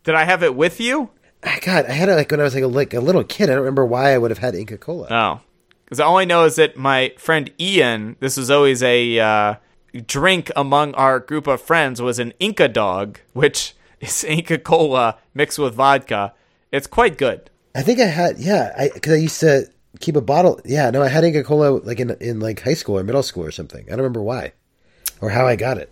Did 0.02 0.14
I 0.14 0.24
have 0.24 0.42
it 0.42 0.54
with 0.54 0.80
you? 0.80 1.10
Ah, 1.44 1.58
God, 1.60 1.86
I 1.86 1.92
had 1.92 2.08
it 2.08 2.14
like 2.14 2.30
when 2.30 2.40
I 2.40 2.44
was 2.44 2.54
like 2.54 2.64
a, 2.64 2.68
like 2.68 2.94
a 2.94 3.00
little 3.00 3.22
kid. 3.22 3.44
I 3.44 3.52
don't 3.52 3.58
remember 3.58 3.86
why 3.86 4.12
I 4.12 4.18
would 4.18 4.30
have 4.30 4.38
had 4.38 4.54
Inca 4.54 4.78
Cola. 4.78 5.06
Oh, 5.10 5.40
because 5.84 6.00
all 6.00 6.18
I 6.18 6.24
know 6.24 6.44
is 6.44 6.56
that 6.56 6.76
my 6.76 7.12
friend 7.18 7.52
Ian, 7.60 8.16
this 8.20 8.36
was 8.36 8.50
always 8.50 8.82
a 8.82 9.18
uh, 9.20 9.54
drink 10.06 10.50
among 10.56 10.94
our 10.94 11.20
group 11.20 11.46
of 11.46 11.60
friends, 11.60 12.02
was 12.02 12.18
an 12.18 12.32
Inca 12.40 12.68
dog, 12.68 13.20
which 13.34 13.74
is 14.00 14.24
Inca 14.24 14.58
Cola 14.58 15.18
mixed 15.34 15.58
with 15.58 15.74
vodka. 15.74 16.34
It's 16.72 16.86
quite 16.86 17.16
good. 17.18 17.50
I 17.74 17.82
think 17.82 18.00
I 18.00 18.06
had 18.06 18.38
yeah, 18.38 18.74
I 18.76 18.90
because 18.92 19.12
I 19.12 19.16
used 19.16 19.40
to 19.40 19.70
keep 20.01 20.16
a 20.16 20.20
bottle. 20.20 20.60
Yeah, 20.65 20.90
no, 20.90 21.02
I 21.02 21.09
had 21.09 21.24
Inca 21.24 21.44
Cola 21.44 21.78
like 21.78 22.01
in 22.01 22.10
in 22.20 22.40
like 22.40 22.62
high 22.62 22.74
school 22.74 22.98
or 22.98 23.05
middle 23.05 23.23
school 23.23 23.44
or 23.44 23.51
something. 23.51 23.85
I 23.86 23.90
don't 23.90 23.98
remember 23.98 24.23
why 24.23 24.52
or 25.20 25.31
how 25.31 25.47
I 25.47 25.56
got 25.56 25.78
it. 25.78 25.90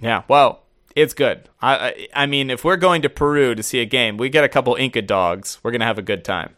Yeah, 0.00 0.22
well, 0.28 0.62
it's 0.96 1.14
good. 1.14 1.48
I, 1.60 1.74
I, 1.74 2.08
I 2.14 2.26
mean, 2.26 2.50
if 2.50 2.64
we're 2.64 2.76
going 2.76 3.02
to 3.02 3.08
Peru 3.08 3.54
to 3.54 3.62
see 3.62 3.80
a 3.80 3.86
game, 3.86 4.16
we 4.16 4.28
get 4.28 4.44
a 4.44 4.48
couple 4.48 4.74
Inca 4.74 5.02
dogs. 5.02 5.58
We're 5.62 5.72
gonna 5.72 5.84
have 5.84 5.98
a 5.98 6.02
good 6.02 6.24
time. 6.24 6.56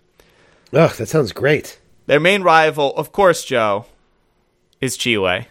Ugh, 0.72 0.92
that 0.96 1.08
sounds 1.08 1.32
great. 1.32 1.78
Their 2.06 2.20
main 2.20 2.42
rival, 2.42 2.94
of 2.96 3.12
course, 3.12 3.44
Joe, 3.44 3.86
is 4.80 4.96
Chile. 4.96 5.48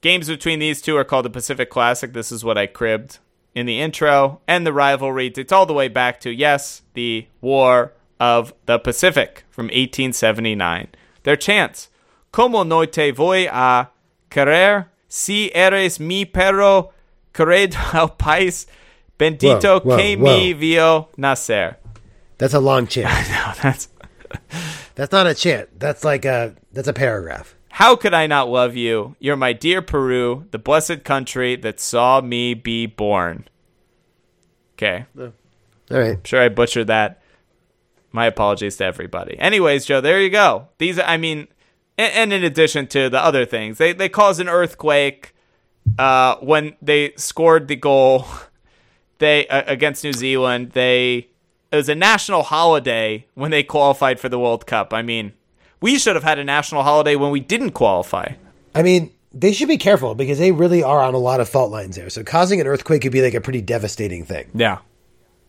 Games 0.00 0.28
between 0.28 0.58
these 0.58 0.82
two 0.82 0.96
are 0.96 1.04
called 1.04 1.24
the 1.24 1.30
Pacific 1.30 1.70
Classic. 1.70 2.12
This 2.12 2.30
is 2.30 2.44
what 2.44 2.58
I 2.58 2.66
cribbed 2.66 3.18
in 3.54 3.66
the 3.66 3.80
intro. 3.80 4.40
And 4.46 4.66
the 4.66 4.72
rivalry 4.72 5.30
dates 5.30 5.52
all 5.52 5.64
the 5.64 5.72
way 5.72 5.88
back 5.88 6.20
to, 6.20 6.30
yes, 6.30 6.82
the 6.94 7.26
War 7.40 7.92
of 8.20 8.52
the 8.66 8.78
Pacific 8.78 9.44
from 9.50 9.66
1879. 9.66 10.88
Their 11.24 11.36
chants, 11.36 11.88
Como 12.32 12.62
no 12.64 12.84
te 12.84 13.12
voy 13.12 13.46
a 13.50 13.90
querer 14.30 14.86
si 15.08 15.50
eres 15.54 15.98
mi 15.98 16.24
perro 16.24 16.92
querido 17.32 17.76
al 17.94 18.10
país 18.16 18.66
bendito 19.18 19.82
Whoa, 19.82 19.90
whoa, 19.90 19.96
que 19.96 20.16
whoa. 20.16 20.24
me 20.36 20.52
vio 20.52 21.08
nacer. 21.16 21.76
That's 22.38 22.54
a 22.54 22.60
long 22.60 22.86
chant. 22.86 23.08
No, 23.30 23.52
that's 23.62 23.88
That's 24.96 25.12
not 25.12 25.26
a 25.26 25.34
chant. 25.34 25.78
That's 25.78 26.04
like 26.04 26.24
a 26.24 26.54
that's 26.72 26.88
a 26.88 26.92
paragraph. 26.92 27.54
How 27.70 27.96
could 27.96 28.14
I 28.14 28.26
not 28.26 28.48
love 28.48 28.74
you? 28.76 29.14
You're 29.18 29.36
my 29.36 29.52
dear 29.52 29.82
Peru, 29.82 30.46
the 30.50 30.58
blessed 30.58 31.04
country 31.04 31.56
that 31.56 31.78
saw 31.78 32.20
me 32.22 32.54
be 32.54 32.86
born. 32.86 33.46
Okay, 34.74 35.04
All 35.18 35.32
right. 35.90 36.16
I'm 36.16 36.24
sure 36.24 36.42
I 36.42 36.48
butchered 36.48 36.86
that. 36.88 37.20
My 38.16 38.24
apologies 38.24 38.78
to 38.78 38.84
everybody. 38.86 39.38
Anyways, 39.38 39.84
Joe, 39.84 40.00
there 40.00 40.22
you 40.22 40.30
go. 40.30 40.68
These, 40.78 40.98
I 40.98 41.18
mean, 41.18 41.48
and, 41.98 42.12
and 42.14 42.32
in 42.32 42.44
addition 42.44 42.86
to 42.86 43.10
the 43.10 43.22
other 43.22 43.44
things, 43.44 43.76
they 43.76 43.92
they 43.92 44.08
caused 44.08 44.40
an 44.40 44.48
earthquake 44.48 45.34
uh, 45.98 46.36
when 46.36 46.76
they 46.80 47.12
scored 47.16 47.68
the 47.68 47.76
goal. 47.76 48.26
They 49.18 49.48
uh, 49.48 49.62
against 49.66 50.04
New 50.04 50.12
Zealand. 50.12 50.72
They 50.72 51.28
it 51.72 51.76
was 51.76 51.88
a 51.88 51.94
national 51.94 52.42
holiday 52.42 53.24
when 53.32 53.50
they 53.50 53.62
qualified 53.62 54.20
for 54.20 54.28
the 54.28 54.38
World 54.38 54.66
Cup. 54.66 54.92
I 54.92 55.00
mean, 55.00 55.32
we 55.80 55.98
should 55.98 56.16
have 56.16 56.22
had 56.22 56.38
a 56.38 56.44
national 56.44 56.82
holiday 56.82 57.16
when 57.16 57.30
we 57.30 57.40
didn't 57.40 57.70
qualify. 57.70 58.32
I 58.74 58.82
mean, 58.82 59.10
they 59.32 59.52
should 59.54 59.68
be 59.68 59.78
careful 59.78 60.14
because 60.14 60.38
they 60.38 60.52
really 60.52 60.82
are 60.82 61.00
on 61.00 61.14
a 61.14 61.18
lot 61.18 61.40
of 61.40 61.48
fault 61.48 61.70
lines 61.70 61.96
there. 61.96 62.10
So 62.10 62.22
causing 62.24 62.60
an 62.60 62.66
earthquake 62.66 63.00
could 63.00 63.12
be 63.12 63.22
like 63.22 63.32
a 63.32 63.40
pretty 63.40 63.62
devastating 63.62 64.26
thing. 64.26 64.50
Yeah. 64.54 64.80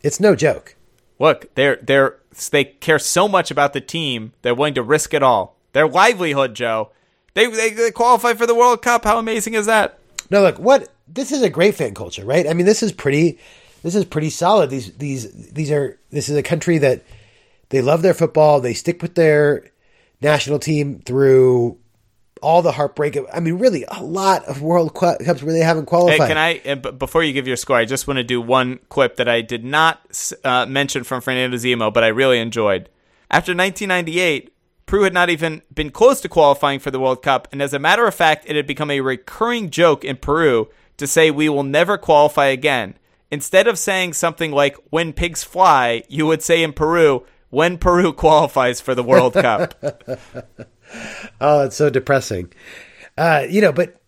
It's 0.02 0.22
no 0.22 0.34
joke. 0.34 0.78
Look, 1.20 1.54
they're 1.56 1.78
they're 1.84 2.20
they 2.52 2.66
care 2.66 3.00
so 3.00 3.28
much 3.28 3.52
about 3.52 3.74
the 3.74 3.82
team, 3.82 4.34
they're 4.42 4.56
willing 4.56 4.76
to 4.76 4.84
risk 4.84 5.14
it 5.14 5.24
all. 5.24 5.56
Their 5.74 5.88
livelihood, 5.88 6.56
Joe. 6.56 6.92
They 7.34 7.48
they, 7.48 7.72
they 7.72 7.92
qualify 7.92 8.34
for 8.34 8.46
the 8.48 8.56
World 8.56 8.82
Cup. 8.82 9.04
How 9.04 9.20
amazing 9.20 9.54
is 9.54 9.66
that? 9.66 10.00
No, 10.30 10.42
look, 10.42 10.58
what 10.58 10.90
this 11.08 11.32
is 11.32 11.42
a 11.42 11.50
great 11.50 11.76
fan 11.76 11.94
culture, 11.94 12.26
right? 12.26 12.48
I 12.48 12.54
mean, 12.54 12.66
this 12.66 12.84
is 12.84 12.92
pretty 12.92 13.38
this 13.84 13.96
is 13.96 14.06
pretty 14.06 14.30
solid. 14.30 14.70
These 14.70 14.94
these 14.94 15.52
these 15.52 15.72
are 15.72 16.00
this 16.10 16.30
is 16.30 16.36
a 16.36 16.44
country 16.44 16.78
that 16.80 17.04
they 17.70 17.82
love 17.82 18.02
their 18.02 18.14
football. 18.14 18.60
They 18.60 18.74
stick 18.74 19.02
with 19.02 19.16
their 19.16 19.72
national 20.22 20.60
team 20.60 21.02
through 21.06 21.78
all 22.42 22.62
the 22.62 22.72
heartbreak. 22.72 23.18
I 23.34 23.40
mean, 23.40 23.56
really, 23.56 23.86
a 23.88 24.02
lot 24.04 24.46
of 24.46 24.62
World 24.62 24.94
Cups 24.94 25.44
where 25.44 25.54
they 25.54 25.60
haven't 25.60 25.84
Hey, 25.84 25.88
qualified. 25.90 26.28
can 26.28 26.38
I? 26.38 26.62
uh, 26.66 26.76
Before 26.92 27.24
you 27.24 27.34
give 27.34 27.48
your 27.48 27.58
score, 27.58 27.76
I 27.78 27.86
just 27.86 28.08
want 28.08 28.18
to 28.18 28.24
do 28.24 28.40
one 28.42 28.80
clip 28.90 29.16
that 29.18 29.28
I 29.28 29.42
did 29.42 29.64
not 29.64 30.00
uh, 30.44 30.66
mention 30.66 31.04
from 31.04 31.22
Fernando 31.22 31.58
Zemo, 31.58 31.94
but 31.94 32.04
I 32.04 32.08
really 32.08 32.40
enjoyed. 32.40 32.90
After 33.30 33.52
1998, 33.52 34.54
Peru 34.86 35.04
had 35.04 35.14
not 35.14 35.30
even 35.30 35.62
been 35.74 35.90
close 35.92 36.22
to 36.22 36.30
qualifying 36.30 36.80
for 36.80 36.92
the 36.92 37.00
World 37.00 37.22
Cup, 37.22 37.48
and 37.52 37.62
as 37.62 37.74
a 37.74 37.80
matter 37.80 38.08
of 38.08 38.16
fact, 38.16 38.46
it 38.48 38.56
had 38.56 38.66
become 38.66 38.90
a 38.90 39.02
recurring 39.02 39.70
joke 39.70 40.06
in 40.06 40.16
Peru 40.16 40.70
to 40.96 41.06
say 41.06 41.30
we 41.30 41.50
will 41.50 41.64
never 41.64 41.98
qualify 41.98 42.46
again. 42.46 42.96
Instead 43.30 43.68
of 43.68 43.78
saying 43.78 44.14
something 44.14 44.52
like 44.54 44.78
"When 44.90 45.12
pigs 45.12 45.44
fly," 45.44 46.04
you 46.08 46.26
would 46.26 46.42
say 46.42 46.64
in 46.64 46.72
Peru, 46.72 47.26
when 47.50 47.78
Peru 47.78 48.14
qualifies 48.26 48.80
for 48.80 48.96
the 48.96 49.04
World 49.04 49.34
Cup. 49.34 49.74
Oh, 51.42 51.66
it's 51.66 51.76
so 51.76 51.90
depressing. 51.90 52.52
Uh, 53.18 53.46
you 53.50 53.62
know, 53.62 53.72
but 53.72 54.02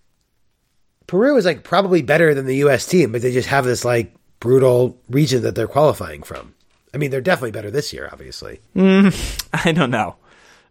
Peru 1.08 1.36
is 1.38 1.46
like 1.46 1.64
probably 1.64 2.02
better 2.02 2.34
than 2.34 2.46
the 2.46 2.58
U.S. 2.58 2.86
team, 2.86 3.12
but 3.12 3.22
they 3.22 3.32
just 3.32 3.50
have 3.50 3.66
this 3.66 3.84
like 3.84 4.14
brutal 4.40 4.98
region 5.10 5.42
that 5.44 5.56
they're 5.56 5.68
qualifying 5.68 6.24
from. 6.24 6.54
I 6.94 6.98
mean, 6.98 7.12
they're 7.12 7.22
definitely 7.22 7.52
better 7.52 7.72
this 7.72 7.94
year, 7.94 8.10
obviously. 8.12 8.62
I 8.76 9.72
don't 9.72 9.92
know. 9.92 10.16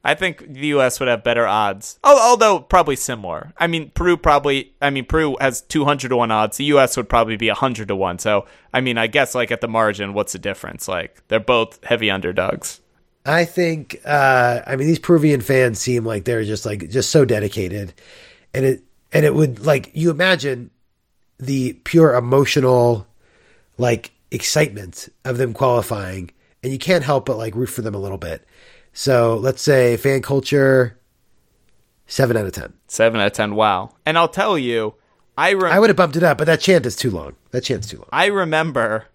I 0.05 0.15
think 0.15 0.53
the 0.53 0.69
U.S. 0.69 1.01
would 1.01 1.09
have 1.09 1.25
better 1.25 1.47
odds, 1.47 1.99
although 2.05 2.61
probably 2.61 2.97
similar. 2.97 3.53
I 3.59 3.67
mean, 3.67 3.91
Peru 3.91 4.17
probably. 4.17 4.73
I 4.81 4.91
mean, 4.91 5.05
Peru 5.05 5.37
has 5.41 5.61
two 5.61 5.85
hundred 5.85 6.11
to 6.11 6.17
one 6.17 6.31
odds. 6.31 6.57
The 6.57 6.65
U.S. 6.67 6.97
would 6.97 7.09
probably 7.09 7.37
be 7.37 7.49
hundred 7.49 7.89
to 7.89 7.97
one. 7.97 8.19
So, 8.19 8.47
I 8.73 8.81
mean, 8.81 8.97
I 8.97 9.09
guess 9.09 9.35
like 9.35 9.51
at 9.51 9.61
the 9.61 9.69
margin, 9.69 10.15
what's 10.15 10.33
the 10.33 10.39
difference? 10.39 10.87
Like 10.87 11.27
they're 11.29 11.41
both 11.41 11.85
heavy 11.85 12.11
underdogs. 12.11 12.81
I 13.29 13.45
think. 13.45 14.01
Uh, 14.05 14.63
I 14.67 14.77
mean, 14.77 14.87
these 14.87 14.99
Peruvian 14.99 15.41
fans 15.41 15.79
seem 15.79 16.05
like 16.05 16.25
they're 16.25 16.45
just 16.45 16.65
like 16.65 16.89
just 16.89 17.11
so 17.11 17.25
dedicated, 17.25 17.93
and 18.55 18.65
it 18.65 18.83
and 19.13 19.25
it 19.25 19.35
would 19.35 19.65
like 19.65 19.91
you 19.95 20.11
imagine 20.11 20.71
the 21.39 21.75
pure 21.85 22.15
emotional 22.15 23.07
like 23.77 24.13
excitement 24.31 25.09
of 25.25 25.39
them 25.39 25.53
qualifying, 25.53 26.31
and 26.63 26.73
you 26.73 26.79
can't 26.79 27.05
help 27.05 27.27
but 27.27 27.37
like 27.37 27.55
root 27.55 27.69
for 27.69 27.83
them 27.83 27.95
a 27.95 27.99
little 27.99 28.19
bit. 28.19 28.45
So 28.93 29.37
let's 29.37 29.63
say 29.63 29.97
fan 29.97 30.23
culture, 30.23 30.99
seven 32.07 32.37
out 32.37 32.47
of 32.47 32.53
ten. 32.53 32.73
Seven 32.89 33.21
out 33.21 33.27
of 33.29 33.33
ten. 33.35 33.55
Wow. 33.55 33.95
And 34.07 34.19
I'll 34.19 34.29
tell 34.29 34.59
you, 34.59 34.95
I 35.37 35.51
re- 35.51 35.71
I 35.71 35.79
would 35.79 35.91
have 35.91 35.97
bumped 35.97 36.17
it 36.17 36.23
up, 36.23 36.39
but 36.39 36.47
that 36.47 36.61
chant 36.61 36.87
is 36.87 36.97
too 36.97 37.11
long. 37.11 37.37
That 37.51 37.63
chant's 37.63 37.89
too 37.89 37.99
long. 37.99 38.09
I 38.11 38.27
remember 38.27 39.07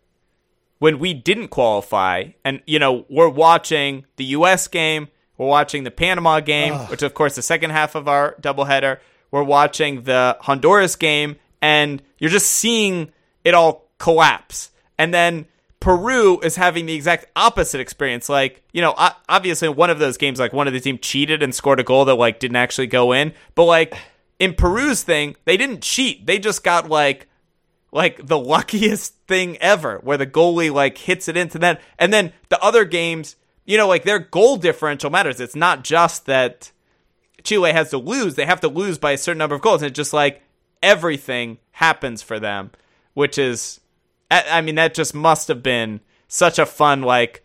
when 0.83 0.99
we 0.99 1.13
didn't 1.13 1.47
qualify, 1.47 2.25
and 2.43 2.61
you 2.65 2.77
know 2.77 3.05
we're 3.07 3.29
watching 3.29 4.05
the 4.17 4.25
U.S. 4.35 4.67
game, 4.67 5.07
we're 5.37 5.47
watching 5.47 5.85
the 5.85 5.91
Panama 5.91 6.41
game, 6.41 6.73
which 6.89 7.01
of 7.01 7.13
course 7.13 7.35
the 7.35 7.41
second 7.41 7.69
half 7.69 7.95
of 7.95 8.09
our 8.09 8.35
doubleheader. 8.41 8.97
We're 9.31 9.43
watching 9.43 10.03
the 10.03 10.35
Honduras 10.41 10.97
game, 10.97 11.37
and 11.61 12.03
you're 12.17 12.29
just 12.29 12.51
seeing 12.51 13.13
it 13.45 13.53
all 13.53 13.87
collapse. 13.97 14.71
And 14.97 15.13
then 15.13 15.45
Peru 15.79 16.41
is 16.41 16.57
having 16.57 16.85
the 16.85 16.95
exact 16.95 17.27
opposite 17.33 17.79
experience. 17.79 18.27
Like, 18.27 18.61
you 18.73 18.81
know, 18.81 18.93
obviously 19.29 19.69
one 19.69 19.89
of 19.89 19.99
those 19.99 20.17
games, 20.17 20.37
like 20.37 20.51
one 20.51 20.67
of 20.67 20.73
the 20.73 20.81
team 20.81 20.97
cheated 20.97 21.41
and 21.41 21.55
scored 21.55 21.79
a 21.79 21.83
goal 21.83 22.03
that 22.03 22.15
like 22.15 22.41
didn't 22.41 22.57
actually 22.57 22.87
go 22.87 23.13
in. 23.13 23.31
But 23.55 23.63
like 23.63 23.95
in 24.37 24.53
Peru's 24.53 25.01
thing, 25.01 25.37
they 25.45 25.55
didn't 25.55 25.81
cheat. 25.81 26.25
They 26.25 26.39
just 26.39 26.61
got 26.61 26.89
like 26.89 27.29
like 27.93 28.25
the 28.27 28.37
luckiest 28.37 29.15
thing 29.27 29.57
ever 29.57 29.99
where 29.99 30.17
the 30.17 30.27
goalie 30.27 30.73
like 30.73 30.97
hits 30.97 31.27
it 31.27 31.37
into 31.37 31.57
that 31.59 31.79
and 31.97 32.11
then 32.11 32.33
the 32.49 32.61
other 32.61 32.83
games 32.83 33.35
you 33.65 33.77
know 33.77 33.87
like 33.87 34.03
their 34.03 34.19
goal 34.19 34.57
differential 34.57 35.09
matters. 35.09 35.39
It's 35.39 35.55
not 35.55 35.83
just 35.83 36.25
that 36.25 36.71
chile 37.43 37.71
has 37.71 37.89
to 37.91 37.97
lose. 37.97 38.35
They 38.35 38.45
have 38.45 38.61
to 38.61 38.67
lose 38.67 38.97
by 38.97 39.11
a 39.11 39.17
certain 39.17 39.37
number 39.37 39.55
of 39.55 39.61
goals. 39.61 39.81
And 39.81 39.89
it's 39.89 39.97
just 39.97 40.13
like 40.13 40.41
everything 40.81 41.59
happens 41.71 42.21
for 42.21 42.39
them 42.39 42.71
which 43.13 43.37
is 43.37 43.79
i 44.29 44.61
mean 44.61 44.75
that 44.75 44.93
just 44.93 45.13
must 45.13 45.47
have 45.47 45.63
been 45.63 46.01
such 46.27 46.59
a 46.59 46.65
fun 46.65 47.01
like 47.01 47.43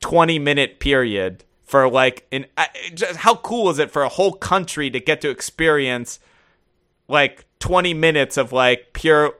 20 0.00 0.38
minute 0.38 0.78
period 0.80 1.44
for 1.62 1.88
like 1.88 2.26
an 2.30 2.46
just 2.94 3.16
how 3.16 3.34
cool 3.36 3.70
is 3.70 3.78
it 3.78 3.90
for 3.90 4.02
a 4.02 4.08
whole 4.08 4.32
country 4.32 4.90
to 4.90 5.00
get 5.00 5.20
to 5.20 5.30
experience 5.30 6.20
like 7.08 7.46
20 7.60 7.94
minutes 7.94 8.36
of 8.36 8.52
like 8.52 8.92
pure 8.92 9.34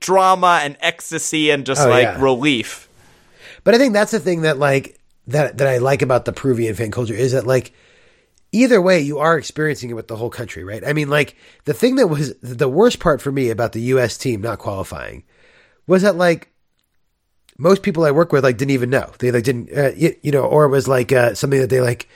drama 0.00 0.60
and 0.62 0.76
ecstasy 0.80 1.50
and 1.50 1.64
just 1.66 1.86
Oh, 1.86 1.90
like 1.90 2.04
yeah. 2.04 2.22
relief. 2.22 2.88
But 3.64 3.74
I 3.74 3.78
think 3.78 3.92
that's 3.92 4.12
the 4.12 4.20
thing 4.20 4.42
that 4.42 4.58
like 4.58 4.98
that 5.26 5.58
that 5.58 5.66
I 5.66 5.78
like 5.78 6.02
about 6.02 6.24
the 6.24 6.32
Peruvian 6.32 6.74
fan 6.74 6.90
culture 6.90 7.14
is 7.14 7.32
that 7.32 7.46
like 7.46 7.72
either 8.52 8.80
way 8.80 9.00
you 9.00 9.18
are 9.18 9.36
experiencing 9.36 9.90
it 9.90 9.94
with 9.94 10.06
the 10.08 10.16
whole 10.16 10.30
country, 10.30 10.62
right? 10.64 10.86
I 10.86 10.92
mean, 10.92 11.08
like 11.10 11.36
the 11.64 11.74
thing 11.74 11.96
that 11.96 12.06
was 12.06 12.34
the 12.40 12.68
worst 12.68 13.00
part 13.00 13.20
for 13.20 13.32
me 13.32 13.50
about 13.50 13.72
the 13.72 13.80
U.S. 13.82 14.16
team 14.16 14.40
not 14.40 14.58
qualifying 14.58 15.24
was 15.86 16.02
that 16.02 16.16
like 16.16 16.52
most 17.58 17.82
people 17.82 18.04
I 18.04 18.10
work 18.12 18.32
with 18.32 18.44
like 18.44 18.56
didn't 18.58 18.70
even 18.72 18.90
know 18.90 19.10
they 19.18 19.30
like 19.32 19.44
didn't 19.44 19.76
uh, 19.76 19.90
you, 19.96 20.14
you 20.22 20.30
know 20.30 20.44
or 20.44 20.64
it 20.66 20.70
was 20.70 20.86
like 20.86 21.10
uh, 21.10 21.34
something 21.34 21.60
that 21.60 21.70
they 21.70 21.80
like 21.80 22.08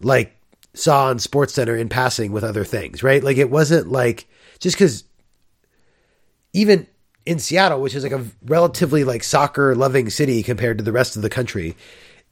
like 0.00 0.36
saw 0.74 1.06
on 1.06 1.18
Sports 1.18 1.54
Center 1.54 1.76
in 1.76 1.88
passing 1.88 2.32
with 2.32 2.44
other 2.44 2.64
things, 2.64 3.02
right? 3.02 3.22
Like 3.24 3.36
it 3.38 3.48
wasn't 3.50 3.88
like 3.90 4.26
just 4.58 4.76
because 4.76 5.04
even 6.52 6.86
in 7.26 7.38
Seattle, 7.38 7.80
which 7.80 7.94
is 7.94 8.02
like 8.02 8.12
a 8.12 8.24
relatively 8.44 9.04
like 9.04 9.24
soccer 9.24 9.74
loving 9.74 10.10
city 10.10 10.42
compared 10.42 10.78
to 10.78 10.84
the 10.84 10.92
rest 10.92 11.16
of 11.16 11.22
the 11.22 11.30
country, 11.30 11.76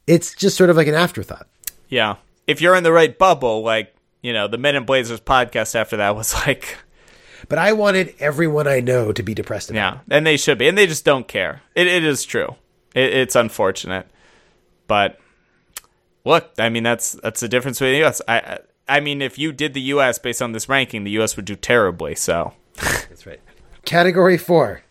it's 0.07 0.35
just 0.35 0.57
sort 0.57 0.71
of 0.71 0.77
like 0.77 0.87
an 0.87 0.95
afterthought. 0.95 1.47
Yeah. 1.89 2.17
If 2.47 2.61
you're 2.61 2.75
in 2.75 2.85
the 2.85 2.93
right 2.93 3.17
bubble, 3.17 3.63
like, 3.63 3.95
you 4.21 4.33
know, 4.33 4.49
the 4.49 4.59
Men 4.59 4.77
in 4.77 4.85
Blazers 4.85 5.21
podcast 5.21 5.75
after 5.75 5.97
that 5.99 6.17
was 6.17 6.35
like, 6.47 6.77
But 7.49 7.59
I 7.59 7.73
wanted 7.73 8.15
everyone 8.21 8.67
I 8.67 8.81
know 8.81 9.13
to 9.13 9.23
be 9.23 9.35
depressed 9.35 9.71
about. 9.71 9.95
yeah, 10.09 10.17
and 10.17 10.27
they 10.27 10.37
should 10.37 10.59
be. 10.59 10.69
And 10.69 10.77
they 10.79 10.87
just 10.87 11.05
don't 11.05 11.27
care. 11.27 11.63
It, 11.75 11.87
it 11.87 12.05
is 12.05 12.25
true. 12.25 12.57
It, 12.95 13.15
it's 13.15 13.35
unfortunate. 13.37 14.07
But 14.87 15.19
look, 16.25 16.51
I 16.59 16.69
mean, 16.69 16.83
that's 16.83 17.13
that's 17.13 17.41
the 17.41 17.49
difference 17.49 17.79
between 17.79 17.95
the 17.95 17.99
U.S. 18.01 18.21
I, 18.29 18.39
I, 18.39 18.59
I 18.89 19.01
mean, 19.01 19.23
if 19.23 19.39
you 19.39 19.53
did 19.53 19.75
the 19.75 19.81
U.S. 19.81 20.19
based 20.19 20.43
on 20.43 20.53
this 20.53 20.69
ranking, 20.69 21.05
the 21.05 21.11
U.S. 21.13 21.37
would 21.37 21.45
do 21.45 21.57
terribly. 21.57 22.15
So. 22.15 22.53
That's 22.75 23.27
right. 23.27 23.41
Category 23.85 24.39
four. 24.39 24.83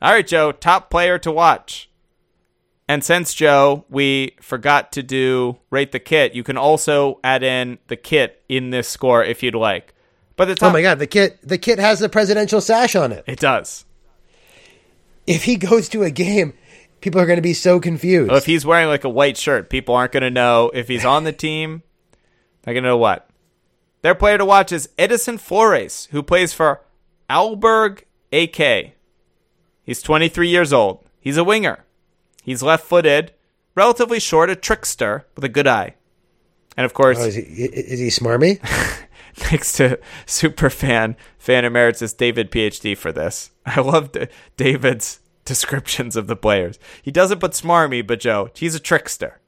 all 0.00 0.12
right, 0.12 0.26
Joe, 0.26 0.52
top 0.52 0.90
player 0.90 1.18
to 1.18 1.30
watch. 1.32 1.88
And 2.88 3.02
since 3.04 3.32
Joe, 3.32 3.84
we 3.88 4.36
forgot 4.40 4.92
to 4.92 5.02
do 5.02 5.58
rate 5.70 5.92
the 5.92 6.00
kit, 6.00 6.34
you 6.34 6.42
can 6.42 6.56
also 6.58 7.20
add 7.24 7.42
in 7.42 7.78
the 7.86 7.96
kit 7.96 8.42
in 8.48 8.70
this 8.70 8.88
score 8.88 9.24
if 9.24 9.42
you'd 9.42 9.54
like. 9.54 9.94
But 10.36 10.46
the 10.46 10.52
oh 10.52 10.54
top, 10.56 10.70
Oh 10.70 10.72
my 10.72 10.82
god, 10.82 10.98
the 10.98 11.06
kit 11.06 11.38
the 11.46 11.58
kit 11.58 11.78
has 11.78 12.00
the 12.00 12.08
presidential 12.08 12.60
sash 12.60 12.94
on 12.96 13.12
it. 13.12 13.24
it 13.26 13.38
does. 13.38 13.84
If 15.26 15.44
he 15.44 15.56
goes 15.56 15.88
to 15.90 16.02
a 16.02 16.10
game, 16.10 16.52
people 17.00 17.20
are 17.20 17.26
going 17.26 17.36
to 17.36 17.42
be 17.42 17.54
so 17.54 17.78
confused. 17.80 18.28
Well, 18.28 18.38
if 18.38 18.46
he's 18.46 18.66
wearing 18.66 18.88
like 18.88 19.04
a 19.04 19.08
white 19.08 19.36
shirt, 19.36 19.70
people 19.70 19.94
aren't 19.94 20.12
going 20.12 20.24
to 20.24 20.30
know 20.30 20.70
if 20.74 20.88
he's 20.88 21.04
on 21.04 21.24
the 21.24 21.32
team. 21.32 21.82
They're 22.62 22.74
going 22.74 22.84
to 22.84 22.90
know 22.90 22.96
what. 22.96 23.28
Their 24.02 24.14
player 24.16 24.36
to 24.38 24.44
watch 24.44 24.72
is 24.72 24.88
Edison 24.98 25.38
Flores, 25.38 26.08
who 26.10 26.22
plays 26.24 26.52
for 26.52 26.80
Aalborg 27.30 28.02
AK. 28.32 28.92
He's 29.82 30.02
23 30.02 30.48
years 30.48 30.72
old. 30.72 31.04
He's 31.20 31.36
a 31.36 31.44
winger. 31.44 31.84
He's 32.42 32.62
left 32.62 32.84
footed, 32.84 33.32
relatively 33.74 34.18
short, 34.20 34.50
a 34.50 34.56
trickster 34.56 35.26
with 35.34 35.44
a 35.44 35.48
good 35.48 35.66
eye. 35.66 35.94
And 36.76 36.84
of 36.84 36.94
course, 36.94 37.18
Oh, 37.20 37.26
is, 37.26 37.34
he, 37.34 37.42
is 37.42 38.00
he 38.00 38.06
smarmy? 38.08 38.58
thanks 39.34 39.72
to 39.74 39.98
super 40.26 40.70
fan 40.70 41.16
fan 41.38 41.64
emeritus 41.64 42.12
David 42.12 42.50
PhD 42.50 42.96
for 42.96 43.12
this. 43.12 43.50
I 43.66 43.80
love 43.80 44.10
David's 44.56 45.20
descriptions 45.44 46.16
of 46.16 46.26
the 46.26 46.36
players. 46.36 46.78
He 47.02 47.10
doesn't 47.10 47.40
put 47.40 47.52
smarmy, 47.52 48.06
but 48.06 48.20
Joe, 48.20 48.50
he's 48.54 48.74
a 48.74 48.80
trickster. 48.80 49.40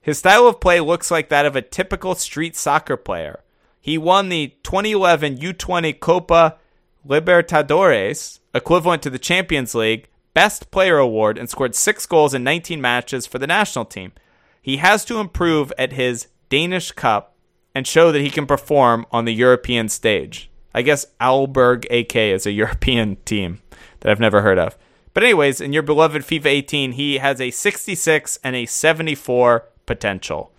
His 0.00 0.18
style 0.18 0.46
of 0.48 0.60
play 0.60 0.80
looks 0.80 1.10
like 1.10 1.28
that 1.28 1.46
of 1.46 1.54
a 1.54 1.62
typical 1.62 2.14
street 2.14 2.56
soccer 2.56 2.96
player. 2.96 3.40
He 3.80 3.98
won 3.98 4.28
the 4.28 4.54
2011 4.62 5.38
U20 5.38 6.00
Copa 6.00 6.58
Libertadores, 7.06 8.38
equivalent 8.54 9.02
to 9.02 9.10
the 9.10 9.18
Champions 9.18 9.74
League, 9.74 10.08
Best 10.34 10.70
Player 10.70 10.98
Award 10.98 11.36
and 11.38 11.48
scored 11.50 11.74
six 11.74 12.06
goals 12.06 12.32
in 12.34 12.42
19 12.44 12.80
matches 12.80 13.26
for 13.26 13.38
the 13.38 13.46
national 13.46 13.84
team. 13.84 14.12
He 14.60 14.78
has 14.78 15.04
to 15.06 15.18
improve 15.18 15.72
at 15.76 15.92
his 15.92 16.28
Danish 16.48 16.92
Cup 16.92 17.34
and 17.74 17.86
show 17.86 18.12
that 18.12 18.20
he 18.22 18.30
can 18.30 18.46
perform 18.46 19.04
on 19.10 19.24
the 19.24 19.34
European 19.34 19.88
stage. 19.88 20.50
I 20.74 20.82
guess 20.82 21.06
Aalborg 21.20 21.84
AK 21.90 22.16
is 22.16 22.46
a 22.46 22.50
European 22.62 23.16
team 23.24 23.60
that 24.00 24.10
I've 24.10 24.20
never 24.20 24.42
heard 24.42 24.58
of. 24.58 24.76
But 25.14 25.22
anyways, 25.24 25.60
in 25.60 25.72
your 25.74 25.82
beloved 25.82 26.22
FIFA 26.22 26.46
18, 26.46 26.92
he 26.92 27.18
has 27.18 27.40
a 27.40 27.50
66 27.50 28.38
and 28.42 28.56
a 28.56 28.64
74 28.64 29.66
potential. 29.84 30.50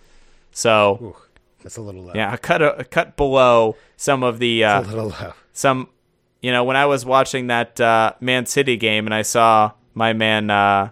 So 0.52 1.16
That's 1.64 1.78
a 1.78 1.82
little 1.82 2.04
low. 2.04 2.12
yeah, 2.14 2.34
a 2.34 2.38
cut 2.38 2.62
a, 2.62 2.78
a 2.80 2.84
cut 2.84 3.18
below 3.18 3.76
some 3.98 4.22
of 4.22 4.38
the 4.38 4.64
uh, 4.64 4.82
A 4.82 4.84
little 4.84 5.08
low. 5.10 5.34
some 5.54 5.90
you 6.44 6.52
know 6.52 6.64
when 6.64 6.76
i 6.78 6.86
was 6.86 7.04
watching 7.06 7.48
that 7.48 7.82
uh, 7.82 8.14
man 8.20 8.46
city 8.46 8.78
game 8.78 9.08
and 9.08 9.14
i 9.16 9.24
saw 9.24 9.72
my 9.96 10.14
man 10.14 10.52
uh, 10.52 10.90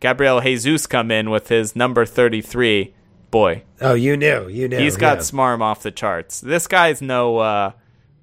gabriel 0.00 0.40
jesus 0.40 0.86
come 0.86 1.10
in 1.10 1.28
with 1.28 1.48
his 1.48 1.76
number 1.76 2.06
33 2.06 2.94
boy 3.30 3.62
Oh, 3.80 3.94
you 3.94 4.16
knew. 4.16 4.46
You 4.48 4.68
knew. 4.68 4.78
he's 4.78 4.96
got 4.96 5.18
yeah. 5.18 5.22
smarm 5.24 5.60
off 5.60 5.82
the 5.82 5.90
charts 5.90 6.40
this 6.40 6.66
guy's 6.66 7.02
no 7.02 7.36
uh, 7.38 7.72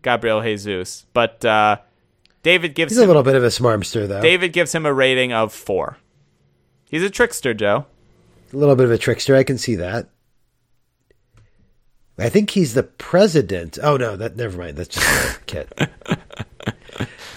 gabriel 0.02 0.42
jesus 0.42 1.06
but 1.14 1.44
uh, 1.46 1.78
david 2.44 2.74
gives 2.76 2.92
He's 2.94 3.00
a 3.00 3.04
him, 3.04 3.08
little 3.10 3.24
bit 3.24 3.36
of 3.36 3.44
a 3.44 3.48
smarmster, 3.48 4.08
though. 4.08 4.22
david 4.22 4.54
gives 4.54 4.74
him 4.74 4.86
a 4.86 4.94
rating 4.94 5.32
of 5.34 5.54
four 5.54 5.98
he's 6.90 7.04
a 7.04 7.10
trickster 7.10 7.54
joe 7.54 7.86
A 8.54 8.58
little 8.58 8.76
bit 8.76 8.86
of 8.86 8.92
a 8.92 8.98
trickster. 8.98 9.36
I 9.36 9.44
can 9.44 9.58
see 9.60 9.76
that. 9.76 10.10
I 12.18 12.28
think 12.30 12.50
he's 12.50 12.74
the 12.74 12.84
president. 12.84 13.78
Oh 13.82 13.96
no, 13.96 14.16
that 14.18 14.36
never 14.36 14.58
mind. 14.58 14.76
That's 14.78 14.90
just 14.96 15.38
a 15.38 15.40
kid. 15.46 15.68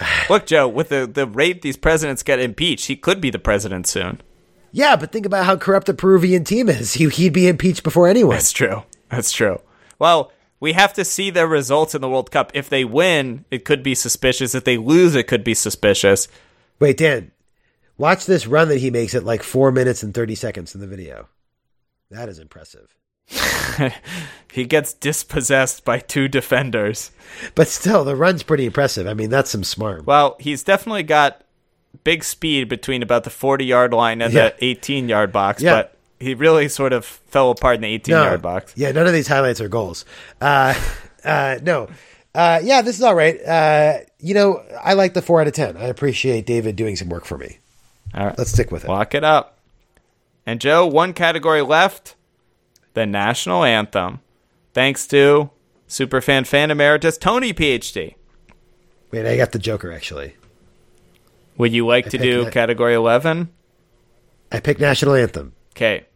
look 0.31 0.47
joe 0.47 0.69
with 0.69 0.89
the, 0.89 1.07
the 1.07 1.27
rate 1.27 1.63
these 1.63 1.77
presidents 1.77 2.23
get 2.23 2.39
impeached 2.39 2.87
he 2.87 2.97
could 2.97 3.21
be 3.21 3.31
the 3.31 3.39
president 3.39 3.87
soon 3.87 4.21
Yeah, 4.75 4.97
but 4.97 5.13
think 5.13 5.27
about 5.27 5.45
how 5.45 5.57
corrupt 5.57 5.87
the 5.87 5.93
Peruvian 5.93 6.45
team 6.45 6.71
is. 6.71 6.95
He, 6.95 7.07
he'd 7.11 7.35
be 7.35 7.47
impeached 7.47 7.83
before 7.83 8.09
anyone. 8.09 8.37
That's 8.37 8.53
true. 8.53 8.85
That's 9.11 9.31
true. 9.31 9.61
Well, 9.99 10.33
we 10.61 10.73
have 10.73 10.95
to 10.95 11.05
see 11.05 11.29
their 11.29 11.47
results 11.47 11.95
in 11.95 12.01
the 12.01 12.09
World 12.09 12.31
Cup. 12.31 12.51
If 12.55 12.71
they 12.71 12.83
win, 12.85 13.45
it 13.51 13.67
could 13.67 13.83
be 13.83 13.95
suspicious. 13.95 14.55
If 14.55 14.65
they 14.65 14.79
lose, 14.79 15.15
it 15.15 15.27
could 15.27 15.45
be 15.45 15.53
suspicious. 15.53 16.27
Wait, 16.81 16.97
Dan, 16.97 17.33
watch 17.99 18.25
this 18.25 18.47
run 18.47 18.69
that 18.69 18.79
he 18.79 18.91
makes 18.91 19.15
at 19.15 19.25
like 19.25 19.43
four 19.43 19.71
minutes 19.71 20.03
and 20.03 20.15
30 20.15 20.35
seconds 20.37 20.75
in 20.75 20.81
the 20.81 20.87
video. 20.87 21.29
That 22.11 22.31
is 22.31 22.39
impressive. 22.39 22.97
he 24.53 24.65
gets 24.65 24.93
dispossessed 24.93 25.85
by 25.85 25.99
two 25.99 26.29
defenders. 26.29 27.11
But 27.55 27.69
still, 27.69 28.05
the 28.05 28.17
run's 28.17 28.43
pretty 28.43 28.67
impressive. 28.67 29.07
I 29.07 29.15
mean, 29.15 29.31
that's 29.31 29.51
some 29.51 29.65
smart. 29.65 30.07
Well, 30.07 30.37
he's 30.39 30.63
definitely 30.63 31.03
got 31.05 31.43
big 32.05 32.25
speed 32.25 32.69
between 32.69 33.03
about 33.03 33.25
the 33.25 33.31
40 33.31 33.65
yard 33.65 33.93
line 33.93 34.21
and 34.23 34.33
Yeah. 34.33 34.51
the 34.51 34.65
18 34.65 35.09
yard 35.09 35.33
box, 35.33 35.63
Yeah. 35.63 35.75
but 35.75 35.97
he 36.21 36.35
really 36.35 36.69
sort 36.69 36.93
of 36.93 37.05
fell 37.05 37.51
apart 37.51 37.77
in 37.77 37.83
the 37.83 37.89
18 37.89 38.15
No. 38.15 38.25
yard 38.25 38.43
box. 38.43 38.73
Yeah, 38.77 38.93
none 38.93 39.07
of 39.07 39.13
these 39.13 39.29
highlights 39.29 39.61
are 39.61 39.69
goals. 39.69 40.05
Uh, 40.41 40.75
uh, 41.25 41.59
no. 41.63 41.89
Uh, 42.35 42.61
yeah, 42.63 42.81
this 42.81 42.97
is 42.97 43.03
all 43.03 43.15
right. 43.15 43.39
Uh, 43.45 43.99
you 44.19 44.33
know, 44.33 44.63
I 44.83 44.95
like 44.95 45.13
the 45.15 45.21
four 45.23 45.41
out 45.41 45.47
of 45.47 45.53
10. 45.53 45.77
I 45.77 45.85
appreciate 45.85 46.47
David 46.47 46.77
doing 46.77 46.97
some 46.97 47.09
work 47.11 47.25
for 47.27 47.37
me. 47.37 47.59
All 48.15 48.27
right. 48.27 48.39
Let's 48.39 48.51
stick 48.53 48.71
with 48.71 48.85
it. 48.85 48.89
Lock 48.89 49.15
it 49.15 49.23
up. 49.25 49.59
And 50.47 50.61
Joe, 50.61 50.87
one 50.87 51.13
category 51.13 51.61
left 51.63 52.15
the 52.95 53.07
national 53.07 53.65
anthem. 53.65 54.21
Thanks 54.75 55.07
to 55.09 55.51
superfan 55.89 56.47
fan 56.47 56.71
emeritus 56.71 57.19
Tony 57.19 57.53
PhD. 57.53 58.15
Wait, 59.11 59.27
I 59.27 59.37
got 59.37 59.53
the 59.53 59.59
Joker, 59.59 59.93
actually. 59.93 60.37
Would 61.59 61.73
you 61.73 61.87
like 61.87 62.09
to 62.11 62.19
do 62.19 62.47
it. 62.47 62.53
category 62.53 62.95
11? 62.95 63.51
I 64.51 64.61
picked 64.61 64.81
National 64.81 65.15
Anthem. 65.15 65.55
Okay. 65.75 66.07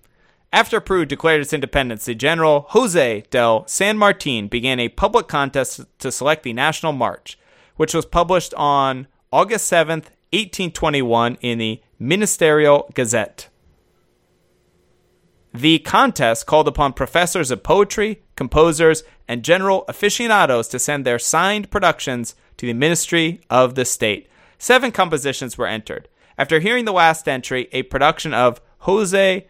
After 0.52 0.80
Peru 0.80 1.04
declared 1.04 1.42
its 1.42 1.52
independence, 1.52 2.06
the 2.06 2.14
General 2.14 2.66
Jose 2.70 3.24
del 3.30 3.66
San 3.66 3.98
Martin 3.98 4.48
began 4.48 4.80
a 4.80 4.88
public 4.88 5.28
contest 5.28 5.80
to 5.98 6.10
select 6.10 6.42
the 6.42 6.52
national 6.52 6.92
march, 6.92 7.38
which 7.76 7.92
was 7.92 8.06
published 8.06 8.54
on 8.54 9.06
August 9.32 9.70
7th, 9.70 10.08
1821, 10.32 11.36
in 11.40 11.58
the 11.58 11.82
Ministerial 11.98 12.90
Gazette. 12.94 13.48
The 15.56 15.78
contest 15.78 16.44
called 16.44 16.68
upon 16.68 16.92
professors 16.92 17.50
of 17.50 17.62
poetry, 17.62 18.20
composers, 18.36 19.04
and 19.26 19.42
general 19.42 19.86
aficionados 19.88 20.68
to 20.68 20.78
send 20.78 21.06
their 21.06 21.18
signed 21.18 21.70
productions 21.70 22.34
to 22.58 22.66
the 22.66 22.74
Ministry 22.74 23.40
of 23.48 23.74
the 23.74 23.86
State. 23.86 24.28
Seven 24.58 24.92
compositions 24.92 25.56
were 25.56 25.66
entered. 25.66 26.08
After 26.36 26.60
hearing 26.60 26.84
the 26.84 26.92
last 26.92 27.26
entry, 27.26 27.70
a 27.72 27.84
production 27.84 28.34
of 28.34 28.60
Jose 28.80 29.46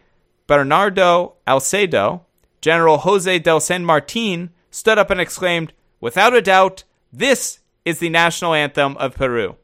Bernardo 0.47 1.35
Alcedo, 1.45 2.21
General 2.61 2.99
Jose 2.99 3.39
del 3.39 3.59
San 3.59 3.83
Martin 3.83 4.51
stood 4.71 4.97
up 4.97 5.09
and 5.09 5.19
exclaimed, 5.19 5.73
Without 5.99 6.33
a 6.33 6.41
doubt, 6.41 6.85
this 7.11 7.59
is 7.83 7.99
the 7.99 8.07
national 8.07 8.53
anthem 8.53 8.95
of 8.95 9.13
Peru. 9.13 9.57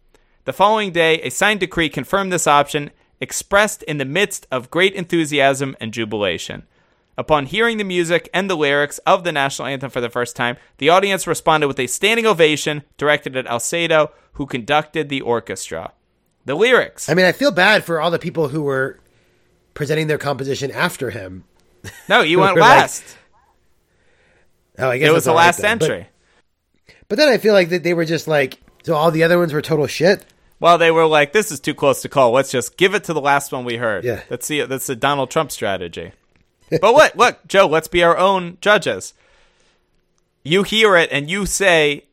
The 0.44 0.52
following 0.52 0.92
day, 0.92 1.22
a 1.22 1.30
signed 1.30 1.62
decree 1.62 1.88
confirmed 1.88 2.34
this 2.34 2.48
option, 2.48 2.92
expressed 3.24 3.82
in 3.84 3.98
the 3.98 4.06
midst 4.06 4.46
of 4.52 4.70
great 4.70 4.94
enthusiasm 4.94 5.76
and 5.80 5.92
jubilation. 5.94 6.68
Upon 7.18 7.46
hearing 7.48 7.78
the 7.78 7.84
music 7.84 8.30
and 8.34 8.50
the 8.50 8.58
lyrics 8.58 8.98
of 9.00 9.24
the 9.24 9.32
national 9.32 9.68
anthem 9.68 9.90
for 9.90 10.02
the 10.02 10.10
first 10.10 10.36
time, 10.36 10.58
the 10.78 10.90
audience 10.90 11.26
responded 11.26 11.68
with 11.68 11.80
a 11.80 11.88
standing 11.88 12.26
ovation 12.26 12.84
directed 12.98 13.36
at 13.38 13.46
Alcedo, 13.46 14.12
who 14.34 14.46
conducted 14.46 15.10
the 15.10 15.22
orchestra. 15.22 15.94
The 16.46 16.56
lyrics. 16.56 17.08
I 17.10 17.14
mean, 17.14 17.26
I 17.26 17.32
feel 17.32 17.52
bad 17.52 17.84
for 17.84 18.02
all 18.02 18.12
the 18.12 18.20
people 18.20 18.50
who 18.50 18.64
were 18.64 19.00
presenting 19.74 20.08
their 20.08 20.18
composition 20.18 20.70
after 20.72 21.12
him. 21.12 21.44
No, 22.10 22.22
you 22.22 22.40
went 22.42 22.56
We're 22.56 22.62
like- 22.62 22.78
last. 22.80 23.18
Oh, 24.80 24.90
I 24.90 24.98
guess 24.98 25.10
it 25.10 25.14
was 25.14 25.26
the 25.26 25.32
right 25.32 25.38
last 25.38 25.62
then. 25.62 25.78
But- 25.78 25.90
entry. 25.92 26.10
But, 27.08 27.18
then 27.18 27.30
I 27.30 27.38
feel 27.38 27.54
like 27.54 27.70
that 27.70 27.84
they 27.84 27.94
were 27.94 28.06
just 28.06 28.28
like, 28.28 28.58
so 28.84 28.96
all 28.96 29.12
the 29.12 29.24
other 29.24 29.38
ones 29.38 29.54
were 29.54 29.62
total 29.62 29.86
shit. 29.86 30.26
Well, 30.60 30.78
they 30.78 30.92
were 30.92 31.06
like, 31.06 31.34
"This 31.34 31.52
is 31.52 31.60
too 31.60 31.74
close 31.74 32.02
to 32.02 32.10
call. 32.10 32.32
Let's 32.32 32.52
just 32.52 32.78
give 32.78 32.94
it 32.94 33.04
to 33.06 33.14
the 33.14 33.22
last 33.22 33.52
one 33.52 33.66
we 33.66 33.78
heard." 33.78 34.04
Yeah. 34.04 34.22
let's 34.30 34.46
see. 34.46 34.62
that's 34.62 34.88
the 34.88 34.96
Donald 34.96 35.30
Trump 35.30 35.52
strategy. 35.52 36.14
but 36.82 36.94
what? 36.94 37.18
Look, 37.18 37.46
Joe, 37.48 37.68
let's 37.68 37.88
be 37.88 38.04
our 38.04 38.18
own 38.18 38.58
judges. 38.62 39.14
You 40.44 40.64
hear 40.64 40.96
it 40.98 41.10
and 41.12 41.30
you 41.30 41.46
say 41.46 42.04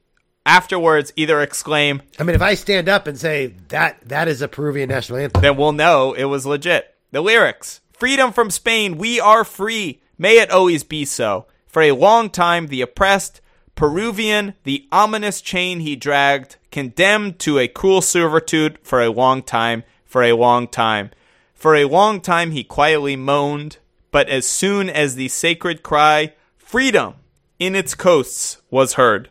afterwards, 0.47 1.13
either 1.17 1.41
exclaim, 1.41 2.03
I 2.19 2.23
mean, 2.23 2.35
if 2.35 2.43
I 2.43 2.55
stand 2.55 2.89
up 2.89 3.07
and 3.07 3.19
say 3.19 3.55
that 3.69 4.01
that 4.09 4.29
is 4.29 4.43
a 4.43 4.49
Peruvian 4.49 4.89
national 4.89 5.19
anthem, 5.19 5.43
then 5.43 5.57
we'll 5.57 5.73
know 5.73 6.13
it 6.13 6.25
was 6.25 6.47
legit. 6.47 6.95
The 7.13 7.21
lyrics 7.21 7.81
Freedom 7.93 8.33
from 8.33 8.51
Spain, 8.51 8.97
we 8.97 9.21
are 9.21 9.45
free. 9.45 10.01
May 10.17 10.39
it 10.39 10.51
always 10.51 10.85
be 10.85 11.05
so. 11.05 11.45
For 11.67 11.83
a 11.83 11.93
long 11.93 12.31
time, 12.31 12.69
the 12.69 12.81
oppressed 12.81 13.43
Peruvian, 13.81 14.53
the 14.65 14.87
ominous 14.93 15.41
chain 15.41 15.81
he 15.81 15.97
dragged, 15.97 16.57
condemned 16.71 17.39
to 17.39 17.59
a 17.59 17.67
cruel 17.67 18.03
servitude 18.03 18.79
for 18.83 19.01
a 19.01 19.09
long 19.09 19.43
time, 19.43 19.85
for 20.05 20.23
a 20.23 20.35
long 20.35 20.69
time. 20.69 21.11
For 21.55 21.75
a 21.75 21.87
long 21.87 22.21
time, 22.21 22.51
he 22.51 22.63
quietly 22.63 23.17
moaned, 23.17 23.79
but 24.11 24.29
as 24.29 24.47
soon 24.47 24.91
as 24.91 25.15
the 25.15 25.29
sacred 25.29 25.83
cry, 25.83 26.35
Freedom, 26.59 27.15
in 27.59 27.75
its 27.75 27.95
coasts 27.95 28.61
was 28.69 28.93
heard. 28.93 29.31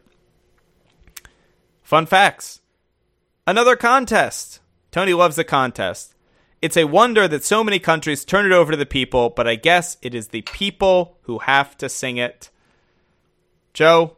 Fun 1.84 2.08
facts. 2.08 2.62
Another 3.46 3.76
contest. 3.76 4.62
Tony 4.90 5.14
loves 5.14 5.36
the 5.36 5.44
contest. 5.44 6.16
It's 6.60 6.76
a 6.76 6.86
wonder 6.86 7.28
that 7.28 7.44
so 7.44 7.64
many 7.64 7.78
countries 7.78 8.26
turn 8.26 8.48
it 8.48 8.52
over 8.52 8.72
to 8.72 8.78
the 8.78 8.88
people, 8.88 9.30
but 9.30 9.48
I 9.48 9.54
guess 9.54 9.98
it 10.02 10.16
is 10.16 10.30
the 10.30 10.42
people 10.42 11.20
who 11.22 11.38
have 11.38 11.78
to 11.78 11.88
sing 11.88 12.18
it. 12.18 12.50
Joe, 13.76 14.18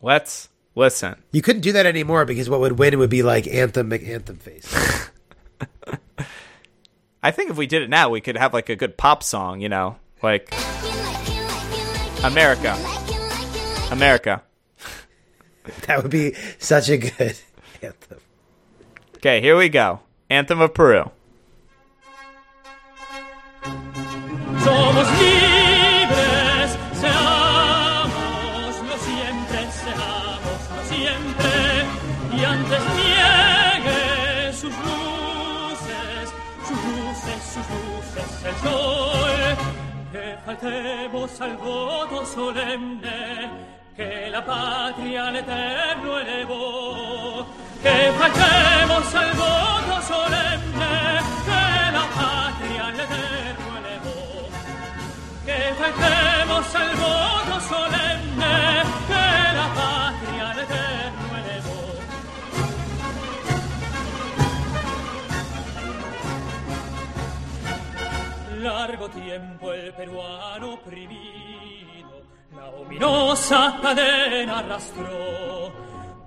let's 0.00 0.48
listen. 0.74 1.16
you 1.32 1.42
couldn't 1.42 1.62
do 1.62 1.72
that 1.72 1.86
anymore 1.86 2.24
because 2.24 2.48
what 2.50 2.60
would 2.60 2.78
win 2.78 2.98
would 2.98 3.10
be 3.10 3.22
like 3.22 3.46
anthem 3.46 3.92
anthem 3.92 4.36
face. 4.36 4.72
I 7.22 7.30
think 7.32 7.50
if 7.50 7.56
we 7.56 7.66
did 7.66 7.82
it 7.82 7.90
now, 7.90 8.10
we 8.10 8.20
could 8.20 8.36
have 8.36 8.52
like 8.54 8.68
a 8.68 8.76
good 8.76 8.96
pop 8.96 9.22
song, 9.22 9.60
you 9.60 9.68
know, 9.68 9.96
like 10.22 10.52
America. 12.22 12.76
America. 13.90 14.42
that 15.86 16.02
would 16.02 16.10
be 16.10 16.34
such 16.58 16.88
a 16.88 16.98
good 16.98 17.36
anthem. 17.82 18.18
Okay, 19.16 19.40
here 19.40 19.56
we 19.56 19.68
go. 19.68 20.00
Anthem 20.30 20.60
of 20.60 20.74
Peru. 20.74 21.10
Que 40.56 41.08
faltemos 41.08 41.40
al 41.40 41.56
voto 41.56 42.24
solemne, 42.24 43.50
que 43.94 44.28
la 44.30 44.44
patria 44.44 45.28
al 45.28 45.36
eterno 45.36 46.18
elevó, 46.18 47.46
que 47.82 48.12
faltemos 48.18 49.14
al 49.14 49.32
voto 49.32 50.02
solemne, 50.02 51.20
que 51.44 51.92
la 51.92 52.06
patria 52.20 52.86
al 52.86 53.00
eterno 53.00 53.78
elevó. 53.80 54.48
Que 55.44 55.74
faltemos 55.78 56.74
al 56.74 56.96
voto 56.96 57.60
solemne 57.60 59.15
Largo 68.96 69.10
tiempo 69.10 69.72
el 69.74 69.92
peruano 69.92 70.72
oprimido 70.72 72.22
la 72.56 72.64
ominosa 72.70 73.78
cadena 73.82 74.60
arrastró, 74.60 75.70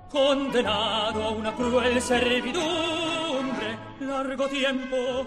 condenado 0.08 1.24
a 1.24 1.30
una 1.30 1.52
cruel 1.52 2.00
servidumbre. 2.00 3.76
Largo 3.98 4.46
tiempo, 4.46 5.26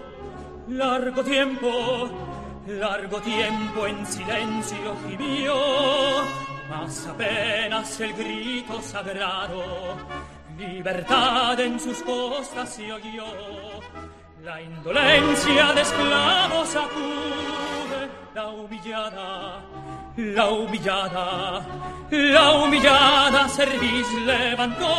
largo 0.68 1.22
tiempo, 1.22 2.08
largo 2.66 3.20
tiempo 3.20 3.86
en 3.88 4.06
silencio 4.06 4.96
gimió, 5.06 5.54
mas 6.70 7.06
apenas 7.08 8.00
el 8.00 8.14
grito 8.14 8.80
sagrado, 8.80 9.96
libertad 10.56 11.60
en 11.60 11.78
sus 11.78 12.02
costas 12.04 12.70
se 12.70 12.90
oyó. 12.90 13.26
La 14.44 14.60
indolencia 14.60 15.72
de 15.72 15.80
esclavos 15.80 16.68
sacude 16.68 18.10
la 18.34 18.48
humillada, 18.48 19.64
la 20.18 20.48
humillada, 20.50 21.66
la 22.10 22.52
humillada 22.52 23.48
cerviz 23.48 24.06
levantó, 24.26 24.94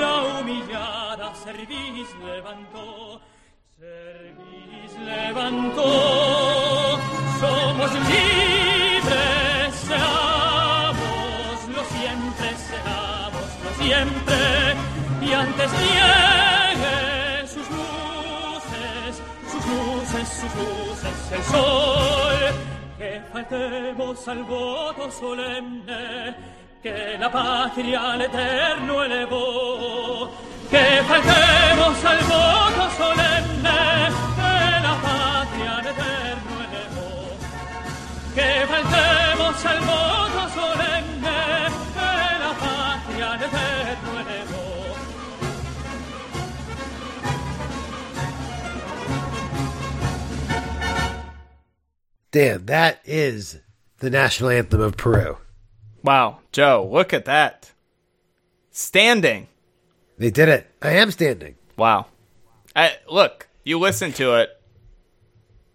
la 0.00 0.40
humillada 0.40 1.32
cerviz 1.44 2.08
levantó. 2.24 3.20
Cervis 3.78 4.92
levantó, 5.06 6.98
somos 7.38 7.94
libres, 8.10 9.74
seamos 9.86 11.68
lo 11.76 11.84
siempre, 11.94 12.48
seamos 12.68 13.48
lo 13.62 13.84
siempre, 13.84 14.74
y 15.20 15.32
antes 15.32 15.72
niegue 15.74 16.51
sus 20.26 21.32
el 21.32 21.42
sol, 21.44 22.38
que 22.98 23.20
faltemos 23.32 24.28
al 24.28 24.44
voto 24.44 25.10
solemne, 25.10 26.34
que 26.82 27.16
la 27.18 27.30
patria 27.30 28.12
al 28.12 28.22
eterno 28.22 29.04
elevó, 29.04 30.30
que 30.70 31.02
faltemos 31.08 32.04
al 32.04 32.18
voto 32.18 32.90
solemne, 32.96 33.80
que 34.36 34.54
la 34.86 34.94
patria 35.06 35.70
al 35.78 35.86
eterno 35.86 36.54
elevó, 36.68 37.10
que 38.34 38.66
faltemos 38.72 39.66
al 39.66 39.80
voto 39.80 40.42
solemne, 40.54 41.11
Dan, 52.32 52.66
that 52.66 53.00
is 53.04 53.60
the 53.98 54.10
national 54.10 54.50
anthem 54.50 54.80
of 54.80 54.96
Peru. 54.96 55.36
Wow, 56.02 56.40
Joe, 56.50 56.88
look 56.90 57.12
at 57.12 57.26
that. 57.26 57.70
Standing. 58.70 59.48
They 60.18 60.30
did 60.30 60.48
it. 60.48 60.66
I 60.80 60.92
am 60.92 61.10
standing. 61.10 61.56
Wow. 61.76 62.06
I, 62.74 62.96
look, 63.08 63.48
you 63.64 63.78
listen 63.78 64.12
to 64.14 64.36
it. 64.36 64.50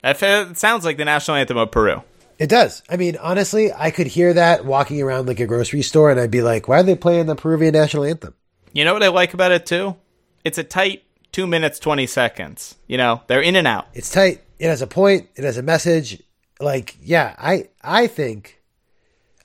It 0.04 0.58
sounds 0.58 0.84
like 0.84 0.98
the 0.98 1.06
national 1.06 1.38
anthem 1.38 1.58
of 1.58 1.72
Peru. 1.72 2.02
It 2.40 2.50
does. 2.50 2.82
I 2.90 2.98
mean, 2.98 3.18
honestly, 3.18 3.72
I 3.74 3.92
could 3.92 4.08
hear 4.08 4.34
that 4.34 4.66
walking 4.66 5.02
around 5.02 5.28
like 5.28 5.40
a 5.40 5.48
grocery 5.48 5.82
store, 5.82 6.12
and 6.12 6.20
I'd 6.20 6.32
be 6.32 6.42
like, 6.44 6.68
"Why 6.68 6.80
are 6.80 6.84
they 6.84 6.96
playing 6.96 7.26
the 7.26 7.36
Peruvian 7.36 7.74
national 7.74 8.04
anthem?" 8.04 8.36
You 8.74 8.86
know 8.86 8.94
what 8.94 9.04
I 9.04 9.08
like 9.08 9.34
about 9.34 9.52
it 9.52 9.66
too? 9.66 9.96
It's 10.44 10.60
a 10.60 10.64
tight 10.64 11.04
two 11.32 11.48
minutes 11.48 11.80
twenty 11.80 12.06
seconds. 12.06 12.76
You 12.86 12.98
know, 12.98 13.22
they're 13.28 13.42
in 13.42 13.56
and 13.56 13.68
out. 13.68 13.88
It's 13.94 14.12
tight. 14.12 14.44
It 14.60 14.68
has 14.68 14.84
a 14.84 14.88
point. 14.88 15.30
It 15.36 15.46
has 15.46 15.58
a 15.58 15.64
message. 15.64 16.22
Like, 16.60 16.98
yeah, 17.02 17.36
I 17.38 17.70
I 17.82 18.08
think, 18.08 18.62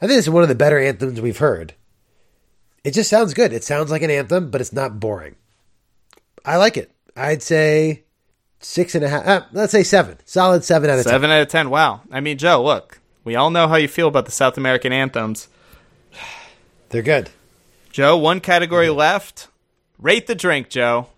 I 0.01 0.07
think 0.07 0.19
it's 0.19 0.29
one 0.29 0.43
of 0.43 0.49
the 0.49 0.55
better 0.55 0.79
anthems 0.79 1.21
we've 1.21 1.39
heard. 1.39 1.75
It 2.85 2.95
just 2.95 3.11
sounds 3.11 3.35
good. 3.35 3.53
It 3.53 3.65
sounds 3.65 3.91
like 3.91 4.03
an 4.03 4.11
anthem, 4.11 4.51
but 4.51 4.61
it's 4.61 4.73
not 4.73 4.99
boring. 4.99 5.37
I 6.45 6.57
like 6.57 6.77
it. 6.77 6.91
I'd 7.17 7.43
say 7.43 8.03
six 8.61 8.95
and 8.95 9.05
a 9.05 9.09
half. 9.09 9.27
Uh, 9.27 9.43
let's 9.53 9.73
say 9.73 9.83
seven. 9.83 10.19
Solid 10.25 10.65
seven 10.65 10.91
out 10.91 10.99
of 10.99 11.05
ten. 11.05 11.11
Seven 11.13 11.31
out 11.31 11.43
of 11.43 11.49
ten. 11.49 11.71
Wow. 11.71 12.01
I 12.11 12.21
mean, 12.21 12.39
Joe, 12.39 12.63
look, 12.63 13.01
we 13.25 13.37
all 13.37 13.51
know 13.51 13.69
how 13.69 13.77
you 13.77 13.89
feel 13.89 14.09
about 14.09 14.27
the 14.27 14.33
South 14.33 14.57
American 14.57 14.93
anthems. 14.93 15.49
They're 16.89 17.03
good. 17.03 17.31
Joe, 17.91 18.17
one 18.17 18.41
category 18.41 18.91
left. 18.91 19.49
Rate 19.99 20.27
the 20.27 20.35
drink, 20.35 20.69
Joe. 20.69 21.09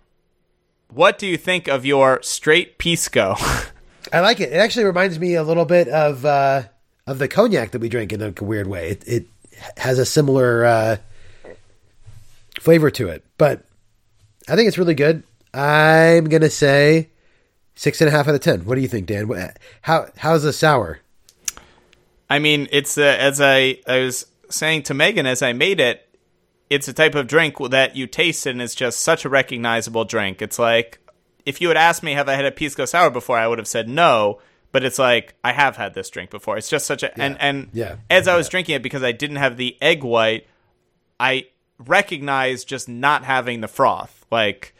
What 0.89 1.17
do 1.17 1.25
you 1.25 1.37
think 1.37 1.67
of 1.67 1.85
your 1.85 2.21
straight 2.21 2.77
pisco? 2.77 3.35
I 4.11 4.19
like 4.19 4.39
it. 4.39 4.51
It 4.51 4.57
actually 4.57 4.85
reminds 4.85 5.19
me 5.19 5.35
a 5.35 5.43
little 5.43 5.65
bit 5.65 5.87
of 5.87 6.25
uh, 6.25 6.63
of 7.07 7.19
the 7.19 7.27
cognac 7.27 7.71
that 7.71 7.81
we 7.81 7.89
drink 7.89 8.13
in 8.13 8.21
a 8.21 8.33
weird 8.43 8.67
way. 8.67 8.89
It, 8.91 9.07
it 9.07 9.25
has 9.77 9.99
a 9.99 10.05
similar 10.05 10.65
uh, 10.65 10.97
flavor 12.59 12.89
to 12.91 13.09
it, 13.09 13.23
but 13.37 13.63
I 14.47 14.55
think 14.55 14.67
it's 14.67 14.77
really 14.77 14.95
good. 14.95 15.23
I'm 15.53 16.25
gonna 16.25 16.49
say 16.49 17.09
six 17.75 18.01
and 18.01 18.07
a 18.07 18.11
half 18.11 18.27
out 18.27 18.35
of 18.35 18.41
ten. 18.41 18.65
What 18.65 18.75
do 18.75 18.81
you 18.81 18.87
think, 18.87 19.07
Dan? 19.07 19.53
How 19.81 20.07
how's 20.17 20.43
the 20.43 20.53
sour? 20.53 20.99
I 22.29 22.39
mean, 22.39 22.67
it's 22.71 22.97
uh, 22.97 23.01
as 23.01 23.39
I, 23.39 23.79
I 23.87 23.99
was 23.99 24.25
saying 24.49 24.83
to 24.83 24.93
Megan 24.93 25.25
as 25.25 25.41
I 25.41 25.53
made 25.53 25.79
it, 25.79 26.07
it's 26.69 26.87
a 26.87 26.93
type 26.93 27.15
of 27.15 27.27
drink 27.27 27.55
that 27.69 27.95
you 27.95 28.07
taste 28.07 28.45
and 28.45 28.61
it's 28.61 28.75
just 28.75 28.99
such 28.99 29.25
a 29.25 29.29
recognizable 29.29 30.05
drink. 30.05 30.41
It's 30.41 30.57
like 30.57 30.99
if 31.45 31.61
you 31.61 31.67
had 31.67 31.77
asked 31.77 32.03
me, 32.03 32.13
have 32.13 32.27
I 32.29 32.33
had 32.33 32.45
a 32.45 32.51
pisco 32.51 32.85
sour 32.85 33.09
before, 33.09 33.37
I 33.37 33.47
would 33.47 33.59
have 33.59 33.67
said 33.67 33.87
no. 33.89 34.39
But 34.71 34.83
it's 34.83 34.99
like 34.99 35.35
I 35.41 35.53
have 35.53 35.77
had 35.77 35.93
this 35.93 36.09
drink 36.09 36.29
before. 36.31 36.57
It's 36.57 36.67
just 36.69 36.85
such 36.85 37.01
a 37.01 37.17
and 37.17 37.37
and 37.39 37.69
Yeah. 37.71 37.95
as 38.09 38.27
I 38.27 38.35
was 38.35 38.49
drinking 38.49 38.75
it 38.75 38.83
because 38.83 39.03
I 39.03 39.13
didn't 39.13 39.37
have 39.37 39.55
the 39.55 39.77
egg 39.81 40.03
white, 40.03 40.47
I 41.17 41.47
recognized 41.77 42.67
just 42.67 42.89
not 42.89 43.23
having 43.23 43.61
the 43.61 43.69
froth. 43.69 44.25
Like 44.31 44.73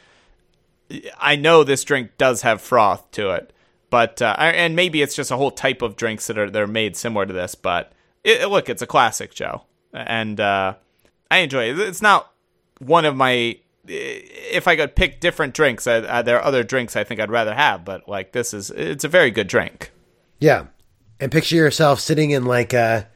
I 1.18 1.36
know 1.38 1.64
this 1.64 1.84
drink 1.86 2.12
does 2.18 2.42
have 2.42 2.62
froth 2.62 3.10
to 3.12 3.32
it, 3.32 3.54
but 3.90 4.22
uh, 4.22 4.36
and 4.38 4.76
maybe 4.76 5.02
it's 5.02 5.16
just 5.16 5.32
a 5.32 5.38
whole 5.38 5.52
type 5.52 5.82
of 5.82 5.96
drinks 5.96 6.28
that 6.28 6.38
are 6.38 6.50
they're 6.50 6.68
made 6.68 6.98
similar 6.98 7.26
to 7.26 7.34
this. 7.34 7.56
But 7.56 7.94
it- 8.24 8.50
look, 8.50 8.68
it's 8.70 8.82
a 8.82 8.88
classic, 8.88 9.34
Joe, 9.34 9.64
and 9.94 10.40
uh, 10.42 10.74
I 11.32 11.38
enjoy 11.38 11.70
it. 11.70 11.80
It's 11.80 12.02
not 12.02 12.32
one 12.80 13.06
of 13.06 13.16
my. 13.16 13.60
If 13.88 14.68
I 14.68 14.76
could 14.76 14.96
pick 14.96 15.20
different 15.20 15.54
drinks, 15.54 15.88
I, 15.88 15.98
uh, 15.98 16.22
there 16.22 16.38
are 16.38 16.44
other 16.44 16.64
drinks 16.64 16.96
I 16.96 17.04
think 17.04 17.20
I'd 17.20 17.32
rather 17.32 17.54
have, 17.54 17.86
but 17.86 18.08
like 18.08 18.32
this 18.32 18.54
is, 18.54 18.72
it's 18.72 19.04
a 19.04 19.08
very 19.08 19.32
good 19.32 19.48
drink. 19.48 19.92
Yeah, 20.40 20.66
and 21.20 21.32
picture 21.32 21.56
yourself 21.56 22.00
sitting 22.00 22.32
in 22.32 22.46
like 22.46 22.74
a 22.74 23.08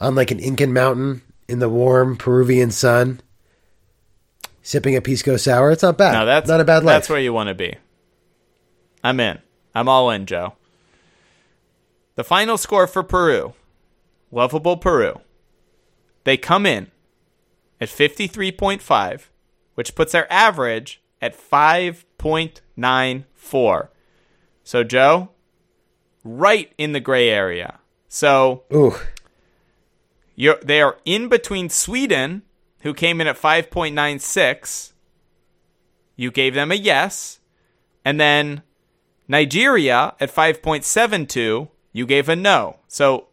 on 0.00 0.14
like 0.14 0.30
an 0.30 0.38
Incan 0.38 0.72
mountain 0.72 1.22
in 1.48 1.58
the 1.58 1.68
warm 1.68 2.16
Peruvian 2.16 2.70
sun, 2.70 3.20
sipping 4.62 4.96
a 4.96 5.00
pisco 5.00 5.36
sour. 5.36 5.70
It's 5.70 5.82
not 5.82 5.98
bad. 5.98 6.12
No, 6.12 6.26
that's 6.26 6.48
not 6.48 6.60
a 6.60 6.64
bad 6.64 6.84
life. 6.84 6.96
That's 6.96 7.10
where 7.10 7.20
you 7.20 7.32
want 7.32 7.48
to 7.48 7.54
be. 7.54 7.76
I'm 9.02 9.20
in. 9.20 9.38
I'm 9.74 9.88
all 9.88 10.10
in, 10.10 10.26
Joe. 10.26 10.54
The 12.14 12.24
final 12.24 12.58
score 12.58 12.86
for 12.86 13.02
Peru, 13.02 13.54
lovable 14.30 14.76
Peru. 14.76 15.20
They 16.24 16.36
come 16.36 16.66
in 16.66 16.90
at 17.80 17.88
53.5, 17.88 19.22
which 19.74 19.94
puts 19.94 20.12
their 20.12 20.32
average 20.32 21.02
at 21.20 21.38
5.94. 21.38 23.88
So, 24.64 24.84
Joe, 24.84 25.28
right 26.24 26.72
in 26.78 26.92
the 26.92 27.00
gray 27.00 27.28
area. 27.28 27.80
So, 28.08 28.64
they 30.36 30.80
are 30.80 30.96
in 31.04 31.28
between 31.28 31.68
Sweden, 31.68 32.40
who 32.80 32.94
came 32.94 33.20
in 33.20 33.26
at 33.26 33.36
5.96. 33.36 34.92
You 36.16 36.30
gave 36.30 36.54
them 36.54 36.72
a 36.72 36.76
yes. 36.76 37.40
And 38.04 38.20
then 38.20 38.62
Nigeria 39.28 40.14
at 40.18 40.34
5.72, 40.34 41.68
you 41.92 42.06
gave 42.06 42.28
a 42.28 42.36
no. 42.36 42.78
So 42.88 43.28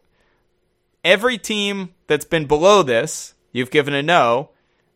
every 1.04 1.38
team 1.38 1.94
that's 2.06 2.24
been 2.24 2.46
below 2.46 2.82
this, 2.82 3.34
you've 3.52 3.70
given 3.70 3.94
a 3.94 4.02
no. 4.02 4.50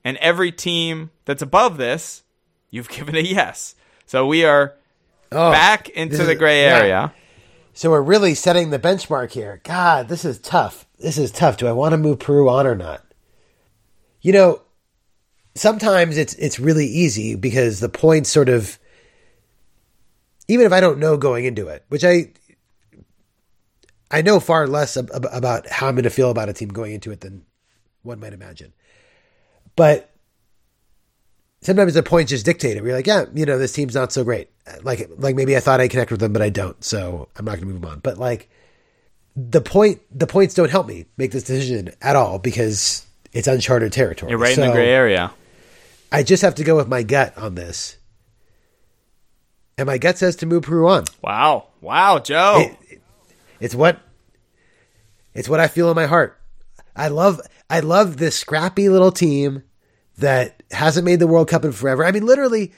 And 0.04 0.16
every 0.18 0.52
team 0.52 1.10
that's 1.24 1.42
above 1.42 1.76
this, 1.76 2.22
you've 2.70 2.88
given 2.90 3.14
a 3.14 3.20
yes. 3.20 3.74
So 4.06 4.26
we 4.26 4.44
are 4.44 4.74
oh, 5.30 5.50
back 5.52 5.88
into 5.90 6.18
the 6.18 6.32
is- 6.32 6.38
gray 6.38 6.62
yeah. 6.62 6.78
area. 6.78 7.14
So 7.74 7.90
we're 7.90 8.02
really 8.02 8.34
setting 8.34 8.68
the 8.68 8.78
benchmark 8.78 9.30
here. 9.30 9.62
God, 9.64 10.08
this 10.08 10.26
is 10.26 10.38
tough. 10.38 10.86
This 10.98 11.16
is 11.16 11.30
tough. 11.30 11.56
Do 11.56 11.66
I 11.66 11.72
want 11.72 11.92
to 11.92 11.98
move 11.98 12.18
Peru 12.18 12.48
on 12.48 12.66
or 12.66 12.74
not? 12.74 13.02
You 14.20 14.32
know, 14.32 14.62
sometimes 15.54 16.18
it's 16.18 16.34
it's 16.34 16.60
really 16.60 16.86
easy 16.86 17.34
because 17.34 17.80
the 17.80 17.88
points 17.88 18.30
sort 18.30 18.50
of 18.50 18.78
even 20.48 20.66
if 20.66 20.72
I 20.72 20.80
don't 20.80 20.98
know 20.98 21.16
going 21.16 21.46
into 21.46 21.68
it, 21.68 21.84
which 21.88 22.04
I 22.04 22.32
I 24.10 24.20
know 24.20 24.38
far 24.38 24.66
less 24.66 24.96
ab- 24.98 25.10
about 25.10 25.66
how 25.68 25.88
I'm 25.88 25.94
going 25.94 26.04
to 26.04 26.10
feel 26.10 26.30
about 26.30 26.50
a 26.50 26.52
team 26.52 26.68
going 26.68 26.92
into 26.92 27.10
it 27.10 27.20
than 27.20 27.46
one 28.02 28.20
might 28.20 28.34
imagine. 28.34 28.74
But 29.82 30.08
sometimes 31.60 31.94
the 31.94 32.04
points 32.04 32.30
just 32.30 32.44
dictate 32.44 32.76
it. 32.76 32.84
We're 32.84 32.94
like, 32.94 33.08
yeah, 33.08 33.24
you 33.34 33.44
know, 33.44 33.58
this 33.58 33.72
team's 33.72 33.96
not 33.96 34.12
so 34.12 34.22
great. 34.22 34.48
Like, 34.84 35.10
like 35.16 35.34
maybe 35.34 35.56
I 35.56 35.60
thought 35.60 35.80
I'd 35.80 35.90
connect 35.90 36.12
with 36.12 36.20
them, 36.20 36.32
but 36.32 36.40
I 36.40 36.50
don't. 36.50 36.82
So 36.84 37.26
I'm 37.34 37.44
not 37.44 37.56
going 37.56 37.66
to 37.66 37.66
move 37.72 37.80
them 37.82 37.90
on. 37.90 37.98
But 37.98 38.16
like, 38.16 38.48
the 39.34 39.60
point, 39.60 40.00
the 40.16 40.28
points 40.28 40.54
don't 40.54 40.70
help 40.70 40.86
me 40.86 41.06
make 41.16 41.32
this 41.32 41.42
decision 41.42 41.90
at 42.00 42.14
all 42.14 42.38
because 42.38 43.04
it's 43.32 43.48
uncharted 43.48 43.92
territory. 43.92 44.30
You're 44.30 44.38
right 44.38 44.56
in 44.56 44.60
the 44.60 44.72
gray 44.72 44.88
area. 44.88 45.32
I 46.12 46.22
just 46.22 46.42
have 46.42 46.54
to 46.56 46.64
go 46.64 46.76
with 46.76 46.86
my 46.86 47.02
gut 47.02 47.36
on 47.36 47.56
this, 47.56 47.96
and 49.76 49.88
my 49.88 49.98
gut 49.98 50.16
says 50.16 50.36
to 50.36 50.46
move 50.46 50.62
Peru 50.62 50.88
on. 50.88 51.06
Wow. 51.22 51.66
Wow, 51.80 52.20
Joe. 52.20 52.68
It- 52.88 53.00
It's 53.58 53.74
what 53.74 53.98
it's 55.34 55.48
what 55.48 55.58
I 55.58 55.66
feel 55.66 55.88
in 55.90 55.96
my 55.96 56.06
heart. 56.06 56.38
I 56.94 57.08
love 57.08 57.40
I 57.70 57.80
love 57.80 58.18
this 58.18 58.36
scrappy 58.38 58.88
little 58.90 59.10
team 59.10 59.62
that 60.18 60.62
hasn't 60.70 61.04
made 61.04 61.20
the 61.20 61.26
World 61.26 61.48
Cup 61.48 61.64
in 61.64 61.72
forever. 61.72 62.04
I 62.04 62.12
mean 62.12 62.26
literally 62.26 62.72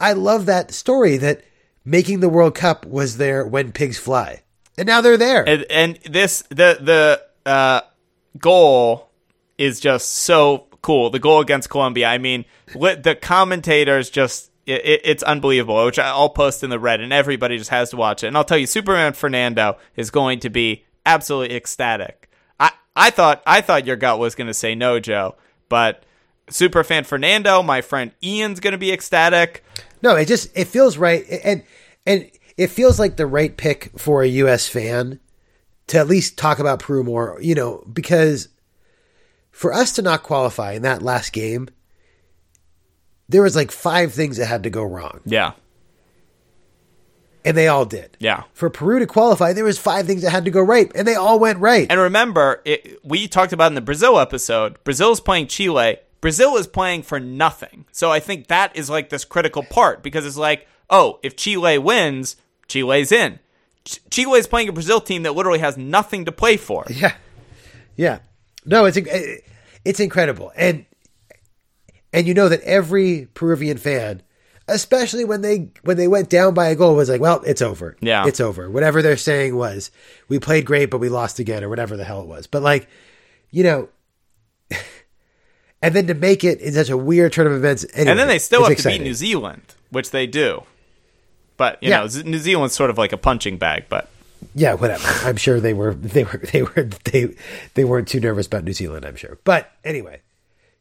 I 0.00 0.12
love 0.12 0.46
that 0.46 0.72
story 0.72 1.16
that 1.18 1.42
making 1.84 2.20
the 2.20 2.28
World 2.28 2.54
Cup 2.54 2.86
was 2.86 3.16
there 3.16 3.46
when 3.46 3.72
pigs 3.72 3.98
fly. 3.98 4.42
And 4.76 4.86
now 4.86 5.00
they're 5.00 5.16
there. 5.16 5.48
and, 5.48 5.64
and 5.70 5.98
this 6.04 6.42
the 6.48 6.78
the 6.80 7.22
uh, 7.48 7.82
goal 8.38 9.10
is 9.58 9.80
just 9.80 10.10
so 10.10 10.66
cool. 10.82 11.10
The 11.10 11.18
goal 11.18 11.40
against 11.40 11.70
Colombia. 11.70 12.08
I 12.08 12.18
mean, 12.18 12.44
the 12.74 13.16
commentators 13.20 14.10
just 14.10 14.50
it, 14.66 15.02
it's 15.04 15.22
unbelievable, 15.22 15.84
which 15.84 15.98
I'll 15.98 16.28
post 16.28 16.64
in 16.64 16.70
the 16.70 16.78
red, 16.78 17.00
and 17.00 17.12
everybody 17.12 17.58
just 17.58 17.70
has 17.70 17.90
to 17.90 17.96
watch 17.96 18.24
it. 18.24 18.28
And 18.28 18.36
I'll 18.36 18.44
tell 18.44 18.58
you, 18.58 18.66
Superman 18.66 19.12
Fernando 19.12 19.78
is 19.96 20.10
going 20.10 20.40
to 20.40 20.50
be 20.50 20.84
absolutely 21.06 21.54
ecstatic. 21.54 22.28
I, 22.58 22.72
I 22.96 23.10
thought 23.10 23.42
I 23.46 23.60
thought 23.60 23.86
your 23.86 23.96
gut 23.96 24.18
was 24.18 24.34
going 24.34 24.46
to 24.48 24.54
say 24.54 24.74
no, 24.74 24.98
Joe, 24.98 25.36
but 25.68 26.04
Superfan 26.48 27.06
Fernando, 27.06 27.62
my 27.62 27.80
friend 27.80 28.12
Ian's 28.22 28.60
going 28.60 28.72
to 28.72 28.78
be 28.78 28.92
ecstatic. 28.92 29.64
No, 30.02 30.14
it 30.16 30.26
just 30.28 30.50
it 30.56 30.66
feels 30.66 30.96
right, 30.98 31.24
and 31.44 31.62
and 32.06 32.30
it 32.56 32.68
feels 32.68 32.98
like 32.98 33.16
the 33.16 33.26
right 33.26 33.56
pick 33.56 33.90
for 33.98 34.22
a 34.22 34.26
U.S. 34.28 34.68
fan 34.68 35.20
to 35.86 35.98
at 35.98 36.06
least 36.08 36.36
talk 36.38 36.58
about 36.58 36.80
Peru 36.80 37.02
more. 37.02 37.38
You 37.40 37.54
know, 37.54 37.84
because 37.90 38.48
for 39.50 39.72
us 39.72 39.92
to 39.92 40.02
not 40.02 40.22
qualify 40.22 40.72
in 40.72 40.82
that 40.82 41.00
last 41.02 41.32
game, 41.32 41.68
there 43.28 43.42
was 43.42 43.56
like 43.56 43.70
five 43.70 44.12
things 44.12 44.36
that 44.36 44.46
had 44.46 44.64
to 44.64 44.70
go 44.70 44.82
wrong, 44.82 45.20
Yeah, 45.24 45.52
and 47.44 47.56
they 47.56 47.68
all 47.68 47.84
did. 47.86 48.16
yeah. 48.20 48.42
For 48.52 48.68
Peru 48.70 48.98
to 48.98 49.06
qualify, 49.06 49.52
there 49.52 49.64
was 49.64 49.78
five 49.78 50.06
things 50.06 50.22
that 50.22 50.30
had 50.30 50.44
to 50.46 50.50
go 50.50 50.60
right, 50.60 50.90
and 50.94 51.06
they 51.06 51.14
all 51.14 51.38
went 51.38 51.58
right. 51.58 51.86
And 51.90 52.00
remember, 52.00 52.60
it, 52.64 52.98
we 53.04 53.28
talked 53.28 53.52
about 53.52 53.68
in 53.68 53.74
the 53.74 53.80
Brazil 53.80 54.18
episode, 54.18 54.82
Brazil's 54.84 55.20
playing 55.20 55.46
Chile. 55.46 55.96
Brazil 56.24 56.56
is 56.56 56.66
playing 56.66 57.02
for 57.02 57.20
nothing. 57.20 57.84
So 57.92 58.10
I 58.10 58.18
think 58.18 58.46
that 58.46 58.74
is 58.74 58.88
like 58.88 59.10
this 59.10 59.26
critical 59.26 59.62
part 59.62 60.02
because 60.02 60.24
it's 60.24 60.38
like, 60.38 60.66
oh, 60.88 61.18
if 61.22 61.36
Chile 61.36 61.76
wins, 61.76 62.36
Chile's 62.66 63.12
in. 63.12 63.40
Ch- 63.84 64.00
Chile 64.10 64.38
is 64.38 64.46
playing 64.46 64.70
a 64.70 64.72
Brazil 64.72 65.02
team 65.02 65.24
that 65.24 65.34
literally 65.34 65.58
has 65.58 65.76
nothing 65.76 66.24
to 66.24 66.32
play 66.32 66.56
for. 66.56 66.86
Yeah, 66.88 67.12
yeah. 67.94 68.20
No, 68.64 68.86
it's 68.86 68.96
eh, 68.96 69.40
it's 69.84 70.00
incredible, 70.00 70.50
and 70.56 70.86
and 72.10 72.26
you 72.26 72.32
know 72.32 72.48
that 72.48 72.62
every 72.62 73.28
Peruvian 73.34 73.76
fan, 73.76 74.22
especially 74.66 75.26
when 75.26 75.42
they 75.42 75.72
when 75.82 75.98
they 75.98 76.08
went 76.08 76.30
down 76.30 76.54
by 76.54 76.68
a 76.68 76.74
goal, 76.74 76.96
was 76.96 77.10
like, 77.10 77.20
"Well, 77.20 77.42
it's 77.44 77.60
over. 77.60 77.98
Yeah. 78.00 78.26
it's 78.26 78.40
over." 78.40 78.70
Whatever 78.70 79.02
they're 79.02 79.18
saying 79.18 79.56
was, 79.56 79.90
"We 80.28 80.38
played 80.38 80.64
great, 80.64 80.90
but 80.90 81.00
we 81.00 81.10
lost 81.10 81.38
again," 81.38 81.62
or 81.62 81.68
whatever 81.68 81.98
the 81.98 82.04
hell 82.04 82.22
it 82.22 82.28
was. 82.28 82.46
But 82.46 82.62
like, 82.62 82.88
you 83.50 83.62
know, 83.62 83.90
and 85.84 85.94
then 85.94 86.06
to 86.08 86.14
make 86.14 86.44
it 86.44 86.60
in 86.60 86.72
such 86.72 86.90
a 86.90 86.96
weird 86.96 87.32
turn 87.32 87.46
of 87.46 87.52
events, 87.52 87.84
anyway, 87.94 88.10
and 88.10 88.18
then 88.18 88.28
they 88.28 88.38
still 88.38 88.62
have 88.62 88.72
exciting. 88.72 88.98
to 88.98 89.02
beat 89.04 89.08
New 89.08 89.14
Zealand, 89.14 89.62
which 89.90 90.10
they 90.10 90.26
do. 90.26 90.62
But, 91.56 91.82
you 91.82 91.90
Yeah. 91.90 92.00
know, 92.04 92.22
New 92.24 92.38
Zealand's 92.38 92.74
sort 92.74 92.90
of 92.90 92.98
like 92.98 93.12
a 93.12 93.16
punching 93.16 93.58
bag, 93.58 93.84
but 93.88 94.08
Yeah, 94.54 94.74
whatever. 94.74 95.06
I'm 95.26 95.36
sure 95.36 95.60
they 95.60 95.72
were 95.72 95.94
they 95.94 96.24
were 96.24 96.40
they 96.52 96.62
were 96.62 96.88
they 97.04 97.34
they 97.74 97.84
weren't 97.84 98.08
too 98.08 98.20
nervous 98.20 98.46
about 98.46 98.64
New 98.64 98.72
Zealand, 98.72 99.04
I'm 99.06 99.16
sure. 99.16 99.38
But 99.44 99.70
anyway, 99.84 100.20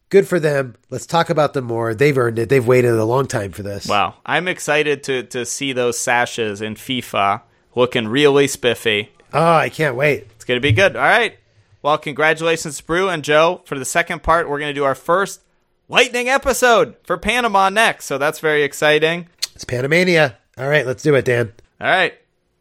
good 0.10 0.28
for 0.28 0.40
them. 0.40 0.76
Let's 0.90 1.06
talk 1.06 1.30
about 1.30 1.54
them 1.54 1.66
more. 1.66 1.94
They've 1.96 2.18
earned 2.18 2.40
it. 2.40 2.50
They've 2.50 2.66
waited 2.66 2.92
a 2.92 3.06
long 3.06 3.28
time 3.28 3.52
for 3.52 3.64
this. 3.64 3.88
wow. 3.88 4.16
I'm 4.26 4.48
excited 4.48 5.04
to, 5.04 5.24
to 5.24 5.46
see 5.46 5.74
those 5.74 5.98
sashes 5.98 6.62
in 6.62 6.76
FIFA 6.76 7.42
looking 7.76 8.08
really 8.08 8.48
spiffy. 8.48 9.10
Oh, 9.32 9.56
I 9.56 9.70
can't 9.70 9.96
wait. 9.96 10.28
It's 10.36 10.44
going 10.46 10.58
to 10.58 10.62
be 10.62 10.72
good. 10.74 10.96
All 10.96 11.02
right. 11.02 11.38
Well, 11.84 11.98
congratulations, 11.98 12.80
Brew 12.80 13.10
and 13.10 13.24
Joe. 13.24 13.62
For 13.66 13.78
the 13.78 13.84
second 13.86 14.24
part, 14.24 14.50
we're 14.50 14.60
going 14.60 14.70
to 14.70 14.80
do 14.80 14.86
our 14.86 14.96
first 14.96 15.42
lightning 15.90 16.30
episode 16.30 16.96
for 17.04 17.18
Panama 17.18 17.68
next. 17.68 18.06
So 18.06 18.18
that's 18.18 18.40
very 18.40 18.64
exciting. 18.64 19.28
It's 19.54 19.66
Panamania. 19.66 20.36
All 20.58 20.70
right, 20.70 20.88
let's 20.88 21.04
do 21.04 21.14
it, 21.16 21.26
Dan. 21.26 21.52
All 21.82 21.88
right. 21.88 22.14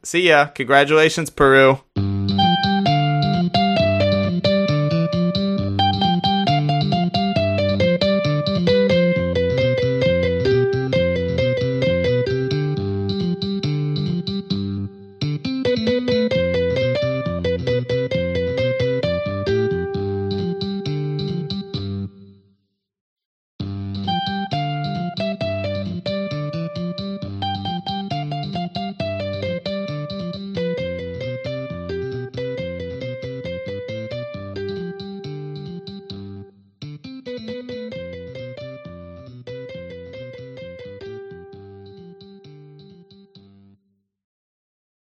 See 0.02 0.28
ya. 0.28 0.46
Congratulations, 0.46 1.30
Peru. 1.30 1.80